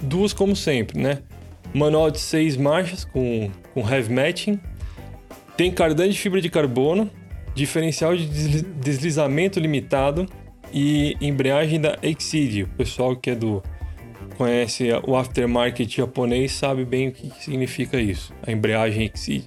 duas 0.00 0.32
como 0.32 0.54
sempre, 0.54 0.98
né? 0.98 1.22
Manual 1.74 2.10
de 2.10 2.20
seis 2.20 2.56
marchas 2.56 3.04
com, 3.04 3.50
com 3.74 3.80
heavy 3.80 4.12
matching. 4.12 4.60
Tem 5.56 5.70
cardan 5.70 6.08
de 6.08 6.18
fibra 6.18 6.40
de 6.40 6.48
carbono, 6.48 7.10
diferencial 7.54 8.16
de 8.16 8.26
deslizamento 8.62 9.58
limitado 9.58 10.26
e 10.72 11.16
embreagem 11.20 11.80
da 11.80 11.98
Exceed. 12.02 12.62
O 12.62 12.68
pessoal 12.68 13.16
que 13.16 13.30
é 13.30 13.34
do 13.34 13.62
conhece 14.36 14.88
o 15.06 15.16
aftermarket 15.16 15.96
japonês 15.96 16.52
sabe 16.52 16.84
bem 16.84 17.08
o 17.08 17.12
que 17.12 17.30
significa 17.42 18.00
isso, 18.00 18.32
a 18.46 18.52
embreagem 18.52 19.10
Exceed. 19.12 19.44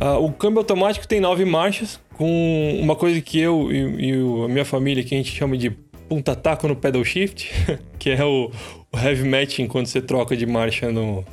Uh, 0.00 0.22
o 0.22 0.32
câmbio 0.32 0.58
automático 0.58 1.08
tem 1.08 1.20
nove 1.20 1.44
marchas, 1.44 1.98
com 2.14 2.78
uma 2.80 2.94
coisa 2.94 3.20
que 3.20 3.40
eu 3.40 3.72
e, 3.72 4.10
e 4.10 4.44
a 4.44 4.48
minha 4.48 4.64
família 4.64 5.02
que 5.02 5.14
a 5.14 5.18
gente 5.18 5.32
chama 5.32 5.56
de 5.56 5.70
punta-taco 6.08 6.68
no 6.68 6.76
pedal 6.76 7.04
shift, 7.04 7.50
que 7.98 8.10
é 8.10 8.24
o, 8.24 8.50
o, 8.92 8.98
heavy 8.98 9.28
matching 9.28 9.66
quando 9.66 9.86
você 9.86 10.00
troca 10.00 10.36
de 10.36 10.46
marcha 10.46 10.92
no, 10.92 11.24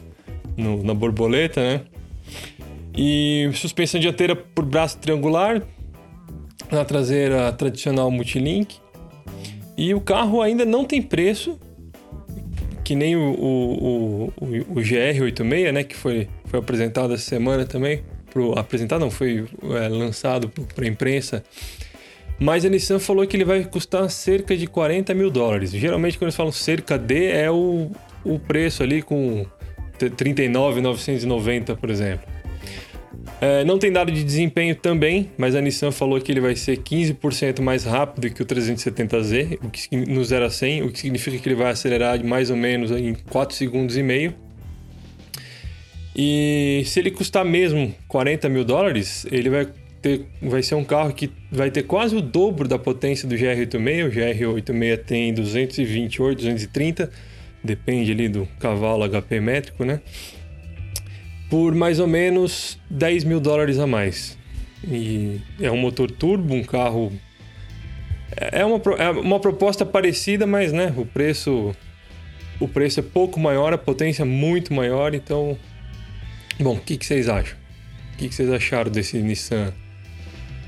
no, 0.55 0.83
na 0.83 0.93
borboleta, 0.93 1.61
né? 1.61 1.81
E 2.95 3.49
suspensão 3.53 3.99
dianteira 3.99 4.35
por 4.35 4.65
braço 4.65 4.97
triangular, 4.97 5.61
na 6.71 6.85
traseira 6.85 7.51
tradicional 7.51 8.09
multilink. 8.09 8.77
E 9.75 9.93
o 9.93 10.01
carro 10.01 10.41
ainda 10.41 10.63
não 10.63 10.85
tem 10.85 11.01
preço, 11.01 11.59
que 12.93 12.95
nem 12.95 13.15
o, 13.15 13.31
o, 13.31 14.33
o, 14.39 14.45
o 14.45 14.75
GR86, 14.75 15.71
né? 15.71 15.83
Que 15.83 15.95
foi, 15.95 16.27
foi 16.45 16.59
apresentado 16.59 17.11
essa 17.11 17.23
semana 17.23 17.65
também. 17.65 18.03
Pro, 18.29 18.57
apresentado 18.57 18.99
não, 19.01 19.09
foi 19.09 19.45
é, 19.63 19.87
lançado 19.87 20.47
para 20.75 20.85
a 20.85 20.87
imprensa. 20.87 21.43
Mas 22.39 22.63
a 22.63 22.69
Nissan 22.69 22.99
falou 22.99 23.25
que 23.25 23.35
ele 23.35 23.45
vai 23.45 23.63
custar 23.63 24.07
cerca 24.11 24.55
de 24.55 24.67
40 24.67 25.11
mil 25.15 25.31
dólares. 25.31 25.71
Geralmente 25.71 26.19
quando 26.19 26.25
eles 26.25 26.35
falam 26.35 26.51
cerca 26.51 26.99
de, 26.99 27.31
é 27.31 27.49
o, 27.49 27.89
o 28.23 28.37
preço 28.37 28.83
ali 28.83 29.01
com 29.01 29.43
39,990, 29.97 31.75
por 31.75 31.89
exemplo. 31.89 32.32
É, 33.39 33.63
não 33.63 33.77
tem 33.77 33.91
dado 33.91 34.11
de 34.11 34.23
desempenho 34.23 34.75
também, 34.75 35.29
mas 35.37 35.55
a 35.55 35.61
Nissan 35.61 35.91
falou 35.91 36.19
que 36.19 36.31
ele 36.31 36.39
vai 36.39 36.55
ser 36.55 36.77
15% 36.77 37.61
mais 37.61 37.83
rápido 37.83 38.29
que 38.29 38.41
o 38.41 38.45
370Z, 38.45 39.59
o 39.63 39.69
que, 39.69 39.95
no 39.95 40.23
0 40.23 40.45
a 40.45 40.49
100, 40.49 40.83
o 40.83 40.91
que 40.91 40.99
significa 40.99 41.37
que 41.37 41.47
ele 41.47 41.55
vai 41.55 41.71
acelerar 41.71 42.23
mais 42.23 42.49
ou 42.49 42.55
menos 42.55 42.91
em 42.91 43.13
4 43.13 43.55
segundos 43.55 43.97
e 43.97 44.03
meio. 44.03 44.33
E 46.15 46.83
se 46.85 46.99
ele 46.99 47.09
custar 47.09 47.43
mesmo 47.43 47.93
40 48.07 48.47
mil 48.47 48.63
dólares, 48.63 49.25
ele 49.31 49.49
vai, 49.49 49.67
ter, 50.01 50.25
vai 50.41 50.61
ser 50.61 50.75
um 50.75 50.83
carro 50.83 51.11
que 51.11 51.29
vai 51.51 51.71
ter 51.71 51.83
quase 51.83 52.15
o 52.15 52.21
dobro 52.21 52.67
da 52.67 52.77
potência 52.77 53.27
do 53.27 53.35
GR86. 53.35 54.07
O 54.07 54.11
GR86 54.11 54.97
tem 55.05 55.33
228, 55.33 56.37
230, 56.37 57.09
depende 57.63 58.11
ali 58.11 58.29
do 58.29 58.47
cavalo 58.59 59.07
HP 59.09 59.39
métrico, 59.39 59.83
né? 59.83 60.01
Por 61.53 61.75
mais 61.75 61.99
ou 61.99 62.07
menos 62.07 62.79
10 62.89 63.25
mil 63.25 63.39
dólares 63.39 63.77
a 63.77 63.85
mais. 63.85 64.35
E 64.83 65.39
é 65.61 65.69
um 65.69 65.77
motor 65.77 66.09
turbo, 66.09 66.51
um 66.51 66.63
carro. 66.63 67.13
É 68.35 68.65
uma, 68.65 68.81
é 68.97 69.11
uma 69.11 69.39
proposta 69.39 69.85
parecida, 69.85 70.47
mas 70.47 70.73
né, 70.73 70.91
o 70.97 71.05
preço. 71.05 71.75
O 72.59 72.67
preço 72.67 73.01
é 73.01 73.03
pouco 73.03 73.39
maior, 73.39 73.71
a 73.71 73.77
potência 73.77 74.23
é 74.23 74.25
muito 74.25 74.73
maior, 74.73 75.13
então. 75.13 75.55
Bom, 76.59 76.73
o 76.73 76.79
que, 76.79 76.97
que 76.97 77.05
vocês 77.05 77.29
acham? 77.29 77.55
O 78.13 78.17
que, 78.17 78.29
que 78.29 78.33
vocês 78.33 78.49
acharam 78.49 78.89
desse 78.89 79.19
Nissan 79.19 79.71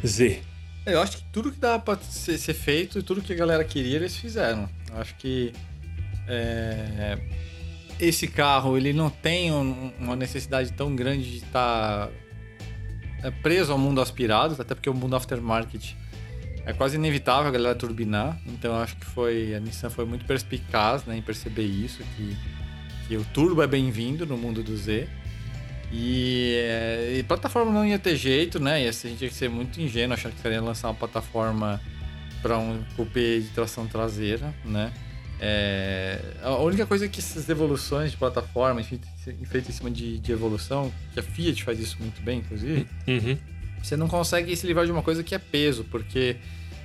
Z? 0.05 0.39
Eu 0.85 1.01
acho 1.01 1.17
que 1.17 1.23
tudo 1.33 1.51
que 1.51 1.57
dá 1.57 1.79
para 1.79 1.97
ser, 1.99 2.37
ser, 2.37 2.53
feito 2.53 2.99
e 2.99 3.01
tudo 3.01 3.23
que 3.23 3.33
a 3.33 3.35
galera 3.35 3.63
queria, 3.63 3.95
eles 3.95 4.15
fizeram. 4.15 4.69
Eu 4.91 5.01
acho 5.01 5.15
que. 5.15 5.51
É 6.27 7.17
esse 7.99 8.27
carro 8.27 8.77
ele 8.77 8.93
não 8.93 9.09
tem 9.09 9.51
um, 9.51 9.91
uma 9.99 10.15
necessidade 10.15 10.71
tão 10.73 10.95
grande 10.95 11.29
de 11.31 11.37
estar 11.37 12.07
tá 13.21 13.31
preso 13.41 13.71
ao 13.71 13.77
mundo 13.77 14.01
aspirado, 14.01 14.55
até 14.59 14.75
porque 14.75 14.89
o 14.89 14.93
mundo 14.93 15.15
aftermarket 15.15 15.95
é 16.65 16.73
quase 16.73 16.95
inevitável 16.95 17.47
a 17.47 17.51
galera 17.51 17.75
turbinar. 17.75 18.39
Então 18.45 18.75
acho 18.75 18.95
que 18.97 19.05
foi 19.05 19.53
a 19.55 19.59
Nissan 19.59 19.89
foi 19.89 20.05
muito 20.05 20.25
perspicaz 20.25 21.05
né, 21.05 21.15
em 21.17 21.21
perceber 21.21 21.65
isso, 21.65 22.03
que, 22.15 22.37
que 23.07 23.17
o 23.17 23.23
turbo 23.25 23.61
é 23.61 23.67
bem-vindo 23.67 24.25
no 24.25 24.37
mundo 24.37 24.63
do 24.63 24.75
Z. 24.75 25.07
E, 25.91 26.55
é, 26.57 27.15
e, 27.19 27.23
plataforma 27.23 27.71
não 27.71 27.85
ia 27.85 27.99
ter 27.99 28.15
jeito, 28.17 28.59
né? 28.59 28.83
E 28.83 28.87
assim, 28.87 29.07
a 29.07 29.11
gente 29.11 29.19
tinha 29.19 29.29
que 29.29 29.35
ser 29.35 29.49
muito 29.49 29.79
ingênuo 29.79 30.15
achar 30.15 30.31
que 30.31 30.41
seria 30.41 30.59
lançar 30.59 30.89
uma 30.89 30.95
plataforma 30.95 31.79
para 32.41 32.57
um 32.57 32.83
cupê 32.95 33.39
de 33.39 33.49
tração 33.49 33.87
traseira, 33.87 34.53
né? 34.65 34.91
É, 35.39 36.19
a 36.41 36.55
única 36.57 36.85
coisa 36.85 37.05
é 37.05 37.07
que 37.09 37.19
essas 37.19 37.47
evoluções 37.49 38.11
de 38.11 38.17
plataforma, 38.17 38.81
feitas 38.83 39.69
em 39.69 39.73
cima 39.73 39.91
de, 39.91 40.19
de, 40.19 40.31
evolução, 40.31 40.91
que 41.13 41.19
a 41.19 41.23
Fiat 41.23 41.63
faz 41.63 41.79
isso 41.79 41.97
muito 41.99 42.21
bem, 42.21 42.39
inclusive, 42.39 42.87
uhum. 43.07 43.37
você 43.83 43.97
não 43.97 44.07
consegue 44.07 44.55
se 44.55 44.65
livrar 44.65 44.85
de 44.85 44.91
uma 44.91 45.01
coisa 45.01 45.23
que 45.23 45.35
é 45.35 45.39
peso, 45.39 45.83
porque 45.85 46.37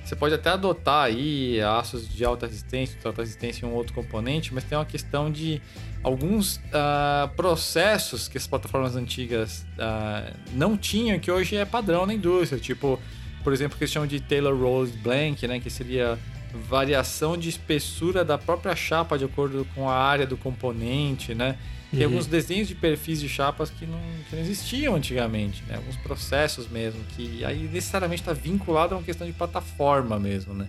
você 0.03 0.15
pode 0.15 0.33
até 0.33 0.49
adotar 0.49 1.05
aí 1.05 1.61
aços 1.61 2.09
de 2.09 2.25
alta 2.25 2.47
resistência, 2.47 2.99
de 2.99 3.07
alta 3.07 3.21
resistência 3.21 3.65
em 3.65 3.69
um 3.69 3.73
outro 3.73 3.93
componente, 3.93 4.53
mas 4.53 4.63
tem 4.63 4.77
uma 4.77 4.85
questão 4.85 5.31
de 5.31 5.61
alguns 6.03 6.57
uh, 6.57 7.29
processos 7.35 8.27
que 8.27 8.37
as 8.37 8.47
plataformas 8.47 8.95
antigas 8.95 9.65
uh, 9.77 10.35
não 10.53 10.75
tinham, 10.75 11.19
que 11.19 11.31
hoje 11.31 11.55
é 11.55 11.65
padrão 11.65 12.05
na 12.05 12.13
indústria. 12.13 12.59
Tipo, 12.59 12.99
por 13.43 13.53
exemplo, 13.53 13.75
o 13.75 13.77
que 13.77 13.83
eles 13.83 13.93
chamam 13.93 14.07
de 14.07 14.19
Taylor 14.19 14.57
Rose 14.57 14.91
Blank, 14.97 15.47
né? 15.47 15.59
Que 15.59 15.69
seria 15.69 16.17
variação 16.53 17.37
de 17.37 17.49
espessura 17.49 18.23
da 18.23 18.37
própria 18.37 18.75
chapa 18.75 19.17
de 19.17 19.25
acordo 19.25 19.65
com 19.73 19.89
a 19.89 19.95
área 19.95 20.25
do 20.25 20.37
componente, 20.37 21.33
né? 21.33 21.57
Tem 21.91 21.99
uhum. 22.01 22.05
alguns 22.05 22.25
desenhos 22.25 22.69
de 22.69 22.75
perfis 22.75 23.19
de 23.19 23.27
chapas 23.27 23.69
que 23.69 23.85
não, 23.85 23.99
que 24.29 24.35
não 24.35 24.41
existiam 24.41 24.95
antigamente, 24.95 25.61
né? 25.67 25.75
Alguns 25.75 25.97
processos 25.97 26.69
mesmo, 26.69 27.01
que 27.15 27.43
aí 27.43 27.69
necessariamente 27.71 28.21
está 28.21 28.31
vinculado 28.31 28.95
a 28.95 28.97
uma 28.97 29.03
questão 29.03 29.27
de 29.27 29.33
plataforma 29.33 30.17
mesmo, 30.17 30.53
né? 30.53 30.67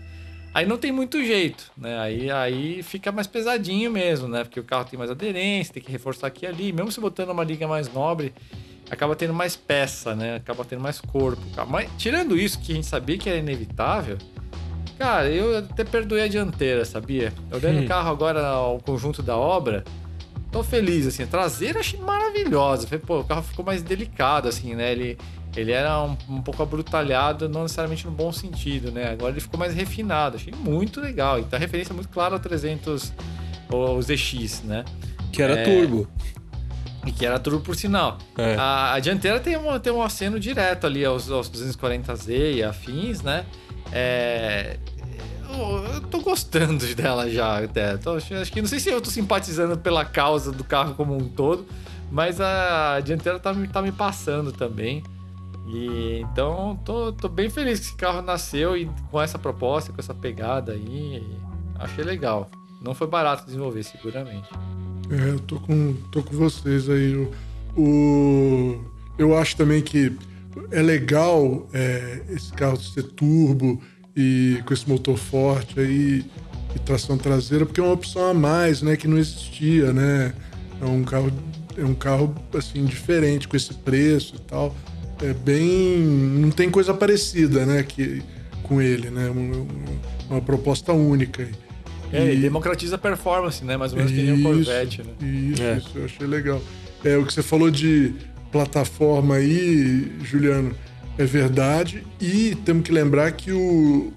Aí 0.54 0.66
não 0.66 0.76
tem 0.76 0.92
muito 0.92 1.24
jeito, 1.24 1.70
né? 1.76 1.98
Aí, 1.98 2.30
aí 2.30 2.82
fica 2.82 3.10
mais 3.10 3.26
pesadinho 3.26 3.90
mesmo, 3.90 4.28
né? 4.28 4.44
Porque 4.44 4.60
o 4.60 4.64
carro 4.64 4.84
tem 4.84 4.98
mais 4.98 5.10
aderência, 5.10 5.72
tem 5.72 5.82
que 5.82 5.90
reforçar 5.90 6.26
aqui 6.26 6.44
e 6.44 6.48
ali. 6.48 6.72
Mesmo 6.72 6.92
se 6.92 7.00
botando 7.00 7.30
uma 7.30 7.42
liga 7.42 7.66
mais 7.66 7.90
nobre, 7.90 8.34
acaba 8.90 9.16
tendo 9.16 9.32
mais 9.32 9.56
peça, 9.56 10.14
né? 10.14 10.36
Acaba 10.36 10.64
tendo 10.64 10.82
mais 10.82 11.00
corpo. 11.00 11.40
Mas 11.68 11.88
tirando 11.96 12.36
isso, 12.36 12.60
que 12.60 12.72
a 12.72 12.74
gente 12.74 12.86
sabia 12.86 13.16
que 13.16 13.30
era 13.30 13.38
inevitável, 13.38 14.18
cara, 15.02 15.28
eu 15.28 15.58
até 15.58 15.82
perdoei 15.82 16.22
a 16.22 16.28
dianteira, 16.28 16.84
sabia? 16.84 17.32
Olhando 17.50 17.80
hum. 17.80 17.84
o 17.84 17.88
carro 17.88 18.08
agora 18.08 18.46
ao 18.46 18.78
conjunto 18.78 19.20
da 19.20 19.36
obra, 19.36 19.82
tô 20.52 20.62
feliz, 20.62 21.08
assim. 21.08 21.24
A 21.24 21.26
traseira 21.26 21.80
achei 21.80 21.98
maravilhosa. 21.98 22.86
Falei, 22.86 23.04
pô, 23.04 23.18
o 23.18 23.24
carro 23.24 23.42
ficou 23.42 23.64
mais 23.64 23.82
delicado, 23.82 24.48
assim, 24.48 24.76
né? 24.76 24.92
Ele, 24.92 25.18
ele 25.56 25.72
era 25.72 26.00
um, 26.04 26.16
um, 26.28 26.40
pouco 26.40 26.62
abrutalhado, 26.62 27.48
não 27.48 27.62
necessariamente 27.62 28.06
no 28.06 28.12
bom 28.12 28.30
sentido, 28.30 28.92
né? 28.92 29.10
Agora 29.10 29.32
ele 29.32 29.40
ficou 29.40 29.58
mais 29.58 29.74
refinado. 29.74 30.36
Achei 30.36 30.54
muito 30.56 31.00
legal. 31.00 31.40
E 31.40 31.42
tá 31.42 31.58
referência 31.58 31.92
muito 31.92 32.08
clara 32.08 32.36
ao 32.36 32.40
300, 32.40 33.12
o 33.70 34.00
ZX, 34.00 34.62
né? 34.62 34.84
Que 35.32 35.42
era 35.42 35.58
é... 35.58 35.64
turbo. 35.64 36.08
E 37.04 37.10
que 37.10 37.26
era 37.26 37.40
turbo 37.40 37.60
por 37.60 37.74
sinal. 37.74 38.18
É. 38.38 38.54
A, 38.56 38.92
a, 38.92 39.00
dianteira 39.00 39.40
tem, 39.40 39.56
uma, 39.56 39.80
tem 39.80 39.92
um 39.92 40.00
aceno 40.00 40.38
direto 40.38 40.86
ali 40.86 41.04
aos, 41.04 41.28
aos 41.28 41.50
240Z 41.50 42.54
e 42.54 42.62
afins, 42.62 43.20
né? 43.22 43.44
É, 43.92 44.76
eu 45.52 46.00
tô 46.02 46.20
gostando 46.20 46.86
dela 46.94 47.30
já 47.30 47.62
até. 47.62 47.96
Tô, 47.96 48.14
acho 48.14 48.52
que 48.52 48.60
não 48.60 48.68
sei 48.68 48.80
se 48.80 48.90
eu 48.90 49.00
tô 49.00 49.10
simpatizando 49.10 49.76
pela 49.78 50.04
causa 50.04 50.50
do 50.52 50.64
carro 50.64 50.94
como 50.94 51.16
um 51.16 51.28
todo, 51.28 51.66
mas 52.10 52.40
a 52.40 53.00
dianteira 53.00 53.38
tá, 53.38 53.54
tá 53.72 53.82
me 53.82 53.92
passando 53.92 54.52
também. 54.52 55.02
E 55.66 56.20
então 56.20 56.78
tô, 56.84 57.12
tô 57.12 57.28
bem 57.28 57.48
feliz 57.48 57.78
que 57.78 57.86
esse 57.86 57.96
carro 57.96 58.20
nasceu 58.20 58.76
e 58.76 58.90
com 59.10 59.20
essa 59.20 59.38
proposta, 59.38 59.92
com 59.92 60.00
essa 60.00 60.14
pegada 60.14 60.72
aí. 60.72 61.24
Achei 61.78 62.04
legal. 62.04 62.50
Não 62.80 62.94
foi 62.94 63.06
barato 63.06 63.46
desenvolver, 63.46 63.82
seguramente. 63.84 64.48
É, 65.10 65.30
eu 65.30 65.40
tô 65.40 65.60
com, 65.60 65.94
tô 66.10 66.22
com 66.22 66.36
vocês 66.36 66.88
aí. 66.88 67.14
O, 67.14 67.32
o 67.76 68.84
eu 69.18 69.36
acho 69.36 69.56
também 69.56 69.82
que 69.82 70.16
é 70.70 70.82
legal 70.82 71.68
é, 71.72 72.22
esse 72.30 72.52
carro 72.52 72.76
ser 72.76 73.04
turbo 73.04 73.80
e 74.16 74.60
com 74.64 74.74
esse 74.74 74.88
motor 74.88 75.16
forte 75.16 75.78
aí 75.78 76.24
e 76.74 76.78
tração 76.78 77.18
traseira, 77.18 77.66
porque 77.66 77.80
é 77.80 77.82
uma 77.82 77.92
opção 77.92 78.30
a 78.30 78.34
mais, 78.34 78.82
né, 78.82 78.96
que 78.96 79.06
não 79.06 79.18
existia, 79.18 79.92
né? 79.92 80.32
É 80.80 80.84
um 80.84 81.04
carro 81.04 81.32
é 81.76 81.84
um 81.84 81.94
carro 81.94 82.34
assim 82.54 82.84
diferente 82.84 83.48
com 83.48 83.56
esse 83.56 83.72
preço 83.72 84.36
e 84.36 84.40
tal. 84.40 84.74
É 85.22 85.32
bem, 85.32 85.98
não 85.98 86.50
tem 86.50 86.70
coisa 86.70 86.92
parecida, 86.92 87.64
né, 87.64 87.82
que 87.82 88.22
com 88.62 88.80
ele, 88.80 89.10
né? 89.10 89.28
Uma, 89.30 89.66
uma 90.30 90.40
proposta 90.40 90.92
única. 90.92 91.48
É, 92.12 92.34
e 92.34 92.36
democratiza 92.36 92.96
a 92.96 92.98
performance, 92.98 93.64
né? 93.64 93.76
Mais 93.76 93.92
ou 93.92 93.98
menos 93.98 94.12
isso, 94.12 94.20
que 94.20 94.30
nem 94.30 94.40
o 94.40 94.42
Corvette, 94.42 95.02
né? 95.02 95.12
Isso, 95.20 95.62
é. 95.62 95.76
isso, 95.78 95.90
eu 95.94 96.04
achei 96.04 96.26
legal. 96.26 96.60
É, 97.04 97.16
o 97.16 97.24
que 97.24 97.32
você 97.32 97.42
falou 97.42 97.70
de 97.70 98.14
plataforma 98.50 99.36
aí, 99.36 100.12
Juliano, 100.22 100.74
é 101.18 101.24
verdade. 101.24 102.04
E 102.20 102.54
temos 102.64 102.84
que 102.84 102.92
lembrar 102.92 103.32
que 103.32 103.52
o 103.52 104.12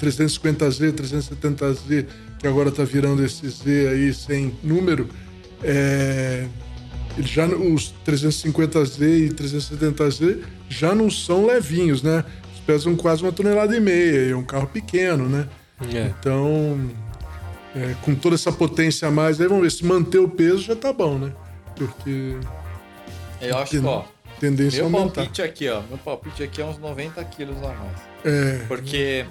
350Z, 0.00 0.92
370Z, 0.92 2.06
que 2.38 2.46
agora 2.46 2.68
está 2.68 2.84
virando 2.84 3.24
esse 3.24 3.48
Z 3.48 3.88
aí 3.88 4.12
sem 4.12 4.54
número, 4.62 5.08
é, 5.62 6.46
já 7.18 7.46
os 7.46 7.94
350Z 8.06 9.00
e 9.00 9.30
370Z 9.30 10.42
já 10.68 10.94
não 10.94 11.10
são 11.10 11.46
levinhos, 11.46 12.02
né? 12.02 12.24
Eles 12.50 12.60
pesam 12.66 12.96
quase 12.96 13.22
uma 13.22 13.32
tonelada 13.32 13.76
e 13.76 13.80
meia, 13.80 14.30
é 14.30 14.36
um 14.36 14.44
carro 14.44 14.66
pequeno, 14.66 15.28
né? 15.28 15.48
É. 15.92 16.12
Então, 16.18 16.78
é, 17.74 17.94
com 18.02 18.14
toda 18.14 18.34
essa 18.34 18.52
potência 18.52 19.08
a 19.08 19.10
mais, 19.10 19.40
aí 19.40 19.46
vamos 19.46 19.62
ver, 19.62 19.70
se 19.70 19.84
manter 19.84 20.18
o 20.18 20.28
peso 20.28 20.58
já 20.58 20.76
tá 20.76 20.92
bom, 20.92 21.18
né? 21.18 21.32
Porque. 21.74 22.36
Eu 23.40 23.58
acho 23.58 23.70
que, 23.72 23.86
ó, 23.86 24.04
tendência 24.40 24.84
meu 24.84 24.86
a 24.96 25.00
aumentar. 25.00 25.14
palpite 25.22 25.42
aqui, 25.42 25.68
ó. 25.68 25.82
Meu 25.82 25.98
palpite 25.98 26.42
aqui 26.42 26.60
é 26.60 26.64
uns 26.64 26.78
90 26.78 27.24
quilos 27.24 27.56
a 27.58 27.68
mais. 27.68 27.98
É. 28.24 28.64
Porque 28.68 29.26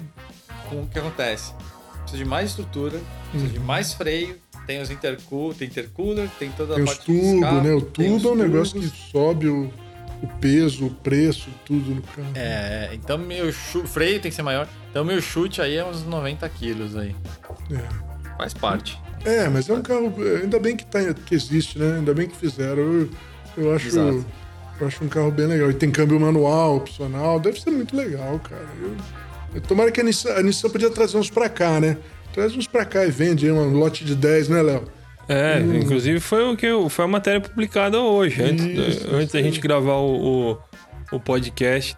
com 0.68 0.82
o 0.82 0.86
que 0.86 0.98
acontece? 0.98 1.52
Precisa 2.02 2.22
de 2.22 2.28
mais 2.28 2.50
estrutura, 2.50 3.00
precisa 3.30 3.52
de 3.52 3.58
mais 3.58 3.92
freio, 3.92 4.36
tem 4.66 4.80
os 4.80 4.90
intercool, 4.90 5.54
tem 5.54 5.68
intercooler, 5.68 6.28
tem 6.38 6.50
toda 6.50 6.74
tem 6.74 6.82
a 6.82 6.86
parte 6.86 7.06
tubo, 7.06 7.34
escape, 7.36 7.66
né? 7.66 7.74
O 7.74 7.80
tubo 7.80 8.28
é 8.28 8.32
um 8.32 8.36
negócio 8.36 8.80
que 8.80 8.88
sobe 8.88 9.48
o, 9.48 9.70
o 10.22 10.26
peso, 10.40 10.86
o 10.86 10.90
preço, 10.90 11.48
tudo 11.64 11.94
no 11.94 12.02
carro. 12.02 12.28
É, 12.34 12.90
então 12.92 13.18
meu 13.18 13.52
freio 13.52 14.20
tem 14.20 14.30
que 14.30 14.34
ser 14.34 14.42
maior. 14.42 14.68
Então 14.90 15.04
meu 15.04 15.20
chute 15.20 15.60
aí 15.60 15.76
é 15.76 15.84
uns 15.84 16.04
90 16.04 16.48
quilos 16.50 16.96
aí. 16.96 17.14
É. 17.70 18.36
Faz 18.36 18.54
parte. 18.54 19.00
É, 19.24 19.48
mas 19.48 19.68
é 19.68 19.72
um 19.72 19.82
carro. 19.82 20.14
Ainda 20.40 20.58
bem 20.60 20.76
que, 20.76 20.86
tá, 20.86 21.00
que 21.12 21.34
existe, 21.34 21.78
né? 21.78 21.96
Ainda 21.96 22.14
bem 22.14 22.28
que 22.28 22.36
fizeram. 22.36 22.82
Eu, 22.82 23.10
eu 23.56 23.74
acho. 23.74 23.88
Exato. 23.88 24.24
Eu 24.80 24.86
acho 24.86 25.04
um 25.04 25.08
carro 25.08 25.30
bem 25.30 25.46
legal. 25.46 25.70
E 25.70 25.74
tem 25.74 25.90
câmbio 25.90 26.18
manual, 26.20 26.76
opcional. 26.76 27.40
Deve 27.40 27.60
ser 27.60 27.70
muito 27.70 27.96
legal, 27.96 28.38
cara. 28.38 28.66
Eu, 28.80 28.96
eu 29.54 29.60
tomara 29.60 29.90
que 29.90 30.00
a 30.00 30.04
Nissan, 30.04 30.34
a 30.34 30.42
Nissan 30.42 30.68
podia 30.68 30.90
trazer 30.90 31.16
uns 31.16 31.30
pra 31.30 31.48
cá, 31.48 31.80
né? 31.80 31.96
Traz 32.32 32.54
uns 32.54 32.66
pra 32.66 32.84
cá 32.84 33.06
e 33.06 33.10
vende 33.10 33.46
aí 33.46 33.52
um 33.52 33.72
lote 33.72 34.04
de 34.04 34.14
10, 34.14 34.48
né, 34.48 34.62
Léo? 34.62 34.84
É, 35.28 35.58
hum. 35.58 35.74
inclusive 35.76 36.20
foi 36.20 36.44
o 36.44 36.56
que 36.56 36.68
foi 36.88 37.04
a 37.04 37.08
matéria 37.08 37.40
publicada 37.40 37.98
hoje. 37.98 38.42
Antes, 38.42 38.64
isso, 38.64 39.08
antes 39.14 39.32
da 39.32 39.42
gente 39.42 39.60
gravar 39.60 39.96
o, 39.96 40.52
o, 40.52 40.58
o 41.12 41.20
podcast, 41.20 41.96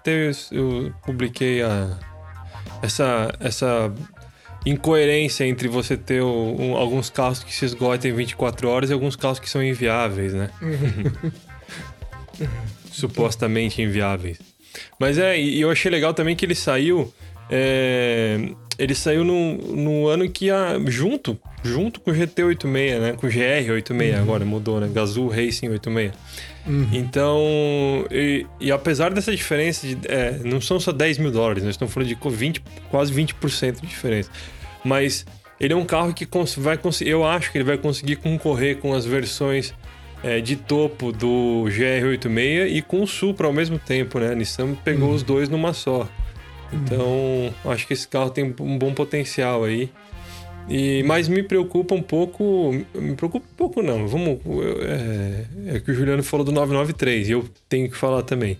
eu 0.52 0.92
publiquei 1.04 1.62
a, 1.62 1.98
essa, 2.82 3.34
essa 3.40 3.92
incoerência 4.64 5.44
entre 5.44 5.68
você 5.68 5.96
ter 5.96 6.22
um, 6.22 6.76
alguns 6.76 7.10
carros 7.10 7.42
que 7.42 7.54
se 7.54 7.64
esgotam 7.64 8.10
em 8.10 8.14
24 8.14 8.68
horas 8.68 8.90
e 8.90 8.92
alguns 8.92 9.16
carros 9.16 9.38
que 9.38 9.48
são 9.48 9.62
inviáveis, 9.62 10.32
né? 10.32 10.50
Supostamente 12.90 13.82
inviáveis. 13.82 14.38
Mas 14.98 15.18
é, 15.18 15.38
e 15.38 15.60
eu 15.60 15.70
achei 15.70 15.90
legal 15.90 16.12
também 16.14 16.36
que 16.36 16.44
ele 16.44 16.54
saiu. 16.54 17.12
É, 17.50 18.50
ele 18.78 18.94
saiu 18.94 19.24
no, 19.24 19.56
no 19.56 20.06
ano 20.06 20.28
que 20.28 20.50
a. 20.50 20.78
junto, 20.86 21.38
junto 21.64 22.00
com 22.00 22.10
o 22.10 22.14
GT86, 22.14 23.00
né? 23.00 23.12
Com 23.14 23.26
o 23.26 23.30
GR86 23.30 24.14
uhum. 24.14 24.22
agora, 24.22 24.44
mudou, 24.44 24.80
né? 24.80 24.88
Gazoo 24.92 25.28
Racing 25.28 25.68
86. 25.68 26.12
Uhum. 26.66 26.88
Então, 26.92 27.40
e, 28.10 28.46
e, 28.60 28.70
apesar 28.70 29.12
dessa 29.12 29.34
diferença, 29.34 29.86
de, 29.86 29.98
é, 30.06 30.38
não 30.44 30.60
são 30.60 30.78
só 30.78 30.92
10 30.92 31.18
mil 31.18 31.30
dólares, 31.30 31.62
nós 31.62 31.74
estamos 31.74 31.92
falando 31.92 32.08
de 32.08 32.16
20, 32.36 32.62
quase 32.90 33.12
20% 33.12 33.80
de 33.80 33.86
diferença. 33.86 34.30
Mas 34.84 35.24
ele 35.58 35.72
é 35.72 35.76
um 35.76 35.84
carro 35.84 36.12
que 36.12 36.28
vai 36.58 36.76
conseguir, 36.76 37.10
eu 37.10 37.24
acho 37.24 37.50
que 37.50 37.58
ele 37.58 37.64
vai 37.64 37.78
conseguir 37.78 38.16
concorrer 38.16 38.76
com 38.76 38.94
as 38.94 39.04
versões 39.04 39.74
é, 40.22 40.40
de 40.40 40.56
topo 40.56 41.12
do 41.12 41.64
GR86 41.68 42.70
e 42.70 42.82
com 42.82 43.02
o 43.02 43.06
Supra 43.06 43.46
ao 43.46 43.52
mesmo 43.52 43.78
tempo, 43.78 44.18
né? 44.18 44.32
A 44.32 44.34
Nissan 44.34 44.74
pegou 44.74 45.08
uhum. 45.08 45.14
os 45.14 45.22
dois 45.22 45.48
numa 45.48 45.72
só. 45.72 46.08
Então, 46.72 47.06
uhum. 47.06 47.52
acho 47.70 47.86
que 47.86 47.92
esse 47.92 48.06
carro 48.06 48.30
tem 48.30 48.54
um 48.60 48.78
bom 48.78 48.92
potencial 48.92 49.64
aí. 49.64 49.90
E, 50.68 51.02
mas 51.04 51.28
me 51.28 51.42
preocupa 51.42 51.94
um 51.94 52.02
pouco. 52.02 52.72
Me 52.94 53.14
preocupa 53.14 53.46
um 53.50 53.56
pouco, 53.56 53.82
não. 53.82 54.06
Vamos. 54.06 54.38
É, 54.82 55.76
é 55.76 55.80
que 55.80 55.90
o 55.90 55.94
Juliano 55.94 56.22
falou 56.22 56.44
do 56.44 56.52
993 56.52 57.28
e 57.28 57.32
eu 57.32 57.48
tenho 57.68 57.90
que 57.90 57.96
falar 57.96 58.22
também. 58.22 58.58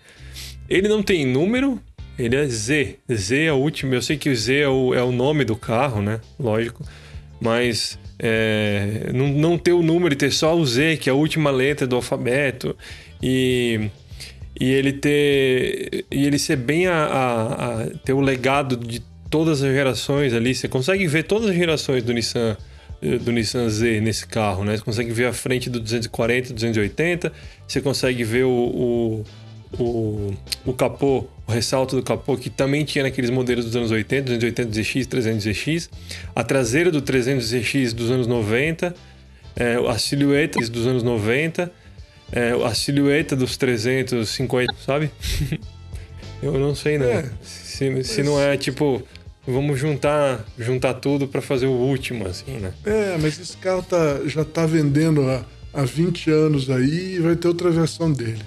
Ele 0.71 0.89
não 0.89 1.03
tem 1.03 1.27
número, 1.27 1.79
ele 2.19 2.35
é 2.35 2.47
Z. 2.47 2.99
Z 3.13 3.45
é 3.45 3.53
o 3.53 3.57
último. 3.57 3.95
Eu 3.95 4.01
sei 4.01 4.17
que 4.17 4.31
o 4.31 4.35
Z 4.35 4.61
é 4.61 4.69
o, 4.69 4.95
é 4.95 5.03
o 5.03 5.13
nome 5.13 5.45
do 5.45 5.55
carro, 5.55 6.01
né? 6.01 6.21
Lógico. 6.39 6.83
Mas 7.41 7.99
é, 8.19 9.11
não, 9.15 9.29
não 9.29 9.59
ter 9.59 9.73
o 9.73 9.83
número 9.83 10.15
e 10.15 10.17
ter 10.17 10.33
só 10.33 10.57
o 10.57 10.65
Z, 10.65 10.97
que 10.97 11.09
é 11.09 11.13
a 11.13 11.15
última 11.15 11.51
letra 11.51 11.87
do 11.87 11.97
alfabeto. 11.97 12.77
E, 13.23 13.89
e 14.59 14.73
ele 14.73 14.93
ter. 14.93 16.05
E 16.11 16.27
ele 16.27 16.39
ser 16.39 16.57
bem 16.57 16.87
a, 16.87 16.95
a, 16.95 17.83
a 17.83 17.87
ter 18.05 18.13
o 18.13 18.21
legado 18.21 18.77
de 18.77 19.01
todas 19.31 19.63
as 19.63 19.73
gerações 19.73 20.33
ali. 20.33 20.55
Você 20.55 20.69
consegue 20.69 21.07
ver 21.07 21.25
todas 21.25 21.51
as 21.51 21.57
gerações 21.57 22.03
do 22.03 22.13
Nissan 22.13 22.57
do 23.01 23.31
Nissan 23.31 23.69
Z 23.69 24.01
nesse 24.01 24.27
carro, 24.27 24.65
né? 24.65 24.77
Você 24.77 24.83
consegue 24.83 25.13
ver 25.13 25.27
a 25.27 25.33
frente 25.33 25.71
do 25.71 25.79
240, 25.79 26.53
280, 26.53 27.33
você 27.67 27.81
consegue 27.81 28.25
ver 28.25 28.45
o, 28.45 28.51
o, 28.51 29.25
o, 29.79 30.33
o 30.65 30.73
capô, 30.73 31.27
o 31.47 31.53
ressalto 31.53 31.97
do 31.97 32.03
capô, 32.03 32.37
que 32.37 32.49
também 32.49 32.85
tinha 32.85 33.05
naqueles 33.05 33.31
modelos 33.31 33.65
dos 33.65 33.77
anos 33.77 33.91
80, 33.91 34.25
280 34.25 34.83
ZX, 34.83 35.07
300 35.07 35.45
ZX, 35.45 35.91
a 36.35 36.45
traseira 36.45 36.91
do 36.91 37.01
300 37.01 37.45
ZX 37.45 37.93
dos 37.93 38.11
anos 38.11 38.27
90, 38.27 38.95
é, 39.57 39.75
a 39.89 39.99
silhueta 39.99 40.61
dos 40.69 40.87
anos 40.87 41.03
90, 41.03 41.73
é, 42.33 42.51
a 42.65 42.75
silhueta 42.75 43.35
dos 43.35 43.57
350, 43.57 44.75
sabe? 44.85 45.11
Eu 46.41 46.53
não 46.59 46.75
sei, 46.75 46.99
né? 46.99 47.11
É, 47.11 47.31
se, 47.43 48.05
se 48.05 48.23
não 48.23 48.41
é 48.41 48.57
tipo 48.57 49.03
vamos 49.49 49.79
juntar, 49.81 50.45
juntar 50.59 50.95
tudo 50.95 51.27
para 51.27 51.41
fazer 51.41 51.67
o 51.67 51.73
último, 51.73 52.27
assim, 52.27 52.59
né? 52.59 52.73
É, 52.85 53.17
mas 53.19 53.41
esse 53.41 53.57
carro 53.57 53.83
tá, 53.83 54.21
já 54.27 54.45
tá 54.45 54.67
vendendo 54.67 55.23
há, 55.23 55.43
há 55.73 55.83
20 55.85 56.31
anos 56.31 56.69
aí 56.69 57.17
e 57.17 57.19
vai 57.19 57.35
ter 57.35 57.49
outra 57.49 57.71
versão 57.71 58.13
dele. 58.13 58.43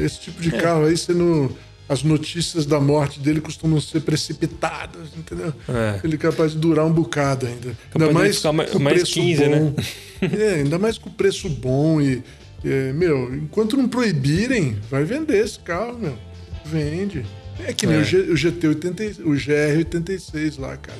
Esse 0.00 0.20
tipo 0.20 0.40
de 0.40 0.54
é. 0.54 0.60
carro 0.60 0.84
aí, 0.84 0.96
você 0.96 1.12
não. 1.12 1.50
As 1.88 2.04
notícias 2.04 2.66
da 2.66 2.78
morte 2.78 3.18
dele 3.18 3.40
costumam 3.40 3.80
ser 3.80 4.00
precipitadas, 4.02 5.08
entendeu? 5.16 5.52
É. 5.68 6.00
Ele 6.04 6.14
é 6.14 6.18
capaz 6.18 6.52
de 6.52 6.58
durar 6.58 6.86
um 6.86 6.92
bocado 6.92 7.46
ainda. 7.46 7.76
Capaz 7.90 8.08
ainda 8.08 8.12
mais 8.12 8.38
com 8.38 8.52
mais, 8.52 8.74
mais 8.74 8.96
preço 8.98 9.14
15, 9.14 9.44
bom. 9.44 9.48
né? 9.50 9.74
é, 10.38 10.54
ainda 10.60 10.78
mais 10.78 10.98
com 10.98 11.10
preço 11.10 11.48
bom 11.48 12.00
e. 12.00 12.22
É, 12.64 12.92
meu, 12.92 13.34
enquanto 13.34 13.76
não 13.76 13.88
proibirem, 13.88 14.78
vai 14.90 15.02
vender 15.02 15.44
esse 15.44 15.58
carro, 15.58 15.98
meu. 15.98 16.16
Vende. 16.64 17.24
É 17.66 17.72
que 17.72 17.86
nem 17.86 17.96
é. 17.96 18.00
o, 18.00 18.04
G, 18.04 18.18
o 18.18 18.34
GT80, 18.34 19.20
o 19.20 19.30
GR86 19.30 20.60
lá, 20.60 20.76
cara. 20.76 20.98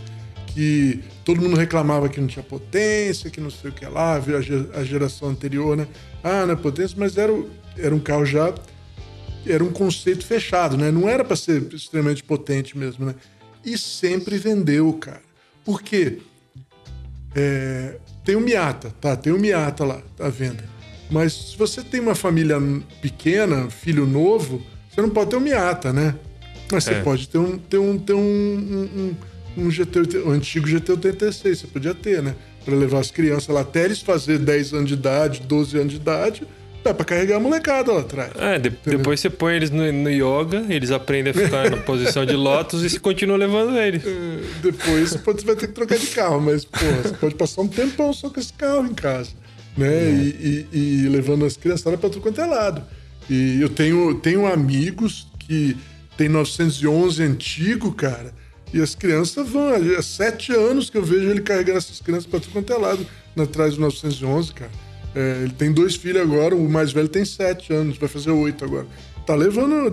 Que 0.49 1.01
todo 1.25 1.41
mundo 1.41 1.57
reclamava 1.57 2.09
que 2.09 2.21
não 2.21 2.27
tinha 2.27 2.43
potência, 2.43 3.31
que 3.31 3.41
não 3.41 3.51
sei 3.51 3.71
o 3.71 3.73
que 3.73 3.87
lá, 3.87 4.19
viu 4.19 4.37
a, 4.37 4.83
geração 4.83 5.29
anterior, 5.29 5.77
né? 5.77 5.87
Ah, 6.25 6.45
não 6.45 6.55
é 6.55 6.57
potência, 6.57 6.97
mas 6.99 7.17
era, 7.17 7.33
era 7.79 7.95
um 7.95 8.01
carro 8.01 8.27
já. 8.27 8.53
Era 9.47 9.65
um 9.65 9.73
conceito 9.73 10.25
fechado, 10.27 10.77
né? 10.77 10.91
Não 10.91 11.09
era 11.09 11.25
para 11.25 11.37
ser 11.37 11.63
extremamente 11.73 12.23
potente 12.23 12.77
mesmo, 12.77 13.07
né? 13.07 13.15
E 13.65 13.77
sempre 13.77 14.37
vendeu, 14.39 14.93
cara. 14.95 15.23
Por 15.65 15.83
quê? 15.83 16.19
É, 17.35 17.97
tem 18.25 18.37
o 18.37 18.41
Miata, 18.41 18.93
tá? 19.01 19.17
Tem 19.17 19.33
o 19.33 19.39
Miata 19.39 19.85
lá, 19.85 20.03
à 20.19 20.29
venda. 20.29 20.65
Mas 21.11 21.33
se 21.33 21.57
você 21.57 21.83
tem 21.83 22.01
uma 22.01 22.15
família 22.15 22.57
pequena, 23.01 23.69
filho 23.69 24.07
novo, 24.07 24.63
você 24.89 25.01
não 25.01 25.11
pode 25.11 25.31
ter 25.31 25.37
o 25.37 25.41
Miata, 25.41 25.93
né? 25.93 26.15
Mas 26.71 26.85
você 26.85 26.95
é. 26.95 27.03
pode 27.03 27.29
ter 27.29 27.39
um, 27.39 27.59
ter 27.59 27.79
um, 27.79 27.99
ter 27.99 28.15
um, 28.15 28.21
um, 28.21 29.17
um 29.57 29.71
GT, 29.71 30.19
um 30.25 30.31
antigo 30.31 30.67
GT86, 30.69 31.55
você 31.55 31.67
podia 31.67 31.95
ter, 31.95 32.23
né? 32.23 32.37
Para 32.65 32.77
levar 32.77 33.01
as 33.01 33.11
crianças 33.11 33.49
lá 33.49 33.63
até 33.63 33.85
eles 33.85 34.01
fazer 34.01 34.39
10 34.39 34.75
anos 34.75 34.89
de 34.89 34.95
idade, 34.95 35.41
12 35.41 35.79
anos 35.79 35.93
de 35.93 35.97
idade, 35.97 36.47
dá 36.83 36.95
para 36.95 37.05
carregar 37.05 37.37
a 37.37 37.41
molecada 37.41 37.93
lá 37.93 38.01
atrás. 38.01 38.33
É, 38.37 38.59
de, 38.59 38.71
depois 38.71 39.21
você 39.21 39.31
põe 39.31 39.55
eles 39.55 39.71
no, 39.71 39.93
no, 39.93 40.11
yoga, 40.11 40.65
eles 40.69 40.91
aprendem 40.91 41.31
a 41.31 41.35
ficar 41.35 41.71
na 41.71 41.77
posição 41.79 42.25
de 42.25 42.35
lótus 42.35 42.83
e 42.83 42.91
você 42.91 42.99
continua 42.99 43.37
levando 43.37 43.79
eles. 43.79 44.03
É, 44.05 44.39
depois 44.63 45.11
você 45.11 45.45
vai 45.45 45.57
ter 45.57 45.69
que 45.69 45.75
trocar 45.75 45.99
de 45.99 46.07
carro, 46.09 46.41
mas, 46.41 46.65
pô, 46.65 46.79
você 47.03 47.15
pode 47.15 47.35
passar 47.35 47.63
um 47.63 47.69
tempão 47.69 48.13
só 48.13 48.31
com 48.31 48.41
esse 48.41 48.53
carro 48.53 48.87
em 48.87 48.95
casa, 48.95 49.31
né? 49.77 49.89
É. 49.89 50.11
E, 50.11 50.67
e, 50.73 50.79
e, 50.79 51.09
levando 51.09 51.45
as 51.45 51.57
criançadas 51.57 51.99
para 52.01 52.09
tudo 52.09 52.23
quanto 52.23 52.41
é 52.41 52.47
lado. 52.47 52.83
E 53.29 53.61
eu 53.61 53.69
tenho, 53.69 54.15
tenho 54.17 54.47
amigos 54.47 55.29
que 55.39 55.77
tem 56.17 56.29
911 56.29 57.23
antigo, 57.23 57.93
cara. 57.93 58.33
E 58.73 58.81
as 58.81 58.95
crianças 58.95 59.49
vão. 59.49 59.73
Há 59.99 60.03
sete 60.03 60.53
anos 60.53 60.89
que 60.89 60.97
eu 60.97 61.03
vejo 61.03 61.29
ele 61.29 61.41
carregando 61.41 61.79
essas 61.79 62.01
crianças 62.01 62.27
para 62.27 62.41
tudo 62.41 62.53
quanto 62.53 62.73
é 62.73 62.77
lado, 62.77 63.07
atrás 63.37 63.75
do 63.75 63.81
911, 63.81 64.53
cara. 64.53 64.71
É, 65.15 65.41
ele 65.43 65.53
tem 65.53 65.73
dois 65.73 65.97
filhos 65.97 66.23
agora, 66.23 66.55
o 66.55 66.69
mais 66.69 66.93
velho 66.93 67.09
tem 67.09 67.25
sete 67.25 67.73
anos, 67.73 67.99
vai 67.99 68.09
fazer 68.09 68.31
oito 68.31 68.65
agora. 68.65 68.87
Tá 69.27 69.35
levando. 69.35 69.93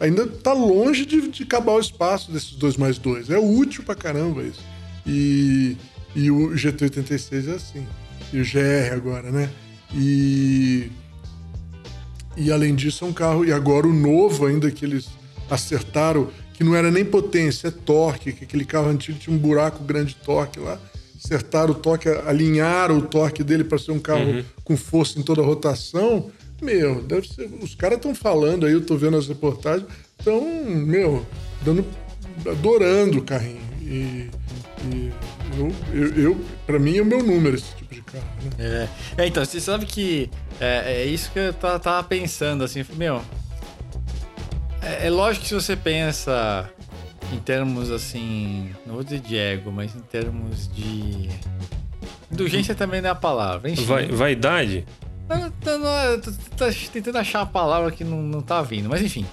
Ainda 0.00 0.26
tá 0.26 0.52
longe 0.52 1.06
de, 1.06 1.28
de 1.28 1.42
acabar 1.42 1.72
o 1.72 1.80
espaço 1.80 2.32
desses 2.32 2.52
dois 2.52 2.76
mais 2.76 2.98
dois. 2.98 3.30
É 3.30 3.38
útil 3.38 3.82
pra 3.84 3.94
caramba 3.94 4.42
isso. 4.42 4.62
E, 5.06 5.76
e 6.14 6.30
o 6.30 6.50
GT86 6.50 7.48
é 7.48 7.54
assim. 7.54 7.86
E 8.32 8.40
o 8.40 8.44
GR 8.44 8.94
agora, 8.94 9.30
né? 9.30 9.50
E. 9.94 10.90
E 12.36 12.50
além 12.50 12.74
disso, 12.74 13.04
é 13.04 13.08
um 13.08 13.12
carro. 13.12 13.44
E 13.44 13.52
agora 13.52 13.86
o 13.86 13.92
novo, 13.92 14.46
ainda 14.46 14.70
que 14.70 14.84
eles 14.84 15.08
acertaram 15.48 16.30
que 16.54 16.64
não 16.64 16.74
era 16.74 16.90
nem 16.90 17.04
potência, 17.04 17.68
é 17.68 17.70
torque, 17.70 18.32
que 18.32 18.44
aquele 18.44 18.64
carro 18.64 18.88
antigo 18.88 19.18
tinha 19.18 19.34
um 19.34 19.38
buraco 19.38 19.82
grande 19.84 20.14
de 20.14 20.20
torque 20.20 20.58
lá. 20.58 20.80
Acertaram 21.24 21.72
o 21.72 21.74
torque, 21.74 22.08
alinharam 22.08 22.98
o 22.98 23.02
torque 23.02 23.42
dele 23.42 23.64
para 23.64 23.78
ser 23.78 23.92
um 23.92 23.98
carro 23.98 24.24
uhum. 24.24 24.44
com 24.62 24.76
força 24.76 25.18
em 25.18 25.22
toda 25.22 25.40
a 25.40 25.44
rotação. 25.44 26.30
Meu, 26.60 27.02
deve 27.02 27.26
ser. 27.28 27.48
Os 27.62 27.74
caras 27.74 27.96
estão 27.96 28.14
falando 28.14 28.66
aí, 28.66 28.72
eu 28.72 28.84
tô 28.84 28.96
vendo 28.96 29.16
as 29.16 29.26
reportagens, 29.26 29.88
estão, 30.18 30.42
meu, 30.66 31.24
dando. 31.62 31.84
adorando 32.46 33.18
o 33.18 33.22
carrinho. 33.22 33.62
E, 33.80 34.28
e 34.92 35.12
eu, 35.56 35.72
eu, 35.92 36.22
eu 36.22 36.40
para 36.66 36.78
mim 36.78 36.98
é 36.98 37.02
o 37.02 37.04
meu 37.06 37.22
número 37.22 37.56
esse 37.56 37.74
tipo 37.76 37.94
de 37.94 38.02
carro. 38.02 38.24
Né? 38.58 38.88
É. 39.16 39.22
é. 39.22 39.26
então, 39.26 39.44
você 39.44 39.60
sabe 39.60 39.86
que 39.86 40.30
é, 40.60 41.02
é 41.02 41.06
isso 41.06 41.30
que 41.32 41.38
eu 41.38 41.52
tava 41.52 42.02
pensando, 42.02 42.64
assim, 42.64 42.84
meu, 42.96 43.22
é, 44.82 45.06
é 45.06 45.10
lógico 45.10 45.42
que 45.42 45.48
se 45.48 45.54
você 45.54 45.74
pensa 45.74 46.70
em 47.32 47.38
termos 47.38 47.90
assim, 47.90 48.70
não 48.86 48.94
vou 48.94 49.04
dizer 49.04 49.20
de 49.20 49.36
ego, 49.36 49.70
mas 49.72 49.94
em 49.94 50.00
termos 50.00 50.68
de. 50.72 51.28
Indulgência 52.30 52.74
também 52.74 53.00
não 53.00 53.08
é 53.08 53.12
a 53.12 53.14
palavra. 53.14 53.70
Enfim, 53.70 53.84
Vai, 53.84 54.06
vaidade? 54.08 54.84
Não, 55.28 55.38
não, 55.40 56.20
tô, 56.20 56.30
tô, 56.56 56.72
tentando 56.92 57.16
achar 57.18 57.40
a 57.40 57.46
palavra 57.46 57.90
que 57.90 58.04
não, 58.04 58.22
não 58.22 58.42
tá 58.42 58.60
vindo, 58.60 58.88
mas 58.88 59.00
enfim 59.02 59.24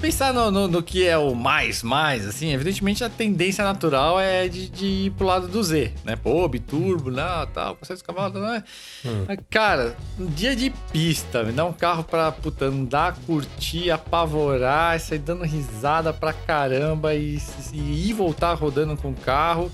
pensar 0.00 0.32
no, 0.32 0.50
no, 0.50 0.66
no, 0.66 0.82
que 0.82 1.06
é 1.06 1.18
o 1.18 1.34
mais, 1.34 1.82
mais, 1.82 2.26
assim, 2.26 2.52
evidentemente 2.52 3.04
a 3.04 3.10
tendência 3.10 3.62
natural 3.62 4.18
é 4.18 4.48
de, 4.48 4.68
de 4.70 4.86
ir 4.86 5.10
pro 5.10 5.26
lado 5.26 5.46
do 5.46 5.62
Z, 5.62 5.92
né? 6.04 6.16
Pô, 6.16 6.48
biturbo, 6.48 7.10
lá, 7.10 7.46
tal, 7.46 7.76
com 7.76 7.84
7 7.84 8.02
cavalos, 8.02 8.40
né? 8.40 8.64
Hum. 9.04 9.26
Cara, 9.50 9.94
um 10.18 10.26
dia 10.26 10.56
de 10.56 10.70
pista, 10.90 11.44
me 11.44 11.52
dá 11.52 11.66
um 11.66 11.72
carro 11.72 12.02
pra, 12.02 12.32
puta, 12.32 12.66
andar, 12.66 13.14
curtir, 13.26 13.90
apavorar, 13.90 14.98
sair 14.98 15.18
dando 15.18 15.44
risada 15.44 16.12
pra 16.12 16.32
caramba 16.32 17.14
e, 17.14 17.38
e 17.72 18.08
ir 18.08 18.14
voltar 18.14 18.54
rodando 18.54 18.96
com 18.96 19.10
o 19.10 19.14
carro, 19.14 19.70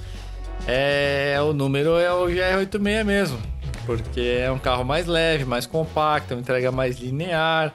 é, 0.66 1.37
o 1.41 1.53
número 1.53 1.97
é 1.99 2.12
o 2.12 2.27
GR86 2.27 3.05
mesmo. 3.05 3.39
Porque 3.85 4.39
é 4.41 4.51
um 4.51 4.59
carro 4.59 4.85
mais 4.85 5.07
leve, 5.07 5.45
mais 5.45 5.64
compacto, 5.64 6.35
entrega 6.35 6.72
mais 6.72 6.99
linear, 6.99 7.72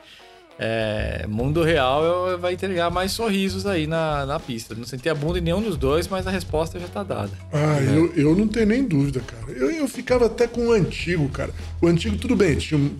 é, 0.63 1.25
mundo 1.27 1.63
real 1.63 2.37
vai 2.37 2.53
entregar 2.53 2.91
mais 2.91 3.13
sorrisos 3.13 3.65
aí 3.65 3.87
na, 3.87 4.27
na 4.27 4.39
pista. 4.39 4.75
Não 4.75 4.85
senti 4.85 5.09
a 5.09 5.15
bunda 5.15 5.39
em 5.39 5.41
nenhum 5.41 5.59
dos 5.59 5.75
dois, 5.75 6.07
mas 6.07 6.27
a 6.27 6.29
resposta 6.29 6.79
já 6.79 6.87
tá 6.87 7.01
dada. 7.01 7.31
Ah, 7.51 7.79
é. 7.81 7.97
eu, 7.97 8.13
eu 8.15 8.35
não 8.35 8.47
tenho 8.47 8.67
nem 8.67 8.83
dúvida, 8.83 9.21
cara. 9.21 9.51
Eu, 9.51 9.71
eu 9.71 9.87
ficava 9.87 10.27
até 10.27 10.45
com 10.45 10.67
o 10.67 10.71
antigo, 10.71 11.27
cara. 11.29 11.51
O 11.81 11.87
antigo, 11.87 12.15
tudo 12.15 12.35
bem, 12.35 12.57
tinha 12.57 12.79
um, 12.79 12.95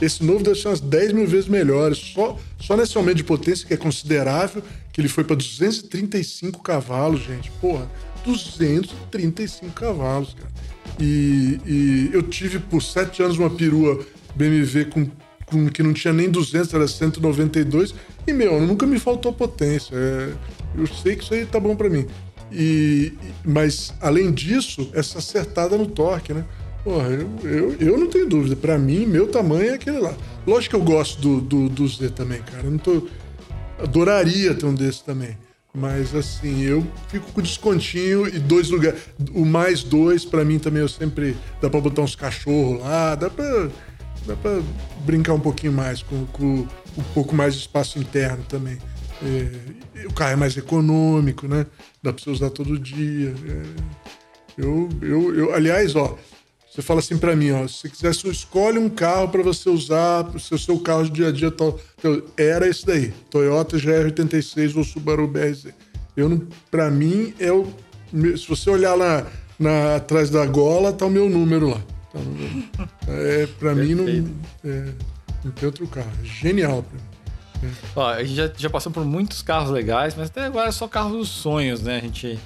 esse 0.00 0.24
novo 0.24 0.42
deve 0.42 0.58
ser 0.58 0.68
umas 0.68 0.80
10 0.80 1.12
mil 1.12 1.26
vezes 1.26 1.48
melhores. 1.48 1.98
Só, 1.98 2.38
só 2.58 2.78
nesse 2.78 2.96
aumento 2.96 3.18
de 3.18 3.24
potência, 3.24 3.66
que 3.66 3.74
é 3.74 3.76
considerável, 3.76 4.62
que 4.90 4.98
ele 4.98 5.08
foi 5.08 5.22
para 5.22 5.36
235 5.36 6.62
cavalos, 6.62 7.20
gente. 7.22 7.50
Porra, 7.60 7.86
235 8.24 9.70
cavalos, 9.72 10.32
cara. 10.32 10.50
E, 10.98 11.60
e 11.66 12.10
eu 12.10 12.22
tive 12.22 12.58
por 12.58 12.82
sete 12.82 13.22
anos 13.22 13.38
uma 13.38 13.50
perua 13.50 14.02
BMW 14.34 14.86
com 14.86 15.04
com, 15.04 15.10
que 15.70 15.82
não 15.82 15.92
tinha 15.92 16.12
nem 16.12 16.30
200, 16.30 16.72
era 16.74 16.86
192. 16.86 17.94
E, 18.26 18.32
meu, 18.32 18.60
nunca 18.60 18.86
me 18.86 18.98
faltou 18.98 19.32
potência. 19.32 19.94
É, 19.94 20.32
eu 20.76 20.86
sei 20.86 21.16
que 21.16 21.24
isso 21.24 21.34
aí 21.34 21.46
tá 21.46 21.58
bom 21.58 21.76
para 21.76 21.88
mim. 21.88 22.06
E, 22.50 23.12
mas, 23.44 23.94
além 24.00 24.30
disso, 24.30 24.90
essa 24.92 25.18
acertada 25.18 25.76
no 25.76 25.86
torque, 25.86 26.32
né? 26.34 26.44
Porra, 26.84 27.08
eu, 27.08 27.30
eu, 27.44 27.76
eu 27.78 27.98
não 27.98 28.08
tenho 28.08 28.28
dúvida. 28.28 28.56
Para 28.56 28.76
mim, 28.76 29.06
meu 29.06 29.28
tamanho 29.28 29.70
é 29.70 29.74
aquele 29.74 29.98
lá. 29.98 30.14
Lógico 30.46 30.76
que 30.76 30.82
eu 30.82 30.84
gosto 30.84 31.20
do, 31.20 31.40
do, 31.40 31.68
do 31.68 31.88
Z 31.88 32.10
também, 32.10 32.42
cara. 32.42 32.64
Eu 32.64 32.70
não 32.72 32.78
tô. 32.78 33.06
Adoraria 33.78 34.54
ter 34.54 34.66
um 34.66 34.74
desse 34.74 35.04
também. 35.04 35.36
Mas 35.74 36.14
assim, 36.14 36.62
eu 36.62 36.86
fico 37.08 37.32
com 37.32 37.40
descontinho 37.40 38.28
e 38.28 38.38
dois 38.38 38.68
lugares. 38.68 39.00
O 39.32 39.44
mais 39.44 39.82
dois, 39.82 40.24
para 40.24 40.44
mim 40.44 40.58
também 40.58 40.82
eu 40.82 40.88
sempre. 40.88 41.36
Dá 41.62 41.70
pra 41.70 41.80
botar 41.80 42.02
uns 42.02 42.14
cachorros 42.14 42.80
lá, 42.80 43.14
dá 43.14 43.30
pra 43.30 43.70
dá 44.26 44.36
para 44.36 44.62
brincar 45.04 45.34
um 45.34 45.40
pouquinho 45.40 45.72
mais 45.72 46.02
com, 46.02 46.26
com, 46.26 46.66
um 46.96 47.02
pouco 47.14 47.34
mais 47.34 47.54
de 47.54 47.60
espaço 47.60 47.98
interno 47.98 48.44
também. 48.48 48.78
É, 49.24 50.06
o 50.06 50.12
carro 50.12 50.32
é 50.32 50.36
mais 50.36 50.56
econômico, 50.56 51.46
né? 51.46 51.66
Dá 52.02 52.12
para 52.12 52.22
você 52.22 52.30
usar 52.30 52.50
todo 52.50 52.78
dia. 52.78 53.34
É, 53.48 53.62
eu, 54.58 54.88
eu, 55.00 55.34
eu, 55.34 55.54
aliás, 55.54 55.96
ó, 55.96 56.18
Você 56.70 56.82
fala 56.82 57.00
assim 57.00 57.18
para 57.18 57.36
mim, 57.36 57.50
ó, 57.52 57.68
se 57.68 57.80
você 57.80 57.88
quiser, 57.88 58.14
você 58.14 58.28
escolhe 58.28 58.78
um 58.78 58.88
carro 58.88 59.28
para 59.28 59.42
você 59.42 59.68
usar 59.68 60.26
o 60.34 60.40
seu, 60.40 60.58
seu 60.58 60.78
carro 60.80 61.04
de 61.04 61.10
dia 61.10 61.28
a 61.28 61.32
dia. 61.32 61.50
Tal, 61.50 61.78
então, 61.98 62.22
era 62.36 62.66
esse 62.66 62.84
daí, 62.84 63.12
Toyota 63.30 63.76
GR86 63.76 64.76
ou 64.76 64.84
Subaru 64.84 65.28
BRZ. 65.28 65.66
Eu 66.16 66.28
não, 66.28 66.42
para 66.70 66.90
mim 66.90 67.34
é 67.38 67.52
o, 67.52 67.66
se 68.36 68.48
você 68.48 68.70
olhar 68.70 68.94
lá 68.94 69.26
na, 69.58 69.96
atrás 69.96 70.30
da 70.30 70.44
gola, 70.46 70.92
tá 70.92 71.06
o 71.06 71.10
meu 71.10 71.28
número 71.28 71.68
lá. 71.68 71.82
Tá, 72.12 72.88
é, 73.08 73.46
para 73.46 73.74
mim 73.74 73.94
não, 73.94 74.06
é, 74.64 74.92
não 75.44 75.50
tem 75.50 75.66
outro 75.66 75.86
carro. 75.86 76.10
É 76.22 76.26
genial 76.26 76.82
pra 76.82 76.98
mim. 76.98 77.12
Ó, 77.94 78.06
a 78.06 78.24
gente 78.24 78.34
já, 78.34 78.50
já 78.56 78.68
passou 78.68 78.90
por 78.90 79.04
muitos 79.04 79.40
carros 79.40 79.70
legais, 79.70 80.14
mas 80.16 80.28
até 80.28 80.44
agora 80.44 80.68
é 80.68 80.72
só 80.72 80.88
carro 80.88 81.16
dos 81.16 81.28
sonhos, 81.28 81.82
né? 81.82 81.98
A 81.98 82.00
gente, 82.00 82.38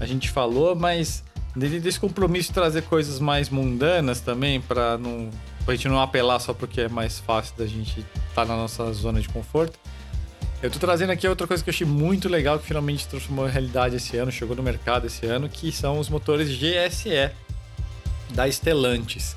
a 0.00 0.06
gente 0.06 0.30
falou, 0.30 0.74
mas 0.74 1.22
desse 1.54 2.00
compromisso 2.00 2.48
de 2.48 2.54
trazer 2.54 2.82
coisas 2.82 3.20
mais 3.20 3.48
mundanas 3.48 4.20
também, 4.20 4.60
para 4.60 4.98
não 4.98 5.30
pra 5.64 5.74
gente 5.74 5.88
não 5.88 6.00
apelar 6.00 6.38
só 6.40 6.52
porque 6.52 6.82
é 6.82 6.88
mais 6.88 7.18
fácil 7.18 7.56
da 7.56 7.66
gente 7.66 8.00
estar 8.00 8.34
tá 8.34 8.44
na 8.44 8.56
nossa 8.56 8.92
zona 8.92 9.20
de 9.20 9.28
conforto. 9.28 9.78
Eu 10.62 10.70
tô 10.70 10.78
trazendo 10.78 11.10
aqui 11.10 11.26
outra 11.26 11.46
coisa 11.46 11.62
que 11.62 11.68
eu 11.68 11.72
achei 11.72 11.86
muito 11.86 12.28
legal, 12.28 12.58
que 12.58 12.66
finalmente 12.66 13.06
transformou 13.06 13.46
em 13.48 13.50
realidade 13.50 13.96
esse 13.96 14.16
ano, 14.16 14.30
chegou 14.30 14.56
no 14.56 14.62
mercado 14.62 15.06
esse 15.06 15.26
ano, 15.26 15.48
que 15.48 15.70
são 15.70 15.98
os 15.98 16.08
motores 16.08 16.48
GSE 16.48 17.30
da 18.34 18.48
Stellantis. 18.48 19.36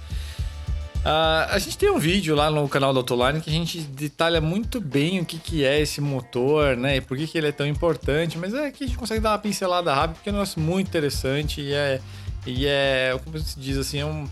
Uh, 0.97 1.47
a 1.51 1.59
gente 1.59 1.77
tem 1.77 1.89
um 1.89 1.97
vídeo 1.97 2.35
lá 2.35 2.51
no 2.51 2.67
canal 2.67 2.91
da 2.91 2.99
Autoline 2.99 3.39
que 3.39 3.49
a 3.49 3.53
gente 3.53 3.79
detalha 3.79 4.41
muito 4.41 4.81
bem 4.81 5.21
o 5.21 5.25
que, 5.25 5.37
que 5.37 5.63
é 5.63 5.79
esse 5.79 6.01
motor, 6.01 6.75
né? 6.75 6.97
E 6.97 7.01
por 7.01 7.15
que, 7.15 7.25
que 7.25 7.37
ele 7.37 7.47
é 7.47 7.51
tão 7.51 7.65
importante, 7.65 8.37
mas 8.37 8.53
é 8.53 8.69
que 8.71 8.83
a 8.83 8.87
gente 8.87 8.97
consegue 8.97 9.21
dar 9.21 9.31
uma 9.31 9.37
pincelada 9.37 9.93
rápida 9.93 10.15
porque 10.15 10.29
é 10.29 10.31
um 10.33 10.35
negócio 10.35 10.59
muito 10.59 10.87
interessante 10.87 11.61
e 11.61 11.71
é, 11.71 12.01
e 12.45 12.65
é 12.65 13.17
como 13.23 13.39
se 13.39 13.57
diz 13.57 13.77
assim, 13.77 13.99
é 13.99 14.05
um. 14.05 14.27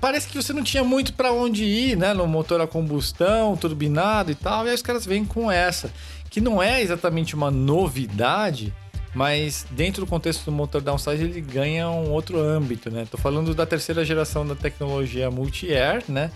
Parece 0.00 0.28
que 0.28 0.36
você 0.36 0.52
não 0.52 0.62
tinha 0.62 0.84
muito 0.84 1.14
para 1.14 1.32
onde 1.32 1.64
ir, 1.64 1.96
né? 1.96 2.12
No 2.12 2.26
motor 2.26 2.60
a 2.60 2.66
combustão, 2.66 3.56
turbinado 3.56 4.30
e 4.30 4.34
tal, 4.34 4.66
e 4.66 4.68
aí 4.68 4.74
os 4.74 4.82
caras 4.82 5.06
vêm 5.06 5.24
com 5.24 5.50
essa, 5.50 5.90
que 6.28 6.42
não 6.42 6.62
é 6.62 6.82
exatamente 6.82 7.34
uma 7.34 7.50
novidade, 7.50 8.74
mas 9.14 9.66
dentro 9.70 10.04
do 10.04 10.08
contexto 10.08 10.44
do 10.44 10.52
motor 10.52 10.80
downsize 10.80 11.22
ele 11.22 11.40
ganha 11.40 11.88
um 11.90 12.10
outro 12.10 12.38
âmbito, 12.38 12.90
né? 12.90 13.06
Tô 13.10 13.18
falando 13.18 13.54
da 13.54 13.66
terceira 13.66 14.04
geração 14.04 14.46
da 14.46 14.54
tecnologia 14.54 15.30
multi-air, 15.30 16.04
né? 16.08 16.30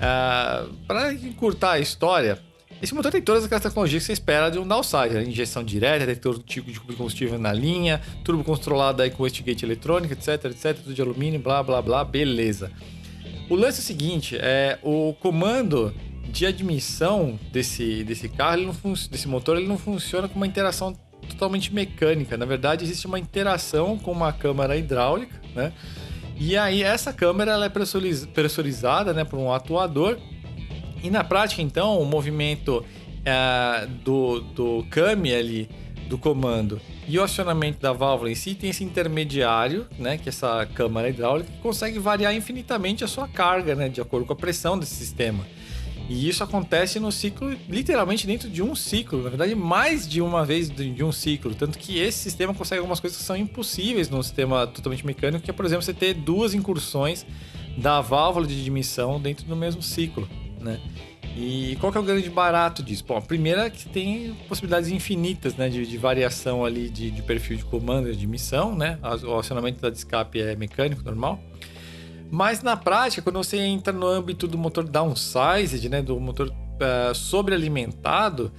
Ah, 0.00 0.66
para 0.86 1.12
encurtar 1.12 1.72
a 1.72 1.78
história, 1.78 2.38
esse 2.82 2.94
motor 2.94 3.10
tem 3.10 3.22
todas 3.22 3.44
aquelas 3.44 3.62
tecnologias 3.62 4.02
que 4.02 4.06
você 4.06 4.12
espera 4.12 4.50
de 4.50 4.58
um 4.58 4.66
downsize, 4.66 5.16
injeção 5.26 5.64
direta, 5.64 6.04
detector 6.04 6.42
tipo 6.42 6.70
de 6.70 6.78
combustível 6.78 7.38
na 7.38 7.52
linha, 7.52 8.02
turbo 8.22 8.44
controlado 8.44 9.02
aí 9.02 9.10
com 9.10 9.22
wastegate 9.22 9.64
eletrônico, 9.64 10.12
etc, 10.12 10.44
etc, 10.46 10.76
tudo 10.76 10.92
de 10.92 11.00
alumínio, 11.00 11.40
blá, 11.40 11.62
blá, 11.62 11.80
blá, 11.80 12.04
beleza. 12.04 12.70
O 13.48 13.54
lance 13.54 13.78
é 13.78 13.82
o 13.82 13.84
seguinte, 13.84 14.36
é 14.38 14.78
o 14.82 15.14
comando 15.20 15.94
de 16.28 16.44
admissão 16.44 17.38
desse, 17.50 18.04
desse 18.04 18.28
carro, 18.28 18.56
ele 18.56 18.66
não 18.66 18.92
desse 18.92 19.26
motor, 19.26 19.56
ele 19.56 19.66
não 19.66 19.78
funciona 19.78 20.28
com 20.28 20.34
uma 20.34 20.46
interação 20.46 20.94
totalmente 21.26 21.72
mecânica. 21.72 22.36
Na 22.36 22.46
verdade, 22.46 22.84
existe 22.84 23.06
uma 23.06 23.18
interação 23.18 23.98
com 23.98 24.12
uma 24.12 24.32
câmara 24.32 24.76
hidráulica, 24.76 25.40
né? 25.54 25.72
E 26.38 26.56
aí 26.56 26.82
essa 26.82 27.12
câmera 27.12 27.52
ela 27.52 27.66
é 27.66 27.68
pressurizada 27.68 29.14
né, 29.14 29.24
por 29.24 29.38
um 29.38 29.52
atuador. 29.52 30.18
E 31.02 31.10
na 31.10 31.24
prática, 31.24 31.62
então, 31.62 31.98
o 32.00 32.04
movimento 32.04 32.84
é, 33.24 33.86
do, 34.04 34.40
do 34.40 34.86
CAMI 34.90 35.34
ali, 35.34 35.70
do 36.08 36.18
comando, 36.18 36.80
e 37.08 37.18
o 37.18 37.22
acionamento 37.22 37.80
da 37.80 37.92
válvula 37.92 38.30
em 38.30 38.34
si 38.34 38.54
tem 38.54 38.70
esse 38.70 38.84
intermediário, 38.84 39.86
né, 39.98 40.18
que 40.18 40.28
é 40.28 40.30
essa 40.30 40.66
câmara 40.74 41.08
hidráulica, 41.08 41.50
que 41.50 41.58
consegue 41.58 41.98
variar 41.98 42.34
infinitamente 42.34 43.02
a 43.02 43.08
sua 43.08 43.26
carga, 43.28 43.74
né, 43.74 43.88
de 43.88 44.00
acordo 44.00 44.26
com 44.26 44.32
a 44.32 44.36
pressão 44.36 44.78
desse 44.78 44.94
sistema. 44.94 45.44
E 46.08 46.28
isso 46.28 46.44
acontece 46.44 47.00
no 47.00 47.10
ciclo, 47.10 47.56
literalmente 47.68 48.26
dentro 48.26 48.48
de 48.48 48.62
um 48.62 48.76
ciclo, 48.76 49.22
na 49.22 49.28
verdade, 49.28 49.54
mais 49.54 50.06
de 50.06 50.20
uma 50.20 50.44
vez 50.44 50.70
de 50.70 51.02
um 51.02 51.10
ciclo. 51.10 51.54
Tanto 51.54 51.78
que 51.78 51.98
esse 51.98 52.18
sistema 52.18 52.54
consegue 52.54 52.78
algumas 52.78 53.00
coisas 53.00 53.18
que 53.18 53.24
são 53.24 53.36
impossíveis 53.36 54.08
num 54.08 54.22
sistema 54.22 54.66
totalmente 54.66 55.04
mecânico, 55.04 55.44
que 55.44 55.50
é, 55.50 55.54
por 55.54 55.64
exemplo, 55.64 55.82
você 55.82 55.92
ter 55.92 56.14
duas 56.14 56.54
incursões 56.54 57.26
da 57.76 58.00
válvula 58.00 58.46
de 58.46 58.58
admissão 58.58 59.20
dentro 59.20 59.44
do 59.46 59.56
mesmo 59.56 59.82
ciclo, 59.82 60.28
né? 60.60 60.80
E 61.36 61.76
qual 61.80 61.92
que 61.92 61.98
é 61.98 62.00
o 62.00 62.04
grande 62.04 62.30
barato 62.30 62.82
disso? 62.82 63.04
Bom, 63.06 63.18
a 63.18 63.20
primeira 63.20 63.66
é 63.66 63.70
que 63.70 63.86
tem 63.86 64.34
possibilidades 64.48 64.88
infinitas 64.88 65.54
né, 65.54 65.68
de, 65.68 65.86
de 65.86 65.98
variação 65.98 66.64
ali 66.64 66.88
de, 66.88 67.10
de, 67.10 67.20
perfil 67.20 67.58
de 67.58 67.64
comando 67.64 68.06
de 68.06 68.12
admissão, 68.12 68.74
né? 68.74 68.98
O 69.02 69.38
acionamento 69.38 69.82
da 69.82 69.90
escape 69.90 70.40
é 70.40 70.56
mecânico, 70.56 71.02
normal. 71.04 71.38
Mas 72.30 72.62
na 72.62 72.76
prática, 72.76 73.22
quando 73.22 73.36
você 73.36 73.58
entra 73.58 73.92
no 73.92 74.06
âmbito 74.06 74.48
do 74.48 74.58
motor 74.58 74.84
downsized, 74.84 75.88
né, 75.88 76.02
do 76.02 76.18
motor 76.18 76.48
uh, 76.48 77.14
sobrealimentado, 77.14 78.52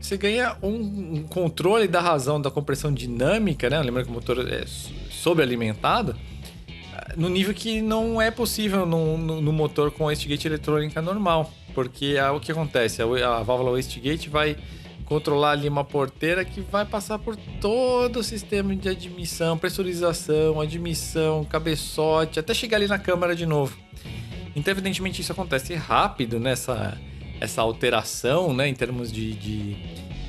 você 0.00 0.16
ganha 0.18 0.56
um, 0.62 0.74
um, 0.74 1.22
controle 1.22 1.88
da 1.88 2.00
razão 2.00 2.40
da 2.40 2.50
compressão 2.50 2.92
dinâmica, 2.92 3.70
né? 3.70 3.82
Que 3.82 4.10
o 4.10 4.12
motor 4.12 4.46
é 4.46 4.64
sobrealimentado, 5.10 6.14
eh, 6.68 7.14
no 7.16 7.30
nível 7.30 7.54
que 7.54 7.80
não 7.80 8.20
é 8.20 8.30
possível 8.30 8.84
no, 8.84 9.16
no, 9.16 9.40
no 9.40 9.52
motor 9.52 9.90
com 9.90 10.04
wastegate 10.04 10.46
eletrônica 10.46 11.00
normal. 11.00 11.50
Porque 11.74 12.16
é 12.18 12.30
o 12.30 12.38
que 12.38 12.52
acontece, 12.52 13.00
a, 13.00 13.06
a 13.38 13.42
válvula 13.42 13.70
wastegate 13.70 14.28
vai 14.28 14.56
controlar 15.04 15.52
ali 15.52 15.68
uma 15.68 15.84
porteira 15.84 16.44
que 16.44 16.60
vai 16.60 16.84
passar 16.84 17.18
por 17.18 17.36
todo 17.60 18.20
o 18.20 18.22
sistema 18.22 18.74
de 18.74 18.88
admissão, 18.88 19.58
pressurização, 19.58 20.60
admissão, 20.60 21.44
cabeçote, 21.44 22.40
até 22.40 22.54
chegar 22.54 22.78
ali 22.78 22.86
na 22.86 22.98
câmara 22.98 23.34
de 23.34 23.46
novo. 23.46 23.76
Então, 24.56 24.72
evidentemente, 24.72 25.20
isso 25.20 25.32
acontece 25.32 25.74
rápido 25.74 26.38
nessa 26.38 26.98
essa 27.40 27.60
alteração, 27.60 28.54
né, 28.54 28.68
em 28.68 28.74
termos 28.74 29.12
de, 29.12 29.34
de, 29.34 29.74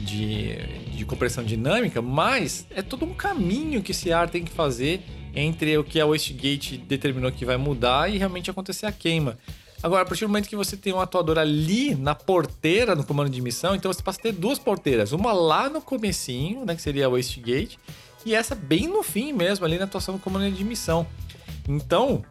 de, 0.01 0.55
de 0.97 1.05
compressão 1.05 1.43
dinâmica, 1.43 2.01
mas 2.01 2.67
é 2.69 2.82
todo 2.82 3.05
um 3.05 3.13
caminho 3.13 3.82
que 3.82 3.91
esse 3.91 4.11
ar 4.11 4.30
tem 4.30 4.43
que 4.43 4.51
fazer 4.51 5.01
entre 5.34 5.78
o 5.78 5.84
que 5.84 5.99
a 5.99 6.05
wastegate 6.05 6.78
determinou 6.78 7.32
que 7.32 7.45
vai 7.45 7.57
mudar 7.57 8.11
e 8.11 8.17
realmente 8.17 8.49
acontecer 8.49 8.86
a 8.86 8.91
queima. 8.91 9.38
Agora, 9.86 10.01
a 10.01 10.05
partir 10.05 10.25
do 10.25 10.29
momento 10.29 10.49
que 10.49 10.55
você 10.55 10.75
tem 10.75 10.91
um 10.91 10.99
atuador 10.99 11.38
ali 11.38 11.93
na 11.93 12.15
porteira 12.15 12.95
no 12.95 13.03
comando 13.03 13.29
de 13.29 13.39
missão, 13.39 13.75
então 13.75 13.93
você 13.93 14.01
passa 14.01 14.17
a 14.17 14.23
ter 14.23 14.31
duas 14.31 14.57
porteiras. 14.57 15.11
Uma 15.11 15.31
lá 15.31 15.69
no 15.69 15.79
comecinho, 15.79 16.65
né, 16.65 16.73
que 16.73 16.81
seria 16.81 17.05
a 17.05 17.09
wastegate, 17.09 17.77
e 18.25 18.33
essa 18.33 18.55
bem 18.55 18.88
no 18.88 19.03
fim 19.03 19.31
mesmo, 19.31 19.63
ali 19.63 19.77
na 19.77 19.83
atuação 19.83 20.15
do 20.15 20.19
comando 20.19 20.51
de 20.51 20.63
missão. 20.63 21.05
Então, 21.69 22.25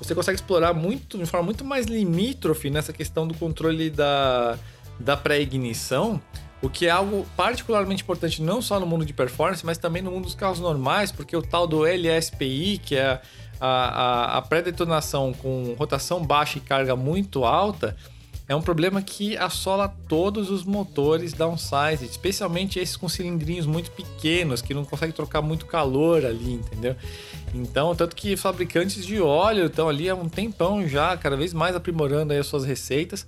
você 0.00 0.16
consegue 0.16 0.34
explorar 0.34 0.74
muito, 0.74 1.16
de 1.16 1.26
forma 1.26 1.44
muito 1.44 1.64
mais 1.64 1.86
limítrofe 1.86 2.70
nessa 2.70 2.92
questão 2.92 3.24
do 3.24 3.34
controle 3.34 3.88
da, 3.88 4.58
da 4.98 5.16
pré-ignição, 5.16 6.20
o 6.60 6.68
que 6.68 6.86
é 6.86 6.90
algo 6.90 7.24
particularmente 7.36 8.02
importante 8.02 8.42
não 8.42 8.60
só 8.60 8.80
no 8.80 8.86
mundo 8.86 9.04
de 9.04 9.12
performance, 9.12 9.64
mas 9.64 9.78
também 9.78 10.02
no 10.02 10.10
mundo 10.10 10.24
dos 10.24 10.34
carros 10.34 10.58
normais, 10.58 11.12
porque 11.12 11.36
o 11.36 11.40
tal 11.40 11.68
do 11.68 11.84
LSPI, 11.86 12.78
que 12.84 12.96
é 12.96 13.22
a, 13.60 13.66
a, 13.66 14.38
a 14.38 14.42
pré-detonação 14.42 15.32
com 15.32 15.74
rotação 15.78 16.24
baixa 16.24 16.58
e 16.58 16.60
carga 16.60 16.96
muito 16.96 17.44
alta 17.44 17.96
é 18.50 18.56
um 18.56 18.60
problema 18.60 19.00
que 19.00 19.36
assola 19.36 19.94
todos 20.08 20.50
os 20.50 20.64
motores 20.64 21.32
downsize, 21.32 22.04
especialmente 22.04 22.80
esses 22.80 22.96
com 22.96 23.08
cilindrinhos 23.08 23.64
muito 23.64 23.92
pequenos, 23.92 24.60
que 24.60 24.74
não 24.74 24.84
conseguem 24.84 25.14
trocar 25.14 25.40
muito 25.40 25.66
calor 25.66 26.26
ali, 26.26 26.54
entendeu? 26.54 26.96
Então, 27.54 27.94
tanto 27.94 28.16
que 28.16 28.36
fabricantes 28.36 29.06
de 29.06 29.20
óleo 29.20 29.66
estão 29.66 29.88
ali 29.88 30.10
há 30.10 30.16
um 30.16 30.28
tempão 30.28 30.84
já, 30.88 31.16
cada 31.16 31.36
vez 31.36 31.54
mais 31.54 31.76
aprimorando 31.76 32.32
as 32.32 32.44
suas 32.44 32.64
receitas 32.64 33.24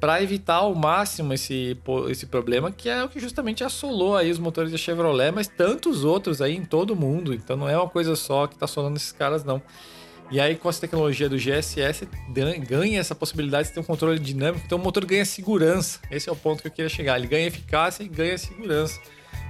para 0.00 0.22
evitar 0.22 0.56
ao 0.56 0.74
máximo 0.74 1.34
esse, 1.34 1.76
esse 2.08 2.26
problema, 2.26 2.72
que 2.72 2.88
é 2.88 3.04
o 3.04 3.08
que 3.08 3.20
justamente 3.20 3.62
assolou 3.62 4.16
aí 4.16 4.30
os 4.30 4.38
motores 4.38 4.72
da 4.72 4.78
Chevrolet, 4.78 5.30
mas 5.30 5.46
tantos 5.46 6.04
outros 6.04 6.40
aí 6.40 6.56
em 6.56 6.64
todo 6.64 6.92
o 6.92 6.96
mundo. 6.96 7.34
Então 7.34 7.56
não 7.56 7.68
é 7.68 7.76
uma 7.76 7.88
coisa 7.88 8.16
só 8.16 8.46
que 8.46 8.54
está 8.54 8.64
assolando 8.64 8.96
esses 8.96 9.12
caras, 9.12 9.44
não. 9.44 9.62
E 10.30 10.38
aí, 10.38 10.54
com 10.54 10.68
essa 10.68 10.80
tecnologia 10.80 11.28
do 11.28 11.36
GSS, 11.36 12.08
ganha 12.68 13.00
essa 13.00 13.16
possibilidade 13.16 13.68
de 13.68 13.74
ter 13.74 13.80
um 13.80 13.84
controle 13.84 14.16
dinâmico, 14.18 14.64
então 14.64 14.78
o 14.78 14.80
motor 14.80 15.04
ganha 15.04 15.24
segurança. 15.24 15.98
Esse 16.08 16.28
é 16.28 16.32
o 16.32 16.36
ponto 16.36 16.62
que 16.62 16.68
eu 16.68 16.72
queria 16.72 16.88
chegar. 16.88 17.18
Ele 17.18 17.26
ganha 17.26 17.48
eficácia 17.48 18.04
e 18.04 18.08
ganha 18.08 18.38
segurança. 18.38 19.00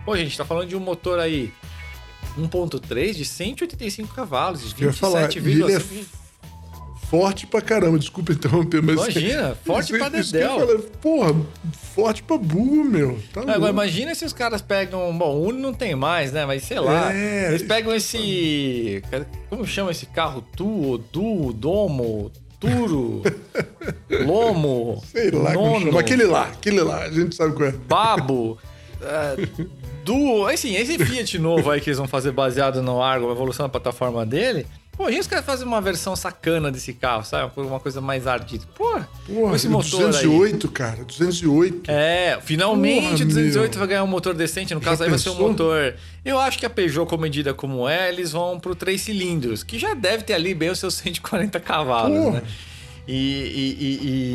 Pô, 0.06 0.16
gente, 0.16 0.36
tá 0.36 0.44
falando 0.44 0.68
de 0.68 0.74
um 0.74 0.80
motor 0.80 1.18
aí 1.18 1.52
1.3 2.38 3.12
de 3.12 3.24
185 3.26 4.14
cavalos, 4.14 4.74
de 4.74 4.86
27,5 4.86 6.19
forte 7.10 7.44
pra 7.44 7.60
caramba, 7.60 7.98
desculpa 7.98 8.32
interromper, 8.32 8.80
mas. 8.80 8.94
Imagina, 8.94 9.56
forte 9.66 9.98
pra 9.98 10.08
dedéu. 10.08 10.80
porra, 11.02 11.34
forte 11.94 12.22
pra 12.22 12.38
burro, 12.38 12.84
meu. 12.84 13.18
Tá 13.32 13.40
Agora, 13.40 13.72
imagina 13.72 14.14
se 14.14 14.24
os 14.24 14.32
caras 14.32 14.62
pegam. 14.62 15.12
Bom, 15.18 15.34
o 15.34 15.48
Uno 15.48 15.58
não 15.58 15.74
tem 15.74 15.96
mais, 15.96 16.32
né? 16.32 16.46
Mas 16.46 16.62
sei 16.62 16.78
lá. 16.78 17.12
É, 17.12 17.48
eles 17.48 17.64
pegam 17.64 17.92
esse. 17.92 19.02
Como 19.50 19.66
chama 19.66 19.90
esse 19.90 20.06
carro? 20.06 20.44
Tu, 20.56 20.98
Du, 21.12 21.52
Domo, 21.52 22.30
Turo, 22.60 23.22
Lomo. 24.24 25.02
Sei 25.10 25.30
lá, 25.32 25.52
nono, 25.52 25.98
aquele 25.98 26.24
lá, 26.24 26.44
aquele 26.44 26.80
lá, 26.80 27.02
a 27.02 27.10
gente 27.10 27.34
sabe 27.34 27.54
qual 27.54 27.68
é. 27.68 27.72
Babo. 27.72 28.56
uh, 29.02 29.70
do. 30.04 30.46
Assim, 30.46 30.76
esse 30.76 30.96
Fiat 30.96 31.38
novo 31.40 31.70
aí 31.70 31.80
que 31.80 31.90
eles 31.90 31.98
vão 31.98 32.06
fazer 32.06 32.30
baseado 32.30 32.80
no 32.80 33.02
Argo, 33.02 33.28
a 33.28 33.32
evolução 33.32 33.66
da 33.66 33.70
plataforma 33.70 34.24
dele 34.24 34.64
Pô, 34.92 35.06
a 35.06 35.10
gente 35.10 35.26
caras 35.26 35.46
fazem 35.46 35.66
uma 35.66 35.80
versão 35.80 36.14
sacana 36.14 36.70
desse 36.70 36.92
carro, 36.92 37.24
sabe? 37.24 37.50
Uma 37.56 37.80
coisa 37.80 38.00
mais 38.02 38.26
ardida. 38.26 38.64
Pô, 38.74 39.00
Porra, 39.26 39.56
esse 39.56 39.66
motor 39.66 40.08
208, 40.10 40.68
cara, 40.70 41.04
208. 41.04 41.90
É, 41.90 42.38
finalmente 42.42 43.00
Porra, 43.12 43.24
o 43.24 43.28
208 43.28 43.70
meu. 43.70 43.78
vai 43.78 43.88
ganhar 43.88 44.04
um 44.04 44.08
motor 44.08 44.34
decente. 44.34 44.74
No 44.74 44.80
Já 44.80 44.90
caso, 44.90 45.02
aí 45.04 45.08
vai 45.08 45.18
ser 45.18 45.30
um 45.30 45.32
pensou? 45.32 45.48
motor. 45.48 45.94
Eu 46.22 46.38
acho 46.38 46.58
que 46.58 46.66
a 46.66 46.70
Peugeot, 46.70 47.06
com 47.08 47.16
medida 47.16 47.54
como 47.54 47.88
é, 47.88 48.10
eles 48.10 48.32
vão 48.32 48.60
pro 48.60 48.74
3 48.74 49.00
cilindros, 49.00 49.62
que 49.62 49.78
já 49.78 49.94
deve 49.94 50.22
ter 50.24 50.34
ali 50.34 50.52
bem 50.54 50.68
os 50.68 50.78
seus 50.78 50.94
140 50.94 51.58
cavalos, 51.60 52.18
Porra. 52.18 52.40
né? 52.40 52.42
E, 53.12 53.16
e- 53.16 53.84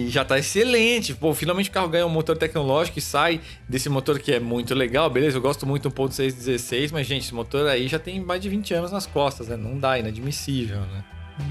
e- 0.03 0.05
e 0.07 0.09
já 0.09 0.25
tá 0.25 0.37
excelente. 0.37 1.13
Pô, 1.13 1.33
finalmente 1.33 1.69
o 1.69 1.71
carro 1.71 1.87
ganha 1.87 2.05
um 2.05 2.09
motor 2.09 2.35
tecnológico 2.35 2.99
e 2.99 3.01
sai 3.01 3.39
desse 3.69 3.87
motor 3.87 4.19
que 4.19 4.33
é 4.33 4.39
muito 4.39 4.75
legal, 4.75 5.09
beleza? 5.09 5.37
Eu 5.37 5.41
gosto 5.41 5.65
muito 5.65 5.87
do 5.87 5.95
1.616, 5.95 6.91
mas, 6.91 7.07
gente, 7.07 7.23
esse 7.23 7.33
motor 7.33 7.67
aí 7.69 7.87
já 7.87 7.97
tem 7.99 8.19
mais 8.19 8.41
de 8.41 8.49
20 8.49 8.73
anos 8.73 8.91
nas 8.91 9.05
costas, 9.05 9.47
né? 9.47 9.55
Não 9.55 9.79
dá, 9.79 9.97
inadmissível, 9.97 10.81
né? 10.81 11.03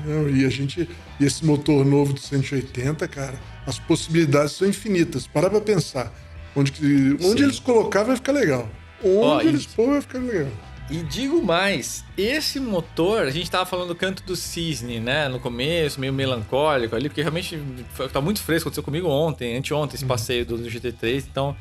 Não, 0.05 0.29
e 0.29 0.45
a 0.45 0.51
gente. 0.51 0.89
E 1.19 1.25
esse 1.25 1.45
motor 1.47 1.85
novo 1.85 2.13
de 2.13 2.21
180, 2.21 3.09
cara, 3.09 3.39
as 3.67 3.79
possibilidades 3.79 4.53
são 4.53 4.69
infinitas. 4.69 5.27
Para 5.27 5.49
pra 5.49 5.61
pensar. 5.61 6.13
Onde, 6.57 6.73
que, 6.73 6.85
onde 7.23 7.39
Sim. 7.39 7.45
eles 7.45 7.59
colocar 7.59 8.03
vai 8.05 8.17
ficar 8.17 8.33
legal. 8.33 8.69
Onde 9.03 9.17
Ó, 9.19 9.41
e- 9.43 9.47
eles 9.49 9.67
pôr 9.67 9.89
vai 9.93 10.01
ficar 10.01 10.19
legal. 10.21 10.49
E 10.91 10.99
digo 10.99 11.43
mais, 11.43 12.05
esse 12.17 12.61
motor, 12.61 13.23
a 13.27 13.31
gente 13.31 13.51
tava 13.51 13.65
falando 13.65 13.89
do 13.89 13.95
canto 13.95 14.23
do 14.23 14.37
cisne, 14.37 15.01
né? 15.01 15.29
No 15.29 15.41
começo, 15.41 15.99
meio 15.99 16.13
melancólico 16.13 16.95
ali, 16.95 17.09
porque 17.09 17.23
realmente 17.23 17.59
foi- 17.95 18.09
tá 18.09 18.21
muito 18.21 18.43
fresco, 18.43 18.69
aconteceu 18.69 18.83
comigo 18.83 19.09
ontem, 19.09 19.57
anteontem, 19.57 19.97
esse 19.97 20.05
passeio 20.05 20.45
do, 20.45 20.59
do 20.59 20.69
GT3, 20.69 21.25
então 21.31 21.57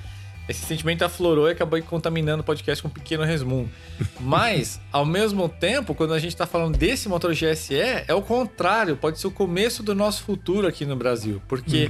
esse 0.50 0.66
sentimento 0.66 1.04
aflorou 1.06 1.48
e 1.48 1.54
acabou 1.54 1.82
contaminando 1.84 2.42
o 2.42 2.44
podcast 2.44 2.82
com 2.82 2.90
um 2.90 2.92
pequeno 2.92 3.24
resmungo. 3.24 3.70
Mas, 4.20 4.82
ao 4.92 5.06
mesmo 5.06 5.48
tempo, 5.48 5.96
quando 5.96 6.14
a 6.14 6.20
gente 6.20 6.36
tá 6.36 6.46
falando 6.46 6.78
desse 6.78 7.08
motor 7.08 7.34
GSE, 7.34 7.76
é 8.06 8.14
o 8.14 8.22
contrário, 8.22 8.98
pode 8.98 9.20
ser 9.20 9.28
o 9.28 9.32
começo 9.32 9.82
do 9.82 9.96
nosso 9.96 10.22
futuro 10.24 10.68
aqui 10.68 10.86
no 10.86 10.98
Brasil, 10.98 11.42
porque 11.48 11.90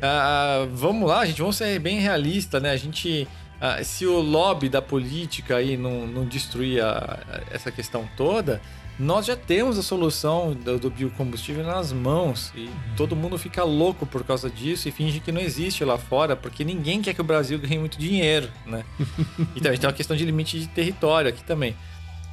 ah, 0.00 0.66
vamos 0.72 1.08
lá, 1.08 1.24
gente, 1.26 1.40
vamos 1.40 1.56
ser 1.56 1.78
bem 1.78 2.00
realistas, 2.00 2.62
né? 2.62 2.70
A 2.70 2.76
gente. 2.76 3.26
Ah, 3.60 3.82
se 3.82 4.06
o 4.06 4.20
lobby 4.20 4.68
da 4.68 4.82
política 4.82 5.56
aí 5.56 5.76
não, 5.76 6.06
não 6.06 6.24
destruir 6.24 6.82
a- 6.82 7.18
a- 7.28 7.40
essa 7.54 7.70
questão 7.72 8.08
toda, 8.16 8.60
nós 8.98 9.26
já 9.26 9.36
temos 9.36 9.78
a 9.78 9.82
solução 9.82 10.54
do, 10.54 10.78
do 10.78 10.90
biocombustível 10.90 11.62
nas 11.64 11.92
mãos. 11.92 12.50
E 12.54 12.70
todo 12.96 13.14
mundo 13.14 13.36
fica 13.38 13.62
louco 13.62 14.06
por 14.06 14.24
causa 14.24 14.48
disso 14.48 14.88
e 14.88 14.90
finge 14.92 15.20
que 15.20 15.30
não 15.30 15.40
existe 15.40 15.84
lá 15.84 15.98
fora, 15.98 16.34
porque 16.34 16.64
ninguém 16.64 17.02
quer 17.02 17.12
que 17.12 17.20
o 17.20 17.24
Brasil 17.24 17.58
ganhe 17.58 17.78
muito 17.78 17.98
dinheiro, 17.98 18.48
né? 18.66 18.84
Então 19.54 19.70
a 19.70 19.74
gente 19.74 19.80
tem 19.80 19.88
uma 19.88 19.92
questão 19.96 20.16
de 20.16 20.24
limite 20.24 20.58
de 20.58 20.66
território 20.68 21.28
aqui 21.28 21.44
também. 21.44 21.76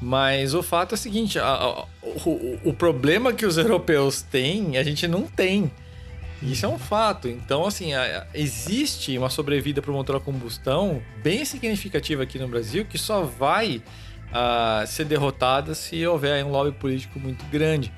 Mas 0.02 0.54
o 0.54 0.62
fato 0.64 0.94
é 0.94 0.96
o 0.96 0.98
seguinte: 0.98 1.38
a- 1.40 1.86
o- 2.02 2.60
o 2.66 2.74
problema 2.74 3.32
que 3.34 3.46
os 3.46 3.58
europeus 3.58 4.22
têm, 4.22 4.78
a 4.78 4.84
gente 4.84 5.08
não 5.08 5.24
tem. 5.24 5.72
Isso 6.52 6.66
é 6.66 6.70
um 6.70 6.78
fato. 6.78 7.28
Então, 7.28 7.66
assim, 7.66 7.94
a- 7.94 8.20
a- 8.20 8.28
existe 8.38 9.18
uma 9.18 9.30
sobrevida 9.30 9.82
para 9.82 9.92
o 9.92 9.94
motor 9.94 10.16
a 10.18 10.20
combustão 10.20 11.02
bem 11.24 11.46
significativa 11.46 12.24
aqui 12.24 12.38
no 12.38 12.48
Brasil 12.48 12.86
que 12.86 12.98
só 12.98 13.22
vai 13.24 13.82
ah, 14.36 14.84
ser 14.88 15.06
derrotada 15.06 15.76
se 15.76 16.06
houver 16.08 16.44
um 16.44 16.50
lobby 16.50 16.72
político 16.72 17.20
muito 17.20 17.46
grande. 17.52 17.94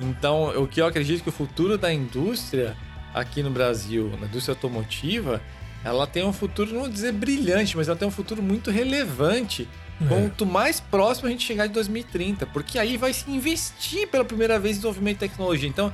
Então, 0.00 0.48
o 0.60 0.66
que 0.66 0.80
eu 0.80 0.86
acredito 0.86 1.22
que 1.22 1.28
o 1.28 1.32
futuro 1.32 1.78
da 1.78 1.92
indústria 1.92 2.76
aqui 3.14 3.42
no 3.44 3.50
Brasil, 3.50 4.12
na 4.20 4.26
indústria 4.26 4.54
automotiva, 4.54 5.40
ela 5.84 6.04
tem 6.06 6.24
um 6.24 6.32
futuro, 6.32 6.72
não 6.72 6.80
vou 6.80 6.88
dizer 6.88 7.12
brilhante, 7.12 7.76
mas 7.76 7.86
ela 7.88 7.96
tem 7.96 8.06
um 8.08 8.10
futuro 8.10 8.42
muito 8.42 8.70
relevante. 8.72 9.68
Quanto 10.08 10.44
mais 10.46 10.78
próximo 10.78 11.26
a 11.26 11.30
gente 11.30 11.44
chegar 11.44 11.66
de 11.66 11.72
2030, 11.72 12.46
porque 12.46 12.78
aí 12.78 12.96
vai 12.96 13.12
se 13.12 13.28
investir 13.30 14.06
pela 14.08 14.24
primeira 14.24 14.56
vez 14.58 14.76
em 14.76 14.78
desenvolvimento 14.78 15.14
de 15.14 15.28
tecnologia. 15.28 15.68
Então, 15.68 15.92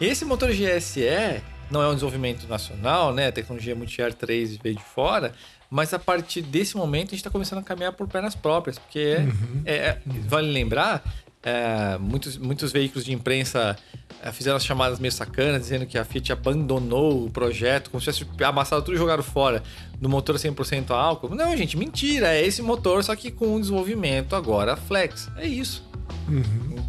esse 0.00 0.24
motor 0.24 0.50
GSE 0.50 1.42
não 1.70 1.82
é 1.82 1.88
um 1.88 1.94
desenvolvimento 1.94 2.46
nacional, 2.46 3.12
né? 3.14 3.28
A 3.28 3.32
tecnologia 3.32 3.74
Multi-Air 3.74 4.14
3 4.14 4.56
veio 4.58 4.76
de 4.76 4.82
fora, 4.82 5.32
mas 5.70 5.94
a 5.94 5.98
partir 5.98 6.42
desse 6.42 6.76
momento 6.76 7.08
a 7.08 7.10
gente 7.10 7.16
está 7.20 7.30
começando 7.30 7.60
a 7.60 7.62
caminhar 7.62 7.92
por 7.92 8.06
pernas 8.06 8.34
próprias, 8.34 8.78
porque 8.78 9.18
é- 9.64 9.72
é- 9.74 9.74
é- 9.86 9.98
vale 10.28 10.50
lembrar, 10.52 11.02
é, 11.42 11.96
muitos, 11.98 12.36
muitos 12.38 12.70
veículos 12.72 13.04
de 13.04 13.12
imprensa 13.12 13.76
é, 14.22 14.32
fizeram 14.32 14.56
as 14.56 14.64
chamadas 14.64 14.98
meio 14.98 15.12
sacanas, 15.12 15.60
dizendo 15.62 15.84
que 15.84 15.98
a 15.98 16.04
Fiat 16.04 16.32
abandonou 16.32 17.26
o 17.26 17.30
projeto, 17.30 17.90
como 17.90 18.00
se 18.00 18.10
tivesse 18.12 18.44
amassado 18.44 18.82
tudo 18.82 18.94
e 18.94 18.98
jogado 18.98 19.22
fora 19.22 19.62
do 20.00 20.08
motor 20.08 20.36
100% 20.36 20.90
a 20.92 20.96
álcool. 20.96 21.34
Não, 21.34 21.54
gente, 21.56 21.76
mentira, 21.76 22.34
é 22.34 22.44
esse 22.46 22.62
motor, 22.62 23.04
só 23.04 23.14
que 23.14 23.30
com 23.30 23.56
um 23.56 23.60
desenvolvimento 23.60 24.34
agora 24.34 24.76
flex. 24.76 25.28
É 25.36 25.46
isso. 25.46 25.82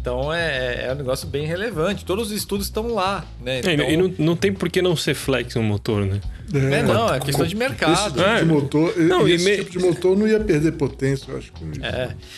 Então 0.00 0.32
é, 0.32 0.86
é 0.86 0.92
um 0.92 0.96
negócio 0.96 1.26
bem 1.28 1.46
relevante. 1.46 2.04
Todos 2.04 2.30
os 2.30 2.36
estudos 2.36 2.66
estão 2.66 2.88
lá, 2.94 3.24
né? 3.42 3.60
É, 3.64 3.70
e- 3.70 3.74
Então, 3.74 4.08
não, 4.08 4.14
não 4.26 4.36
tem 4.36 4.52
por 4.52 4.68
que 4.70 4.80
não 4.80 4.96
ser 4.96 5.14
flex 5.14 5.54
um 5.56 5.62
motor, 5.62 6.06
né? 6.06 6.20
É, 6.54 6.82
não, 6.82 7.12
é 7.12 7.18
com- 7.18 7.26
questão 7.26 7.44
de 7.46 7.52
Esse 7.54 7.58
mercado. 7.58 8.12
tipo 8.14 8.20
É. 8.20 8.38
de 8.38 8.44
motor, 8.44 8.96
Não, 8.96 9.28
esse 9.28 9.44
me- 9.44 9.56
tipo 9.58 9.70
de 9.72 9.78
motor 9.80 10.16
não 10.16 10.28
ia 10.28 10.38
perder 10.40 10.72
potência, 10.72 11.30
eu 11.30 11.38
acho. 11.38 11.52
É. 11.82 11.88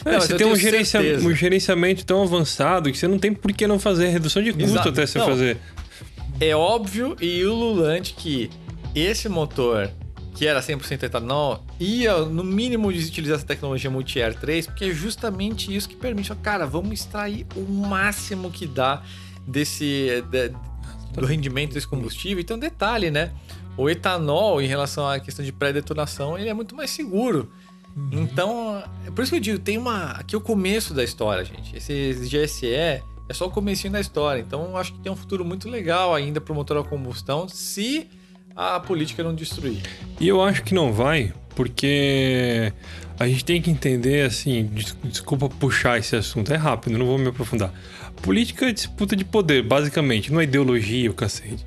É, 0.05 0.13
Não, 0.13 0.21
você 0.21 0.35
tem 0.35 0.47
um, 0.47 0.57
gerencia- 0.57 1.01
um 1.23 1.35
gerenciamento 1.35 2.05
tão 2.05 2.23
avançado 2.23 2.91
que 2.91 2.97
você 2.99 3.07
não 3.07 3.19
tem 3.19 3.33
por 3.33 3.53
que 3.53 3.67
não 3.67 3.79
fazer 3.79 4.09
redução 4.09 4.43
de 4.43 4.53
custo 4.53 4.71
Exato. 4.71 4.89
até 4.89 5.07
você 5.07 5.19
Não. 5.19 5.27
fazer. 5.27 5.57
É 6.41 6.55
óbvio 6.57 7.17
e 7.21 7.45
ululante 7.45 8.15
que 8.15 8.49
esse 8.95 9.29
motor, 9.29 9.91
que 10.39 10.47
era 10.47 10.61
100% 10.61 11.03
etanol, 11.03 11.65
ia 11.81 12.17
no 12.19 12.45
mínimo 12.45 12.87
utilizar 12.87 13.37
essa 13.39 13.45
tecnologia 13.47 13.91
Multi-Air 13.91 14.39
3, 14.39 14.67
porque 14.67 14.85
é 14.85 14.91
justamente 14.93 15.75
isso 15.75 15.89
que 15.89 15.97
permite. 15.97 16.33
Cara, 16.37 16.65
vamos 16.65 16.93
extrair 16.93 17.45
o 17.57 17.63
máximo 17.63 18.49
que 18.49 18.65
dá 18.65 19.03
desse 19.45 20.23
de- 20.31 20.55
do 21.21 21.27
rendimento 21.27 21.75
desse 21.75 21.89
combustível. 21.89 22.41
Então, 22.41 22.57
detalhe, 22.57 23.11
né? 23.11 23.33
O 23.77 23.91
etanol, 23.91 24.63
em 24.63 24.67
relação 24.69 25.09
à 25.09 25.19
questão 25.19 25.45
de 25.45 25.51
pré-detonação, 25.51 26.39
ele 26.39 26.49
é 26.49 26.55
muito 26.55 26.77
mais 26.77 26.91
seguro. 26.91 27.51
Então, 28.13 28.81
é 29.05 29.11
por 29.11 29.23
isso 29.23 29.33
que 29.33 29.39
eu 29.39 29.41
digo, 29.41 29.59
tem 29.59 29.77
uma. 29.77 30.13
Aqui 30.13 30.37
é 30.37 30.39
o 30.39 30.41
começo 30.41 30.95
da 30.95 31.03
história, 31.03 31.45
gente. 31.45 31.77
Esse 31.77 32.13
GSE 32.29 32.73
é 32.73 33.03
só 33.33 33.47
o 33.47 33.51
comecinho 33.51 33.93
da 33.93 34.01
história. 34.01 34.41
Então, 34.41 34.67
eu 34.67 34.77
acho 34.77 34.93
que 34.93 35.01
tem 35.01 35.11
um 35.11 35.17
futuro 35.17 35.45
muito 35.45 35.69
legal 35.69 36.15
ainda 36.15 36.41
para 36.41 36.53
o 36.53 36.55
motor 36.55 36.77
a 36.77 36.85
combustão, 36.85 37.49
se 37.49 38.07
a 38.59 38.81
política 38.81 39.23
não 39.23 39.33
destruir. 39.35 39.79
E 40.21 40.27
eu 40.27 40.43
acho 40.43 40.65
que 40.65 40.75
não 40.75 40.93
vai, 40.93 41.33
porque 41.55 42.73
a 43.19 43.29
gente 43.29 43.45
tem 43.45 43.63
que 43.63 43.71
entender, 43.71 44.27
assim, 44.27 44.65
des- 44.67 44.97
desculpa 45.05 45.49
puxar 45.49 45.99
esse 45.99 46.17
assunto, 46.17 46.53
é 46.53 46.57
rápido, 46.57 46.99
não 46.99 47.07
vou 47.07 47.19
me 47.19 47.29
aprofundar. 47.29 47.73
Política 48.21 48.67
é 48.69 48.73
disputa 48.73 49.15
de 49.15 49.25
poder, 49.25 49.63
basicamente, 49.63 50.33
não 50.33 50.41
é 50.41 50.45
ideologia, 50.45 51.09
o 51.09 51.15
cacete. 51.15 51.65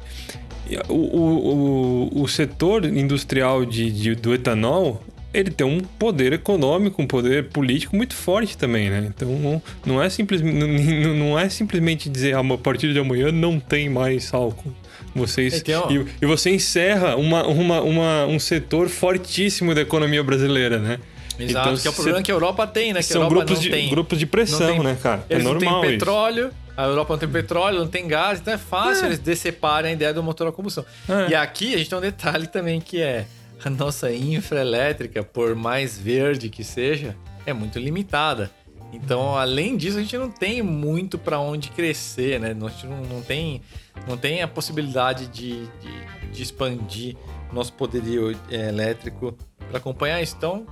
O, 0.90 0.94
o, 0.94 2.22
o, 2.24 2.28
setor 2.28 2.86
industrial 2.86 3.66
de, 3.66 3.90
de- 3.92 4.16
do 4.16 4.34
etanol, 4.34 5.02
ele 5.34 5.50
tem 5.50 5.66
um 5.66 5.80
poder 5.80 6.34
econômico, 6.34 7.02
um 7.02 7.08
poder 7.08 7.50
político 7.50 7.96
muito 7.96 8.14
forte 8.14 8.58
também, 8.58 8.90
né? 8.90 9.12
Então 9.16 9.30
não- 9.40 9.62
não 9.86 10.02
é, 10.02 10.10
simplesmente, 10.10 10.56
não, 10.58 11.14
não 11.14 11.40
é 11.40 11.48
simplesmente 11.48 12.10
dizer 12.10 12.36
"Ah, 12.36 12.40
a 12.42 12.58
partir 12.58 12.92
de 12.94 13.00
amanhã 13.00 13.32
não 13.32 13.60
tem 13.62 13.90
mais 13.90 14.34
álcool. 14.34 14.74
Vocês, 15.14 15.54
Então- 15.60 15.92
e, 15.92 16.06
e 16.22 16.26
você 16.26 16.50
encerra 16.52 17.16
uma, 17.18 17.46
uma, 17.48 17.82
uma- 17.82 18.26
um 18.26 18.40
setor 18.40 18.88
fortíssimo 18.90 19.76
da 19.76 19.82
economia 19.82 20.24
brasileira, 20.24 20.78
né? 20.80 21.00
Exato, 21.40 21.82
que 21.82 21.88
é 21.88 21.92
o 21.92 21.94
problema 21.94 22.22
que 22.22 22.32
a 22.32 22.36
Europa 22.36 22.68
tem, 22.68 22.94
né? 22.94 23.00
Que 23.00 23.06
a 23.06 23.14
são 23.14 23.22
Europa 23.24 23.36
grupos 23.46 23.56
não 23.56 23.62
de, 23.64 23.70
tem. 23.70 23.90
grupos 23.90 24.20
de 24.20 24.26
pressão, 24.26 24.60
não 24.60 24.68
tem- 24.76 24.84
né, 24.84 24.98
cara? 25.02 25.26
É 25.30 25.34
Eles 25.34 25.44
não 25.44 25.54
normal 25.54 25.82
têm 25.82 25.90
isso. 25.92 26.00
petróleo, 26.00 26.52
a 26.78 26.84
Europa 26.86 27.14
não 27.14 27.20
tem 27.20 27.30
petróleo, 27.30 27.80
não 27.80 27.88
tem 27.88 28.08
gás, 28.08 28.40
então 28.40 28.54
é 28.54 28.58
fácil 28.58 29.08
eles 29.08 29.18
deceparem 29.20 29.92
a 29.92 29.94
ideia 29.94 30.14
do 30.14 30.22
motor 30.22 30.48
a 30.48 30.52
combustão. 30.52 30.86
É. 31.10 31.32
E 31.32 31.36
aqui 31.36 31.74
a 31.74 31.78
gente 31.78 31.90
tem 31.90 31.98
um 31.98 32.02
detalhe 32.02 32.46
também 32.48 32.80
que 32.80 33.02
é 33.02 33.26
a 33.66 33.70
nossa 33.70 34.12
infraelétrica, 34.14 35.24
por 35.24 35.56
mais 35.56 35.98
verde 35.98 36.50
que 36.50 36.64
seja, 36.64 37.16
é 37.46 37.54
muito 37.54 37.80
limitada. 37.80 38.52
Então, 38.94 39.36
além 39.38 39.78
disso, 39.78 39.98
a 39.98 40.02
gente 40.02 40.18
não 40.18 40.30
tem 40.30 40.62
muito 40.62 41.18
para 41.18 41.40
onde 41.40 41.70
crescer, 41.70 42.40
né? 42.40 42.50
A 42.50 42.70
gente 42.70 42.86
não, 42.88 43.02
não 43.04 43.22
tem, 43.22 43.62
não 44.08 44.18
tem 44.18 44.42
a 44.42 44.48
possibilidade 44.48 45.28
de, 45.28 45.66
de, 45.66 46.32
de 46.32 46.44
expandir 46.44 47.16
nosso 47.54 47.74
poderio 47.74 48.38
é, 48.50 48.70
elétrico 48.70 49.36
para 49.70 49.78
acompanhar 49.78 50.22
isso. 50.22 50.36
Então, 50.38 50.66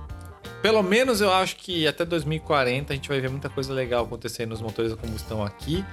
pelo 0.62 0.82
menos 0.82 1.20
eu 1.20 1.32
acho 1.32 1.56
que 1.56 1.86
até 1.86 2.04
2040 2.04 2.92
a 2.92 2.96
gente 2.96 3.08
vai 3.08 3.20
ver 3.20 3.30
muita 3.30 3.48
coisa 3.48 3.72
legal 3.72 4.04
acontecendo 4.04 4.50
nos 4.50 4.60
motores 4.60 4.92
a 4.92 4.96
combustão 4.96 5.42
aqui, 5.42 5.84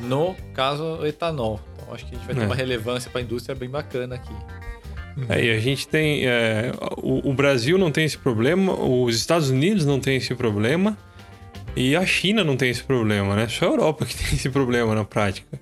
no 0.00 0.34
caso 0.54 0.82
o 0.82 1.06
etanol. 1.06 1.60
Então 1.76 1.94
acho 1.94 2.04
que 2.06 2.14
a 2.14 2.18
gente 2.18 2.26
vai 2.26 2.34
ter 2.34 2.42
É. 2.42 2.46
uma 2.46 2.54
relevância 2.54 3.10
para 3.10 3.20
a 3.20 3.24
indústria 3.24 3.54
bem 3.54 3.68
bacana 3.68 4.16
aqui. 4.16 4.34
Aí 5.28 5.50
a 5.50 5.58
gente 5.58 5.86
tem. 5.88 6.26
é, 6.26 6.70
o, 6.96 7.30
o 7.30 7.34
Brasil 7.34 7.76
não 7.76 7.90
tem 7.90 8.04
esse 8.04 8.16
problema, 8.18 8.72
os 8.72 9.16
Estados 9.16 9.50
Unidos 9.50 9.84
não 9.84 9.98
tem 9.98 10.16
esse 10.16 10.32
problema 10.34 10.96
e 11.78 11.94
a 11.94 12.04
China 12.04 12.42
não 12.42 12.56
tem 12.56 12.70
esse 12.70 12.82
problema, 12.82 13.36
né? 13.36 13.46
Só 13.46 13.66
a 13.66 13.68
Europa 13.68 14.04
que 14.04 14.16
tem 14.18 14.34
esse 14.34 14.50
problema 14.50 14.96
na 14.96 15.04
prática. 15.04 15.60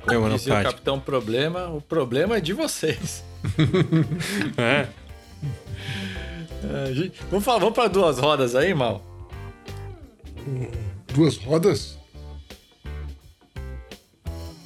Problema 0.00 0.30
na 0.30 0.36
Dizia 0.36 0.52
o 0.52 0.56
prática. 0.56 0.72
capitão 0.72 0.98
problema, 0.98 1.68
o 1.68 1.82
problema 1.82 2.38
é 2.38 2.40
de 2.40 2.54
vocês. 2.54 3.22
É. 4.56 4.86
É, 6.64 6.94
gente, 6.94 7.20
vamos 7.30 7.44
falar, 7.44 7.58
vamos 7.60 7.74
para 7.74 7.88
duas 7.88 8.18
rodas 8.18 8.56
aí, 8.56 8.74
mal. 8.74 9.04
Duas 11.12 11.36
rodas? 11.36 11.98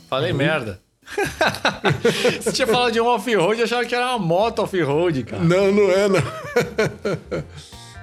Falei 0.09 0.33
merda. 0.33 0.81
Você 2.41 2.53
tinha 2.53 2.67
falado 2.67 2.93
de 2.93 3.01
um 3.01 3.07
off-road, 3.07 3.59
eu 3.59 3.65
achava 3.65 3.85
que 3.85 3.95
era 3.95 4.07
uma 4.11 4.19
moto 4.19 4.61
off-road, 4.63 5.25
cara. 5.25 5.43
Não, 5.43 5.73
não 5.73 5.91
é, 5.91 6.09
não. 6.09 6.23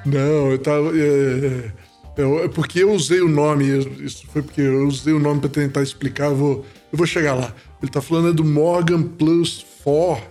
não, 0.05 0.51
eu 0.51 0.59
tava. 0.59 0.91
É, 0.95 1.71
é, 2.17 2.45
é, 2.45 2.47
porque 2.47 2.83
eu 2.83 2.91
usei 2.91 3.21
o 3.21 3.27
nome, 3.27 3.65
isso 4.03 4.25
foi 4.31 4.41
porque 4.41 4.61
eu 4.61 4.87
usei 4.87 5.13
o 5.13 5.19
nome 5.19 5.39
para 5.39 5.49
tentar 5.49 5.83
explicar, 5.83 6.25
eu 6.25 6.35
vou, 6.35 6.65
eu 6.91 6.97
vou 6.97 7.07
chegar 7.07 7.33
lá. 7.33 7.53
Ele 7.81 7.91
tá 7.91 8.01
falando 8.01 8.29
é 8.29 8.33
do 8.33 8.43
Morgan 8.43 9.03
Plus 9.03 9.65
4, 9.83 10.23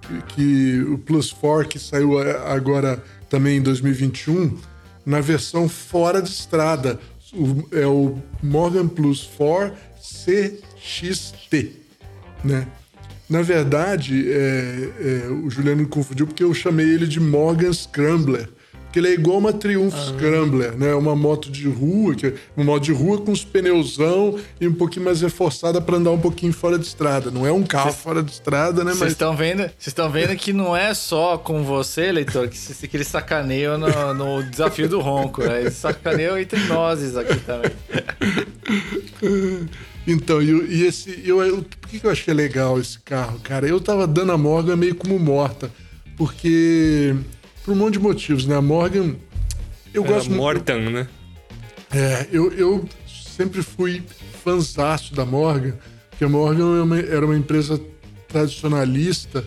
que, 0.00 0.34
que 0.34 0.82
o 0.82 0.98
Plus 0.98 1.32
4 1.32 1.68
que 1.68 1.78
saiu 1.78 2.18
agora 2.18 3.02
também 3.30 3.58
em 3.58 3.62
2021, 3.62 4.56
na 5.06 5.20
versão 5.20 5.68
fora 5.68 6.20
de 6.20 6.30
estrada. 6.30 6.98
O, 7.32 7.66
é 7.72 7.86
o 7.86 8.18
Morgan 8.42 8.88
Plus 8.88 9.22
4 9.38 9.74
CXT 9.96 11.82
né? 12.44 12.66
Na 13.28 13.40
verdade, 13.40 14.30
é, 14.30 14.90
é, 15.00 15.28
o 15.30 15.48
Juliano 15.48 15.82
me 15.82 15.88
confundiu 15.88 16.26
porque 16.26 16.44
eu 16.44 16.52
chamei 16.52 16.86
ele 16.86 17.06
de 17.06 17.20
Morgan 17.20 17.72
Scrambler. 17.72 18.48
Porque 18.92 18.98
ele 18.98 19.08
é 19.08 19.14
igual 19.14 19.38
uma 19.38 19.54
Triumph 19.54 19.94
ah. 19.94 20.12
Scrambler, 20.12 20.76
né? 20.76 20.94
Uma 20.94 21.16
moto 21.16 21.50
de 21.50 21.66
rua, 21.66 22.14
que 22.14 22.26
é 22.26 22.34
uma 22.54 22.66
moto 22.66 22.82
de 22.82 22.92
rua 22.92 23.22
com 23.22 23.32
os 23.32 23.42
pneuzão 23.42 24.38
e 24.60 24.68
um 24.68 24.74
pouquinho 24.74 25.06
mais 25.06 25.22
reforçada 25.22 25.80
para 25.80 25.96
andar 25.96 26.10
um 26.10 26.20
pouquinho 26.20 26.52
fora 26.52 26.78
de 26.78 26.84
estrada. 26.84 27.30
Não 27.30 27.46
é 27.46 27.50
um 27.50 27.62
carro 27.62 27.90
cês, 27.90 28.02
fora 28.02 28.22
de 28.22 28.30
estrada, 28.30 28.84
né? 28.84 28.92
Vocês 28.92 29.12
estão 29.12 29.34
vendo, 29.34 29.60
vocês 29.60 29.86
estão 29.86 30.10
vendo 30.10 30.36
que 30.36 30.52
não 30.52 30.76
é 30.76 30.92
só 30.92 31.38
com 31.38 31.64
você, 31.64 32.12
leitor, 32.12 32.46
que, 32.50 32.86
que 32.86 32.94
ele 32.94 33.04
sacaneia 33.04 33.78
no, 33.78 34.12
no 34.12 34.42
desafio 34.42 34.90
do 34.90 35.00
ronco. 35.00 35.40
Né? 35.42 35.62
Entre 36.42 36.60
nós 36.64 37.16
aqui 37.16 37.40
também. 37.40 37.72
Então, 40.06 40.42
e, 40.42 40.50
e 40.50 40.86
esse. 40.86 41.22
Eu, 41.24 41.42
eu, 41.42 41.62
por 41.62 41.88
que 41.88 42.04
eu 42.04 42.10
achei 42.10 42.34
legal 42.34 42.78
esse 42.78 42.98
carro, 42.98 43.40
cara? 43.40 43.66
Eu 43.66 43.80
tava 43.80 44.06
dando 44.06 44.32
a 44.32 44.36
Morgan 44.36 44.76
meio 44.76 44.94
como 44.94 45.18
morta. 45.18 45.70
Porque. 46.14 47.16
Por 47.64 47.72
um 47.72 47.76
monte 47.76 47.94
de 47.94 48.00
motivos, 48.00 48.46
né? 48.46 48.56
A 48.56 48.62
Morgan. 48.62 49.16
Eu 49.92 50.04
Era 50.04 50.14
gosto 50.14 50.30
Mortan, 50.30 50.78
eu, 50.78 50.90
né? 50.90 51.08
É, 51.94 52.26
eu, 52.32 52.52
eu 52.52 52.88
sempre 53.06 53.62
fui 53.62 54.02
fanzaço 54.42 55.14
da 55.14 55.24
Morgan, 55.24 55.74
porque 56.10 56.24
a 56.24 56.28
Morgan 56.28 56.74
era 56.74 56.84
uma, 56.84 56.98
era 56.98 57.26
uma 57.26 57.36
empresa 57.36 57.80
tradicionalista. 58.28 59.46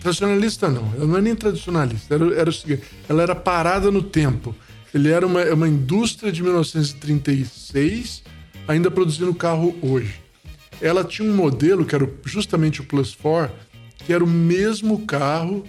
Tradicionalista 0.00 0.68
não, 0.68 0.92
ela 0.94 1.06
não 1.06 1.16
é 1.16 1.20
nem 1.20 1.34
tradicionalista, 1.34 2.14
era, 2.14 2.34
era 2.34 2.50
o 2.50 2.52
seguinte, 2.52 2.82
ela 3.08 3.22
era 3.22 3.34
parada 3.34 3.90
no 3.90 4.02
tempo. 4.02 4.54
Ele 4.94 5.10
era 5.10 5.26
uma, 5.26 5.42
uma 5.46 5.68
indústria 5.68 6.30
de 6.30 6.42
1936 6.42 8.22
ainda 8.68 8.90
produzindo 8.90 9.34
carro 9.34 9.76
hoje. 9.82 10.20
Ela 10.80 11.02
tinha 11.02 11.28
um 11.28 11.34
modelo 11.34 11.84
que 11.84 11.94
era 11.94 12.08
justamente 12.24 12.80
o 12.80 12.84
Plus 12.84 13.14
4, 13.14 13.54
que 14.06 14.12
era 14.12 14.22
o 14.22 14.26
mesmo 14.26 15.04
carro 15.04 15.64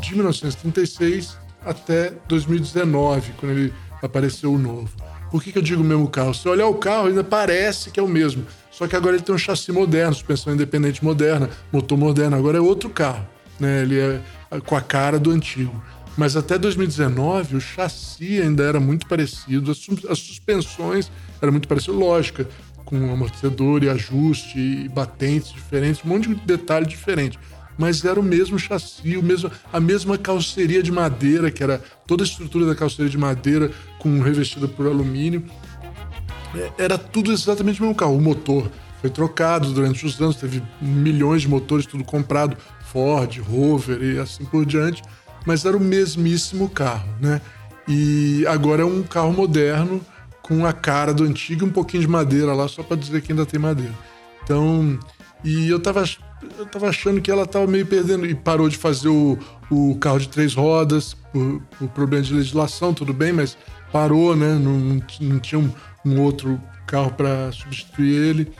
de 0.00 0.14
1936 0.14 1.36
até 1.64 2.12
2019, 2.28 3.32
quando 3.38 3.52
ele 3.52 3.72
apareceu 4.02 4.52
o 4.52 4.58
novo. 4.58 4.90
Por 5.30 5.42
que, 5.42 5.52
que 5.52 5.58
eu 5.58 5.62
digo 5.62 5.82
o 5.82 5.84
mesmo 5.84 6.08
carro? 6.08 6.32
Se 6.32 6.48
olhar 6.48 6.68
o 6.68 6.74
carro, 6.74 7.08
ainda 7.08 7.24
parece 7.24 7.90
que 7.90 7.98
é 7.98 8.02
o 8.02 8.08
mesmo. 8.08 8.46
Só 8.70 8.86
que 8.86 8.94
agora 8.94 9.16
ele 9.16 9.24
tem 9.24 9.34
um 9.34 9.38
chassi 9.38 9.72
moderno, 9.72 10.14
suspensão 10.14 10.52
independente 10.52 11.04
moderna, 11.04 11.50
motor 11.72 11.98
moderno. 11.98 12.36
Agora 12.36 12.58
é 12.58 12.60
outro 12.60 12.88
carro. 12.88 13.26
Né? 13.58 13.82
Ele 13.82 13.98
é 13.98 14.20
com 14.64 14.76
a 14.76 14.80
cara 14.80 15.18
do 15.18 15.30
antigo. 15.30 15.74
Mas 16.16 16.36
até 16.36 16.56
2019, 16.56 17.56
o 17.56 17.60
chassi 17.60 18.40
ainda 18.40 18.62
era 18.62 18.80
muito 18.80 19.06
parecido, 19.06 19.70
as, 19.70 20.18
suspensões 20.18 21.10
era 21.42 21.52
muito 21.52 21.68
parecido, 21.68 21.98
lógica, 21.98 22.48
com 22.86 23.12
amortecedor 23.12 23.82
e 23.82 23.90
ajuste 23.90 24.58
e 24.58 24.88
batentes 24.88 25.52
diferentes, 25.52 26.02
um 26.04 26.08
monte 26.08 26.28
de 26.28 26.34
detalhe 26.36 26.86
diferente. 26.86 27.38
Mas 27.78 28.04
era 28.04 28.18
o 28.18 28.22
mesmo 28.22 28.58
chassi, 28.58 29.16
o 29.16 29.22
mesmo, 29.22 29.50
a 29.72 29.78
mesma 29.78 30.16
calceria 30.16 30.82
de 30.82 30.90
madeira, 30.90 31.50
que 31.50 31.62
era 31.62 31.82
toda 32.06 32.22
a 32.22 32.26
estrutura 32.26 32.66
da 32.66 32.74
calceria 32.74 33.10
de 33.10 33.18
madeira 33.18 33.70
com 33.98 34.20
revestida 34.20 34.66
por 34.66 34.86
alumínio. 34.86 35.44
É, 36.54 36.84
era 36.84 36.96
tudo 36.96 37.32
exatamente 37.32 37.80
o 37.80 37.82
mesmo 37.82 37.94
carro. 37.94 38.16
O 38.16 38.20
motor 38.20 38.70
foi 39.00 39.10
trocado 39.10 39.72
durante 39.72 40.06
os 40.06 40.20
anos, 40.20 40.36
teve 40.36 40.62
milhões 40.80 41.42
de 41.42 41.48
motores, 41.48 41.84
tudo 41.86 42.02
comprado, 42.04 42.56
Ford, 42.86 43.38
Rover 43.38 44.02
e 44.02 44.18
assim 44.18 44.44
por 44.44 44.64
diante. 44.64 45.02
Mas 45.44 45.64
era 45.64 45.76
o 45.76 45.80
mesmíssimo 45.80 46.68
carro, 46.68 47.08
né? 47.20 47.40
E 47.86 48.44
agora 48.48 48.82
é 48.82 48.84
um 48.84 49.02
carro 49.02 49.32
moderno, 49.32 50.00
com 50.42 50.64
a 50.64 50.72
cara 50.72 51.12
do 51.12 51.24
antigo 51.24 51.64
e 51.64 51.68
um 51.68 51.72
pouquinho 51.72 52.02
de 52.02 52.08
madeira 52.08 52.52
lá, 52.52 52.68
só 52.68 52.82
para 52.82 52.96
dizer 52.96 53.20
que 53.20 53.32
ainda 53.32 53.44
tem 53.44 53.58
madeira. 53.58 53.94
Então, 54.42 54.98
e 55.44 55.68
eu 55.68 55.80
tava, 55.80 56.04
eu 56.58 56.66
tava 56.66 56.88
achando 56.88 57.20
que 57.20 57.30
ela 57.30 57.46
tava 57.46 57.66
meio 57.66 57.86
perdendo, 57.86 58.26
e 58.26 58.34
parou 58.34 58.68
de 58.68 58.76
fazer 58.76 59.08
o, 59.08 59.38
o 59.70 59.96
carro 59.96 60.18
de 60.18 60.28
três 60.28 60.54
rodas, 60.54 61.14
por, 61.32 61.62
por 61.78 61.88
problema 61.88 62.24
de 62.24 62.34
legislação, 62.34 62.92
tudo 62.92 63.12
bem, 63.12 63.32
mas 63.32 63.56
parou, 63.92 64.36
né? 64.36 64.54
Não, 64.54 65.00
não 65.20 65.38
tinha 65.38 65.58
um, 65.58 65.70
um 66.04 66.20
outro 66.20 66.60
carro 66.86 67.10
para 67.12 67.50
substituir 67.52 68.12
ele. 68.12 68.52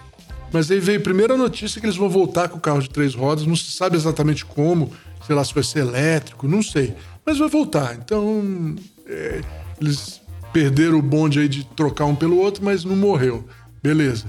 Mas 0.52 0.70
aí 0.70 0.80
veio 0.80 0.98
a 0.98 1.02
primeira 1.02 1.36
notícia 1.36 1.80
que 1.80 1.86
eles 1.86 1.96
vão 1.96 2.08
voltar 2.08 2.48
com 2.48 2.56
o 2.56 2.60
carro 2.60 2.80
de 2.80 2.88
três 2.88 3.14
rodas, 3.14 3.46
não 3.46 3.56
se 3.56 3.72
sabe 3.72 3.96
exatamente 3.96 4.44
como, 4.44 4.92
sei 5.26 5.34
lá 5.34 5.44
se 5.44 5.52
vai 5.52 5.62
ser 5.62 5.80
elétrico, 5.80 6.48
não 6.48 6.62
sei. 6.62 6.94
Mas 7.24 7.38
vai 7.38 7.48
voltar. 7.48 7.94
Então, 7.94 8.74
é, 9.06 9.40
eles 9.80 10.20
perderam 10.52 10.98
o 10.98 11.02
bonde 11.02 11.40
aí 11.40 11.48
de 11.48 11.64
trocar 11.64 12.06
um 12.06 12.14
pelo 12.14 12.38
outro, 12.38 12.64
mas 12.64 12.84
não 12.84 12.96
morreu. 12.96 13.44
Beleza. 13.82 14.24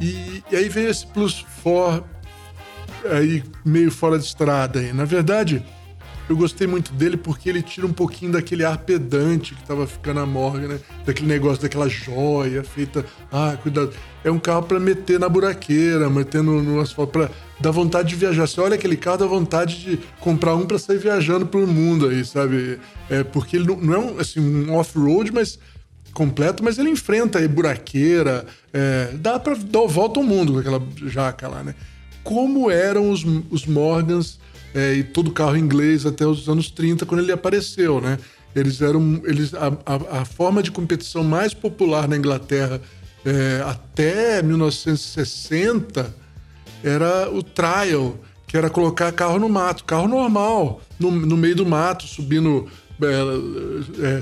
E, 0.00 0.42
e 0.50 0.56
aí 0.56 0.68
veio 0.68 0.90
esse 0.90 1.06
Plus 1.06 1.46
4 1.62 2.13
aí 3.10 3.42
meio 3.64 3.90
fora 3.90 4.18
de 4.18 4.24
estrada 4.24 4.80
aí. 4.80 4.92
Na 4.92 5.04
verdade, 5.04 5.64
eu 6.28 6.36
gostei 6.36 6.66
muito 6.66 6.92
dele 6.92 7.16
porque 7.16 7.48
ele 7.48 7.62
tira 7.62 7.86
um 7.86 7.92
pouquinho 7.92 8.32
daquele 8.32 8.64
ar 8.64 8.78
pedante 8.78 9.54
que 9.54 9.62
tava 9.64 9.86
ficando 9.86 10.20
a 10.20 10.26
morga, 10.26 10.66
né? 10.66 10.80
Daquele 11.04 11.28
negócio, 11.28 11.62
daquela 11.62 11.88
joia 11.88 12.64
feita. 12.64 13.04
Ah, 13.30 13.56
cuidado. 13.62 13.92
É 14.24 14.30
um 14.30 14.38
carro 14.38 14.62
para 14.62 14.80
meter 14.80 15.20
na 15.20 15.28
buraqueira, 15.28 16.08
meter 16.08 16.42
no, 16.42 16.62
no 16.62 16.80
asfalto, 16.80 17.12
pra 17.12 17.30
dar 17.60 17.70
vontade 17.70 18.08
de 18.08 18.16
viajar. 18.16 18.46
Você 18.46 18.58
olha 18.58 18.74
aquele 18.74 18.96
carro, 18.96 19.18
dá 19.18 19.26
vontade 19.26 19.78
de 19.82 19.98
comprar 20.18 20.54
um 20.54 20.66
para 20.66 20.78
sair 20.78 20.98
viajando 20.98 21.44
pelo 21.46 21.66
mundo 21.66 22.08
aí, 22.08 22.24
sabe? 22.24 22.78
É, 23.10 23.22
porque 23.22 23.56
ele 23.56 23.66
não, 23.66 23.76
não 23.76 23.94
é 23.94 23.98
um, 23.98 24.18
assim, 24.18 24.40
um 24.40 24.74
off-road, 24.74 25.30
mas 25.30 25.58
completo, 26.14 26.64
mas 26.64 26.78
ele 26.78 26.88
enfrenta 26.88 27.40
aí 27.40 27.48
buraqueira, 27.48 28.46
é, 28.72 29.10
dá 29.14 29.38
para 29.38 29.54
dar 29.56 29.86
volta 29.86 30.20
ao 30.20 30.24
mundo 30.24 30.54
com 30.54 30.58
aquela 30.60 30.82
jaca 31.06 31.48
lá, 31.48 31.62
né? 31.62 31.74
Como 32.24 32.70
eram 32.70 33.10
os, 33.10 33.24
os 33.50 33.66
Morgans 33.66 34.40
é, 34.74 34.94
e 34.94 35.04
todo 35.04 35.30
carro 35.30 35.56
inglês 35.56 36.04
até 36.04 36.26
os 36.26 36.48
anos 36.48 36.70
30, 36.70 37.06
quando 37.06 37.20
ele 37.20 37.30
apareceu, 37.30 38.00
né? 38.00 38.18
Eles 38.56 38.80
eram. 38.80 39.20
Eles, 39.24 39.54
a, 39.54 39.68
a, 39.86 40.20
a 40.20 40.24
forma 40.24 40.62
de 40.62 40.72
competição 40.72 41.22
mais 41.22 41.54
popular 41.54 42.08
na 42.08 42.16
Inglaterra 42.16 42.80
é, 43.24 43.62
até 43.66 44.42
1960 44.42 46.14
era 46.82 47.30
o 47.30 47.42
trial, 47.42 48.18
que 48.46 48.56
era 48.56 48.68
colocar 48.68 49.10
carro 49.12 49.38
no 49.38 49.48
mato, 49.48 49.84
carro 49.84 50.06
normal, 50.06 50.82
no, 50.98 51.10
no 51.10 51.36
meio 51.36 51.56
do 51.56 51.64
mato, 51.64 52.04
subindo, 52.04 52.68
é, 53.02 54.18
é, 54.18 54.20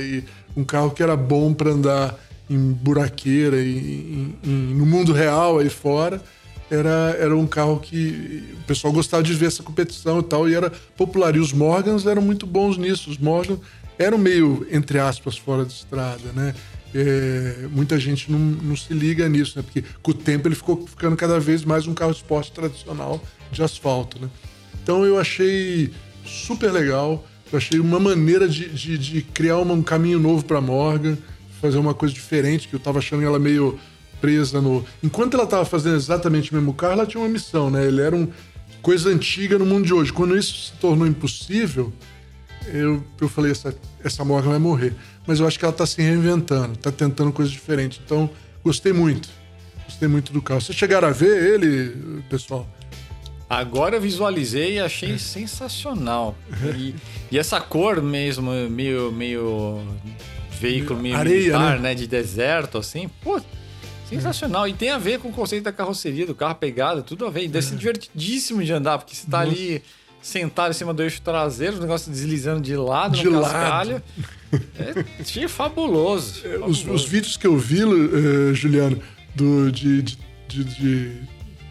e 0.00 0.24
um 0.56 0.64
carro 0.64 0.90
que 0.90 1.02
era 1.02 1.14
bom 1.16 1.52
para 1.52 1.70
andar 1.70 2.18
em 2.48 2.72
buraqueira, 2.72 3.58
e, 3.60 4.34
no 4.42 4.86
mundo 4.86 5.12
real 5.12 5.58
aí 5.58 5.68
fora 5.68 6.22
era, 6.70 7.16
era 7.18 7.36
um 7.36 7.46
carro 7.46 7.80
que 7.80 8.44
o 8.60 8.66
pessoal 8.66 8.92
gostava 8.92 9.22
de 9.22 9.32
ver 9.34 9.46
essa 9.46 9.62
competição 9.62 10.20
e 10.20 10.22
tal, 10.22 10.48
e 10.48 10.54
era 10.54 10.70
popular. 10.96 11.34
E 11.34 11.38
os 11.38 11.52
Morgans 11.52 12.06
eram 12.06 12.22
muito 12.22 12.46
bons 12.46 12.76
nisso. 12.76 13.10
Os 13.10 13.18
Morgans 13.18 13.58
eram 13.98 14.18
meio, 14.18 14.66
entre 14.70 14.98
aspas, 14.98 15.36
fora 15.36 15.64
de 15.64 15.72
estrada, 15.72 16.32
né? 16.34 16.54
É, 16.94 17.66
muita 17.70 17.98
gente 17.98 18.32
não, 18.32 18.38
não, 18.38 18.76
se 18.76 18.94
liga 18.94 19.28
nisso, 19.28 19.54
né? 19.56 19.62
Porque 19.62 19.84
com 20.02 20.10
o 20.10 20.14
tempo 20.14 20.48
ele 20.48 20.54
ficou 20.54 20.86
ficando 20.86 21.16
cada 21.16 21.38
vez 21.38 21.64
mais 21.64 21.86
um 21.86 21.92
carro 21.92 22.12
de 22.12 22.18
esporte 22.18 22.50
tradicional 22.52 23.22
de 23.52 23.62
asfalto, 23.62 24.18
né? 24.20 24.28
Então 24.82 25.04
eu 25.04 25.18
achei 25.18 25.90
super 26.24 26.70
legal. 26.72 27.26
Eu 27.50 27.58
achei 27.58 27.80
uma 27.80 27.98
maneira 27.98 28.46
de, 28.46 28.68
de, 28.68 28.98
de 28.98 29.22
criar 29.22 29.58
um 29.58 29.82
caminho 29.82 30.18
novo 30.18 30.44
para 30.44 30.60
Morgan, 30.60 31.16
fazer 31.60 31.78
uma 31.78 31.94
coisa 31.94 32.14
diferente, 32.14 32.68
que 32.68 32.74
eu 32.74 32.80
tava 32.80 32.98
achando 32.98 33.22
ela 33.22 33.38
meio 33.38 33.78
presa 34.20 34.60
no. 34.60 34.84
Enquanto 35.02 35.34
ela 35.34 35.44
estava 35.44 35.64
fazendo 35.64 35.96
exatamente 35.96 36.50
o 36.52 36.54
mesmo 36.54 36.72
carro, 36.74 36.94
ela 36.94 37.06
tinha 37.06 37.22
uma 37.22 37.28
missão, 37.28 37.70
né? 37.70 37.86
Ele 37.86 38.00
era 38.00 38.14
uma 38.14 38.28
coisa 38.82 39.10
antiga 39.10 39.58
no 39.58 39.66
mundo 39.66 39.86
de 39.86 39.94
hoje. 39.94 40.12
Quando 40.12 40.36
isso 40.36 40.66
se 40.66 40.72
tornou 40.72 41.06
impossível, 41.06 41.92
eu, 42.66 43.02
eu 43.20 43.28
falei: 43.28 43.52
essa, 43.52 43.74
essa 44.04 44.24
Morgan 44.24 44.50
vai 44.50 44.58
morrer. 44.58 44.94
Mas 45.26 45.40
eu 45.40 45.46
acho 45.46 45.58
que 45.58 45.64
ela 45.64 45.72
está 45.72 45.86
se 45.86 46.00
reinventando, 46.00 46.72
está 46.72 46.90
tentando 46.90 47.32
coisas 47.32 47.52
diferentes. 47.52 48.00
Então, 48.04 48.30
gostei 48.64 48.92
muito. 48.92 49.28
Gostei 49.84 50.08
muito 50.08 50.32
do 50.32 50.40
carro. 50.40 50.60
Vocês 50.60 50.76
chegaram 50.76 51.08
a 51.08 51.12
ver 51.12 51.54
ele, 51.54 52.22
pessoal? 52.28 52.68
Agora 53.48 53.96
eu 53.96 54.00
visualizei 54.00 54.74
e 54.74 54.78
achei 54.78 55.14
é. 55.14 55.18
sensacional. 55.18 56.36
E, 56.76 56.94
e, 57.30 57.38
essa 57.38 57.60
cor 57.60 58.02
mesmo, 58.02 58.52
meio, 58.68 59.10
meio 59.10 59.80
veículo 60.60 61.00
meio 61.00 61.16
Areia, 61.16 61.38
militar, 61.38 61.76
né? 61.76 61.88
né? 61.88 61.94
De 61.94 62.06
deserto, 62.06 62.76
assim, 62.76 63.08
pô, 63.22 63.40
Sensacional. 64.08 64.66
E 64.68 64.72
tem 64.72 64.90
a 64.90 64.98
ver 64.98 65.18
com 65.18 65.28
o 65.28 65.32
conceito 65.32 65.64
da 65.64 65.72
carroceria, 65.72 66.26
do 66.26 66.34
carro 66.34 66.54
pegado, 66.54 67.02
tudo 67.02 67.26
a 67.26 67.30
ver. 67.30 67.44
E 67.44 67.48
deve 67.48 67.66
ser 67.66 67.76
divertidíssimo 67.76 68.62
de 68.64 68.72
andar, 68.72 68.98
porque 68.98 69.14
você 69.14 69.26
tá 69.30 69.40
ali 69.40 69.82
sentado 70.22 70.70
em 70.70 70.74
cima 70.74 70.92
do 70.92 71.02
eixo 71.02 71.20
traseiro, 71.22 71.76
o 71.76 71.80
negócio 71.80 72.10
deslizando 72.10 72.60
de 72.60 72.74
lado, 72.76 73.16
De 73.16 73.24
no 73.24 73.40
lado. 73.40 73.52
cascalho. 73.52 74.02
É, 74.52 75.04
achei 75.20 75.46
fabuloso. 75.46 76.40
É, 76.44 76.48
Os, 76.48 76.80
fabuloso. 76.80 76.90
os 76.92 77.04
vídeos 77.04 77.36
que 77.36 77.46
eu 77.46 77.56
vi, 77.56 77.80
eh, 77.82 78.54
Juliano, 78.54 78.98
do, 79.34 79.70
de, 79.70 80.02
de, 80.02 80.18
de- 80.48 80.64
de- 80.64 81.12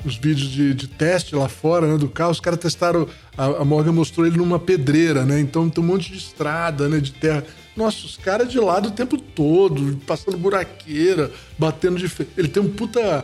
os 0.06 0.16
vídeos 0.16 0.50
de, 0.50 0.74
de 0.74 0.88
teste 0.88 1.36
lá 1.36 1.50
fora 1.50 1.88
né, 1.88 1.98
do 1.98 2.08
carro, 2.08 2.32
os 2.32 2.40
caras 2.40 2.60
testaram. 2.60 3.08
A, 3.38 3.46
a 3.46 3.66
Morgan 3.66 3.92
mostrou 3.92 4.26
ele 4.26 4.38
numa 4.38 4.58
pedreira, 4.60 5.26
né? 5.26 5.40
Então 5.40 5.70
tem 5.70 5.84
um 5.84 5.88
monte 5.88 6.12
de 6.12 6.18
estrada, 6.18 6.88
né? 6.88 7.00
De 7.00 7.12
terra. 7.12 7.44
Nossa, 7.78 8.06
os 8.08 8.18
caras 8.18 8.52
de 8.52 8.60
lado 8.60 8.90
o 8.90 8.92
tempo 8.92 9.18
todo, 9.18 9.98
passando 10.08 10.36
buraqueira, 10.38 11.32
batendo 11.58 11.98
de. 11.98 12.10
fe- 12.10 12.28
Ele 12.36 12.48
tem 12.48 12.62
um 12.62 12.70
puta 12.74 13.24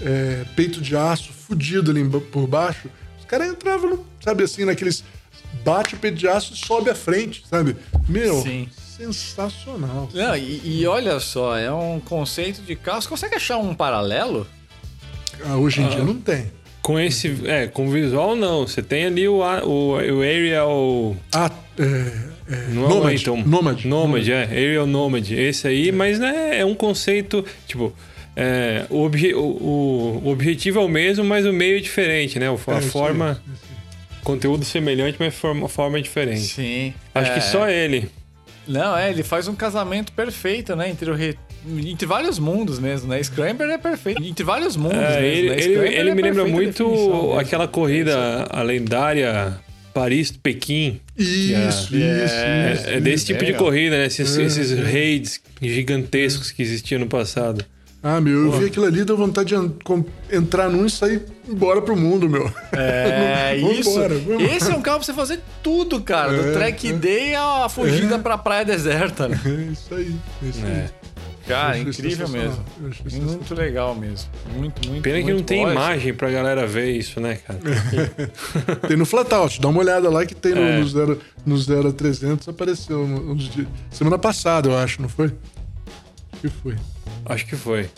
é, 0.00 0.44
peito 0.56 0.80
de 0.80 0.96
aço 0.96 1.32
fudido 1.32 1.90
ali 1.90 2.02
por 2.30 2.46
baixo. 2.46 2.88
Os 3.18 3.24
caras 3.26 3.48
entravam, 3.48 3.90
no- 3.90 4.06
sabe 4.24 4.44
assim, 4.44 4.64
naqueles. 4.64 5.02
Bate 5.64 5.94
o 5.94 5.98
peito 5.98 6.16
de 6.16 6.26
aço 6.28 6.54
e 6.54 6.56
sobe 6.56 6.88
à 6.90 6.94
frente, 6.94 7.44
sabe? 7.50 7.76
Meu, 8.08 8.40
Sim. 8.42 8.68
sensacional. 8.96 10.08
Não, 10.14 10.36
e, 10.36 10.80
e 10.80 10.86
olha 10.86 11.20
só, 11.20 11.56
é 11.58 11.70
um 11.72 12.00
conceito 12.00 12.62
de 12.62 12.74
carro. 12.76 13.02
Você 13.02 13.08
consegue 13.08 13.34
achar 13.34 13.58
um 13.58 13.74
paralelo? 13.74 14.46
Ah, 15.44 15.56
hoje 15.56 15.82
em 15.82 15.88
dia 15.88 16.02
não 16.04 16.14
tem. 16.14 16.50
Com 16.80 16.98
esse. 16.98 17.36
É, 17.46 17.66
com 17.66 17.90
visual 17.90 18.34
não. 18.34 18.66
Você 18.66 18.82
tem 18.82 19.06
ali 19.06 19.28
o, 19.28 19.40
o, 19.40 19.96
o 19.96 20.20
Aerial. 20.22 21.16
Ah, 21.32 21.50
é, 21.78 22.31
é, 22.50 22.56
Não 22.72 22.82
é 22.82 22.86
o 22.86 22.88
Nomad, 22.88 23.04
Wellington. 23.06 23.42
Nomad. 23.46 23.84
Nomad, 23.84 24.28
é. 24.28 24.44
Aerial 24.44 24.86
Nomad. 24.86 25.30
Esse 25.30 25.68
aí, 25.68 25.92
mas 25.92 26.18
né, 26.18 26.58
é 26.60 26.64
um 26.64 26.74
conceito. 26.74 27.44
Tipo. 27.66 27.92
é, 28.36 28.84
o, 28.90 29.02
obje- 29.04 29.34
o, 29.34 29.40
o- 30.24 30.28
objetivo 30.30 30.80
é 30.80 30.82
o 30.84 30.88
mesmo, 30.88 31.24
mas 31.24 31.44
o 31.46 31.52
meio 31.52 31.76
é 31.76 31.80
diferente, 31.80 32.38
né? 32.38 32.46
É, 32.46 32.48
A 32.72 32.76
aí, 32.78 32.82
forma. 32.88 33.40
aí. 33.46 33.52
Conteúdo 34.24 34.64
semelhante, 34.64 35.16
mas 35.18 35.34
forma, 35.34 35.68
forma 35.68 36.00
diferente. 36.00 36.40
Sim. 36.42 36.94
Acho 37.14 37.34
que 37.34 37.40
só 37.40 37.68
ele. 37.68 38.08
Não, 38.68 38.96
é, 38.96 39.10
ele 39.10 39.24
faz 39.24 39.48
um 39.48 39.54
casamento 39.56 40.12
perfeito, 40.12 40.76
né? 40.76 40.88
Entre, 40.88 41.10
o 41.10 41.14
re- 41.14 41.36
entre 41.84 42.06
vários 42.06 42.38
mundos 42.38 42.78
mesmo, 42.78 43.08
né? 43.08 43.20
Scramble 43.20 43.70
é 43.72 43.78
perfeito. 43.78 44.22
Entre 44.22 44.44
vários 44.44 44.76
mundos 44.76 44.96
É, 44.98 45.20
mesmo, 45.20 45.26
ele 45.26 45.50
né? 45.50 45.56
ele, 45.60 45.96
ele 45.96 46.10
é 46.10 46.14
me 46.14 46.22
lembra 46.22 46.44
muito 46.44 47.34
aquela 47.36 47.66
corrida, 47.66 48.46
a 48.48 48.62
lendária 48.62 49.58
Paris-Pequim. 49.92 51.00
Isso, 51.16 51.50
Yeah. 51.50 51.68
isso, 51.70 51.94
É, 51.94 52.72
isso. 52.74 52.88
é 52.90 53.00
desse 53.00 53.26
tipo 53.26 53.44
de 53.44 53.54
corrida, 53.54 53.98
né? 53.98 54.06
Esses, 54.06 54.36
É, 54.36 54.42
esses 54.42 54.72
é. 54.72 54.82
raids 54.82 55.40
gigantescos 55.60 56.50
que 56.50 56.62
existiam 56.62 56.98
no 57.00 57.06
passado. 57.06 57.64
Ah, 58.04 58.20
meu, 58.20 58.46
eu 58.46 58.52
vi 58.58 58.64
aquilo 58.66 58.84
ali, 58.84 59.04
deu 59.04 59.16
vontade 59.16 59.54
de 59.54 60.36
entrar 60.36 60.68
num 60.68 60.84
e 60.84 60.90
sair 60.90 61.22
embora 61.48 61.80
pro 61.80 61.96
mundo, 61.96 62.28
meu. 62.28 62.52
É, 62.72 63.56
Vamos 63.62 63.78
isso. 63.78 63.90
embora, 63.90 64.14
vamos 64.18 64.42
embora. 64.42 64.56
Esse 64.56 64.70
é 64.72 64.74
um 64.74 64.82
carro 64.82 64.98
pra 64.98 65.06
você 65.06 65.12
fazer 65.14 65.38
tudo, 65.62 66.00
cara. 66.00 66.32
Do 66.32 66.48
É, 66.48 66.52
track 66.52 66.88
é. 66.88 66.92
day 66.94 67.34
a 67.36 67.68
fugida 67.68 68.18
pra 68.18 68.36
praia 68.36 68.64
deserta, 68.64 69.28
né? 69.28 69.40
É 69.46 69.72
isso 69.72 69.94
aí, 69.94 70.14
é 70.44 70.48
isso 70.48 70.66
aí. 70.66 70.84
É. 71.44 71.48
Cara, 71.48 71.78
Eu 71.78 71.88
achei 71.88 72.04
incrível 72.04 72.28
mesmo. 72.28 72.64
Muito 73.20 73.54
legal 73.54 73.94
mesmo. 73.94 74.30
Muito, 74.56 74.88
muito 74.88 75.02
Pena 75.02 75.18
que 75.18 75.24
muito 75.24 75.36
não 75.38 75.44
tem 75.44 75.64
bom. 75.64 75.72
imagem 75.72 76.14
pra 76.14 76.30
galera 76.30 76.66
ver 76.66 76.90
isso, 76.96 77.20
né, 77.20 77.36
cara? 77.36 77.58
Tem 78.88 78.96
no 78.96 79.04
Flatout, 79.04 79.60
dá 79.60 79.68
uma 79.68 79.80
olhada 79.80 80.08
lá 80.08 80.24
que 80.24 80.34
tem 80.34 80.54
no, 80.54 80.60
É. 80.60 80.78
no, 80.78 80.88
zero, 80.88 81.20
no 81.44 81.58
0 81.58 81.88
a 81.88 81.92
300, 81.92 82.48
apareceu 82.48 83.06
no- 83.06 83.34
dias- 83.36 83.66
semana 83.90 84.18
passada, 84.18 84.68
eu 84.68 84.76
acho, 84.78 85.02
não 85.02 85.08
foi? 85.08 85.26
Acho 86.32 86.40
que 86.40 86.48
foi. 86.48 86.76
Acho 87.26 87.46
que 87.46 87.56
foi. 87.56 87.90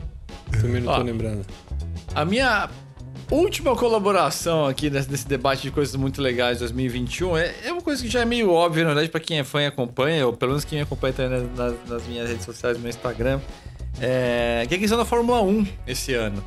Também 0.61 0.81
não 0.83 0.93
tô 0.95 1.01
Ó. 1.01 1.03
lembrando. 1.03 1.45
A 2.15 2.25
minha 2.25 2.69
última 3.31 3.75
colaboração 3.75 4.67
aqui 4.67 4.91
nesse, 4.91 5.27
debate 5.27 5.63
de 5.63 5.71
coisas 5.71 5.95
muito 5.97 6.21
legais 6.21 6.55
de 6.59 6.61
2021 6.61 7.37
é, 7.37 7.55
é 7.65 7.73
uma 7.73 7.83
coisa 7.83 8.03
que 8.03 8.09
já 8.09 8.21
é 8.21 8.25
meio 8.25 8.51
óbvia, 8.53 8.83
na 8.85 8.91
verdade, 8.91 9.09
pra 9.11 9.21
quem 9.21 9.39
é 9.39 9.45
fã 9.45 9.63
e 9.63 9.67
acompanha, 9.67 10.27
ou 10.27 10.33
pelo 10.33 10.53
menos 10.53 10.65
quem 10.65 10.79
me 10.79 10.83
acompanha 10.85 11.13
também 11.13 11.49
nas, 11.57 11.75
nas- 11.89 12.07
minhas 12.07 12.29
redes 12.29 12.45
sociais, 12.45 12.77
no 12.77 12.83
meu 12.83 12.91
Instagram, 12.91 13.41
é, 14.01 14.65
que 14.69 14.75
é 14.75 14.77
a 14.77 14.81
questão 14.81 14.99
da 14.99 15.05
Fórmula 15.05 15.41
1 15.43 15.67
esse 15.87 16.15
ano. 16.15 16.45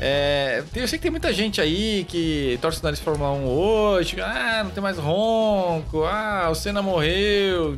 É, 0.00 0.62
eu 0.76 0.86
sei 0.86 0.96
que 0.98 1.02
tem 1.02 1.10
muita 1.10 1.32
gente 1.32 1.60
aí 1.60 2.04
que 2.08 2.56
torce 2.62 2.78
o 2.80 2.84
nariz 2.84 3.00
Fórmula 3.00 3.32
1 3.32 3.46
hoje, 3.48 4.20
ah, 4.20 4.62
não 4.62 4.70
tem 4.70 4.80
mais 4.82 4.96
ronco, 4.96 6.04
ah, 6.04 6.48
o 6.50 6.54
Senna 6.54 6.80
morreu, 6.82 7.76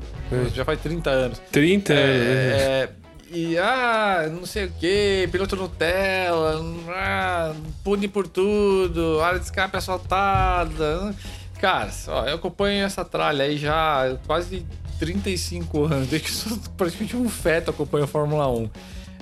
já 0.54 0.64
faz 0.64 0.78
30 0.80 1.08
anos. 1.08 1.40
30 1.50 1.92
anos, 1.94 2.04
né? 2.04 2.52
É, 2.58 2.88
e 3.32 3.56
ah, 3.56 4.28
não 4.30 4.44
sei 4.44 4.64
o 4.66 4.72
que, 4.72 5.28
piloto 5.30 5.54
Nutella, 5.54 6.60
ah, 6.88 7.54
pune 7.84 8.08
por 8.08 8.26
tudo, 8.26 9.20
área 9.20 9.38
de 9.38 9.44
escape 9.44 9.76
asfaltada. 9.76 11.14
Cara, 11.60 11.90
ó, 12.08 12.24
eu 12.24 12.34
acompanho 12.34 12.84
essa 12.84 13.04
tralha 13.04 13.44
aí 13.44 13.56
já 13.56 14.18
quase 14.26 14.66
35 14.98 15.84
anos, 15.84 16.08
desde 16.08 16.26
que 16.26 16.32
sou 16.34 16.58
praticamente 16.76 17.16
um 17.16 17.28
feto 17.28 17.70
acompanho 17.70 18.04
a 18.04 18.08
Fórmula 18.08 18.48
1. 18.48 18.70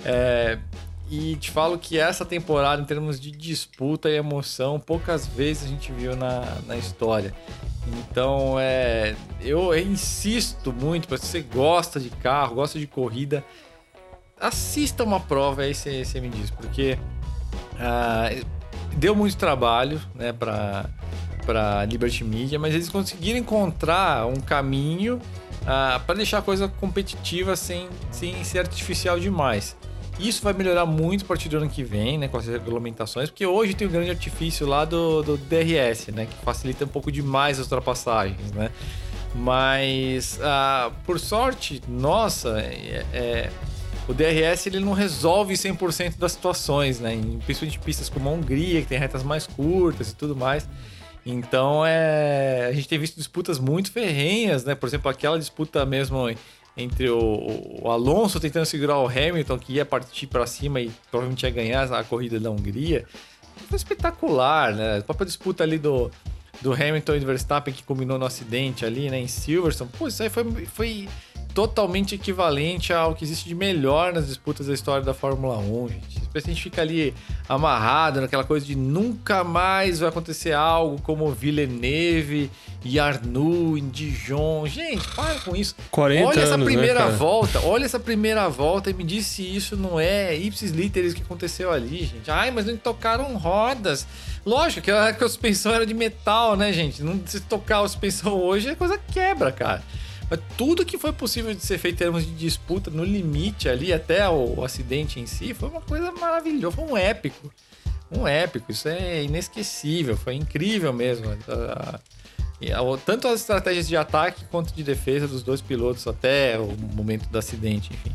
É, 0.04 0.58
e 1.10 1.36
te 1.36 1.50
falo 1.50 1.78
que 1.78 1.98
essa 1.98 2.24
temporada, 2.24 2.80
em 2.80 2.84
termos 2.84 3.20
de 3.20 3.30
disputa 3.30 4.08
e 4.08 4.16
emoção, 4.16 4.80
poucas 4.80 5.26
vezes 5.26 5.64
a 5.64 5.68
gente 5.68 5.92
viu 5.92 6.16
na, 6.16 6.44
na 6.66 6.76
história. 6.76 7.34
Então, 7.86 8.56
é, 8.58 9.14
eu 9.40 9.76
insisto 9.78 10.72
muito, 10.72 11.08
se 11.18 11.26
você 11.26 11.40
gosta 11.40 11.98
de 11.98 12.10
carro, 12.10 12.56
gosta 12.56 12.78
de 12.78 12.86
corrida, 12.86 13.44
assista 14.40 15.04
uma 15.04 15.20
prova 15.20 15.62
aí 15.62 15.74
você 15.74 16.20
me 16.20 16.28
diz, 16.28 16.50
porque 16.50 16.98
ah, 17.78 18.30
deu 18.94 19.14
muito 19.14 19.36
trabalho 19.36 20.00
né, 20.14 20.32
para 20.32 20.86
para 21.44 21.82
Liberty 21.86 22.24
Media, 22.24 22.58
mas 22.58 22.74
eles 22.74 22.90
conseguiram 22.90 23.38
encontrar 23.38 24.26
um 24.26 24.36
caminho 24.38 25.18
para 26.04 26.14
deixar 26.14 26.38
a 26.38 26.42
coisa 26.42 26.68
competitiva 26.68 27.56
sem, 27.56 27.88
sem 28.10 28.44
ser 28.44 28.58
artificial 28.58 29.18
demais. 29.18 29.74
Isso 30.18 30.42
vai 30.42 30.52
melhorar 30.52 30.84
muito 30.84 31.24
a 31.24 31.28
partir 31.28 31.48
do 31.48 31.56
ano 31.56 31.68
que 31.68 31.84
vem, 31.84 32.18
né, 32.18 32.28
com 32.28 32.36
as 32.36 32.46
regulamentações, 32.46 33.30
porque 33.30 33.46
hoje 33.46 33.72
tem 33.72 33.86
o 33.86 33.90
grande 33.90 34.10
artifício 34.10 34.66
lá 34.66 34.84
do, 34.84 35.22
do 35.22 35.36
DRS, 35.38 36.08
né, 36.08 36.26
que 36.26 36.44
facilita 36.44 36.84
um 36.84 36.88
pouco 36.88 37.10
demais 37.10 37.58
as 37.58 37.66
ultrapassagens, 37.66 38.52
né. 38.52 38.70
Mas, 39.34 40.40
ah, 40.42 40.90
por 41.06 41.20
sorte, 41.20 41.80
nossa, 41.88 42.58
é, 42.60 43.06
é- 43.12 43.50
o 44.08 44.14
DRS 44.14 44.66
ele 44.66 44.80
não 44.80 44.94
resolve 44.94 45.52
100% 45.52 46.16
das 46.16 46.32
situações, 46.32 46.98
né? 46.98 47.10
Principalmente 47.44 47.78
pistas 47.78 48.08
como 48.08 48.28
a 48.30 48.32
Hungria, 48.32 48.80
que 48.80 48.88
tem 48.88 48.98
retas 48.98 49.22
mais 49.22 49.46
curtas 49.46 50.10
e 50.10 50.16
tudo 50.16 50.34
mais. 50.34 50.66
Então, 51.26 51.84
é, 51.84 52.68
a 52.70 52.72
gente 52.72 52.88
tem 52.88 52.98
visto 52.98 53.16
disputas 53.16 53.58
muito 53.58 53.92
ferrenhas, 53.92 54.64
né? 54.64 54.74
Por 54.74 54.86
exemplo, 54.88 55.10
aquela 55.10 55.38
disputa 55.38 55.84
mesmo 55.84 56.26
entre 56.74 57.10
o, 57.10 57.82
o 57.82 57.90
Alonso 57.90 58.40
tentando 58.40 58.64
segurar 58.64 58.98
o 58.98 59.06
Hamilton, 59.06 59.58
que 59.58 59.74
ia 59.74 59.84
partir 59.84 60.26
para 60.26 60.46
cima 60.46 60.80
e 60.80 60.90
provavelmente 61.10 61.42
ia 61.42 61.50
ganhar 61.50 61.92
a 61.92 62.02
corrida 62.02 62.40
da 62.40 62.50
Hungria. 62.50 63.04
Foi 63.68 63.76
espetacular, 63.76 64.74
né? 64.74 64.98
A 64.98 65.02
própria 65.02 65.26
disputa 65.26 65.64
ali 65.64 65.76
do, 65.76 66.10
do 66.62 66.72
Hamilton 66.72 67.16
e 67.16 67.20
do 67.20 67.26
Verstappen 67.26 67.74
que 67.74 67.82
culminou 67.82 68.18
no 68.18 68.24
acidente 68.24 68.86
ali, 68.86 69.10
né? 69.10 69.20
Em 69.20 69.28
Silverstone. 69.28 69.90
Pô, 69.98 70.08
isso 70.08 70.22
aí 70.22 70.30
foi, 70.30 70.44
foi 70.66 71.08
totalmente 71.58 72.14
equivalente 72.14 72.92
ao 72.92 73.16
que 73.16 73.24
existe 73.24 73.48
de 73.48 73.54
melhor 73.56 74.12
nas 74.12 74.28
disputas 74.28 74.68
da 74.68 74.72
história 74.72 75.04
da 75.04 75.12
Fórmula 75.12 75.58
1, 75.58 75.88
gente. 75.88 76.22
A 76.32 76.38
gente 76.38 76.62
fica 76.62 76.80
ali 76.80 77.12
amarrado 77.48 78.20
naquela 78.20 78.44
coisa 78.44 78.64
de 78.64 78.76
nunca 78.76 79.42
mais 79.42 79.98
vai 79.98 80.08
acontecer 80.08 80.52
algo 80.52 81.02
como 81.02 81.28
Villeneuve 81.32 82.48
e 82.84 83.00
Arnoux 83.00 83.76
em 83.76 83.88
Dijon. 83.88 84.68
Gente, 84.68 85.04
para 85.16 85.34
com 85.40 85.56
isso. 85.56 85.74
40 85.90 86.28
olha 86.28 86.40
essa 86.40 86.54
anos, 86.54 86.64
né, 86.64 86.72
primeira 86.72 87.00
cara? 87.00 87.10
volta, 87.10 87.60
olha 87.64 87.84
essa 87.84 87.98
primeira 87.98 88.48
volta 88.48 88.90
e 88.90 88.94
me 88.94 89.02
diz 89.02 89.26
se 89.26 89.42
isso 89.42 89.76
não 89.76 89.98
é 89.98 90.36
ipsis 90.36 90.70
literis 90.70 91.12
que 91.12 91.22
aconteceu 91.22 91.72
ali, 91.72 92.04
gente. 92.04 92.30
Ai, 92.30 92.52
mas 92.52 92.66
não 92.66 92.76
tocaram 92.76 93.36
rodas. 93.36 94.06
Lógico 94.46 94.84
que 94.84 94.92
a, 94.92 95.12
que 95.12 95.24
a 95.24 95.28
suspensão 95.28 95.74
era 95.74 95.84
de 95.84 95.92
metal, 95.92 96.56
né, 96.56 96.72
gente? 96.72 97.02
Não, 97.02 97.20
se 97.26 97.40
tocar 97.40 97.80
a 97.80 97.88
suspensão 97.88 98.34
hoje, 98.34 98.70
a 98.70 98.76
coisa 98.76 98.96
quebra, 98.96 99.50
cara. 99.50 99.82
Mas 100.30 100.40
tudo 100.56 100.84
que 100.84 100.98
foi 100.98 101.12
possível 101.12 101.54
de 101.54 101.64
ser 101.64 101.78
feito 101.78 101.94
em 101.94 101.98
termos 101.98 102.24
de 102.24 102.32
disputa, 102.32 102.90
no 102.90 103.04
limite 103.04 103.68
ali, 103.68 103.92
até 103.92 104.28
o, 104.28 104.58
o 104.58 104.64
acidente 104.64 105.18
em 105.20 105.26
si, 105.26 105.54
foi 105.54 105.68
uma 105.68 105.80
coisa 105.80 106.12
maravilhosa, 106.12 106.76
foi 106.76 106.84
um 106.84 106.96
épico. 106.96 107.52
Um 108.10 108.26
épico, 108.26 108.72
isso 108.72 108.88
é 108.88 109.22
inesquecível, 109.22 110.16
foi 110.16 110.34
incrível 110.34 110.92
mesmo. 110.92 111.26
Tanto 113.04 113.28
as 113.28 113.40
estratégias 113.40 113.86
de 113.86 113.96
ataque 113.96 114.44
quanto 114.50 114.74
de 114.74 114.82
defesa 114.82 115.28
dos 115.28 115.42
dois 115.42 115.60
pilotos 115.60 116.06
até 116.06 116.58
o 116.58 116.74
momento 116.94 117.28
do 117.28 117.38
acidente, 117.38 117.90
enfim. 117.92 118.14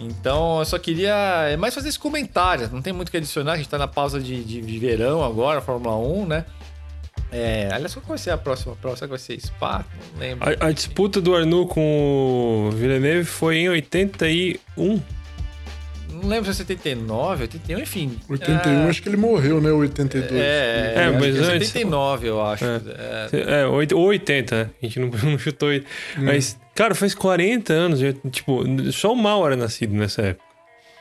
Então, 0.00 0.60
eu 0.60 0.64
só 0.64 0.78
queria 0.78 1.14
é 1.48 1.56
mais 1.56 1.74
fazer 1.74 1.88
esse 1.88 1.98
comentário. 1.98 2.68
Não 2.72 2.80
tem 2.80 2.92
muito 2.92 3.08
o 3.08 3.10
que 3.10 3.16
adicionar, 3.16 3.52
a 3.52 3.56
gente 3.56 3.68
tá 3.68 3.78
na 3.78 3.88
pausa 3.88 4.20
de, 4.20 4.44
de, 4.44 4.60
de 4.60 4.78
verão 4.78 5.24
agora, 5.24 5.60
Fórmula 5.60 5.96
1, 5.96 6.26
né? 6.26 6.44
É, 7.30 7.68
aliás, 7.72 7.94
qual 7.94 8.04
vai 8.06 8.18
ser 8.18 8.30
a 8.30 8.38
próxima 8.38 8.74
prova? 8.76 8.96
Será 8.96 9.06
que 9.06 9.10
vai 9.10 9.18
ser 9.18 9.38
Spa? 9.40 9.84
Não 10.14 10.20
lembro. 10.20 10.48
A, 10.60 10.66
a 10.68 10.72
disputa 10.72 11.20
do 11.20 11.34
Arnoux 11.36 11.66
com 11.72 12.68
o 12.68 12.70
Villeneuve 12.70 13.24
foi 13.26 13.56
em 13.58 13.68
81. 13.68 14.58
Não 14.76 15.02
não 16.22 16.28
lembro 16.28 16.46
se 16.46 16.50
é 16.62 16.64
79, 16.64 17.42
81, 17.42 17.78
enfim. 17.80 18.16
81, 18.28 18.72
é... 18.86 18.88
acho 18.88 19.00
que 19.02 19.08
ele 19.08 19.16
morreu, 19.16 19.60
né? 19.60 19.70
82. 19.70 20.32
É, 20.32 20.94
É, 20.96 21.02
é, 21.02 21.10
mas 21.12 21.36
antes- 21.36 21.68
79, 21.68 22.26
eu 22.28 22.44
acho. 22.44 22.64
É. 22.64 23.60
É, 23.62 23.66
oit- 23.66 23.94
ou 23.94 24.04
80, 24.06 24.56
né? 24.64 24.70
A 24.82 24.86
gente 24.86 24.98
não, 24.98 25.10
não 25.30 25.38
chutou. 25.38 25.68
oit- 25.68 25.86
Mas, 26.16 26.58
cara, 26.74 26.94
faz 26.94 27.14
40 27.14 27.72
anos. 27.72 28.02
eu- 28.02 28.14
tipo, 28.30 28.64
só 28.90 29.12
o 29.12 29.16
Mal 29.16 29.46
era 29.46 29.54
nascido 29.54 29.94
nessa 29.94 30.22
época. 30.22 30.47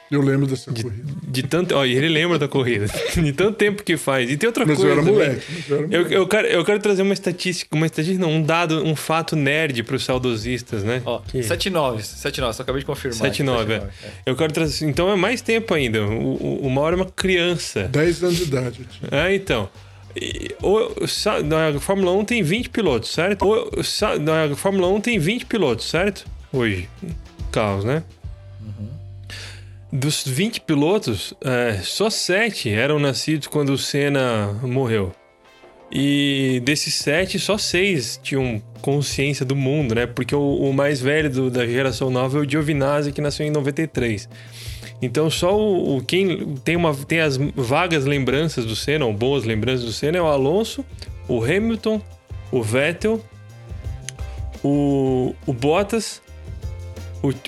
Eu 0.10 0.22
lembro 0.22 0.48
dessa 0.48 0.72
corrida. 0.72 1.04
De 1.28 1.44
tanto. 1.44 1.76
Ó, 1.76 1.84
e 1.86 1.94
ele 1.96 2.08
lembra 2.08 2.40
da 2.40 2.48
corrida. 2.48 2.86
De 3.14 3.34
tanto 3.34 3.54
tempo 3.58 3.84
que 3.84 3.98
faz. 3.98 4.30
E 4.32 4.38
tem 4.38 4.48
outra 4.48 4.66
Mas 4.66 4.80
eu 4.80 4.86
coisa. 4.86 4.94
era 4.94 5.02
também. 5.06 5.14
moleque. 5.28 5.46
mas 5.54 5.70
eu 5.70 5.76
era 5.78 5.84
Eu, 5.86 5.90
moleque. 6.00 6.14
eu, 6.16 6.28
quero, 6.28 6.48
eu 6.48 6.66
quero 6.66 6.80
trazer 6.80 7.02
uma 7.02 7.14
estatística, 7.14 7.76
uma 7.76 7.86
estatística, 7.86 8.20
não, 8.22 8.32
um 8.32 8.42
dado, 8.42 8.84
um 8.86 8.96
fato 8.96 9.36
nerd 9.36 9.84
para 9.84 9.96
os 9.98 10.06
saudosistas, 10.06 10.84
né? 10.84 11.02
Ó, 11.06 11.20
Que- 11.20 11.44
79, 11.44 12.04
79, 12.04 12.54
só 12.56 12.64
acabei 12.64 12.80
de 12.80 12.86
confirmar. 12.86 13.18
79, 13.18 13.74
é. 13.74 13.80
79, 13.80 13.92
Eu 14.26 14.36
quero 14.38 14.54
trazer. 14.54 14.86
Então 14.86 15.12
é 15.12 15.16
mais 15.18 15.42
tempo 15.42 15.74
ainda. 15.74 16.02
O, 16.04 16.36
o, 16.36 16.68
o 16.68 16.70
Mauro 16.70 16.96
é 16.96 17.02
uma 17.02 17.06
criança. 17.12 17.84
10 17.90 18.24
anos 18.24 18.38
de 18.38 18.44
idade. 18.44 18.80
eu. 19.12 19.18
É, 19.18 19.36
então. 19.36 19.70
O, 20.64 20.90
na 21.46 21.80
Fórmula 21.80 22.12
1 22.14 22.26
tem 22.26 22.42
20 22.42 22.70
pilotos, 22.70 23.12
certo? 23.12 23.46
O, 23.46 23.72
na 24.22 24.56
Fórmula 24.56 24.88
1 24.88 25.02
tem 25.02 25.20
20 25.20 25.46
pilotos, 25.46 25.88
certo? 25.90 26.26
Hoje. 26.52 26.90
Carros, 27.52 27.84
né? 27.86 28.04
Dos 29.92 30.28
20 30.28 30.62
pilotos, 30.62 31.34
é, 31.42 31.80
só 31.82 32.10
7 32.10 32.70
eram 32.70 33.00
nascidos 33.00 33.48
quando 33.48 33.70
o 33.72 33.78
Senna 33.78 34.54
morreu. 34.64 35.14
E 35.90 36.62
desses 36.66 36.94
7, 36.96 37.40
só 37.40 37.58
6 37.58 38.20
tinham 38.22 38.62
consciência 38.82 39.46
do 39.46 39.56
mundo, 39.56 39.96
né? 39.96 40.06
Porque 40.06 40.36
o, 40.36 40.56
o 40.56 40.74
mais 40.74 41.00
velho 41.00 41.30
do- 41.30 41.50
da 41.50 41.66
geração 41.66 42.10
nova 42.10 42.38
é 42.38 42.42
o 42.42 42.50
Giovinazzi, 42.50 43.14
que 43.14 43.22
nasceu 43.22 43.46
em 43.46 43.50
93. 43.52 44.28
Então 45.02 45.30
só 45.30 45.58
o, 45.58 45.98
o- 45.98 46.02
quem 46.04 46.56
tem, 46.58 46.76
uma, 46.76 46.94
tem 46.94 47.22
as 47.22 47.38
vagas 47.38 48.04
lembranças 48.04 48.66
do 48.66 48.76
Senna, 48.76 49.06
ou 49.06 49.14
boas 49.14 49.46
lembranças 49.46 49.86
do 49.86 49.94
Senna, 49.94 50.18
é 50.18 50.22
o 50.22 50.26
Alonso, 50.28 50.84
o 51.30 51.42
Hamilton, 51.42 52.02
o 52.52 52.62
Vettel, 52.62 53.24
o, 54.62 55.34
o 55.46 55.54
Bottas, 55.54 56.22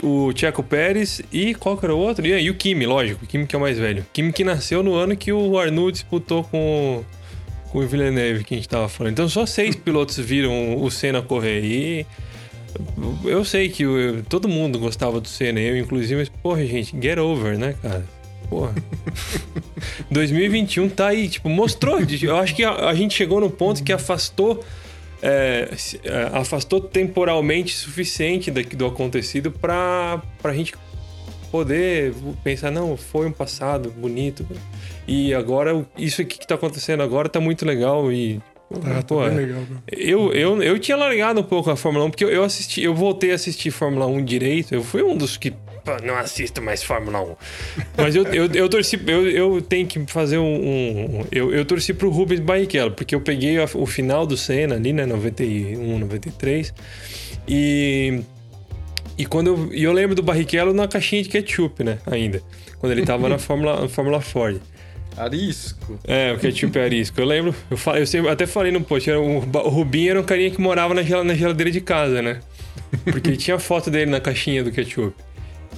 o, 0.03 0.27
o 0.27 0.33
Checo 0.37 0.61
Pérez 0.63 1.21
e 1.31 1.53
qual 1.55 1.77
que 1.77 1.85
era 1.85 1.93
o 1.95 1.97
outro? 1.97 2.25
E, 2.25 2.31
e 2.41 2.49
o 2.49 2.55
Kimi, 2.55 2.85
lógico, 2.85 3.23
o 3.23 3.27
Kimi 3.27 3.45
que 3.47 3.55
é 3.55 3.57
o 3.57 3.61
mais 3.61 3.77
velho. 3.77 4.05
Kimi 4.13 4.31
que 4.33 4.43
nasceu 4.43 4.81
no 4.83 4.93
ano 4.95 5.15
que 5.15 5.31
o 5.31 5.57
Arnoux 5.57 5.91
disputou 5.91 6.43
com, 6.43 7.03
com 7.71 7.79
o 7.79 7.87
Villeneuve, 7.87 8.43
que 8.43 8.53
a 8.53 8.57
gente 8.57 8.69
tava 8.69 8.87
falando. 8.89 9.13
Então 9.13 9.29
só 9.29 9.45
seis 9.45 9.75
pilotos 9.77 10.17
viram 10.17 10.81
o 10.81 10.89
Senna 10.89 11.21
correr 11.21 11.63
e... 11.63 12.05
Eu 13.25 13.43
sei 13.43 13.67
que 13.69 13.81
eu- 13.83 14.23
todo 14.29 14.47
mundo 14.47 14.77
gostava 14.77 15.19
do 15.19 15.27
Senna, 15.27 15.59
eu 15.59 15.75
inclusive, 15.75 16.15
mas, 16.17 16.29
porra, 16.29 16.63
gente, 16.65 16.95
get 17.01 17.17
over, 17.17 17.57
né, 17.57 17.73
cara? 17.81 18.05
Porra. 18.47 18.75
2021 20.11 20.89
tá 20.89 21.07
aí, 21.07 21.27
tipo, 21.27 21.49
mostrou. 21.49 21.99
Eu 22.21 22.37
acho 22.37 22.55
que 22.55 22.63
a, 22.63 22.89
a 22.89 22.93
gente 22.93 23.13
chegou 23.15 23.39
no 23.41 23.49
ponto 23.49 23.83
que 23.83 23.91
afastou. 23.91 24.63
É, 25.21 25.69
é, 26.03 26.29
afastou 26.33 26.79
temporalmente 26.79 27.75
suficiente 27.75 28.49
do 28.51 28.85
acontecido 28.85 29.51
pra, 29.51 30.21
pra 30.41 30.53
gente 30.53 30.73
poder 31.51 32.13
pensar, 32.43 32.71
não, 32.71 32.95
foi 32.95 33.27
um 33.27 33.31
passado 33.31 33.89
bonito. 33.91 34.45
E 35.07 35.33
agora, 35.33 35.85
isso 35.97 36.21
aqui 36.21 36.37
que 36.37 36.47
tá 36.47 36.55
acontecendo 36.55 37.01
agora 37.01 37.27
tá 37.27 37.39
muito 37.39 37.65
legal 37.65 38.11
e. 38.11 38.41
Tá, 38.69 39.01
pô, 39.01 39.23
tá 39.23 39.29
legal, 39.29 39.61
meu. 39.67 39.79
eu, 39.91 40.31
eu, 40.31 40.63
eu 40.63 40.79
tinha 40.79 40.95
largado 40.95 41.39
um 41.39 41.43
pouco 41.43 41.71
a 41.71 41.75
Fórmula 41.75 42.05
1, 42.05 42.11
porque 42.11 42.23
eu, 42.23 42.43
assisti, 42.43 42.83
eu 42.83 42.93
voltei 42.93 43.31
a 43.31 43.35
assistir 43.35 43.71
Fórmula 43.71 44.05
1 44.05 44.23
direito. 44.23 44.75
Eu 44.75 44.83
fui 44.83 45.01
um 45.01 45.17
dos 45.17 45.37
que 45.37 45.51
não 46.03 46.15
assisto 46.17 46.61
mais 46.61 46.83
Fórmula 46.83 47.21
1. 47.21 47.35
Mas 47.97 48.15
eu, 48.15 48.23
eu, 48.25 48.45
eu 48.53 48.69
torci, 48.69 48.99
eu, 49.07 49.27
eu 49.29 49.61
tenho 49.61 49.87
que 49.87 49.99
fazer 50.07 50.37
um. 50.37 50.43
um- 50.45 51.25
eu, 51.31 51.53
eu 51.53 51.65
torci 51.65 51.93
pro 51.93 52.09
Rubens 52.09 52.39
Barrichello, 52.39 52.91
porque 52.91 53.15
eu 53.15 53.21
peguei 53.21 53.57
a- 53.57 53.67
o 53.75 53.85
final 53.85 54.25
do 54.25 54.35
Senna 54.37 54.75
ali, 54.75 54.93
né? 54.93 55.05
91, 55.05 55.99
93. 55.99 56.73
E. 57.47 58.21
E 59.17 59.25
quando 59.25 59.47
eu, 59.47 59.73
e 59.73 59.83
eu 59.83 59.91
lembro 59.91 60.15
do 60.15 60.23
Barrichello 60.23 60.73
na 60.73 60.87
caixinha 60.87 61.21
de 61.21 61.27
ketchup, 61.29 61.83
né? 61.83 61.97
Ainda. 62.05 62.41
Quando 62.79 62.93
ele 62.93 63.05
tava 63.05 63.27
na 63.27 63.37
Fórmula, 63.39 63.81
na 63.81 63.89
Fórmula 63.89 64.21
Ford. 64.21 64.61
Arisco. 65.17 65.99
É, 66.07 66.31
o 66.31 66.39
ketchup 66.39 66.77
é 66.79 66.83
arisco. 66.85 67.19
Eu 67.19 67.25
lembro, 67.25 67.53
eu, 67.69 67.75
fa- 67.75 67.99
eu 67.99 68.07
sempre, 68.07 68.29
até 68.31 68.45
falei 68.47 68.71
no 68.71 68.79
post, 68.79 69.09
era 69.09 69.19
um- 69.19 69.39
o 69.39 69.69
Rubinho 69.69 70.11
era 70.11 70.21
um 70.21 70.23
carinha 70.23 70.49
que 70.49 70.61
morava 70.61 70.93
na, 70.93 71.03
gel- 71.03 71.25
na 71.25 71.33
geladeira 71.33 71.69
de 71.69 71.81
casa, 71.81 72.21
né? 72.21 72.39
Porque 73.03 73.35
tinha 73.35 73.59
foto 73.59 73.91
dele 73.91 74.09
na 74.09 74.21
caixinha 74.21 74.63
do 74.63 74.71
ketchup. 74.71 75.13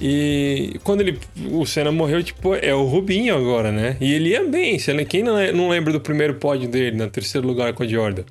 E 0.04 0.80
quando 0.82 1.02
ele, 1.02 1.16
o 1.52 1.64
Senna 1.64 1.92
morreu, 1.92 2.24
tipo, 2.24 2.56
é 2.56 2.74
o 2.74 2.82
Rubinho 2.82 3.36
agora, 3.36 3.70
né? 3.70 3.96
E 4.00 4.12
ele 4.12 4.30
ia 4.30 4.42
bem. 4.42 4.76
lembra- 4.88 5.04
Quem 5.04 5.22
não, 5.22 5.34
lembra 5.68 5.92
do 5.92 6.00
primeiro 6.00 6.34
pódio 6.34 6.68
dele, 6.68 6.96
no 6.96 7.08
terceiro 7.08 7.46
lugar 7.46 7.72
com 7.72 7.84
a 7.84 7.86
Jordan? 7.86 8.24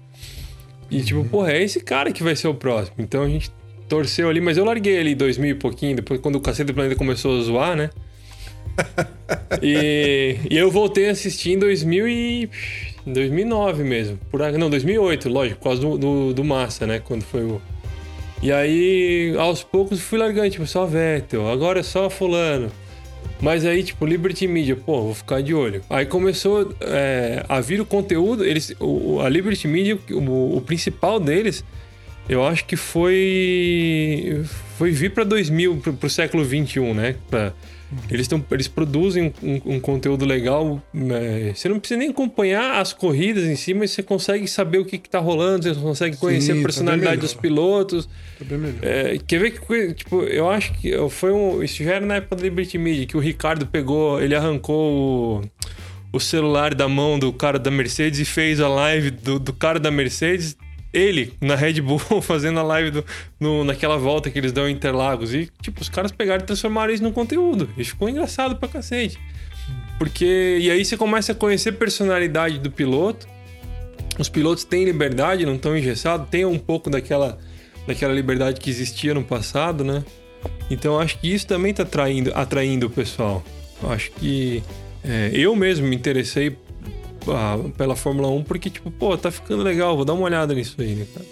E 0.89 1.01
tipo, 1.01 1.23
porra, 1.23 1.53
é 1.53 1.63
esse 1.63 1.79
cara 1.79 2.11
que 2.11 2.21
vai 2.21 2.35
ser 2.35 2.49
o 2.49 2.53
próximo. 2.53 2.97
Então 2.99 3.23
a 3.23 3.29
gente 3.29 3.49
torceu 3.87 4.27
ali, 4.27 4.41
mas 4.41 4.57
eu 4.57 4.65
larguei 4.65 4.99
ali 4.99 5.13
em 5.13 5.15
2000 5.15 5.51
e 5.51 5.55
pouquinho, 5.55 5.95
depois 5.95 6.19
quando 6.19 6.35
o 6.35 6.41
Cacete 6.41 6.67
do 6.67 6.73
Planeta 6.73 6.95
começou 6.97 7.39
a 7.39 7.41
zoar, 7.41 7.75
né? 7.77 7.89
E, 9.61 10.37
e 10.49 10.57
eu 10.57 10.69
voltei 10.71 11.07
a 11.09 11.11
assistir 11.11 11.51
em 11.51 11.59
2000 11.59 12.07
e... 12.07 12.49
2009 13.05 13.83
mesmo. 13.83 14.17
Por, 14.29 14.39
não, 14.53 14.69
2008, 14.69 15.29
lógico, 15.29 15.57
por 15.59 15.63
causa 15.65 15.81
do, 15.81 15.97
do, 15.97 16.33
do 16.33 16.43
Massa, 16.43 16.85
né? 16.85 16.99
Quando 16.99 17.23
foi 17.23 17.43
o. 17.43 17.61
E 18.41 18.51
aí, 18.51 19.35
aos 19.37 19.63
poucos, 19.63 19.99
fui 20.01 20.17
largando, 20.17 20.49
tipo, 20.49 20.65
só 20.65 20.85
Vettel, 20.85 21.47
agora 21.49 21.79
é 21.81 21.83
só 21.83 22.09
Fulano. 22.09 22.71
Mas 23.39 23.65
aí, 23.65 23.83
tipo, 23.83 24.05
Liberty 24.05 24.47
Media, 24.47 24.75
pô, 24.75 25.01
vou 25.01 25.13
ficar 25.15 25.41
de 25.41 25.53
olho. 25.53 25.81
Aí 25.89 26.05
começou 26.05 26.73
é, 26.81 27.43
a 27.47 27.59
vir 27.61 27.79
o 27.81 27.85
conteúdo, 27.85 28.43
eles, 28.45 28.75
o, 28.79 29.13
o- 29.15 29.21
a 29.21 29.29
Liberty 29.29 29.67
Media, 29.67 29.97
o, 30.11 30.57
o 30.57 30.61
principal 30.61 31.19
deles, 31.19 31.63
eu 32.29 32.45
acho 32.45 32.65
que 32.65 32.75
foi 32.75 34.43
foi 34.77 34.91
vir 34.91 35.11
para 35.11 35.23
2000, 35.23 35.77
pro, 35.77 35.93
pro 35.93 36.09
século 36.09 36.43
21, 36.43 36.93
né? 36.93 37.15
Pra, 37.29 37.53
eles, 38.09 38.27
tão, 38.27 38.43
eles 38.51 38.67
produzem 38.67 39.33
um, 39.43 39.75
um 39.75 39.79
conteúdo 39.79 40.25
legal. 40.25 40.81
é, 40.93 41.53
você 41.53 41.67
não 41.67 41.79
precisa 41.79 41.97
nem 41.97 42.09
acompanhar 42.09 42.79
as 42.79 42.93
corridas 42.93 43.43
em 43.45 43.55
si, 43.55 43.73
mas 43.73 43.91
você 43.91 44.01
consegue 44.01 44.47
saber 44.47 44.77
o 44.79 44.85
que, 44.85 44.97
que 44.97 45.09
tá 45.09 45.19
rolando, 45.19 45.63
você 45.63 45.79
consegue 45.79 46.17
conhecer 46.17 46.47
tá 46.47 46.53
a 46.53 46.55
bem 46.55 46.63
personalidade 46.63 47.17
melhor. 47.17 47.21
dos 47.21 47.33
pilotos. 47.33 48.09
Tá 48.39 48.45
bem 48.45 48.57
melhor. 48.57 48.79
É, 48.81 49.17
quer 49.25 49.39
ver 49.39 49.51
que 49.51 49.93
tipo, 49.93 50.21
eu 50.23 50.49
acho 50.49 50.73
que 50.73 50.91
foi 51.09 51.31
um. 51.31 51.61
Isso 51.61 51.83
já 51.83 51.93
era 51.93 52.05
na 52.05 52.15
época 52.15 52.35
da 52.37 52.43
Liberty 52.43 52.77
Media, 52.77 53.05
que 53.05 53.17
o 53.17 53.19
Ricardo 53.19 53.65
pegou, 53.65 54.21
ele 54.21 54.35
arrancou 54.35 55.41
o, 56.13 56.17
o 56.17 56.19
celular 56.19 56.73
da 56.73 56.87
mão 56.87 57.19
do 57.19 57.31
cara 57.33 57.59
da 57.59 57.71
Mercedes 57.71 58.19
e 58.19 58.25
fez 58.25 58.59
a 58.59 58.67
live 58.69 59.11
do, 59.11 59.39
do 59.39 59.53
cara 59.53 59.79
da 59.79 59.91
Mercedes. 59.91 60.55
Ele, 60.93 61.33
na 61.39 61.55
Red 61.55 61.81
Bull, 61.81 61.99
fazendo 62.21 62.59
a 62.59 62.63
live 62.63 62.91
do, 62.91 63.05
no, 63.39 63.63
naquela 63.63 63.97
volta 63.97 64.29
que 64.29 64.37
eles 64.37 64.51
dão 64.51 64.67
em 64.67 64.73
Interlagos. 64.73 65.33
E, 65.33 65.49
tipo, 65.61 65.81
os 65.81 65.89
caras 65.89 66.11
pegaram 66.11 66.43
e 66.43 66.45
transformaram 66.45 66.93
isso 66.93 67.03
num 67.03 67.11
conteúdo. 67.11 67.69
Isso 67.77 67.91
ficou 67.91 68.09
engraçado 68.09 68.55
pra 68.55 68.67
cacete. 68.67 69.17
Porque. 69.97 70.57
E 70.59 70.69
aí 70.69 70.83
você 70.83 70.97
começa 70.97 71.31
a 71.31 71.35
conhecer 71.35 71.69
a 71.69 71.73
personalidade 71.73 72.59
do 72.59 72.71
piloto. 72.71 73.27
Os 74.19 74.27
pilotos 74.27 74.63
têm 74.63 74.83
liberdade, 74.83 75.45
não 75.45 75.55
estão 75.55 75.75
engessados, 75.77 76.29
tem 76.29 76.43
um 76.45 76.59
pouco 76.59 76.89
daquela, 76.89 77.37
daquela 77.87 78.13
liberdade 78.13 78.59
que 78.59 78.69
existia 78.69 79.13
no 79.13 79.23
passado, 79.23 79.83
né? 79.83 80.03
Então 80.69 80.99
acho 80.99 81.17
que 81.19 81.33
isso 81.33 81.47
também 81.47 81.71
está 81.71 81.83
atraindo, 81.83 82.31
atraindo 82.35 82.87
o 82.87 82.89
pessoal. 82.89 83.43
Acho 83.83 84.11
que 84.11 84.61
é, 85.03 85.31
eu 85.33 85.55
mesmo 85.55 85.87
me 85.87 85.95
interessei 85.95 86.55
pela 87.77 87.95
Fórmula 87.95 88.27
1 88.29 88.43
porque, 88.43 88.69
tipo, 88.69 88.89
pô, 88.91 89.17
tá 89.17 89.31
ficando 89.31 89.63
legal, 89.63 89.95
vou 89.95 90.05
dar 90.05 90.13
uma 90.13 90.23
olhada 90.23 90.53
nisso 90.53 90.75
aí, 90.79 90.95
né, 90.95 91.05
cara? 91.13 91.25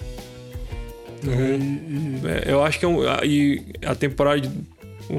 E- 1.23 2.21
É, 2.47 2.51
eu 2.53 2.63
acho 2.63 2.79
que 2.79 2.85
é 2.85 2.87
um, 2.87 3.01
a- 3.07 3.21
e 3.25 3.63
a 3.85 3.93
temporada, 3.95 4.41
de- 4.41 4.49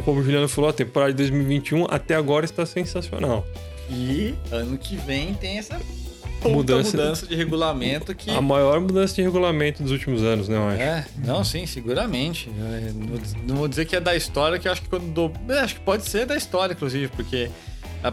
como 0.04 0.20
o 0.20 0.22
Juliano 0.22 0.48
falou, 0.48 0.70
a 0.70 0.72
temporada 0.72 1.12
de 1.12 1.16
2021 1.18 1.86
até 1.90 2.14
agora 2.14 2.44
está 2.44 2.64
sensacional. 2.64 3.46
E 3.90 4.34
ano 4.50 4.78
que 4.78 4.96
vem 4.96 5.34
tem 5.34 5.58
essa 5.58 5.78
Mudança- 6.42 6.96
mudança, 6.96 7.26
de 7.26 7.34
regulamento 7.34 8.14
que. 8.14 8.30
A 8.30 8.40
maior 8.40 8.80
mudança 8.80 9.14
de 9.14 9.20
regulamento 9.22 9.82
dos 9.82 9.92
últimos 9.92 10.22
anos, 10.22 10.48
né, 10.48 10.56
eu 10.56 10.68
acho. 10.68 10.80
É, 10.80 11.06
não, 11.26 11.44
sim, 11.44 11.66
seguramente. 11.66 12.48
É, 12.48 12.92
não 13.46 13.56
vou- 13.56 13.68
dizer 13.68 13.84
que 13.84 13.94
é 13.96 14.00
da 14.00 14.14
história, 14.16 14.58
que 14.58 14.66
eu 14.66 14.72
acho 14.72 14.80
que 14.82 14.88
quando. 14.88 15.12
Do... 15.12 15.52
é, 15.52 15.58
Acho 15.60 15.74
que 15.74 15.80
pode 15.82 16.06
ser 16.06 16.24
da 16.24 16.36
história, 16.36 16.72
inclusive, 16.72 17.08
porque. 17.08 17.50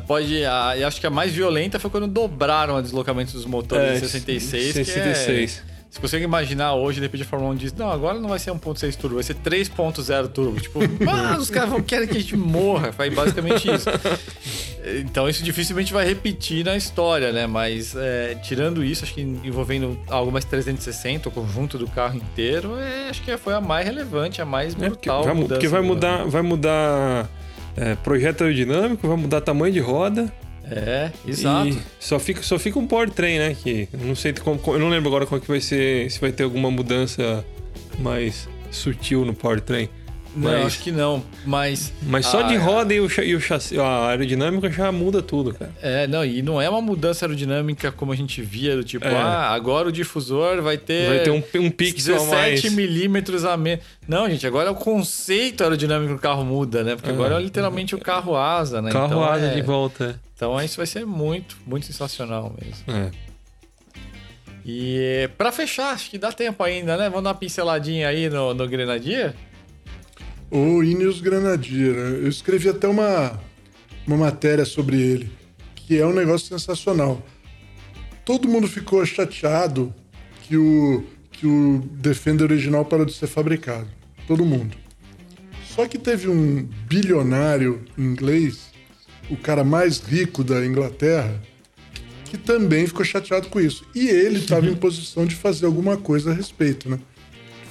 Pode, 0.05 0.43
a, 0.45 0.76
eu 0.77 0.88
acho 0.88 0.99
que 0.99 1.07
a 1.07 1.09
mais 1.09 1.31
violenta 1.31 1.80
foi 1.80 1.89
quando 1.89 2.07
dobraram 2.07 2.76
o 2.76 2.81
deslocamento 2.81 3.31
dos 3.34 3.45
motores 3.45 3.84
É, 3.85 3.93
de 3.93 3.99
66. 4.01 4.73
66. 4.73 5.51
Que 5.53 5.73
é, 5.73 5.77
se 5.89 6.01
você 6.01 6.19
imaginar 6.19 6.73
hoje, 6.76 6.99
de 6.99 7.05
repente 7.05 7.23
a 7.23 7.26
Fórmula 7.26 7.53
1 7.53 7.55
diz: 7.55 7.73
Não, 7.73 7.89
agora 7.89 8.19
não 8.19 8.27
vai 8.30 8.38
ser 8.38 8.51
1.6 8.51 8.95
turbo, 8.97 9.15
vai 9.15 9.23
ser 9.23 9.35
3.0 9.35 10.27
turbo. 10.27 10.59
Tipo, 10.59 10.80
ah, 11.09 11.38
os 11.39 11.49
caras 11.49 11.69
vão 11.69 11.81
querer 11.81 12.07
que 12.07 12.18
a 12.18 12.19
gente 12.19 12.35
morra. 12.35 12.91
Foi 12.91 13.09
basicamente 13.09 13.69
isso. 13.72 13.89
Então 14.99 15.27
isso 15.30 15.43
dificilmente 15.43 15.91
vai 15.93 16.05
repetir 16.05 16.64
na 16.65 16.76
história, 16.76 17.31
né? 17.31 17.47
Mas 17.47 17.95
é, 17.95 18.35
tirando 18.35 18.84
isso, 18.84 19.03
acho 19.05 19.14
que 19.14 19.22
envolvendo 19.22 19.97
algo 20.09 20.31
mais 20.31 20.45
360, 20.45 21.30
o 21.30 21.31
conjunto 21.31 21.77
do 21.77 21.88
carro 21.88 22.18
inteiro, 22.18 22.77
é, 22.77 23.09
acho 23.09 23.22
que 23.22 23.35
foi 23.38 23.53
a 23.53 23.61
mais 23.61 23.85
relevante, 23.85 24.41
a 24.41 24.45
mais 24.45 24.73
É, 24.73 24.89
porque 24.89 25.09
brutal. 25.09 25.23
vai, 25.23 25.34
mudança 25.34 25.53
porque 25.55 25.68
vai 25.68 25.81
mudar, 25.81 26.26
vai 26.26 26.41
mudar 26.41 27.30
é, 27.78 27.95
projeto 27.95 28.44
aerodinâmico, 28.44 29.08
vai 29.08 29.18
mudar 29.18 29.41
tamanho 29.41 29.72
de 29.72 29.80
roda. 29.80 30.32
É, 30.70 31.12
exato. 31.26 31.70
E 31.70 31.80
só 31.99 32.20
fica, 32.20 32.41
só 32.41 32.60
fica 32.60 32.78
um 32.78 32.86
powertrain, 32.86 33.38
né? 33.38 33.56
Que 33.56 33.88
não 33.94 34.16
sei 34.16 34.34
como, 34.34 34.60
eu 34.68 34.80
não 34.80 34.90
lembro 34.90 35.08
agora 35.08 35.26
como 35.26 35.40
é 35.40 35.41
que 35.41 35.48
vai 35.48 35.62
ser, 35.62 36.12
se 36.12 36.20
vai 36.20 36.32
ter 36.32 36.44
alguma 36.44 36.70
mudança 36.70 37.45
mais 37.99 38.49
sutil 38.70 39.24
no 39.24 39.34
powertrain. 39.34 39.88
Não, 40.36 40.52
Mas- 40.52 40.66
acho 40.66 40.80
que 40.84 40.91
não. 40.91 41.24
Mas. 41.45 41.91
Mas 42.04 42.26
só 42.26 42.40
a- 42.41 42.44
de 42.44 42.56
roda 42.56 42.94
e 42.94 42.99
o, 42.99 43.08
e 43.22 43.36
o 43.36 43.40
chassi, 43.41 43.80
a 43.80 44.08
aerodinâmica 44.08 44.70
já 44.72 44.91
muda 44.91 45.22
tudo, 45.22 45.54
cara. 45.54 45.72
É, 45.82 46.06
não, 46.08 46.24
e 46.24 46.41
não 46.41 46.62
é 46.62 46.70
uma 46.70 46.82
mudança 46.82 47.26
aerodinâmica 47.26 47.91
como 47.91 48.12
a 48.12 48.16
gente 48.16 48.41
via, 48.41 48.76
do 48.76 48.84
tipo, 48.84 49.06
É. 49.06 49.16
ah, 49.16 49.49
agora 49.49 49.88
o 49.88 49.91
difusor 49.91 50.62
vai 50.62 50.78
ter. 50.78 51.08
Vai 51.10 51.20
ter 51.20 51.32
um, 51.32 51.44
um 51.66 51.70
pixel 51.72 52.16
a 52.22 52.26
mais. 52.26 52.62
17 52.62 52.70
milímetros 52.76 53.45
a 53.45 53.56
menos. 53.58 53.84
Não, 54.08 54.30
gente, 54.30 54.45
agora 54.45 54.72
o 54.72 54.76
conceito 54.76 55.64
aerodinâmico 55.64 56.14
do 56.14 56.20
carro 56.20 56.45
muda, 56.45 56.84
né? 56.84 56.95
Porque 56.95 57.10
É. 57.10 57.14
agora 57.14 57.36
é 57.36 57.41
literalmente 57.41 57.95
o 57.95 57.99
carro 57.99 58.36
asa, 58.36 58.82
né? 58.82 58.91
Carro 58.91 59.06
então, 59.08 59.24
asa 59.24 59.45
é... 59.48 59.56
de 59.56 59.62
volta. 59.62 60.20
Então 60.36 60.62
isso 60.62 60.78
vai 60.78 60.86
ser 60.86 61.06
muito, 61.06 61.58
muito 61.66 61.86
sensacional 61.88 62.56
mesmo. 62.62 62.84
É. 62.88 63.12
E 64.66 65.30
pra 65.38 65.52
fechar, 65.52 65.94
acho 65.94 66.10
que 66.10 66.18
dá 66.18 66.32
tempo 66.32 66.62
ainda, 66.64 66.98
né? 66.98 67.06
Vamos 67.10 67.24
dar 67.24 67.30
uma 67.30 67.36
pinceladinha 67.36 68.08
aí 68.10 68.30
no, 68.30 68.54
no 68.54 68.68
Grenadier? 68.68 69.34
O 70.49 70.82
Ineos 70.82 71.19
Grenadier. 71.19 71.94
né? 71.94 72.19
Eu 72.24 72.30
escrevi 72.30 72.69
até 72.69 72.88
uma, 72.88 73.40
uma 74.06 74.18
matéria 74.18 74.64
sobre 74.64 75.02
ele, 75.02 75.30
que 75.76 75.98
é 75.98 76.06
um 76.06 76.14
negócio 76.14 76.48
sensacional. 76.48 77.22
Todo 78.24 78.48
mundo 78.48 78.68
ficou 78.68 79.06
chateado 79.06 79.94
que 80.44 80.56
o, 80.56 81.03
que 81.32 81.45
o 81.45 81.80
Defender 81.94 82.45
original 82.45 82.86
parou 82.86 83.06
de 83.06 83.14
ser 83.14 83.28
fabricado. 83.28 83.88
Todo 84.26 84.45
mundo. 84.45 84.76
Só 85.65 85.88
que 85.88 85.98
teve 85.98 86.28
um 86.28 86.68
bilionário 86.88 87.84
inglês, 87.98 88.72
o 89.30 89.38
cara 89.38 89.64
mais 89.64 89.99
rico 89.99 90.44
da 90.44 90.65
Inglaterra, 90.65 91.41
que 92.26 92.38
também 92.38 92.88
ficou 92.88 93.06
chateado 93.06 93.48
com 93.49 93.60
isso. 93.60 93.86
E 93.94 94.07
ele 94.07 94.40
estava 94.40 94.65
em 94.65 94.76
posição 94.76 95.26
de 95.26 95.36
fazer 95.36 95.65
alguma 95.65 95.98
coisa 95.98 96.32
a 96.32 96.34
respeito, 96.34 96.90
né? 96.90 96.99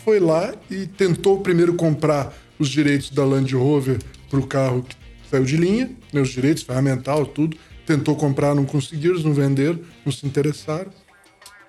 Foi 0.04 0.20
lá 0.20 0.54
e 0.70 0.86
tentou 0.86 1.40
primeiro 1.40 1.74
comprar 1.74 2.32
os 2.58 2.68
direitos 2.68 3.10
da 3.10 3.24
Land 3.24 3.54
Rover 3.54 3.98
para 4.30 4.38
o 4.38 4.46
carro 4.46 4.82
que 4.82 4.96
saiu 5.30 5.44
de 5.44 5.56
linha, 5.56 5.90
né, 6.12 6.20
os 6.20 6.30
direitos, 6.30 6.62
ferramental, 6.62 7.26
tudo. 7.26 7.56
Tentou 7.84 8.16
comprar, 8.16 8.54
não 8.54 8.64
conseguiram, 8.64 9.18
não 9.20 9.32
venderam, 9.32 9.78
não 10.04 10.12
se 10.12 10.26
interessaram. 10.26 10.90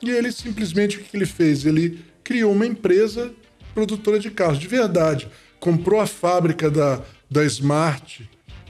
E 0.01 0.09
ele 0.09 0.31
simplesmente 0.31 0.97
o 0.97 0.99
que 1.01 1.15
ele 1.15 1.25
fez? 1.25 1.65
Ele 1.65 1.99
criou 2.23 2.51
uma 2.51 2.65
empresa 2.65 3.31
produtora 3.73 4.19
de 4.19 4.29
carros, 4.31 4.59
de 4.59 4.67
verdade. 4.67 5.27
Comprou 5.59 5.99
a 5.99 6.07
fábrica 6.07 6.69
da, 6.69 7.01
da 7.29 7.43
Smart 7.45 8.27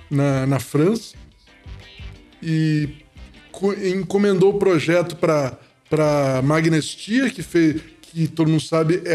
na, 0.10 0.46
na 0.46 0.60
França 0.60 1.16
e 2.42 2.90
co- 3.52 3.74
encomendou 3.74 4.54
o 4.56 4.60
projeto 4.60 5.16
para 5.16 6.42
Magnus 6.44 6.92
Stier, 6.92 7.34
que 7.34 7.42
fez, 7.42 7.82
que 8.02 8.28
todo 8.28 8.50
mundo 8.50 8.64
sabe 8.64 9.02
é, 9.06 9.14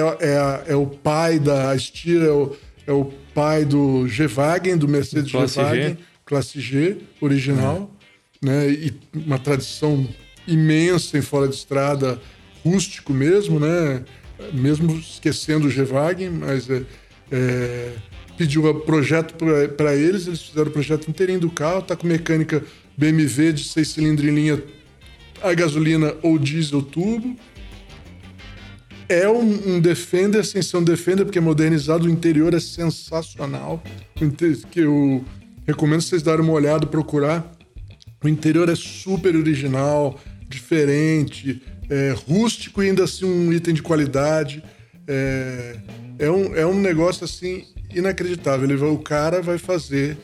é, 0.69 0.73
é 0.73 0.77
o 0.77 0.87
pai 0.87 1.39
da 1.39 1.77
Stier, 1.79 2.23
é 2.23 2.31
o, 2.31 2.57
é 2.87 2.93
o 2.93 3.05
pai 3.35 3.65
do 3.65 4.07
G-Wagen, 4.09 4.77
do 4.77 4.89
Mercedes 4.89 5.31
Classe 5.31 5.55
G-Wagen, 5.55 5.89
G. 5.89 5.99
classe 6.25 6.61
G, 6.61 6.97
original, 7.21 7.91
né? 8.41 8.71
E 8.71 8.93
uma 9.15 9.39
tradição 9.39 10.07
imensa 10.47 11.17
em 11.17 11.23
fora 11.23 11.49
de 11.49 11.55
estrada, 11.55 12.21
rústico 12.65 13.13
mesmo, 13.13 13.61
né? 13.61 14.05
Mesmo 14.53 14.97
esquecendo 14.97 15.69
o 15.69 15.71
G-Wagen, 15.71 16.31
mas 16.31 16.69
é, 16.69 16.83
é, 17.31 17.93
pediu 18.37 18.65
o 18.65 18.75
projeto 18.81 19.35
para 19.77 19.95
eles, 19.95 20.27
eles 20.27 20.43
fizeram 20.43 20.69
o 20.69 20.73
projeto 20.73 21.09
inteirinho 21.09 21.41
do 21.41 21.51
carro, 21.51 21.83
tá 21.83 21.95
com 21.95 22.07
mecânica 22.07 22.63
BMW 22.97 23.53
de 23.53 23.65
seis 23.65 23.89
cilindros 23.89 24.29
em 24.29 24.35
linha 24.35 24.63
a 25.43 25.53
gasolina 25.55 26.15
ou 26.23 26.39
diesel 26.39 26.83
turbo. 26.83 27.37
É 29.09 29.29
um, 29.29 29.75
um 29.75 29.81
Defender 29.81 30.45
sem 30.45 30.63
ser 30.63 30.77
um 30.77 30.85
Defender, 30.85 31.25
porque 31.25 31.39
é 31.39 31.43
modernizado, 31.43 32.07
o 32.07 32.11
interior 32.11 32.55
é 32.55 32.61
sensacional. 32.61 33.83
Que 34.71 34.81
eu 34.81 35.25
recomendo 35.67 36.01
vocês 36.03 36.23
darem 36.23 36.45
uma 36.45 36.53
olhada, 36.53 36.87
procurar. 36.87 37.53
O 38.23 38.29
interior 38.29 38.69
é 38.69 38.75
super 38.75 39.35
original, 39.35 40.19
diferente, 40.49 41.63
é, 41.91 42.15
rústico 42.27 42.83
e 42.83 42.89
ainda 42.89 43.05
assim 43.05 43.25
um 43.25 43.53
item 43.53 43.75
de 43.75 43.83
qualidade. 43.83 44.63
É, 45.07 45.77
é, 46.19 46.31
um, 46.31 46.55
é 46.55 46.67
um 46.67 46.79
negócio 46.79 47.25
assim 47.25 47.65
inacreditável. 47.95 48.69
Ele 48.69 48.83
o 48.83 48.99
cara 48.99 49.43
vai 49.43 49.59
fazer 49.59 50.17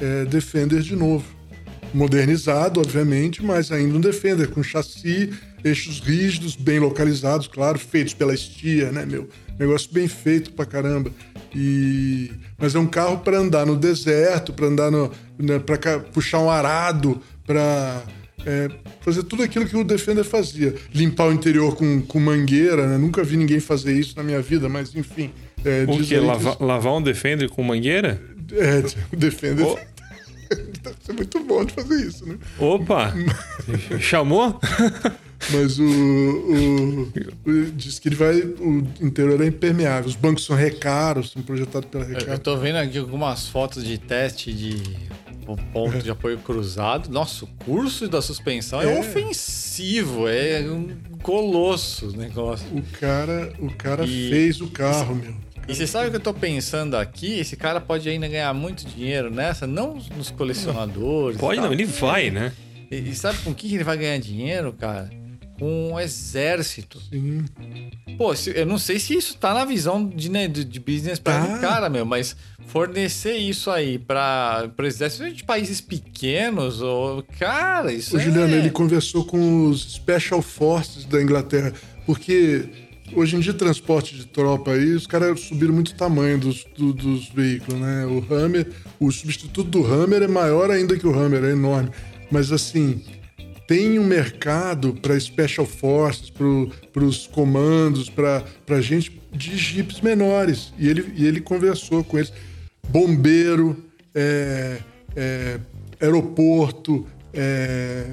é, 0.00 0.24
Defender 0.24 0.80
de 0.80 0.96
novo. 0.96 1.24
Modernizado, 1.92 2.80
obviamente, 2.80 3.44
mas 3.44 3.70
ainda 3.70 3.96
um 3.96 4.00
Defender, 4.00 4.48
com 4.48 4.62
chassi, 4.62 5.30
eixos 5.64 5.98
rígidos, 6.00 6.54
bem 6.54 6.78
localizados, 6.78 7.48
claro, 7.48 7.78
feitos 7.78 8.14
pela 8.14 8.34
Estia, 8.34 8.92
né, 8.92 9.06
meu? 9.06 9.28
Negócio 9.58 9.88
bem 9.92 10.06
feito 10.06 10.52
pra 10.52 10.66
caramba. 10.66 11.10
E... 11.54 12.30
Mas 12.58 12.74
é 12.74 12.78
um 12.78 12.86
carro 12.86 13.18
para 13.18 13.38
andar 13.38 13.64
no 13.64 13.76
deserto, 13.76 14.52
para 14.52 14.66
andar 14.66 14.90
no. 14.90 15.10
Né, 15.38 15.58
para 15.58 15.98
puxar 16.00 16.40
um 16.40 16.50
arado, 16.50 17.20
para 17.46 18.02
fazer 19.00 19.22
tudo 19.22 19.42
aquilo 19.42 19.66
que 19.66 19.76
o 19.76 19.84
Defender 19.84 20.24
fazia. 20.24 20.74
Limpar 20.92 21.28
o 21.28 21.32
interior 21.32 21.74
com, 21.76 22.02
com 22.02 22.20
mangueira, 22.20 22.86
né? 22.86 22.98
Nunca 22.98 23.22
vi 23.24 23.36
ninguém 23.36 23.60
fazer 23.60 23.92
isso 23.92 24.14
na 24.16 24.22
minha 24.22 24.40
vida, 24.42 24.68
mas 24.68 24.94
enfim. 24.94 25.30
É, 25.64 25.84
O 25.84 25.96
que? 25.96 26.00
aí 26.00 26.06
que 26.06 26.16
Lavar, 26.18 26.56
lavar 26.60 26.92
um 26.94 27.02
Defender 27.02 27.48
com 27.48 27.62
mangueira? 27.62 28.20
é, 28.52 28.82
o 29.12 29.16
Defender. 29.16 29.64
Oh. 29.64 29.78
Deve 30.54 30.96
ser 31.00 31.12
muito 31.14 31.40
bom 31.40 31.64
de 31.64 31.72
fazer 31.72 32.06
isso, 32.06 32.26
né? 32.26 32.36
Opa! 32.58 33.14
Chamou? 33.98 34.60
Mas 35.52 35.78
o, 35.78 35.84
o, 35.84 37.12
o- 37.46 37.70
Diz 37.72 37.98
que 37.98 38.08
ele 38.08 38.16
vai. 38.16 38.40
O 38.40 38.78
interior 39.00 39.40
é 39.42 39.46
impermeável. 39.46 40.08
Os 40.08 40.16
bancos 40.16 40.44
são 40.44 40.56
recaros, 40.56 41.30
são 41.32 41.42
projetados 41.42 41.88
pela 41.90 42.04
Eu, 42.04 42.10
eu 42.12 42.18
Recaro. 42.18 42.38
tô 42.38 42.56
vendo 42.56 42.76
aqui 42.76 42.98
algumas 42.98 43.46
fotos 43.48 43.84
de 43.84 43.98
teste 43.98 44.52
de 44.52 44.76
ponto 45.72 45.98
de 45.98 46.10
apoio 46.10 46.38
cruzado. 46.38 47.10
Nossa, 47.10 47.44
o 47.44 47.48
curso 47.64 48.08
da 48.08 48.22
suspensão 48.22 48.80
é, 48.80 48.96
É. 48.96 49.00
ofensivo, 49.00 50.26
é 50.26 50.60
um 50.62 50.88
colosso 51.22 52.06
o 52.08 52.16
negócio. 52.16 52.66
O 52.72 52.82
cara, 52.98 53.52
o 53.58 53.70
cara 53.74 54.04
E- 54.06 54.30
fez 54.30 54.60
o 54.62 54.68
carro, 54.68 55.14
meu. 55.14 55.34
E 55.68 55.74
você 55.74 55.86
sabe 55.86 56.08
o 56.08 56.10
que 56.10 56.16
eu 56.16 56.20
tô 56.20 56.32
pensando 56.34 56.94
aqui? 56.94 57.38
Esse 57.38 57.56
cara 57.56 57.80
pode 57.80 58.06
ainda 58.08 58.28
ganhar 58.28 58.52
muito 58.54 58.86
dinheiro 58.86 59.30
nessa, 59.30 59.66
não 59.66 59.98
nos 60.16 60.30
colecionadores. 60.30 61.38
Pode 61.38 61.58
não, 61.60 61.72
ele 61.72 61.86
vai, 61.86 62.30
né? 62.30 62.52
E, 62.90 62.96
e 62.96 63.14
sabe 63.14 63.38
com 63.38 63.54
que 63.54 63.74
ele 63.74 63.82
vai 63.84 63.96
ganhar 63.96 64.18
dinheiro, 64.18 64.72
cara? 64.74 65.10
Com 65.58 65.92
um 65.92 66.00
exército. 66.00 67.00
Sim. 67.10 67.44
Pô, 68.18 68.32
eu 68.54 68.66
não 68.66 68.78
sei 68.78 68.98
se 68.98 69.14
isso 69.14 69.36
tá 69.36 69.54
na 69.54 69.64
visão 69.64 70.06
de, 70.08 70.28
né, 70.30 70.48
de, 70.48 70.64
business 70.80 71.18
para 71.18 71.46
Tá. 71.46 71.58
cara, 71.58 71.88
meu, 71.88 72.04
mas 72.04 72.36
fornecer 72.66 73.36
isso 73.36 73.70
aí 73.70 73.98
para 73.98 74.68
exército 74.82 75.30
de 75.32 75.44
países 75.44 75.80
pequenos, 75.80 76.80
ou, 76.82 77.22
cara, 77.38 77.92
isso 77.92 78.16
O 78.16 78.20
é... 78.20 78.24
Juliano, 78.24 78.54
ele 78.54 78.70
conversou 78.70 79.24
com 79.24 79.68
os 79.68 79.94
Special 79.94 80.42
Forces 80.42 81.04
da 81.04 81.22
Inglaterra, 81.22 81.72
porque 82.04 82.64
hoje 83.12 83.36
em 83.36 83.40
dia, 83.40 83.54
transporte 83.54 84.16
de 84.16 84.26
tropa 84.26 84.72
aí, 84.72 84.92
os 84.92 85.06
caras 85.06 85.38
subiram 85.40 85.74
muito 85.74 85.90
o 85.90 85.94
tamanho 85.94 86.38
dos, 86.38 86.64
do- 86.76 86.92
dos 86.92 87.28
veículos, 87.28 87.80
né? 87.80 88.06
O 88.06 88.18
Hammer, 88.34 88.66
o 88.98 89.10
substituto 89.12 89.70
do 89.70 89.86
Hammer 89.86 90.22
é 90.22 90.28
maior 90.28 90.70
ainda 90.70 90.96
que 90.98 91.06
o 91.06 91.16
Hammer, 91.16 91.44
é 91.44 91.50
enorme. 91.52 91.90
Mas 92.30 92.50
assim, 92.50 93.02
tem 93.66 93.98
um 93.98 94.04
mercado 94.04 94.94
para 94.94 95.18
Special 95.18 95.66
Forces, 95.66 96.30
para 96.30 97.04
os 97.04 97.26
comandos, 97.26 98.10
para 98.10 98.80
gente 98.80 99.20
de 99.32 99.56
jipes 99.56 100.00
menores. 100.00 100.72
E 100.78 100.88
ele, 100.88 101.12
e 101.16 101.26
ele 101.26 101.40
conversou 101.40 102.04
com 102.04 102.18
eles. 102.18 102.32
Bombeiro, 102.88 103.82
é, 104.14 104.78
é, 105.16 105.58
aeroporto, 106.00 107.06
é, 107.32 108.06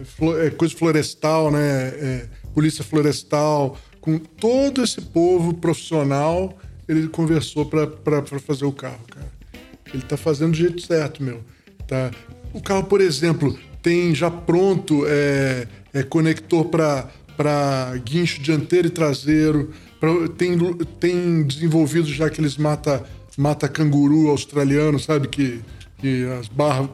é, 0.46 0.50
coisa 0.52 0.76
florestal, 0.76 1.52
né? 1.52 1.88
É, 1.88 2.26
polícia 2.54 2.84
florestal, 2.84 3.78
com 4.00 4.18
todo 4.18 4.84
esse 4.84 5.00
povo 5.00 5.54
profissional, 5.54 6.58
ele 6.88 7.08
conversou 7.08 7.66
para 7.66 8.26
fazer 8.40 8.66
o 8.66 8.72
carro, 8.72 9.06
cara. 9.10 9.32
Ele 9.94 10.04
tá 10.04 10.18
fazendo 10.18 10.52
do 10.52 10.58
jeito 10.58 10.82
certo, 10.82 11.22
meu. 11.22 11.42
Tá. 11.88 12.12
O 12.54 12.62
carro, 12.62 12.84
por 12.86 13.00
exemplo, 13.00 13.58
tem 13.82 14.14
já 14.14 14.30
pronto 14.30 15.04
é, 15.08 15.68
é 15.94 16.04
conector 16.04 16.66
para 16.66 17.96
guincho 18.06 18.42
dianteiro 18.42 18.88
e 18.88 18.92
traseiro. 18.92 19.72
pra- 20.00 20.28
tem, 20.38 20.58
tem 21.00 21.44
desenvolvido 21.44 22.08
já 22.08 22.26
aqueles 22.28 22.58
mata, 22.58 23.04
mata 23.38 23.68
canguru 23.68 24.30
australiano, 24.30 25.00
sabe? 25.00 25.28
Que, 25.28 25.60
que 25.98 26.26
as 26.40 26.48
barras 26.48 26.90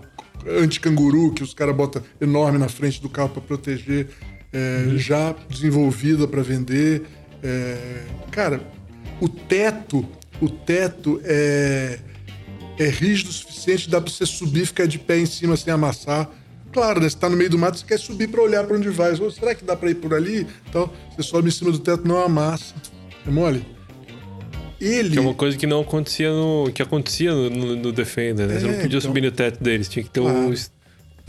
anti-canguru 0.47 1.33
que 1.33 1.43
os 1.43 1.53
caras 1.53 1.75
botam 1.75 2.01
enorme 2.21 2.57
na 2.57 2.69
frente 2.69 3.01
do 3.01 3.09
carro 3.09 3.29
para 3.29 3.41
proteger. 3.41 4.07
é, 4.53 4.93
Já 4.97 5.35
desenvolvida 5.49 6.27
para 6.27 6.41
vender. 6.41 7.03
É, 7.43 8.03
cara, 8.31 8.61
o 9.21 9.27
teto, 9.27 10.05
o 10.41 10.49
teto 10.49 11.19
é 11.23 11.99
é 12.79 12.89
rígido 12.89 13.31
o 13.31 13.33
suficiente, 13.33 13.89
dá 13.89 13.99
pra 13.99 14.11
você 14.11 14.23
subir, 14.23 14.67
ficar 14.67 14.85
de 14.85 14.99
pé 14.99 15.17
em 15.17 15.25
cima 15.25 15.57
sem 15.57 15.73
amassar. 15.73 16.29
Claro, 16.77 16.99
né? 17.01 17.09
Você 17.09 17.17
tá 17.17 17.27
no 17.27 17.35
meio 17.35 17.49
do 17.49 17.57
mato, 17.57 17.79
você 17.79 17.85
quer 17.85 17.97
subir 17.97 18.27
pra 18.27 18.39
olhar 18.41 18.63
pra 18.63 18.77
onde 18.77 18.87
vai. 18.89 19.11
Ou, 19.19 19.31
será 19.31 19.55
que 19.55 19.63
dá 19.65 19.75
pra 19.75 19.89
ir 19.89 19.95
por 19.95 20.13
ali? 20.13 20.45
Então, 20.69 20.87
você 21.15 21.23
sobe 21.23 21.47
em 21.47 21.51
cima 21.51 21.71
do 21.71 21.79
teto, 21.79 22.07
não 22.07 22.21
amassa. 22.21 22.75
É 23.25 23.31
mole? 23.31 23.65
Ele. 24.79 25.09
Que 25.09 25.17
é 25.17 25.21
uma 25.21 25.33
coisa 25.33 25.57
que 25.57 25.65
não 25.65 25.81
acontecia 25.81 26.29
no. 26.29 26.69
que 26.71 26.83
acontecia 26.83 27.31
no, 27.33 27.49
no, 27.49 27.75
no 27.77 27.91
Defender, 27.91 28.47
né? 28.47 28.59
Você 28.59 28.65
É, 28.67 28.71
não 28.71 28.75
podia 28.75 28.85
então. 28.99 29.01
subir 29.01 29.21
no 29.21 29.31
teto 29.31 29.63
deles, 29.63 29.89
tinha 29.89 30.03
que 30.03 30.09
ter 30.11 30.19
Claro. 30.21 30.53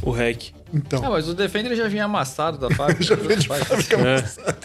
o, 0.02 0.08
o 0.10 0.12
hack. 0.12 0.50
Então. 0.74 1.02
Ah, 1.02 1.08
mas 1.08 1.26
o 1.30 1.34
Defender 1.34 1.74
já 1.74 1.88
vinha 1.88 2.04
amassado 2.04 2.58
da 2.58 2.68
fábrica. 2.76 3.02
Já 3.02 3.14
veio 3.14 3.38
de 3.40 3.48
fábrica 3.48 3.96
É. 3.96 4.18
amassada. 4.18 4.58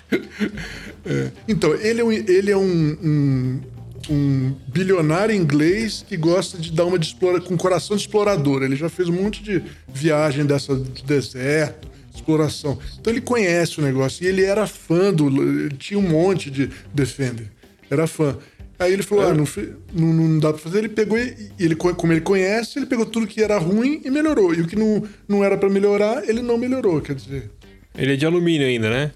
É. 1.05 1.31
Então, 1.47 1.73
ele 1.76 2.01
é, 2.01 2.03
um, 2.03 2.11
ele 2.11 2.51
é 2.51 2.57
um, 2.57 2.97
um, 3.01 3.61
um 4.10 4.54
bilionário 4.68 5.34
inglês 5.36 6.06
que 6.08 6.18
gosta 6.18 6.58
de 6.58 6.72
dar 6.72 6.86
uma 6.86 7.00
de 7.00 7.06
explora, 7.08 7.40
com 7.42 7.56
coração 7.58 7.96
de 7.96 8.04
explorador. 8.04 8.64
Ele 8.64 8.76
já 8.76 8.90
fez 8.90 9.08
um 9.10 9.14
monte 9.14 9.42
de 9.44 9.62
viagem 9.94 10.46
dessa 10.46 10.76
de 10.76 11.04
deserto, 11.04 11.88
exploração. 12.14 12.78
Então 13.00 13.12
ele 13.14 13.22
conhece 13.22 13.80
o 13.80 13.84
negócio. 13.84 14.24
E 14.24 14.28
ele 14.28 14.44
era 14.44 14.68
fã 14.68 15.14
do. 15.14 15.70
Tinha 15.78 16.00
um 16.00 16.08
monte 16.08 16.50
de 16.52 16.70
Defender. 16.94 17.48
Era 17.90 18.06
fã. 18.08 18.38
Aí 18.80 18.92
ele 18.92 19.04
falou: 19.04 19.26
ah, 19.28 19.34
não, 19.34 19.46
não, 19.94 20.14
não 20.14 20.40
dá 20.40 20.50
pra 20.52 20.62
fazer. 20.62 20.80
Ele 20.80 20.90
pegou 20.90 21.18
e 21.18 21.52
ele, 21.60 21.76
co- 21.76 21.94
como 21.96 22.12
ele 22.12 22.22
conhece, 22.22 22.80
ele 22.80 22.86
pegou 22.86 23.06
tudo 23.06 23.28
que 23.28 23.42
era 23.42 23.58
ruim 23.58 24.02
e 24.04 24.10
melhorou. 24.10 24.54
E 24.54 24.62
o 24.62 24.68
que 24.68 24.76
não, 24.76 25.04
não 25.28 25.44
era 25.44 25.58
pra 25.58 25.70
melhorar, 25.70 26.28
ele 26.28 26.42
não 26.42 26.58
melhorou. 26.58 27.00
Quer 27.00 27.16
dizer, 27.16 27.50
Ele 27.96 28.14
é 28.14 28.16
de 28.16 28.26
alumínio 28.26 28.68
ainda, 28.68 28.90
né? 28.90 29.12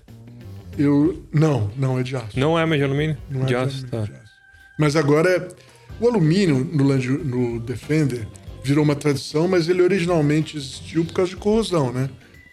eu. 0.78 1.24
Não, 1.34 1.72
não 1.76 2.00
é 2.00 2.04
de 2.04 2.16
aço. 2.16 2.40
Não 2.40 2.58
é 2.58 2.66
mais 2.66 2.80
de 2.80 2.86
alumínio? 2.86 3.18
Não 3.30 3.42
é 3.44 3.46
de 3.46 3.56
aço, 3.56 3.78
alumínio, 3.78 3.90
tá. 3.90 4.04
de 4.06 4.12
aço. 4.12 4.27
Mas 4.78 4.95
agora. 4.95 5.48
O 5.99 6.08
alumínio 6.08 6.64
no, 6.72 6.84
Land, 6.84 7.08
no 7.10 7.60
Defender 7.60 8.28
virou 8.64 8.84
uma 8.84 8.95
tradição, 8.95 9.48
mas 9.48 9.68
ele 9.68 9.82
originalmente 9.82 10.56
existiu 10.56 11.04
por 11.04 11.14
causa 11.14 11.32
de 11.32 11.38
corrosão, 11.38 11.91
né? 11.91 12.08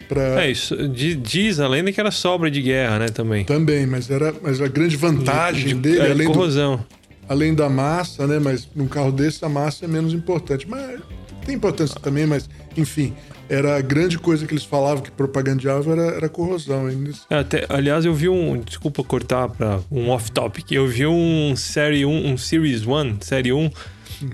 Pra, 0.09 0.43
É, 0.45 0.51
isso 0.51 0.89
di- 0.89 1.15
diz 1.15 1.61
a 1.61 1.69
lenda 1.69 1.93
que 1.93 2.01
era 2.01 2.11
sobra 2.11 2.51
de 2.51 2.63
guerra, 2.63 3.01
né, 3.01 3.09
também. 3.09 3.45
Também, 3.45 3.87
mas 3.87 4.09
era 4.11 4.35
mas 4.43 4.63
a 4.63 4.69
grande 4.69 4.97
vantagem 4.97 5.69
De- 5.69 5.75
dele, 5.75 5.99
é, 5.99 6.11
além, 6.13 6.27
do- 6.27 6.33
corrosão. 6.33 6.83
além 7.29 7.55
da 7.55 7.69
massa, 7.69 8.27
né? 8.27 8.39
Mas 8.39 8.67
num 8.75 8.87
carro 8.89 9.13
desse 9.13 9.45
a 9.45 9.49
massa 9.51 9.85
é 9.85 9.89
menos 9.89 10.15
importante. 10.15 10.67
Mas 10.67 11.01
tem 11.45 11.55
importância 11.57 12.01
também, 12.01 12.25
mas 12.27 12.49
enfim, 12.79 13.13
era 13.49 13.77
a 13.77 13.81
grande 13.81 14.19
coisa 14.19 14.47
que 14.47 14.53
eles 14.55 14.65
falavam 14.65 15.03
que 15.03 15.11
propagandeavam 15.11 15.93
era, 15.93 16.17
era 16.17 16.29
corrosão. 16.29 16.91
E 16.91 16.95
nesse- 16.95 17.23
É, 17.31 17.37
até- 17.39 17.67
aliás, 17.69 18.05
eu 18.05 18.15
vi 18.15 18.29
um. 18.29 18.59
Desculpa 18.61 19.03
cortar 19.05 19.49
para 19.49 19.81
um 19.91 20.09
off-topic. 20.11 20.73
Eu 20.73 20.87
vi 20.89 21.07
um 21.07 21.55
Série 21.57 22.05
1, 22.07 22.11
um 22.33 22.37
Series 22.37 22.87
1, 22.87 23.19
Série 23.21 23.53
1, 23.53 23.71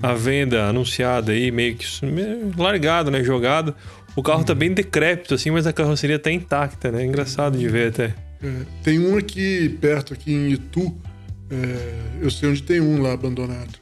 à 0.01 0.13
venda, 0.13 0.65
anunciada 0.67 1.31
aí, 1.31 1.51
meio 1.51 1.75
que 1.75 1.85
largado, 2.57 3.11
né? 3.11 3.23
Jogado. 3.23 3.75
O 4.15 4.21
carro 4.21 4.43
tá 4.43 4.53
bem 4.53 4.73
decrépito, 4.73 5.33
assim, 5.33 5.51
mas 5.51 5.65
a 5.65 5.71
carroceria 5.73 6.19
tá 6.19 6.31
intacta, 6.31 6.91
né? 6.91 7.05
Engraçado 7.05 7.57
de 7.57 7.67
ver 7.67 7.89
até. 7.89 8.13
é, 8.43 8.51
tem 8.83 8.99
um 8.99 9.17
aqui 9.17 9.69
perto, 9.79 10.13
aqui 10.13 10.33
em 10.33 10.49
Itu. 10.51 10.93
é, 11.49 12.23
eu 12.23 12.29
sei 12.31 12.49
onde 12.49 12.63
tem 12.63 12.79
um 12.81 13.01
lá 13.01 13.13
abandonado. 13.13 13.77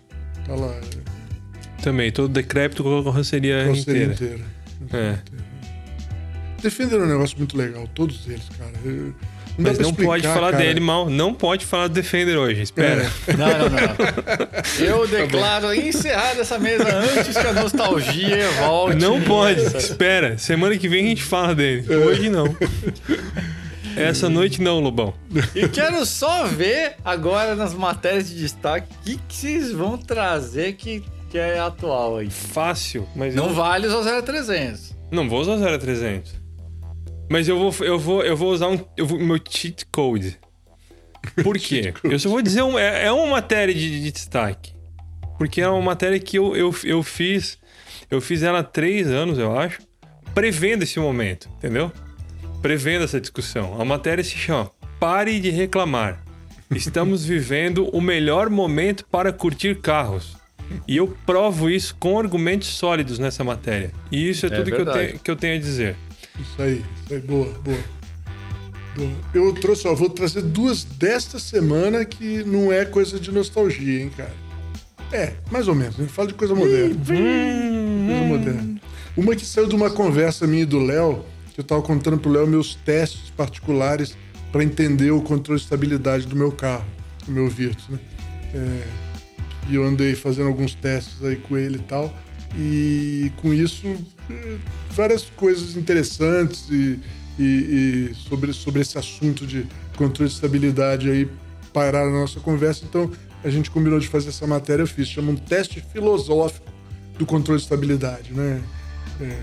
Tá 0.46 0.54
lá. 0.56 0.74
é, 0.76 1.82
Também, 1.84 2.12
todo 2.12 2.32
decrépito 2.32 2.84
com 2.84 3.00
a 3.00 3.04
carroceria, 3.04 3.64
Carroceria 3.64 4.04
inteira. 4.06 4.14
inteira. 4.36 4.59
É. 4.94 5.18
Defender 6.62 7.00
é 7.00 7.04
um 7.04 7.08
negócio 7.08 7.38
muito 7.38 7.58
legal, 7.58 7.88
todos 7.94 8.28
eles, 8.28 8.44
cara. 8.58 8.72
Eu- 8.84 9.14
não 9.58 9.72
Mas 9.72 9.78
não 9.80 9.94
pode 9.94 10.02
explicar, 10.22 10.34
falar 10.34 10.52
cara. 10.52 10.64
dele 10.64 10.80
mal. 10.80 11.10
Não 11.10 11.34
pode 11.34 11.66
falar 11.66 11.88
do 11.88 11.94
Defender 11.94 12.38
hoje. 12.38 12.62
Espera. 12.62 13.12
Não, 13.38 13.48
não, 13.48 13.70
não. 13.70 14.80
Eu 14.80 15.06
declaro 15.08 15.74
encerrada 15.74 16.40
essa 16.42 16.58
mesa 16.58 16.88
antes 16.96 17.36
que 17.36 17.46
a 17.46 17.52
nostalgia 17.52 18.50
volte. 18.52 18.96
Não 19.02 19.22
pode. 19.22 19.60
Espera. 19.76 20.38
Semana 20.38 20.78
que 20.78 20.88
vem 20.88 21.06
a 21.06 21.10
gente 21.10 21.24
fala 21.24 21.54
dele. 21.54 21.86
É. 21.90 21.98
Hoje 21.98 22.30
não. 22.30 22.56
Essa 23.98 24.30
noite 24.30 24.62
não, 24.62 24.80
Lobão. 24.80 25.14
E 25.54 25.68
quero 25.68 26.06
só 26.06 26.46
ver 26.46 26.96
agora 27.04 27.54
nas 27.54 27.74
matérias 27.74 28.30
de 28.30 28.36
destaque 28.36 28.88
o 28.94 29.04
que, 29.04 29.18
que 29.28 29.36
vocês 29.36 29.72
vão 29.74 29.98
trazer 29.98 30.74
que, 30.74 31.04
que 31.30 31.38
é 31.38 31.60
atual 31.60 32.18
aí. 32.18 32.30
Fácil, 32.30 33.08
mas 33.16 33.36
Não 33.36 33.48
eu 33.50 33.54
vale 33.54 33.88
os 33.88 33.94
0300. 34.24 34.96
não 35.12 35.30
vou 35.30 35.40
usar 35.42 35.58
0300. 35.58 36.34
Mas 37.30 37.48
eu 37.48 37.58
vou, 37.60 37.86
eu 37.86 38.00
vou, 38.00 38.24
eu 38.24 38.36
vou 38.36 38.52
usar 38.52 38.68
um, 38.70 38.80
eu 38.98 39.06
vou- 39.06 39.20
meu 39.20 39.38
cheat 39.48 39.86
code. 39.92 40.38
Por 41.44 41.58
quê? 41.60 41.94
eu 42.04 42.18
só 42.20 42.30
vou 42.30 42.42
dizer, 42.42 42.64
um, 42.64 42.78
é, 42.80 43.06
é 43.06 43.12
uma 43.12 43.28
matéria 43.28 43.74
de, 43.74 44.02
de 44.02 44.12
destaque. 44.12 44.74
Porque 45.38 45.62
é 45.62 45.70
uma 45.70 45.82
matéria 45.82 46.20
que 46.20 46.38
eu, 46.38 46.56
eu, 46.56 46.74
eu 46.84 47.04
fiz, 47.04 47.58
eu 48.10 48.20
fiz 48.20 48.42
ela 48.44 48.60
há 48.60 48.64
três 48.64 49.08
anos, 49.08 49.38
eu 49.38 49.58
acho, 49.58 49.80
prevendo 50.34 50.84
esse 50.84 51.00
momento, 51.00 51.48
entendeu? 51.58 51.92
Prevendo 52.62 53.04
essa 53.06 53.22
discussão. 53.22 53.80
A 53.80 53.86
matéria 53.86 54.24
se 54.24 54.32
chama 54.36 54.72
Pare 55.00 55.40
de 55.40 55.50
reclamar. 55.50 56.24
Estamos 56.72 57.24
vivendo 57.26 57.88
o 57.96 58.02
melhor 58.02 58.50
momento 58.50 59.06
para 59.06 59.32
curtir 59.32 59.80
carros. 59.80 60.36
E 60.88 60.98
eu 60.98 61.08
provo 61.26 61.70
isso 61.70 61.96
com 62.00 62.20
argumentos 62.20 62.68
sólidos 62.68 63.20
nessa 63.20 63.44
matéria. 63.44 63.92
E 64.12 64.30
isso 64.30 64.46
é, 64.46 64.50
É 64.50 64.56
tudo 64.56 64.72
que 64.72 64.82
eu, 64.82 65.20
que 65.20 65.32
eu 65.32 65.36
tenho 65.36 65.56
a 65.56 65.60
dizer. 65.60 65.96
Isso 66.40 66.62
aí, 66.62 66.84
isso 67.04 67.14
aí, 67.14 67.20
boa, 67.20 67.50
boa. 67.64 67.78
Boa. 68.96 69.12
Eu 69.34 69.54
trouxe, 69.54 69.88
ó, 69.88 69.94
vou 69.94 70.10
trazer 70.10 70.42
duas 70.42 70.84
desta 70.84 71.40
semana 71.40 72.04
que 72.06 72.44
não 72.44 72.72
é 72.72 72.86
coisa 72.86 73.20
de 73.20 73.32
nostalgia, 73.32 74.02
hein, 74.02 74.12
cara. 74.16 74.34
É, 75.12 75.34
mais 75.52 75.68
ou 75.68 75.76
menos. 75.76 75.96
A 76.00 76.04
gente 76.04 76.12
fala 76.12 76.28
de 76.28 76.34
coisa 76.34 76.54
moderna. 76.54 76.96
Coisa 76.96 78.24
moderna. 78.28 78.82
Uma 79.18 79.36
que 79.36 79.46
saiu 79.46 79.68
de 79.68 79.76
uma 79.76 79.90
conversa 79.90 80.46
minha 80.48 80.64
e 80.64 80.66
do 80.66 80.80
Léo, 80.80 81.26
que 81.54 81.60
eu 81.60 81.64
tava 81.64 81.82
contando 81.82 82.18
pro 82.18 82.32
Léo 82.32 82.48
meus 82.48 82.76
testes 82.76 83.30
particulares 83.32 84.16
para 84.52 84.64
entender 84.64 85.12
o 85.12 85.22
controle 85.22 85.60
de 85.60 85.66
estabilidade 85.66 86.26
do 86.26 86.36
meu 86.36 86.52
carro, 86.52 86.86
do 87.26 87.32
meu 87.32 87.48
Virtus, 87.50 87.88
né? 87.90 88.00
É, 88.54 89.09
e 89.70 89.76
eu 89.76 89.84
andei 89.86 90.16
fazendo 90.16 90.48
alguns 90.48 90.74
testes 90.76 91.24
aí 91.24 91.36
com 91.36 91.58
ele 91.58 91.78
e 91.78 91.82
tal. 91.82 92.14
E 92.58 93.32
com 93.38 93.54
isso, 93.54 93.86
eh, 94.30 94.58
várias 94.92 95.24
coisas 95.36 95.76
interessantes 95.78 96.68
e, 96.70 97.00
e- 97.38 97.44
e 98.12 98.16
sobre, 98.16 98.52
sobre 98.54 98.82
esse 98.82 98.98
assunto 98.98 99.46
de 99.46 99.66
controle 99.96 100.30
de 100.30 100.36
estabilidade 100.36 101.10
aí 101.10 101.30
pairaram 101.72 102.12
na 102.12 102.22
nossa 102.22 102.40
conversa. 102.40 102.84
Então 102.86 103.12
a 103.44 103.50
gente 103.50 103.70
combinou 103.70 104.00
de 104.00 104.08
fazer 104.08 104.30
essa 104.30 104.48
matéria, 104.48 104.82
eu 104.84 104.88
fiz. 104.88 105.08
Chama 105.08 105.32
um 105.32 105.36
teste 105.36 105.80
filosófico 105.94 106.68
do 107.18 107.26
controle 107.26 107.60
de 107.60 107.64
estabilidade, 107.66 108.34
né? 108.34 108.62
É, 109.22 109.38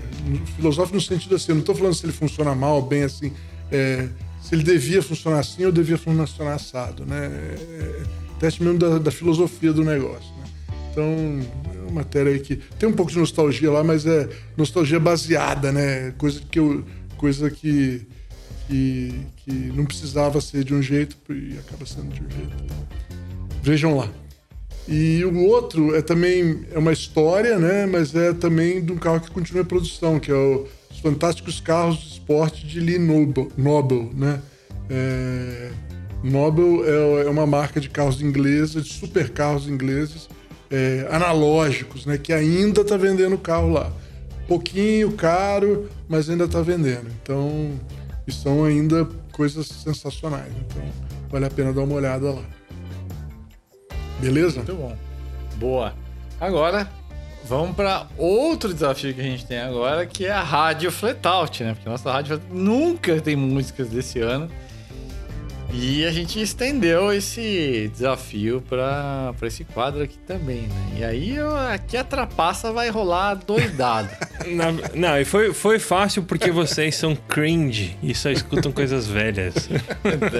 filosófico 0.55 0.95
no 0.95 1.01
sentido 1.01 1.35
assim, 1.35 1.51
eu 1.51 1.55
não 1.55 1.61
estou 1.61 1.75
falando 1.75 1.93
se 1.93 2.03
ele 2.05 2.11
funciona 2.13 2.53
mal, 2.55 2.81
bem 2.81 3.03
assim, 3.03 3.31
é, 3.71 4.09
se 4.41 4.55
ele 4.55 4.63
devia 4.63 5.03
funcionar 5.03 5.39
assim 5.39 5.63
ou 5.65 5.71
devia 5.71 5.97
funcionar 5.97 6.55
assado, 6.55 7.05
né? 7.05 7.27
É, 7.27 8.03
teste 8.39 8.63
mesmo 8.63 8.79
da, 8.79 8.97
da 8.99 9.11
filosofia 9.11 9.71
do 9.73 9.83
negócio, 9.83 10.29
né? 10.37 10.43
Então, 10.91 11.05
é 11.75 11.81
uma 11.83 11.91
matéria 11.91 12.31
aí 12.31 12.39
que 12.39 12.55
tem 12.79 12.89
um 12.89 12.93
pouco 12.93 13.11
de 13.11 13.17
nostalgia 13.19 13.71
lá, 13.71 13.83
mas 13.83 14.05
é 14.05 14.27
nostalgia 14.55 14.99
baseada, 14.99 15.71
né? 15.71 16.11
Coisa 16.17 16.41
que 16.49 16.57
eu, 16.59 16.83
coisa 17.17 17.49
que, 17.51 18.01
que, 18.67 19.13
que 19.37 19.51
não 19.75 19.85
precisava 19.85 20.41
ser 20.41 20.63
de 20.63 20.73
um 20.73 20.81
jeito 20.81 21.17
e 21.29 21.57
acaba 21.59 21.85
sendo 21.85 22.13
de 22.13 22.21
um 22.23 22.29
jeito. 22.29 22.55
Vejam 23.61 23.97
lá. 23.97 24.09
E 24.87 25.23
o 25.25 25.37
outro 25.45 25.93
é 25.95 26.01
também 26.01 26.61
é 26.71 26.79
uma 26.79 26.93
história, 26.93 27.59
né? 27.59 27.85
Mas 27.85 28.15
é 28.15 28.33
também 28.33 28.83
de 28.83 28.91
um 28.91 28.97
carro 28.97 29.19
que 29.19 29.29
continua 29.29 29.61
em 29.61 29.65
produção, 29.65 30.19
que 30.19 30.31
é 30.31 30.35
o- 30.35 30.65
os 30.89 30.99
fantásticos 30.99 31.59
carros 31.59 31.97
de 31.99 32.07
esporte 32.13 32.65
de 32.65 32.79
Lee 32.79 32.97
Noble, 32.97 33.49
Noble 33.57 34.09
né? 34.15 34.41
É, 34.89 35.71
Noble 36.23 36.83
é, 36.83 37.27
é 37.27 37.29
uma 37.29 37.45
marca 37.45 37.79
de 37.79 37.89
carros 37.89 38.21
inglesa, 38.21 38.81
de 38.81 38.91
super 38.91 39.29
carros 39.29 39.67
ingleses, 39.67 40.29
é, 40.69 41.07
analógicos, 41.11 42.05
né? 42.05 42.17
Que 42.17 42.33
ainda 42.33 42.81
está 42.81 42.97
vendendo 42.97 43.37
carro 43.37 43.69
lá. 43.69 43.91
Pouquinho 44.47 45.11
caro, 45.11 45.89
mas 46.07 46.29
ainda 46.29 46.45
está 46.45 46.61
vendendo. 46.61 47.07
Então, 47.21 47.71
e 48.25 48.31
são 48.31 48.63
ainda 48.63 49.07
coisas 49.31 49.67
sensacionais. 49.67 50.51
Então, 50.67 50.83
vale 51.29 51.45
a 51.45 51.49
pena 51.49 51.71
dar 51.71 51.81
uma 51.81 51.95
olhada 51.95 52.31
lá. 52.31 52.43
Beleza? 54.19 54.57
Muito 54.57 54.73
bom. 54.73 54.97
Boa. 55.57 55.93
Agora, 56.39 56.89
vamos 57.45 57.75
para 57.75 58.07
outro 58.17 58.73
desafio 58.73 59.13
que 59.13 59.21
a 59.21 59.23
gente 59.23 59.45
tem 59.45 59.59
agora, 59.59 60.05
que 60.05 60.25
é 60.25 60.31
a 60.31 60.43
rádio 60.43 60.91
flatout, 60.91 61.63
né? 61.63 61.73
Porque 61.73 61.87
a 61.87 61.91
nossa 61.91 62.11
rádio 62.11 62.41
nunca 62.51 63.19
tem 63.21 63.35
músicas 63.35 63.89
desse 63.89 64.19
ano. 64.19 64.49
E 65.79 66.03
a 66.05 66.11
gente 66.11 66.41
estendeu 66.41 67.13
esse 67.13 67.89
desafio 67.93 68.61
para 68.67 69.31
esse 69.43 69.63
quadro 69.63 70.01
aqui 70.01 70.17
também, 70.25 70.61
né? 70.63 70.87
E 70.97 71.03
aí 71.03 71.35
eu- 71.35 71.55
aqui 71.55 71.95
a 71.95 72.03
trapaça 72.03 72.71
vai 72.73 72.89
rolar 72.89 73.35
doidado. 73.35 74.09
Na- 74.47 74.71
não, 74.95 75.19
e 75.19 75.23
foi, 75.25 75.53
foi 75.53 75.77
fácil 75.77 76.23
porque 76.23 76.49
vocês 76.51 76.95
são 76.95 77.15
cringe 77.15 77.95
e 78.01 78.15
só 78.15 78.31
escutam 78.31 78.71
coisas 78.71 79.05
velhas. 79.07 79.69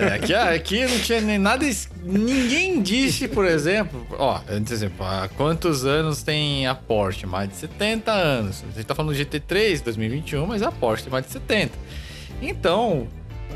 É, 0.02 0.14
aqui, 0.16 0.34
aqui 0.34 0.86
não 0.88 1.00
tinha 1.00 1.22
nem 1.22 1.38
nada. 1.38 1.66
Ninguém 2.04 2.82
disse, 2.82 3.28
por 3.28 3.46
exemplo. 3.46 4.08
Ó, 4.18 4.40
por 4.40 4.74
exemplo, 4.74 5.06
há 5.06 5.30
quantos 5.38 5.86
anos 5.86 6.24
tem 6.24 6.66
a 6.66 6.74
Porsche? 6.74 7.28
Mais 7.28 7.48
de 7.50 7.56
70 7.58 8.12
anos. 8.12 8.64
A 8.68 8.76
gente 8.76 8.86
tá 8.88 8.96
falando 8.96 9.14
do 9.16 9.20
GT3 9.20 9.84
2021, 9.84 10.48
mas 10.48 10.64
a 10.64 10.72
Porsche 10.72 11.04
tem 11.04 11.12
mais 11.12 11.26
de 11.26 11.32
70. 11.32 11.74
Então, 12.42 13.08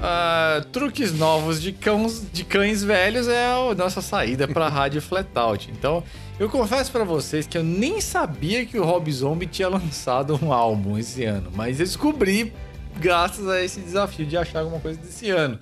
ah, 0.02 0.66
truques 0.72 1.14
novos 1.14 1.62
de, 1.62 1.72
cãos, 1.72 2.24
de 2.32 2.44
cães 2.44 2.84
velhos 2.84 3.28
é 3.28 3.46
a 3.46 3.76
nossa 3.76 4.02
saída 4.02 4.48
pra 4.48 4.68
Rádio 4.70 5.02
Flatout. 5.02 5.70
Então, 5.72 6.04
eu 6.40 6.50
confesso 6.50 6.92
pra 6.92 7.04
vocês 7.04 7.46
que 7.46 7.56
eu 7.56 7.64
nem 7.64 8.02
sabia 8.02 8.66
que 8.66 8.80
o 8.80 8.84
Rob 8.84 9.12
Zombie 9.12 9.46
tinha 9.46 9.70
lançado 9.70 10.40
um 10.44 10.52
álbum 10.52 10.98
esse 10.98 11.24
ano, 11.24 11.52
mas 11.54 11.80
eu 11.80 11.86
descobri 11.86 12.52
graças 13.00 13.48
a 13.48 13.64
esse 13.64 13.80
desafio 13.80 14.26
de 14.26 14.36
achar 14.36 14.62
alguma 14.62 14.80
coisa 14.80 15.00
desse 15.00 15.30
ano. 15.30 15.60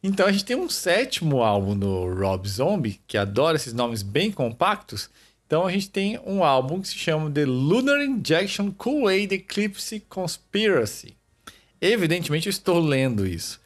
Então 0.00 0.26
a 0.26 0.30
gente 0.32 0.44
tem 0.44 0.56
um 0.56 0.68
sétimo 0.68 1.42
álbum 1.42 1.76
do 1.76 2.14
Rob 2.14 2.48
Zombie, 2.48 3.00
que 3.06 3.18
adora 3.18 3.56
esses 3.56 3.72
nomes 3.72 4.02
bem 4.02 4.30
compactos. 4.30 5.10
Então 5.44 5.66
a 5.66 5.72
gente 5.72 5.90
tem 5.90 6.20
um 6.24 6.44
álbum 6.44 6.80
que 6.80 6.86
se 6.86 6.96
chama 6.96 7.28
The 7.30 7.44
Lunar 7.44 8.00
Injection 8.00 8.70
Kool-Aid 8.70 9.34
Eclipse 9.34 10.00
Conspiracy. 10.08 11.16
Evidentemente 11.80 12.46
eu 12.46 12.50
estou 12.50 12.78
lendo 12.78 13.26
isso. 13.26 13.60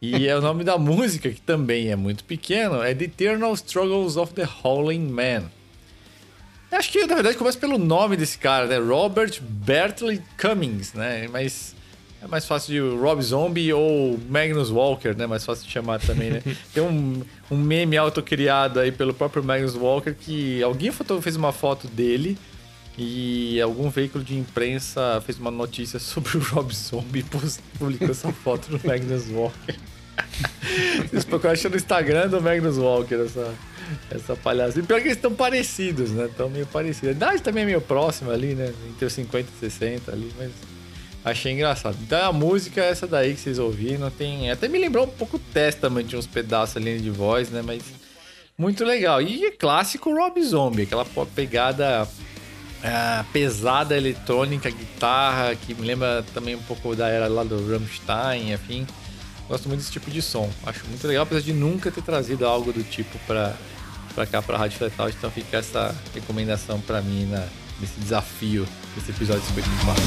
E 0.00 0.26
é 0.28 0.36
o 0.36 0.40
nome 0.40 0.64
da 0.64 0.78
música, 0.78 1.30
que 1.30 1.40
também 1.40 1.90
é 1.90 1.96
muito 1.96 2.24
pequeno, 2.24 2.82
é 2.82 2.94
The 2.94 3.04
Eternal 3.04 3.52
Struggles 3.54 4.16
of 4.16 4.32
the 4.34 4.48
Howling 4.62 5.08
Man. 5.08 5.50
Acho 6.72 6.92
que 6.92 7.04
na 7.04 7.14
verdade 7.14 7.36
começa 7.36 7.58
pelo 7.58 7.78
nome 7.78 8.16
desse 8.16 8.38
cara, 8.38 8.66
né? 8.66 8.78
Robert 8.78 9.40
Bertley 9.42 10.22
Cummings, 10.40 10.94
né? 10.94 11.26
Mas 11.28 11.74
é 12.22 12.28
mais 12.28 12.46
fácil 12.46 12.72
de 12.72 13.00
Rob 13.00 13.20
Zombie 13.22 13.72
ou 13.72 14.18
Magnus 14.28 14.70
Walker, 14.70 15.14
né? 15.16 15.26
Mais 15.26 15.44
fácil 15.44 15.66
de 15.66 15.72
chamar 15.72 16.00
também, 16.00 16.30
né? 16.30 16.42
Tem 16.72 16.82
um, 16.82 17.22
um 17.50 17.56
meme 17.56 17.96
autocriado 17.96 18.78
aí 18.78 18.92
pelo 18.92 19.12
próprio 19.12 19.42
Magnus 19.42 19.74
Walker 19.74 20.14
que 20.14 20.62
alguém 20.62 20.92
fez 21.20 21.34
uma 21.34 21.50
foto 21.50 21.88
dele 21.88 22.38
e 23.02 23.58
algum 23.62 23.88
veículo 23.88 24.22
de 24.22 24.36
imprensa 24.36 25.22
fez 25.24 25.38
uma 25.38 25.50
notícia 25.50 25.98
sobre 25.98 26.36
o 26.36 26.40
Rob 26.40 26.70
Zombie 26.74 27.20
e 27.20 27.78
publicou 27.78 28.10
essa 28.10 28.30
foto 28.30 28.76
do 28.76 28.86
Magnus 28.86 29.26
Walker. 29.30 29.74
Vocês 31.08 31.24
procuram 31.24 31.54
no 31.70 31.76
Instagram 31.76 32.28
do 32.28 32.42
Magnus 32.42 32.76
Walker 32.76 33.14
essa, 33.14 33.54
essa 34.10 34.36
palhaça. 34.36 34.78
E 34.78 34.82
pior 34.82 35.00
que 35.00 35.06
eles 35.06 35.16
estão 35.16 35.32
parecidos, 35.32 36.10
né? 36.10 36.26
Estão 36.26 36.50
meio 36.50 36.66
parecidos. 36.66 37.08
A 37.08 37.12
idade 37.12 37.42
também 37.42 37.62
é 37.62 37.66
meio 37.66 37.80
próxima 37.80 38.34
ali, 38.34 38.54
né? 38.54 38.70
Entre 38.90 39.06
os 39.06 39.12
50 39.14 39.48
e 39.48 39.60
60 39.60 40.12
ali, 40.12 40.30
mas 40.36 40.50
achei 41.24 41.52
engraçado. 41.52 41.96
Então 42.02 42.22
a 42.22 42.32
música 42.34 42.82
é 42.82 42.90
essa 42.90 43.06
daí 43.06 43.32
que 43.32 43.40
vocês 43.40 43.58
ouviram. 43.58 44.10
Tem, 44.10 44.50
até 44.50 44.68
me 44.68 44.78
lembrou 44.78 45.06
um 45.06 45.10
pouco 45.10 45.38
Testament, 45.38 46.04
de 46.04 46.16
uns 46.18 46.26
pedaços 46.26 46.76
ali 46.76 47.00
de 47.00 47.08
voz, 47.08 47.48
né? 47.48 47.62
Mas 47.64 47.82
muito 48.58 48.84
legal. 48.84 49.22
E 49.22 49.46
é 49.46 49.50
clássico 49.50 50.14
Rob 50.14 50.42
Zombie, 50.42 50.82
aquela 50.82 51.06
pegada 51.34 52.06
ah, 52.82 53.24
pesada 53.32 53.96
eletrônica, 53.96 54.70
guitarra, 54.70 55.54
que 55.54 55.74
me 55.74 55.86
lembra 55.86 56.24
também 56.34 56.54
um 56.54 56.62
pouco 56.62 56.94
da 56.96 57.08
era 57.08 57.28
lá 57.28 57.44
do 57.44 57.70
Rammstein, 57.70 58.52
enfim. 58.52 58.86
Gosto 59.48 59.68
muito 59.68 59.80
desse 59.80 59.92
tipo 59.92 60.10
de 60.10 60.22
som. 60.22 60.48
Acho 60.64 60.86
muito 60.86 61.06
legal, 61.06 61.24
apesar 61.24 61.40
de 61.40 61.52
nunca 61.52 61.90
ter 61.90 62.02
trazido 62.02 62.46
algo 62.46 62.72
do 62.72 62.84
tipo 62.84 63.18
pra, 63.26 63.54
pra 64.14 64.24
cá, 64.24 64.40
pra 64.40 64.56
Rádio 64.56 64.78
Fletal. 64.78 65.08
Então 65.08 65.30
fica 65.30 65.56
essa 65.56 65.94
recomendação 66.14 66.80
pra 66.80 67.02
mim 67.02 67.26
na, 67.26 67.44
nesse 67.80 67.98
desafio 67.98 68.66
desse 68.94 69.10
episódio 69.10 69.42
54. 69.42 70.02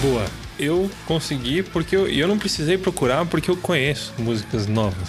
Boa. 0.00 0.24
Eu 0.58 0.90
consegui 1.06 1.62
porque 1.62 1.96
eu, 1.96 2.06
eu 2.06 2.28
não 2.28 2.38
precisei 2.38 2.78
procurar 2.78 3.26
porque 3.26 3.50
eu 3.50 3.56
conheço 3.56 4.12
músicas 4.18 4.66
novas, 4.66 5.08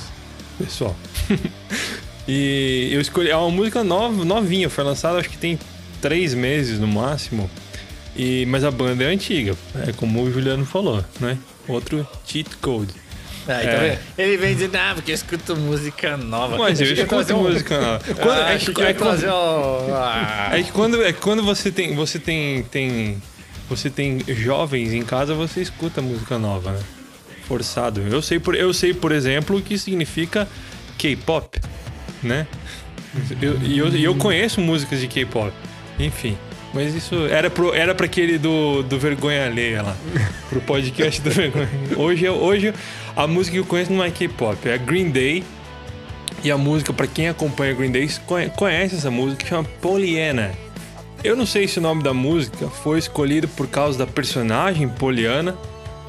pessoal. 0.57 0.95
e 2.27 2.89
eu 2.91 3.01
escolhi. 3.01 3.29
É 3.29 3.35
uma 3.37 3.49
música 3.51 3.83
nova, 3.83 4.23
novinha, 4.23 4.69
foi 4.69 4.83
lançada 4.83 5.17
acho 5.19 5.29
que 5.29 5.37
tem 5.37 5.59
três 6.01 6.33
meses 6.33 6.79
no 6.79 6.87
máximo. 6.87 7.49
E, 8.15 8.45
mas 8.45 8.63
a 8.63 8.69
banda 8.69 9.03
é 9.03 9.07
antiga, 9.07 9.55
é 9.87 9.91
como 9.93 10.21
o 10.21 10.31
Juliano 10.31 10.65
falou, 10.65 11.03
né? 11.19 11.37
Outro 11.67 12.07
cheat 12.25 12.47
code. 12.57 12.93
Aí, 13.47 13.65
tá 13.65 13.71
É. 13.71 13.89
vendo? 13.89 13.99
Ele 14.17 14.37
vem 14.37 14.53
dizendo, 14.53 14.75
ah, 14.75 14.91
porque 14.95 15.11
eu 15.11 15.15
escuto 15.15 15.55
música 15.57 16.15
nova. 16.15 16.57
Mas 16.57 16.79
eu 16.79 16.87
ia 16.87 16.93
escuto 16.93 17.09
trazer 17.09 17.33
um- 17.33 17.41
música 17.43 17.81
nova. 17.81 17.99
Quando, 18.13 18.39
Ah, 18.41 18.53
é, 18.53 18.57
que, 18.57 18.81
é, 18.81 18.93
trazer 18.93 19.29
um... 19.29 19.93
Ah. 19.95 20.49
é 20.53 20.63
que 20.63 20.71
quando, 20.71 21.03
é 21.03 21.11
quando 21.11 21.43
você 21.43 21.71
tem. 21.71 21.95
Você 21.95 22.19
tem. 22.19 22.63
tem 22.63 23.21
você 23.69 23.89
tem 23.89 24.19
jovens 24.27 24.93
em 24.93 25.03
casa, 25.03 25.33
você 25.33 25.61
escuta 25.61 26.01
música 26.01 26.37
nova, 26.37 26.71
né? 26.73 26.79
Forçado. 27.47 28.01
Eu 28.01 28.21
sei, 28.21 28.39
por, 28.39 28.55
eu 28.55 28.73
sei, 28.73 28.93
por 28.93 29.11
exemplo, 29.11 29.57
o 29.57 29.61
que 29.61 29.77
significa 29.77 30.47
K-pop, 30.97 31.59
né? 32.21 32.47
Eu- 33.41 33.57
E 33.61 33.77
eu, 33.77 33.87
e 33.89 34.03
eu 34.03 34.15
conheço 34.15 34.59
músicas 34.61 34.99
de 34.99 35.07
K-pop. 35.07 35.51
Enfim. 35.99 36.37
Mas 36.73 36.95
isso 36.95 37.15
era, 37.27 37.49
pro, 37.51 37.71
era 37.73 37.93
pra 37.93 38.07
aquele 38.07 38.37
do, 38.39 38.81
do 38.81 38.97
Vergonha 38.97 39.45
Alheia 39.45 39.83
lá. 39.83 39.95
Pro 40.49 40.59
podcast 40.61 41.21
do 41.21 41.29
Vergonha. 41.31 41.69
Hoje, 41.97 42.25
eu- 42.25 42.35
hoje 42.35 42.73
a 43.15 43.27
música 43.27 43.53
que 43.53 43.59
eu 43.59 43.65
conheço 43.65 43.93
não 43.93 44.03
é 44.03 44.09
K-pop, 44.09 44.67
é 44.67 44.77
Green 44.77 45.11
Day. 45.11 45.43
E 46.43 46.51
a 46.51 46.57
música, 46.57 46.91
pra 46.91 47.05
quem 47.07 47.29
acompanha 47.29 47.73
Green 47.73 47.91
Day, 47.91 48.09
conhe- 48.25 48.49
conhece 48.49 48.95
essa 48.95 49.11
música, 49.11 49.43
que 49.43 49.49
chama 49.49 49.63
Pollyanna. 49.81 50.51
Eu 51.23 51.35
não 51.37 51.45
sei 51.45 51.67
se 51.69 51.77
o 51.79 51.81
nome 51.81 52.03
da 52.03 52.13
música 52.13 52.67
foi 52.67 52.99
escolhido 52.99 53.47
por 53.49 53.67
causa 53.67 53.97
da 53.99 54.05
personagem 54.07 54.89
Poliana, 54.89 55.55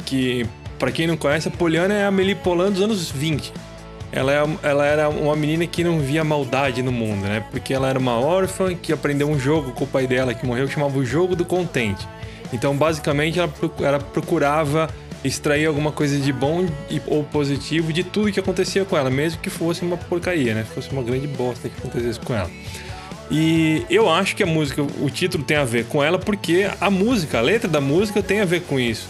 que, 0.05 0.45
pra 0.85 0.93
quem 0.93 1.07
não 1.07 1.17
conhece, 1.17 1.49
a 1.49 1.51
Poliana 1.51 1.95
é 1.95 2.05
a 2.05 2.09
Amelie 2.09 2.35
Poulain 2.35 2.71
dos 2.71 2.83
anos 2.83 3.11
20. 3.11 3.51
Ela, 4.13 4.33
é, 4.35 4.69
ela 4.69 4.85
era 4.85 5.09
uma 5.09 5.35
menina 5.35 5.67
que 5.67 5.83
não 5.83 5.99
via 5.99 6.23
maldade 6.23 6.83
no 6.83 6.93
mundo, 6.93 7.23
né? 7.23 7.43
Porque 7.51 7.73
ela 7.73 7.89
era 7.89 7.99
uma 7.99 8.21
órfã 8.21 8.75
que 8.75 8.93
aprendeu 8.93 9.31
um 9.31 9.39
jogo 9.39 9.73
com 9.73 9.85
o 9.85 9.87
pai 9.87 10.07
dela 10.07 10.35
que 10.35 10.45
morreu, 10.45 10.67
que 10.67 10.75
chamava 10.75 10.99
o 10.99 11.05
Jogo 11.05 11.35
do 11.35 11.43
Contente. 11.43 12.07
Então, 12.53 12.77
basicamente, 12.77 13.39
ela, 13.39 13.51
ela 13.81 13.99
procurava 13.99 14.91
extrair 15.25 15.65
alguma 15.65 15.91
coisa 15.91 16.19
de 16.19 16.31
bom 16.31 16.67
ou 17.07 17.25
positivo 17.25 17.91
de 17.91 18.05
tudo 18.05 18.31
que 18.31 18.39
acontecia 18.39 18.85
com 18.85 18.95
ela, 18.95 19.09
mesmo 19.09 19.41
que 19.41 19.49
fosse 19.49 19.81
uma 19.81 19.97
porcaria, 19.97 20.53
né? 20.53 20.65
Fosse 20.65 20.91
uma 20.91 21.03
grande 21.03 21.27
bosta 21.27 21.67
que 21.67 21.79
acontecesse 21.79 22.21
com 22.21 22.35
ela. 22.35 22.51
E 23.31 23.87
eu 23.89 24.11
acho 24.11 24.37
que 24.37 24.43
a 24.43 24.47
música, 24.47 24.83
o 24.83 25.09
título 25.09 25.43
tem 25.45 25.57
a 25.57 25.65
ver 25.65 25.87
com 25.87 26.05
ela 26.05 26.19
porque 26.19 26.69
a 26.79 26.91
música, 26.91 27.39
a 27.39 27.41
letra 27.41 27.71
da 27.71 27.81
música 27.81 28.23
tem 28.23 28.43
a 28.43 28.45
ver 28.45 28.61
com 28.65 28.79
isso. 28.79 29.09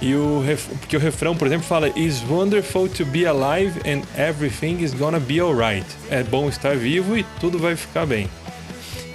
E 0.00 0.14
o 0.14 0.42
porque 0.80 0.96
o 0.96 1.00
refrão, 1.00 1.36
por 1.36 1.46
exemplo, 1.46 1.66
fala 1.66 1.88
It's 1.88 2.22
wonderful 2.28 2.88
to 2.88 3.04
be 3.04 3.26
alive 3.26 3.78
and 3.80 4.02
everything 4.18 4.82
is 4.82 4.94
gonna 4.94 5.20
be 5.20 5.40
alright. 5.40 5.86
É 6.10 6.22
bom 6.22 6.48
estar 6.48 6.76
vivo 6.76 7.16
e 7.16 7.24
tudo 7.38 7.58
vai 7.58 7.76
ficar 7.76 8.06
bem. 8.06 8.28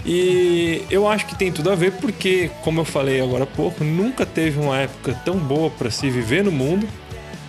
E 0.06 0.84
eu 0.92 1.08
acho 1.08 1.26
que 1.26 1.36
tem 1.36 1.52
tudo 1.52 1.72
a 1.72 1.76
ver 1.76 1.94
porque, 1.94 2.52
como 2.62 2.82
eu 2.82 2.86
falei 2.86 3.20
agora 3.20 3.44
há 3.44 3.48
pouco, 3.48 3.84
nunca 3.84 4.24
teve 4.24 4.60
uma 4.60 4.78
época 4.78 5.20
tão 5.26 5.38
boa 5.38 5.72
para 5.72 5.90
se 5.90 6.10
viver 6.12 6.44
no 6.44 6.52
mundo. 6.52 6.88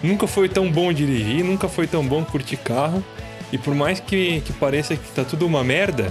Nunca 0.02 0.26
foi 0.26 0.48
tão 0.48 0.70
bom 0.70 0.90
dirigir, 0.92 1.44
nunca 1.44 1.68
foi 1.68 1.86
tão 1.86 2.06
bom 2.06 2.24
curtir 2.24 2.56
carro. 2.56 3.04
E 3.52 3.58
por 3.58 3.74
mais 3.74 4.00
que, 4.00 4.40
que 4.40 4.52
pareça 4.54 4.96
que 4.96 5.08
tá 5.12 5.22
tudo 5.22 5.46
uma 5.46 5.62
merda, 5.62 6.10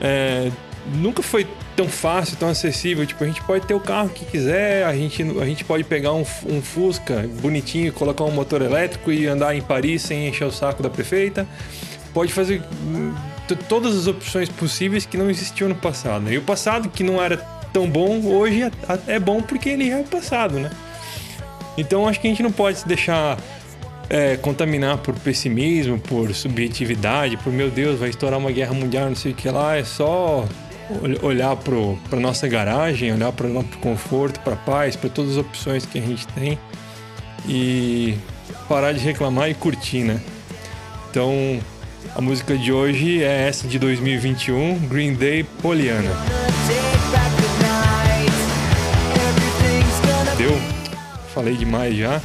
é, 0.00 0.50
nunca 0.94 1.22
foi 1.22 1.46
tão 1.78 1.88
fácil, 1.88 2.36
tão 2.36 2.48
acessível. 2.48 3.06
Tipo, 3.06 3.22
a 3.22 3.26
gente 3.28 3.40
pode 3.42 3.64
ter 3.64 3.72
o 3.72 3.78
carro 3.78 4.08
que 4.08 4.24
quiser, 4.24 4.84
a 4.84 4.92
gente, 4.92 5.22
a 5.40 5.44
gente 5.44 5.64
pode 5.64 5.84
pegar 5.84 6.12
um, 6.12 6.24
um 6.44 6.60
Fusca 6.60 7.24
bonitinho, 7.40 7.92
colocar 7.92 8.24
um 8.24 8.32
motor 8.32 8.62
elétrico 8.62 9.12
e 9.12 9.28
andar 9.28 9.54
em 9.54 9.62
Paris 9.62 10.02
sem 10.02 10.26
encher 10.26 10.44
o 10.44 10.50
saco 10.50 10.82
da 10.82 10.90
prefeita. 10.90 11.46
Pode 12.12 12.32
fazer 12.32 12.62
hum, 12.82 13.14
todas 13.68 13.96
as 13.96 14.08
opções 14.08 14.48
possíveis 14.48 15.06
que 15.06 15.16
não 15.16 15.30
existiam 15.30 15.68
no 15.68 15.76
passado. 15.76 16.32
E 16.32 16.36
o 16.36 16.42
passado, 16.42 16.88
que 16.88 17.04
não 17.04 17.22
era 17.22 17.36
tão 17.72 17.88
bom, 17.88 18.22
hoje 18.26 18.64
é- 18.64 19.14
é 19.14 19.20
bom 19.20 19.40
porque 19.40 19.68
ele 19.68 19.88
é 19.88 19.96
o 19.98 20.04
passado, 20.04 20.58
né? 20.58 20.70
Então 21.76 22.08
acho 22.08 22.18
que 22.18 22.26
a 22.26 22.30
gente 22.30 22.42
não 22.42 22.50
pode 22.50 22.80
se 22.80 22.88
deixar 22.88 23.38
é, 24.10 24.36
contaminar 24.36 24.98
por 24.98 25.14
pessimismo, 25.14 25.96
por 25.96 26.34
subjetividade, 26.34 27.36
por 27.36 27.52
meu 27.52 27.70
Deus, 27.70 28.00
vai 28.00 28.08
estourar 28.08 28.38
uma 28.38 28.50
guerra 28.50 28.74
mundial, 28.74 29.06
não 29.06 29.14
sei 29.14 29.30
o 29.30 29.34
que 29.34 29.48
lá. 29.48 29.76
É 29.76 29.84
só 29.84 30.44
olhar 31.22 31.56
para 31.56 32.18
nossa 32.18 32.48
garagem, 32.48 33.12
olhar 33.12 33.32
para 33.32 33.46
o 33.46 33.64
conforto, 33.80 34.40
para 34.40 34.56
paz, 34.56 34.96
para 34.96 35.10
todas 35.10 35.32
as 35.32 35.36
opções 35.38 35.84
que 35.84 35.98
a 35.98 36.02
gente 36.02 36.26
tem 36.28 36.58
e 37.46 38.16
parar 38.68 38.92
de 38.92 39.00
reclamar 39.00 39.50
e 39.50 39.54
curtir, 39.54 40.04
né? 40.04 40.20
Então 41.10 41.60
a 42.14 42.20
música 42.20 42.56
de 42.56 42.72
hoje 42.72 43.22
é 43.22 43.48
essa 43.48 43.68
de 43.68 43.78
2021, 43.78 44.78
Green 44.88 45.14
Day 45.14 45.44
Poliana. 45.44 46.10
Deu? 50.36 50.58
Falei 51.34 51.56
demais 51.56 51.96
já. 51.96 52.20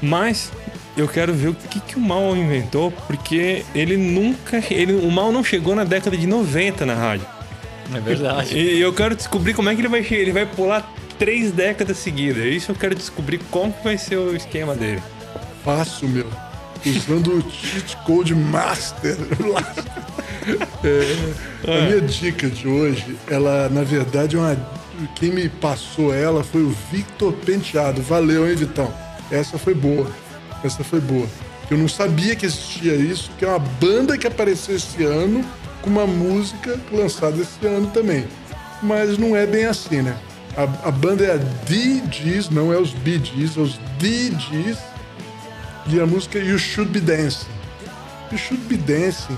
Mas 0.00 0.50
eu 0.96 1.06
quero 1.06 1.32
ver 1.32 1.48
o 1.48 1.54
que, 1.54 1.80
que 1.80 1.96
o 1.96 2.00
mal 2.00 2.36
inventou, 2.36 2.90
porque 3.06 3.64
ele 3.74 3.96
nunca. 3.96 4.62
Ele, 4.70 4.92
o 4.92 5.10
mal 5.10 5.30
não 5.30 5.44
chegou 5.44 5.74
na 5.74 5.84
década 5.84 6.16
de 6.16 6.26
90 6.26 6.84
na 6.84 6.94
rádio. 6.94 7.26
É 7.94 8.00
verdade. 8.00 8.56
E 8.56 8.80
eu 8.80 8.92
quero 8.92 9.14
descobrir 9.14 9.54
como 9.54 9.68
é 9.68 9.74
que 9.74 9.80
ele 9.80 9.88
vai 9.88 10.02
chegar. 10.02 10.22
Ele 10.22 10.32
vai 10.32 10.46
pular 10.46 10.92
três 11.18 11.52
décadas 11.52 11.98
seguidas. 11.98 12.44
Isso 12.44 12.72
eu 12.72 12.76
quero 12.76 12.94
descobrir 12.94 13.38
como 13.50 13.72
que 13.72 13.84
vai 13.84 13.98
ser 13.98 14.16
o 14.16 14.34
esquema 14.34 14.74
dele. 14.74 15.02
Fácil, 15.64 16.08
meu. 16.08 16.26
Usando 16.84 17.38
o 17.38 17.50
cheat 17.50 17.96
code 18.04 18.34
master. 18.34 19.16
É, 20.82 21.72
a 21.72 21.84
minha 21.86 22.00
dica 22.00 22.50
de 22.50 22.66
hoje, 22.66 23.16
ela 23.30 23.68
na 23.68 23.84
verdade 23.84 24.34
é 24.34 24.40
uma. 24.40 24.56
Quem 25.14 25.30
me 25.30 25.48
passou 25.48 26.12
ela 26.12 26.42
foi 26.42 26.62
o 26.62 26.74
Victor 26.90 27.32
Penteado. 27.32 28.02
Valeu, 28.02 28.48
hein, 28.48 28.56
Vitão? 28.56 28.92
Essa 29.30 29.56
foi 29.56 29.72
boa. 29.72 30.10
Essa 30.64 30.82
foi 30.82 31.00
boa. 31.00 31.28
Eu 31.70 31.78
não 31.78 31.86
sabia 31.86 32.34
que 32.34 32.44
existia 32.44 32.94
isso, 32.96 33.30
que 33.38 33.44
é 33.44 33.48
uma 33.48 33.60
banda 33.60 34.18
que 34.18 34.26
apareceu 34.26 34.74
esse 34.74 35.04
ano 35.04 35.44
com 35.82 35.90
uma 35.90 36.06
música 36.06 36.78
lançada 36.90 37.40
esse 37.40 37.66
ano 37.66 37.88
também. 37.88 38.26
Mas 38.82 39.18
não 39.18 39.36
é 39.36 39.46
bem 39.46 39.66
assim, 39.66 40.02
né? 40.02 40.16
A, 40.56 40.88
a 40.88 40.90
banda 40.90 41.24
é 41.24 41.34
a 41.34 41.36
DGs, 41.36 42.52
não 42.52 42.72
é 42.72 42.78
os 42.78 42.92
BGs, 42.92 43.58
é 43.58 43.62
os 43.62 43.78
DGs. 43.98 44.78
E 45.88 46.00
a 46.00 46.06
música 46.06 46.38
é 46.38 46.44
You 46.44 46.58
Should 46.58 46.90
Be 46.90 47.00
Dancing. 47.00 47.46
You 48.30 48.38
Should 48.38 48.64
Be 48.64 48.76
Dancing, 48.76 49.36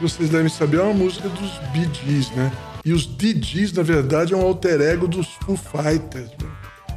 vocês 0.00 0.30
devem 0.30 0.48
saber, 0.48 0.78
é 0.78 0.82
uma 0.82 0.94
música 0.94 1.28
dos 1.28 1.50
BGs, 1.72 2.34
né? 2.34 2.50
E 2.84 2.92
os 2.92 3.06
DGs, 3.06 3.76
na 3.76 3.82
verdade, 3.82 4.32
é 4.32 4.36
um 4.36 4.40
alter 4.40 4.80
ego 4.80 5.06
dos 5.06 5.28
Foo 5.44 5.56
Fighters. 5.56 6.30
Né? 6.30 6.48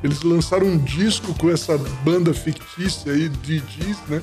Eles 0.02 0.22
lançaram 0.22 0.68
um 0.68 0.78
disco 0.78 1.34
com 1.34 1.50
essa 1.50 1.78
banda 2.04 2.34
fictícia 2.34 3.12
aí, 3.12 3.28
DGs, 3.28 4.00
né? 4.08 4.22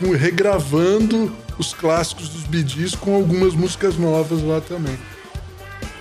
Com, 0.00 0.10
regravando 0.12 1.32
os 1.58 1.72
clássicos 1.72 2.30
dos 2.30 2.68
Gees 2.68 2.94
com 2.94 3.14
algumas 3.14 3.54
músicas 3.54 3.96
novas 3.96 4.42
lá 4.42 4.60
também. 4.60 4.98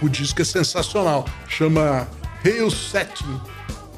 O 0.01 0.07
disco 0.07 0.41
é 0.41 0.45
sensacional, 0.45 1.25
chama 1.47 2.07
Hail 2.43 2.71
Setting, 2.71 3.39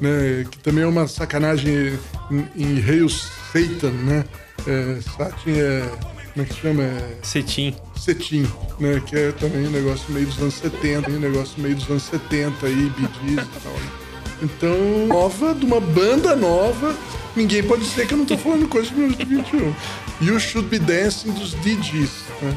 né? 0.00 0.44
Que 0.50 0.58
também 0.58 0.82
é 0.82 0.86
uma 0.86 1.06
sacanagem 1.06 1.98
em, 2.30 2.48
em 2.56 2.84
Hail 2.84 3.08
Satan, 3.08 3.92
né? 3.92 4.24
É, 4.66 5.00
Satin 5.16 5.50
é. 5.50 5.88
Como 6.32 6.46
é 6.46 6.48
que 6.48 6.54
chama? 6.54 6.82
É... 6.82 7.18
Cetim. 7.22 7.76
Cetim, 7.96 8.46
né? 8.80 9.00
Que 9.06 9.16
é 9.16 9.32
também 9.32 9.66
um 9.66 9.70
negócio 9.70 10.12
meio 10.12 10.26
dos 10.26 10.38
anos 10.38 10.54
70, 10.54 11.10
um 11.10 11.20
negócio 11.20 11.62
meio 11.62 11.76
dos 11.76 11.88
anos 11.88 12.02
70 12.04 12.66
aí, 12.66 12.92
Gees 13.22 13.32
e 13.32 13.60
tal. 13.62 14.01
Né? 14.42 14.48
Então, 14.56 15.06
nova, 15.06 15.54
de 15.54 15.64
uma 15.64 15.80
banda 15.80 16.34
nova. 16.34 16.94
Ninguém 17.34 17.62
pode 17.62 17.82
dizer 17.82 18.06
que 18.06 18.14
eu 18.14 18.18
não 18.18 18.26
tô 18.26 18.36
falando 18.36 18.68
coisa 18.68 18.90
de 18.90 18.96
2021. 18.96 19.74
You 20.20 20.38
Should 20.38 20.68
Be 20.68 20.78
Dancing 20.78 21.30
dos 21.32 21.54
DJs. 21.62 22.10
Né? 22.42 22.56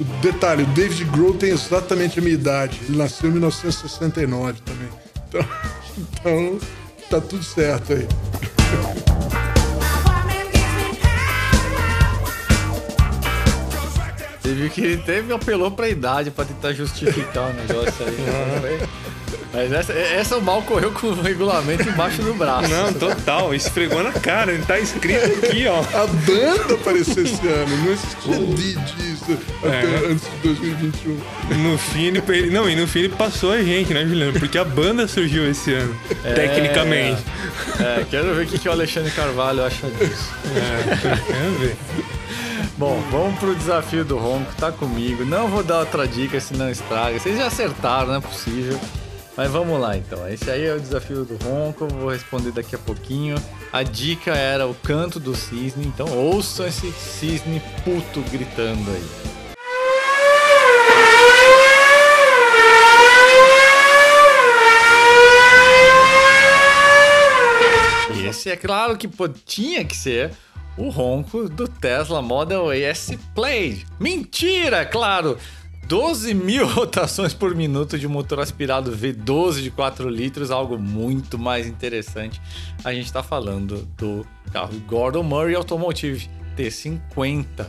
O 0.00 0.04
detalhe, 0.22 0.62
o 0.62 0.66
David 0.68 1.04
Grohl 1.04 1.34
tem 1.34 1.50
exatamente 1.50 2.18
a 2.18 2.22
minha 2.22 2.34
idade. 2.34 2.80
Ele 2.88 2.96
nasceu 2.96 3.28
em 3.28 3.32
1969 3.32 4.60
também. 4.62 4.88
Então, 5.28 5.46
então 5.98 6.58
tá 7.10 7.20
tudo 7.20 7.42
certo 7.42 7.92
aí. 7.92 8.06
Você 14.40 14.54
viu 14.54 14.70
que 14.70 14.80
ele 14.80 15.02
teve 15.02 15.32
apelou 15.32 15.72
pra 15.72 15.88
idade 15.88 16.30
pra 16.30 16.44
tentar 16.44 16.72
justificar 16.72 17.50
o 17.50 17.52
negócio 17.52 18.06
aí. 18.06 19.06
Mas 19.52 19.72
essa, 19.72 19.92
essa 19.92 20.36
o 20.36 20.42
mal 20.42 20.62
correu 20.62 20.92
com 20.92 21.08
o 21.08 21.22
regulamento 21.22 21.88
embaixo 21.88 22.22
do 22.22 22.34
braço. 22.34 22.68
Não, 22.68 22.92
total. 22.92 23.54
Esfregou 23.54 24.02
na 24.02 24.12
cara. 24.12 24.52
Ele 24.52 24.64
tá 24.64 24.78
escrito 24.78 25.46
aqui, 25.46 25.66
ó. 25.66 25.80
A 25.80 26.06
banda 26.06 26.74
apareceu 26.74 27.22
esse 27.22 27.46
ano. 27.46 27.76
Não 27.76 27.92
existia 27.92 28.76
disso 28.82 29.16
até 29.62 29.68
é. 29.68 30.10
antes 30.10 30.30
de 30.30 30.36
2021. 30.42 31.18
No 31.56 31.78
fim, 31.78 32.06
ele, 32.06 32.50
não, 32.50 32.68
e 32.68 32.76
no 32.76 32.86
fim 32.86 33.00
ele 33.00 33.08
passou 33.10 33.52
a 33.52 33.62
gente, 33.62 33.92
né, 33.92 34.04
Juliano? 34.04 34.38
Porque 34.38 34.58
a 34.58 34.64
banda 34.64 35.08
surgiu 35.08 35.48
esse 35.48 35.72
ano, 35.72 35.96
é, 36.24 36.32
tecnicamente. 36.32 37.22
É, 37.80 38.04
quero 38.08 38.34
ver 38.34 38.44
o 38.44 38.48
que, 38.48 38.58
que 38.58 38.68
o 38.68 38.72
Alexandre 38.72 39.10
Carvalho 39.10 39.64
acha 39.64 39.88
disso. 39.88 40.30
É, 40.54 40.96
quero 41.26 41.52
ver. 41.58 41.76
Bom, 42.78 43.02
vamos 43.10 43.38
pro 43.38 43.54
desafio 43.54 44.04
do 44.04 44.18
Ronco, 44.18 44.52
tá 44.56 44.70
comigo. 44.70 45.24
Não 45.24 45.48
vou 45.48 45.62
dar 45.62 45.80
outra 45.80 46.06
dica, 46.06 46.38
senão 46.40 46.70
estraga. 46.70 47.18
Vocês 47.18 47.38
já 47.38 47.46
acertaram, 47.46 48.08
não 48.08 48.14
é 48.16 48.20
possível. 48.20 48.78
Mas 49.36 49.50
vamos 49.50 49.78
lá 49.78 49.96
então. 49.96 50.26
Esse 50.28 50.50
aí 50.50 50.64
é 50.64 50.72
o 50.72 50.80
desafio 50.80 51.24
do 51.24 51.36
Ronco, 51.36 51.86
vou 51.88 52.10
responder 52.10 52.52
daqui 52.52 52.74
a 52.74 52.78
pouquinho. 52.78 53.36
A 53.70 53.82
dica 53.82 54.34
era 54.34 54.66
o 54.66 54.74
canto 54.74 55.20
do 55.20 55.36
cisne, 55.36 55.86
então 55.86 56.08
ouçam 56.08 56.66
esse 56.66 56.90
cisne 56.92 57.60
puto 57.84 58.22
gritando 58.30 58.90
aí. 58.90 59.04
Esse 68.26 68.50
é 68.50 68.56
claro 68.56 68.96
que 68.96 69.06
pô, 69.06 69.28
tinha 69.28 69.84
que 69.84 69.96
ser 69.96 70.30
o 70.76 70.88
ronco 70.88 71.48
do 71.48 71.66
Tesla 71.66 72.20
Model 72.20 72.70
S 72.72 73.18
Plaid. 73.34 73.86
Mentira, 73.98 74.84
claro! 74.84 75.38
12 75.86 76.34
mil 76.34 76.66
rotações 76.68 77.32
por 77.32 77.54
minuto 77.54 77.98
de 77.98 78.08
motor 78.08 78.40
aspirado 78.40 78.96
V12 78.96 79.62
de 79.62 79.70
4 79.70 80.08
litros, 80.08 80.50
algo 80.50 80.78
muito 80.78 81.38
mais 81.38 81.66
interessante. 81.66 82.40
A 82.84 82.92
gente 82.92 83.06
está 83.06 83.22
falando 83.22 83.88
do 83.96 84.26
carro 84.52 84.78
Gordon 84.80 85.22
Murray 85.22 85.54
Automotive 85.54 86.28
T50. 86.56 87.66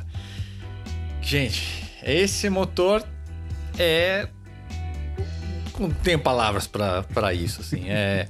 Gente, 1.21 1.85
esse 2.03 2.49
motor 2.49 3.03
é. 3.77 4.27
Não 5.79 5.91
tenho 5.91 6.17
palavras 6.17 6.65
para 6.65 7.33
isso, 7.33 7.61
assim. 7.61 7.83
É. 7.87 8.27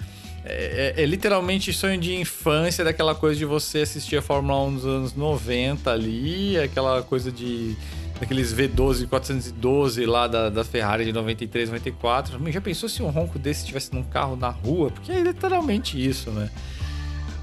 É, 0.50 0.94
é, 0.98 1.04
é, 1.04 1.06
literalmente 1.06 1.74
sonho 1.74 2.00
de 2.00 2.16
infância, 2.16 2.82
daquela 2.82 3.14
coisa 3.14 3.38
de 3.38 3.44
você 3.44 3.80
assistir 3.80 4.16
a 4.16 4.22
Fórmula 4.22 4.64
1 4.64 4.72
nos 4.72 4.86
anos 4.86 5.14
90 5.14 5.92
ali, 5.92 6.58
aquela 6.58 7.04
coisa 7.04 7.30
de. 7.30 7.76
Daqueles 8.20 8.54
V12 8.54 9.08
412 9.08 10.06
lá 10.06 10.28
da, 10.28 10.50
da 10.50 10.64
Ferrari 10.64 11.06
de 11.06 11.14
93, 11.14 11.70
94. 11.70 12.52
Já 12.52 12.62
pensou 12.62 12.90
se 12.90 13.02
um 13.04 13.10
ronco 13.10 13.38
desse 13.38 13.62
estivesse 13.62 13.94
num 13.94 14.04
carro 14.04 14.36
na 14.36 14.50
rua? 14.50 14.92
Porque 14.92 15.12
é 15.12 15.20
literalmente 15.20 16.04
isso, 16.04 16.32
né? 16.32 16.50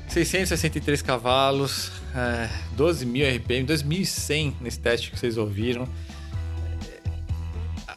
663 0.09 1.03
cavalos, 1.03 1.91
é, 2.15 2.49
12 2.77 3.07
mil 3.07 3.27
RPM, 3.27 3.65
2100 3.65 4.57
nesse 4.61 4.79
teste 4.79 5.11
que 5.11 5.19
vocês 5.19 5.37
ouviram. 5.37 5.89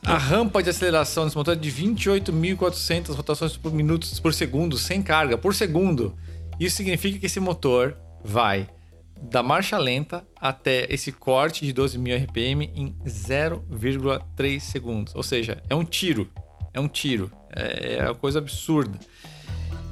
A 0.04 0.18
rampa 0.18 0.64
de 0.64 0.70
aceleração 0.70 1.26
desse 1.26 1.36
motor 1.36 1.54
é 1.54 1.60
de 1.60 1.70
28.400 1.70 3.14
rotações 3.14 3.58
por 3.58 3.74
minuto 3.74 4.08
por 4.22 4.34
segundo, 4.34 4.78
sem 4.78 5.04
carga, 5.04 5.38
por 5.38 5.54
segundo. 5.54 6.16
Isso 6.60 6.78
significa 6.78 7.20
que 7.20 7.26
esse 7.26 7.40
motor 7.40 7.98
vai 8.24 8.70
da 9.22 9.44
marcha 9.44 9.78
lenta 9.78 10.26
até 10.40 10.86
esse 10.90 11.12
corte 11.12 11.66
de 11.66 11.74
12.000 11.74 12.26
RPM 12.26 12.72
em 12.76 12.96
0,3 13.06 14.60
segundos. 14.60 15.16
Ou 15.16 15.24
seja, 15.24 15.62
é 15.70 15.76
um 15.76 15.84
tiro. 15.84 16.30
É 16.74 16.80
um 16.80 16.88
tiro. 16.88 17.32
É, 17.56 17.98
é 18.00 18.04
uma 18.06 18.16
coisa 18.16 18.40
absurda. 18.40 18.98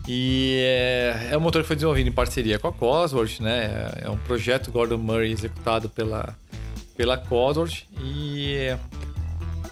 E 0.07 0.59
é, 0.61 1.29
é 1.31 1.37
um 1.37 1.41
motor 1.41 1.61
que 1.61 1.67
foi 1.67 1.75
desenvolvido 1.75 2.07
em 2.07 2.11
parceria 2.11 2.59
com 2.59 2.67
a 2.67 2.73
Cosworth, 2.73 3.39
né? 3.39 3.91
É 4.01 4.09
um 4.09 4.17
projeto 4.17 4.71
Gordon 4.71 4.97
Murray 4.97 5.31
executado 5.31 5.89
pela, 5.89 6.37
pela 6.95 7.17
Cosworth. 7.17 7.83
E 7.99 8.77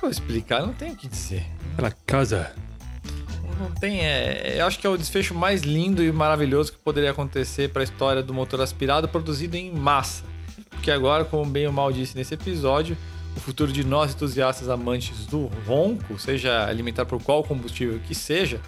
vou 0.02 0.10
explicar, 0.10 0.62
não 0.62 0.74
tem 0.74 0.92
o 0.92 0.96
que 0.96 1.08
dizer. 1.08 1.46
Pela 1.76 1.92
casa. 1.92 2.52
Não 3.60 3.72
tem, 3.72 4.02
é, 4.02 4.56
eu 4.60 4.66
acho 4.66 4.80
que 4.80 4.88
é 4.88 4.90
o 4.90 4.98
desfecho 4.98 5.34
mais 5.34 5.62
lindo 5.62 6.04
e 6.04 6.12
maravilhoso 6.12 6.72
que 6.72 6.78
poderia 6.80 7.12
acontecer 7.12 7.70
para 7.70 7.82
a 7.82 7.86
história 7.86 8.24
do 8.24 8.34
motor 8.34 8.62
aspirado 8.62 9.08
produzido 9.08 9.56
em 9.56 9.72
massa. 9.72 10.24
Porque 10.70 10.92
agora, 10.92 11.24
como 11.24 11.46
bem 11.46 11.66
ou 11.68 11.74
mal 11.74 11.92
disse 11.92 12.16
nesse 12.16 12.34
episódio, 12.34 12.98
o 13.36 13.40
futuro 13.40 13.72
de 13.72 13.84
nós 13.84 14.14
entusiastas 14.14 14.70
amantes 14.70 15.26
do 15.26 15.48
ronco, 15.66 16.20
seja 16.20 16.66
alimentar 16.66 17.06
por 17.06 17.22
qual 17.22 17.44
combustível 17.44 18.00
que 18.00 18.14
seja, 18.14 18.60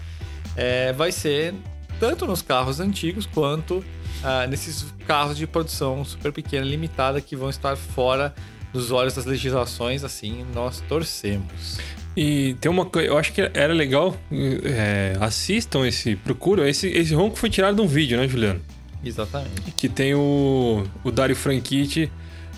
é, 0.56 0.92
vai 0.92 1.12
ser 1.12 1.54
tanto 2.00 2.26
nos 2.26 2.42
carros 2.42 2.80
antigos 2.80 3.26
quanto 3.26 3.84
ah, 4.22 4.46
nesses 4.46 4.86
carros 5.06 5.36
de 5.36 5.46
produção 5.46 6.04
super 6.04 6.32
pequena 6.32 6.64
limitada 6.64 7.20
que 7.20 7.36
vão 7.36 7.50
estar 7.50 7.76
fora 7.76 8.34
dos 8.72 8.90
olhos 8.90 9.14
das 9.14 9.24
legislações, 9.24 10.04
assim, 10.04 10.44
nós 10.54 10.82
torcemos. 10.88 11.78
E 12.16 12.54
tem 12.60 12.70
uma 12.70 12.86
coisa, 12.86 13.08
eu 13.08 13.18
acho 13.18 13.32
que 13.32 13.42
era 13.52 13.74
legal, 13.74 14.16
é, 14.64 15.16
assistam 15.20 15.86
esse, 15.86 16.16
procuram, 16.16 16.66
esse, 16.66 16.88
esse 16.88 17.14
ronco 17.14 17.36
foi 17.36 17.50
tirado 17.50 17.76
de 17.76 17.82
um 17.82 17.86
vídeo, 17.86 18.16
né, 18.16 18.26
Juliano? 18.26 18.60
Exatamente. 19.04 19.70
Que 19.76 19.88
tem 19.88 20.14
o, 20.14 20.84
o 21.04 21.10
Dario 21.10 21.36
Franchitti 21.36 22.10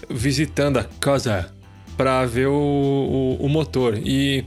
visitando 0.08 0.78
a 0.78 0.84
casa 0.84 1.52
para 1.96 2.24
ver 2.24 2.46
o, 2.46 2.52
o, 2.52 3.44
o, 3.44 3.48
motor. 3.48 3.98
E 3.98 4.44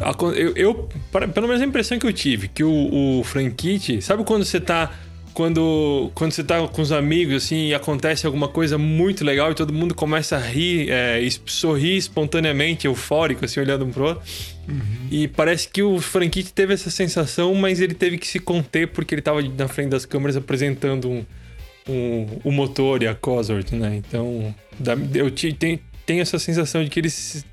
a, 0.00 0.12
eu, 0.34 0.52
eu, 0.56 0.88
pelo 1.32 1.46
menos 1.46 1.62
a 1.62 1.64
impressão 1.64 1.96
que 1.98 2.06
eu 2.06 2.12
tive, 2.12 2.48
que 2.48 2.64
o, 2.64 3.20
o 3.20 3.24
Franchitti, 3.24 4.02
sabe 4.02 4.24
quando 4.24 4.44
você 4.44 4.60
tá 4.60 4.90
quando, 5.34 6.10
quando 6.14 6.32
você 6.32 6.44
tá 6.44 6.66
com 6.68 6.80
os 6.80 6.92
amigos, 6.92 7.44
assim, 7.44 7.66
e 7.66 7.74
acontece 7.74 8.24
alguma 8.24 8.46
coisa 8.46 8.78
muito 8.78 9.24
legal 9.24 9.50
e 9.50 9.54
todo 9.54 9.72
mundo 9.72 9.94
começa 9.94 10.36
a 10.36 10.38
rir, 10.38 10.88
é, 10.90 11.20
sorrir 11.44 11.96
espontaneamente, 11.96 12.86
eufórico, 12.86 13.44
assim, 13.44 13.58
olhando 13.58 13.84
um 13.84 13.90
pro 13.90 14.04
outro. 14.04 14.22
Uhum. 14.68 15.08
E 15.10 15.26
parece 15.26 15.68
que 15.68 15.82
o 15.82 16.00
Franquite 16.00 16.52
teve 16.52 16.72
essa 16.72 16.88
sensação, 16.88 17.52
mas 17.54 17.80
ele 17.80 17.94
teve 17.94 18.16
que 18.16 18.26
se 18.26 18.38
conter 18.38 18.88
porque 18.88 19.14
ele 19.14 19.22
tava 19.22 19.42
na 19.42 19.66
frente 19.66 19.88
das 19.88 20.06
câmeras 20.06 20.36
apresentando 20.36 21.10
um, 21.10 21.24
um, 21.88 22.26
o 22.44 22.52
motor 22.52 23.02
e 23.02 23.08
a 23.08 23.14
Cosworth, 23.14 23.72
né? 23.72 23.96
Então, 23.96 24.54
eu 25.14 25.30
tenho, 25.58 25.80
tenho 26.06 26.22
essa 26.22 26.38
sensação 26.38 26.84
de 26.84 26.90
que 26.90 27.00
ele, 27.00 27.08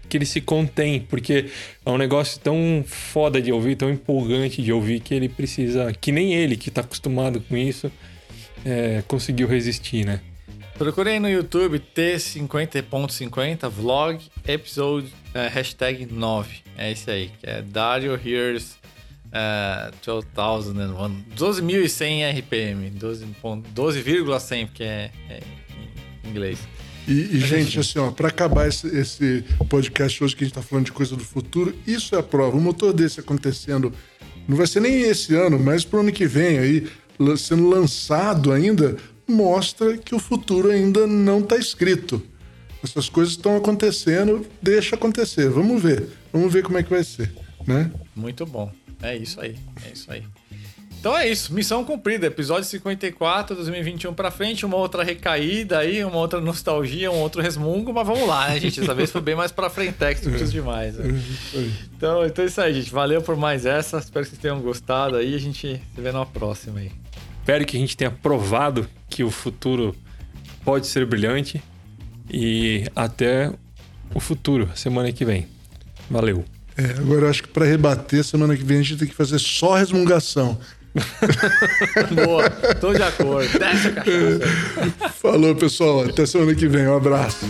que 0.10 0.18
ele 0.18 0.26
se 0.26 0.42
contém, 0.42 1.00
porque 1.02 1.46
é 1.86 1.90
um 1.90 1.98
negócio 1.98 2.40
tão 2.40 2.84
foda 2.86 3.42
de 3.42 3.52
ouvir, 3.52 3.76
tão 3.76 3.90
empolgante 3.90 4.62
de 4.62 4.72
ouvir, 4.72 5.00
que 5.00 5.12
ele 5.14 5.30
precisa, 5.30 5.92
que 5.94 6.12
nem 6.12 6.34
ele, 6.34 6.58
que 6.58 6.70
tá 6.70 6.82
acostumado 6.82 7.42
com 7.42 7.58
isso, 7.58 7.92
é, 8.66 9.04
conseguiu 9.08 9.48
resistir, 9.48 10.06
né? 10.06 10.20
Procurei 10.78 11.20
no 11.20 11.30
YouTube 11.30 11.82
T50.50 11.96 13.70
vlog 13.70 14.20
episode 14.48 15.08
uh, 15.08 15.50
hashtag 15.52 16.08
9. 16.12 16.50
É 16.76 16.92
esse 16.92 17.12
aí, 17.12 17.32
que 17.40 17.48
é 17.48 17.62
Dario 17.62 18.14
Hears 18.14 18.80
uh, 19.28 19.92
12.100 20.02 22.40
RPM. 22.40 22.90
12,100 22.90 23.72
12, 23.72 24.04
porque 24.66 24.84
é, 24.84 25.12
é 25.30 25.40
em 26.26 26.30
inglês. 26.30 26.60
E, 27.08 27.14
e 27.38 27.40
gente, 27.40 27.80
assim, 27.80 28.00
ó, 28.00 28.12
para 28.12 28.28
acabar 28.28 28.68
esse, 28.68 28.88
esse, 28.88 29.44
podcast 29.68 30.24
hoje 30.24 30.36
que 30.36 30.44
a 30.44 30.48
gente 30.48 30.54
tá 30.54 30.62
falando 30.62 30.86
de 30.86 30.92
coisa 30.92 31.16
do 31.16 31.24
futuro, 31.24 31.76
isso 31.86 32.16
é 32.16 32.20
a 32.20 32.24
prova. 32.24 32.56
Um 32.56 32.62
motor 32.62 32.94
desse 32.94 33.20
acontecendo, 33.20 33.92
não 34.48 34.56
vai 34.56 34.68
ser 34.68 34.80
nem 34.80 35.02
esse 35.02 35.36
ano, 35.36 35.60
mas 35.60 35.84
pro 35.84 36.00
ano 36.00 36.12
que 36.12 36.28
vem 36.28 36.60
aí, 36.60 36.88
sendo 37.38 37.68
lançado 37.68 38.52
ainda, 38.52 38.98
mostra 39.28 39.98
que 39.98 40.14
o 40.14 40.20
futuro 40.20 40.70
ainda 40.70 41.08
não 41.08 41.40
está 41.40 41.58
escrito. 41.58 42.22
Essas 42.84 43.10
coisas 43.10 43.34
estão 43.34 43.56
acontecendo, 43.56 44.46
deixa 44.62 44.96
acontecer. 44.96 45.50
Vamos 45.50 45.82
ver. 45.82 46.08
Vamos 46.34 46.52
ver 46.52 46.64
como 46.64 46.78
é 46.78 46.84
que 46.84 46.90
vai 46.90 47.04
ser, 47.04 47.32
né? 47.68 47.92
Muito 48.16 48.46
bom. 48.46 48.72
É 49.02 49.16
isso 49.16 49.40
aí. 49.40 49.56
É 49.86 49.92
isso 49.92 50.12
aí. 50.12 50.24
Então 51.02 51.18
é 51.18 51.28
isso, 51.28 51.52
missão 51.52 51.84
cumprida. 51.84 52.28
Episódio 52.28 52.64
54, 52.66 53.56
2021 53.56 54.14
pra 54.14 54.30
frente, 54.30 54.68
uma 54.68 54.78
outra 54.78 55.04
recaída 55.04 55.80
aí, 55.80 56.06
uma 56.06 56.18
outra 56.18 56.40
nostalgia, 56.40 57.10
um 57.10 57.16
outro 57.16 57.42
resmungo, 57.42 57.92
mas 57.92 58.06
vamos 58.06 58.28
lá, 58.28 58.50
né, 58.50 58.60
gente? 58.60 58.80
Dessa 58.80 58.94
vez 58.94 59.10
foi 59.10 59.20
bem 59.20 59.34
mais 59.34 59.52
pra 59.52 59.68
frente 59.68 59.94
do 59.94 60.32
que 60.32 60.44
os 60.44 60.52
demais. 60.52 60.94
Né? 60.94 61.20
Então, 61.98 62.24
então 62.24 62.46
é 62.46 62.48
isso 62.48 62.62
aí, 62.62 62.76
gente. 62.76 62.92
Valeu 62.92 63.20
por 63.20 63.36
mais 63.36 63.66
essa. 63.66 63.98
Espero 63.98 64.26
que 64.26 64.30
vocês 64.30 64.40
tenham 64.40 64.62
gostado 64.62 65.16
aí. 65.16 65.34
A 65.34 65.40
gente 65.40 65.82
se 65.96 66.02
vê 66.02 66.12
na 66.12 66.24
próxima 66.24 66.80
aí. 66.80 66.92
Espero 67.40 67.66
que 67.66 67.78
a 67.78 67.80
gente 67.80 67.98
tenha 67.98 68.12
provado 68.12 68.88
que 69.10 69.24
o 69.24 69.32
futuro 69.32 69.96
pode 70.64 70.86
ser 70.86 71.04
brilhante. 71.08 71.64
E 72.32 72.86
até 72.96 73.52
o 74.14 74.20
futuro, 74.20 74.70
semana 74.76 75.12
que 75.12 75.26
vem. 75.26 75.48
Valeu. 76.12 76.46
É, 76.78 76.92
agora 77.00 77.22
eu 77.22 77.30
acho 77.32 77.42
que 77.42 77.50
para 77.50 77.66
rebater, 77.66 78.24
semana 78.24 78.56
que 78.56 78.64
vem 78.64 78.78
a 78.78 78.82
gente 78.84 78.98
tem 78.98 79.08
que 79.08 79.16
fazer 79.16 79.40
só 79.40 79.74
resmungação. 79.74 80.60
Boa, 82.26 82.50
tô 82.50 82.94
de 82.94 83.04
acordo. 83.04 83.48
Desce 83.58 83.88
a 83.88 83.92
cachaça. 83.92 85.14
Falou, 85.22 85.56
pessoal. 85.56 86.06
Até 86.06 86.26
semana 86.26 86.54
que 86.54 86.68
vem. 86.68 86.88
Um 86.88 86.98
abraço. 86.98 87.46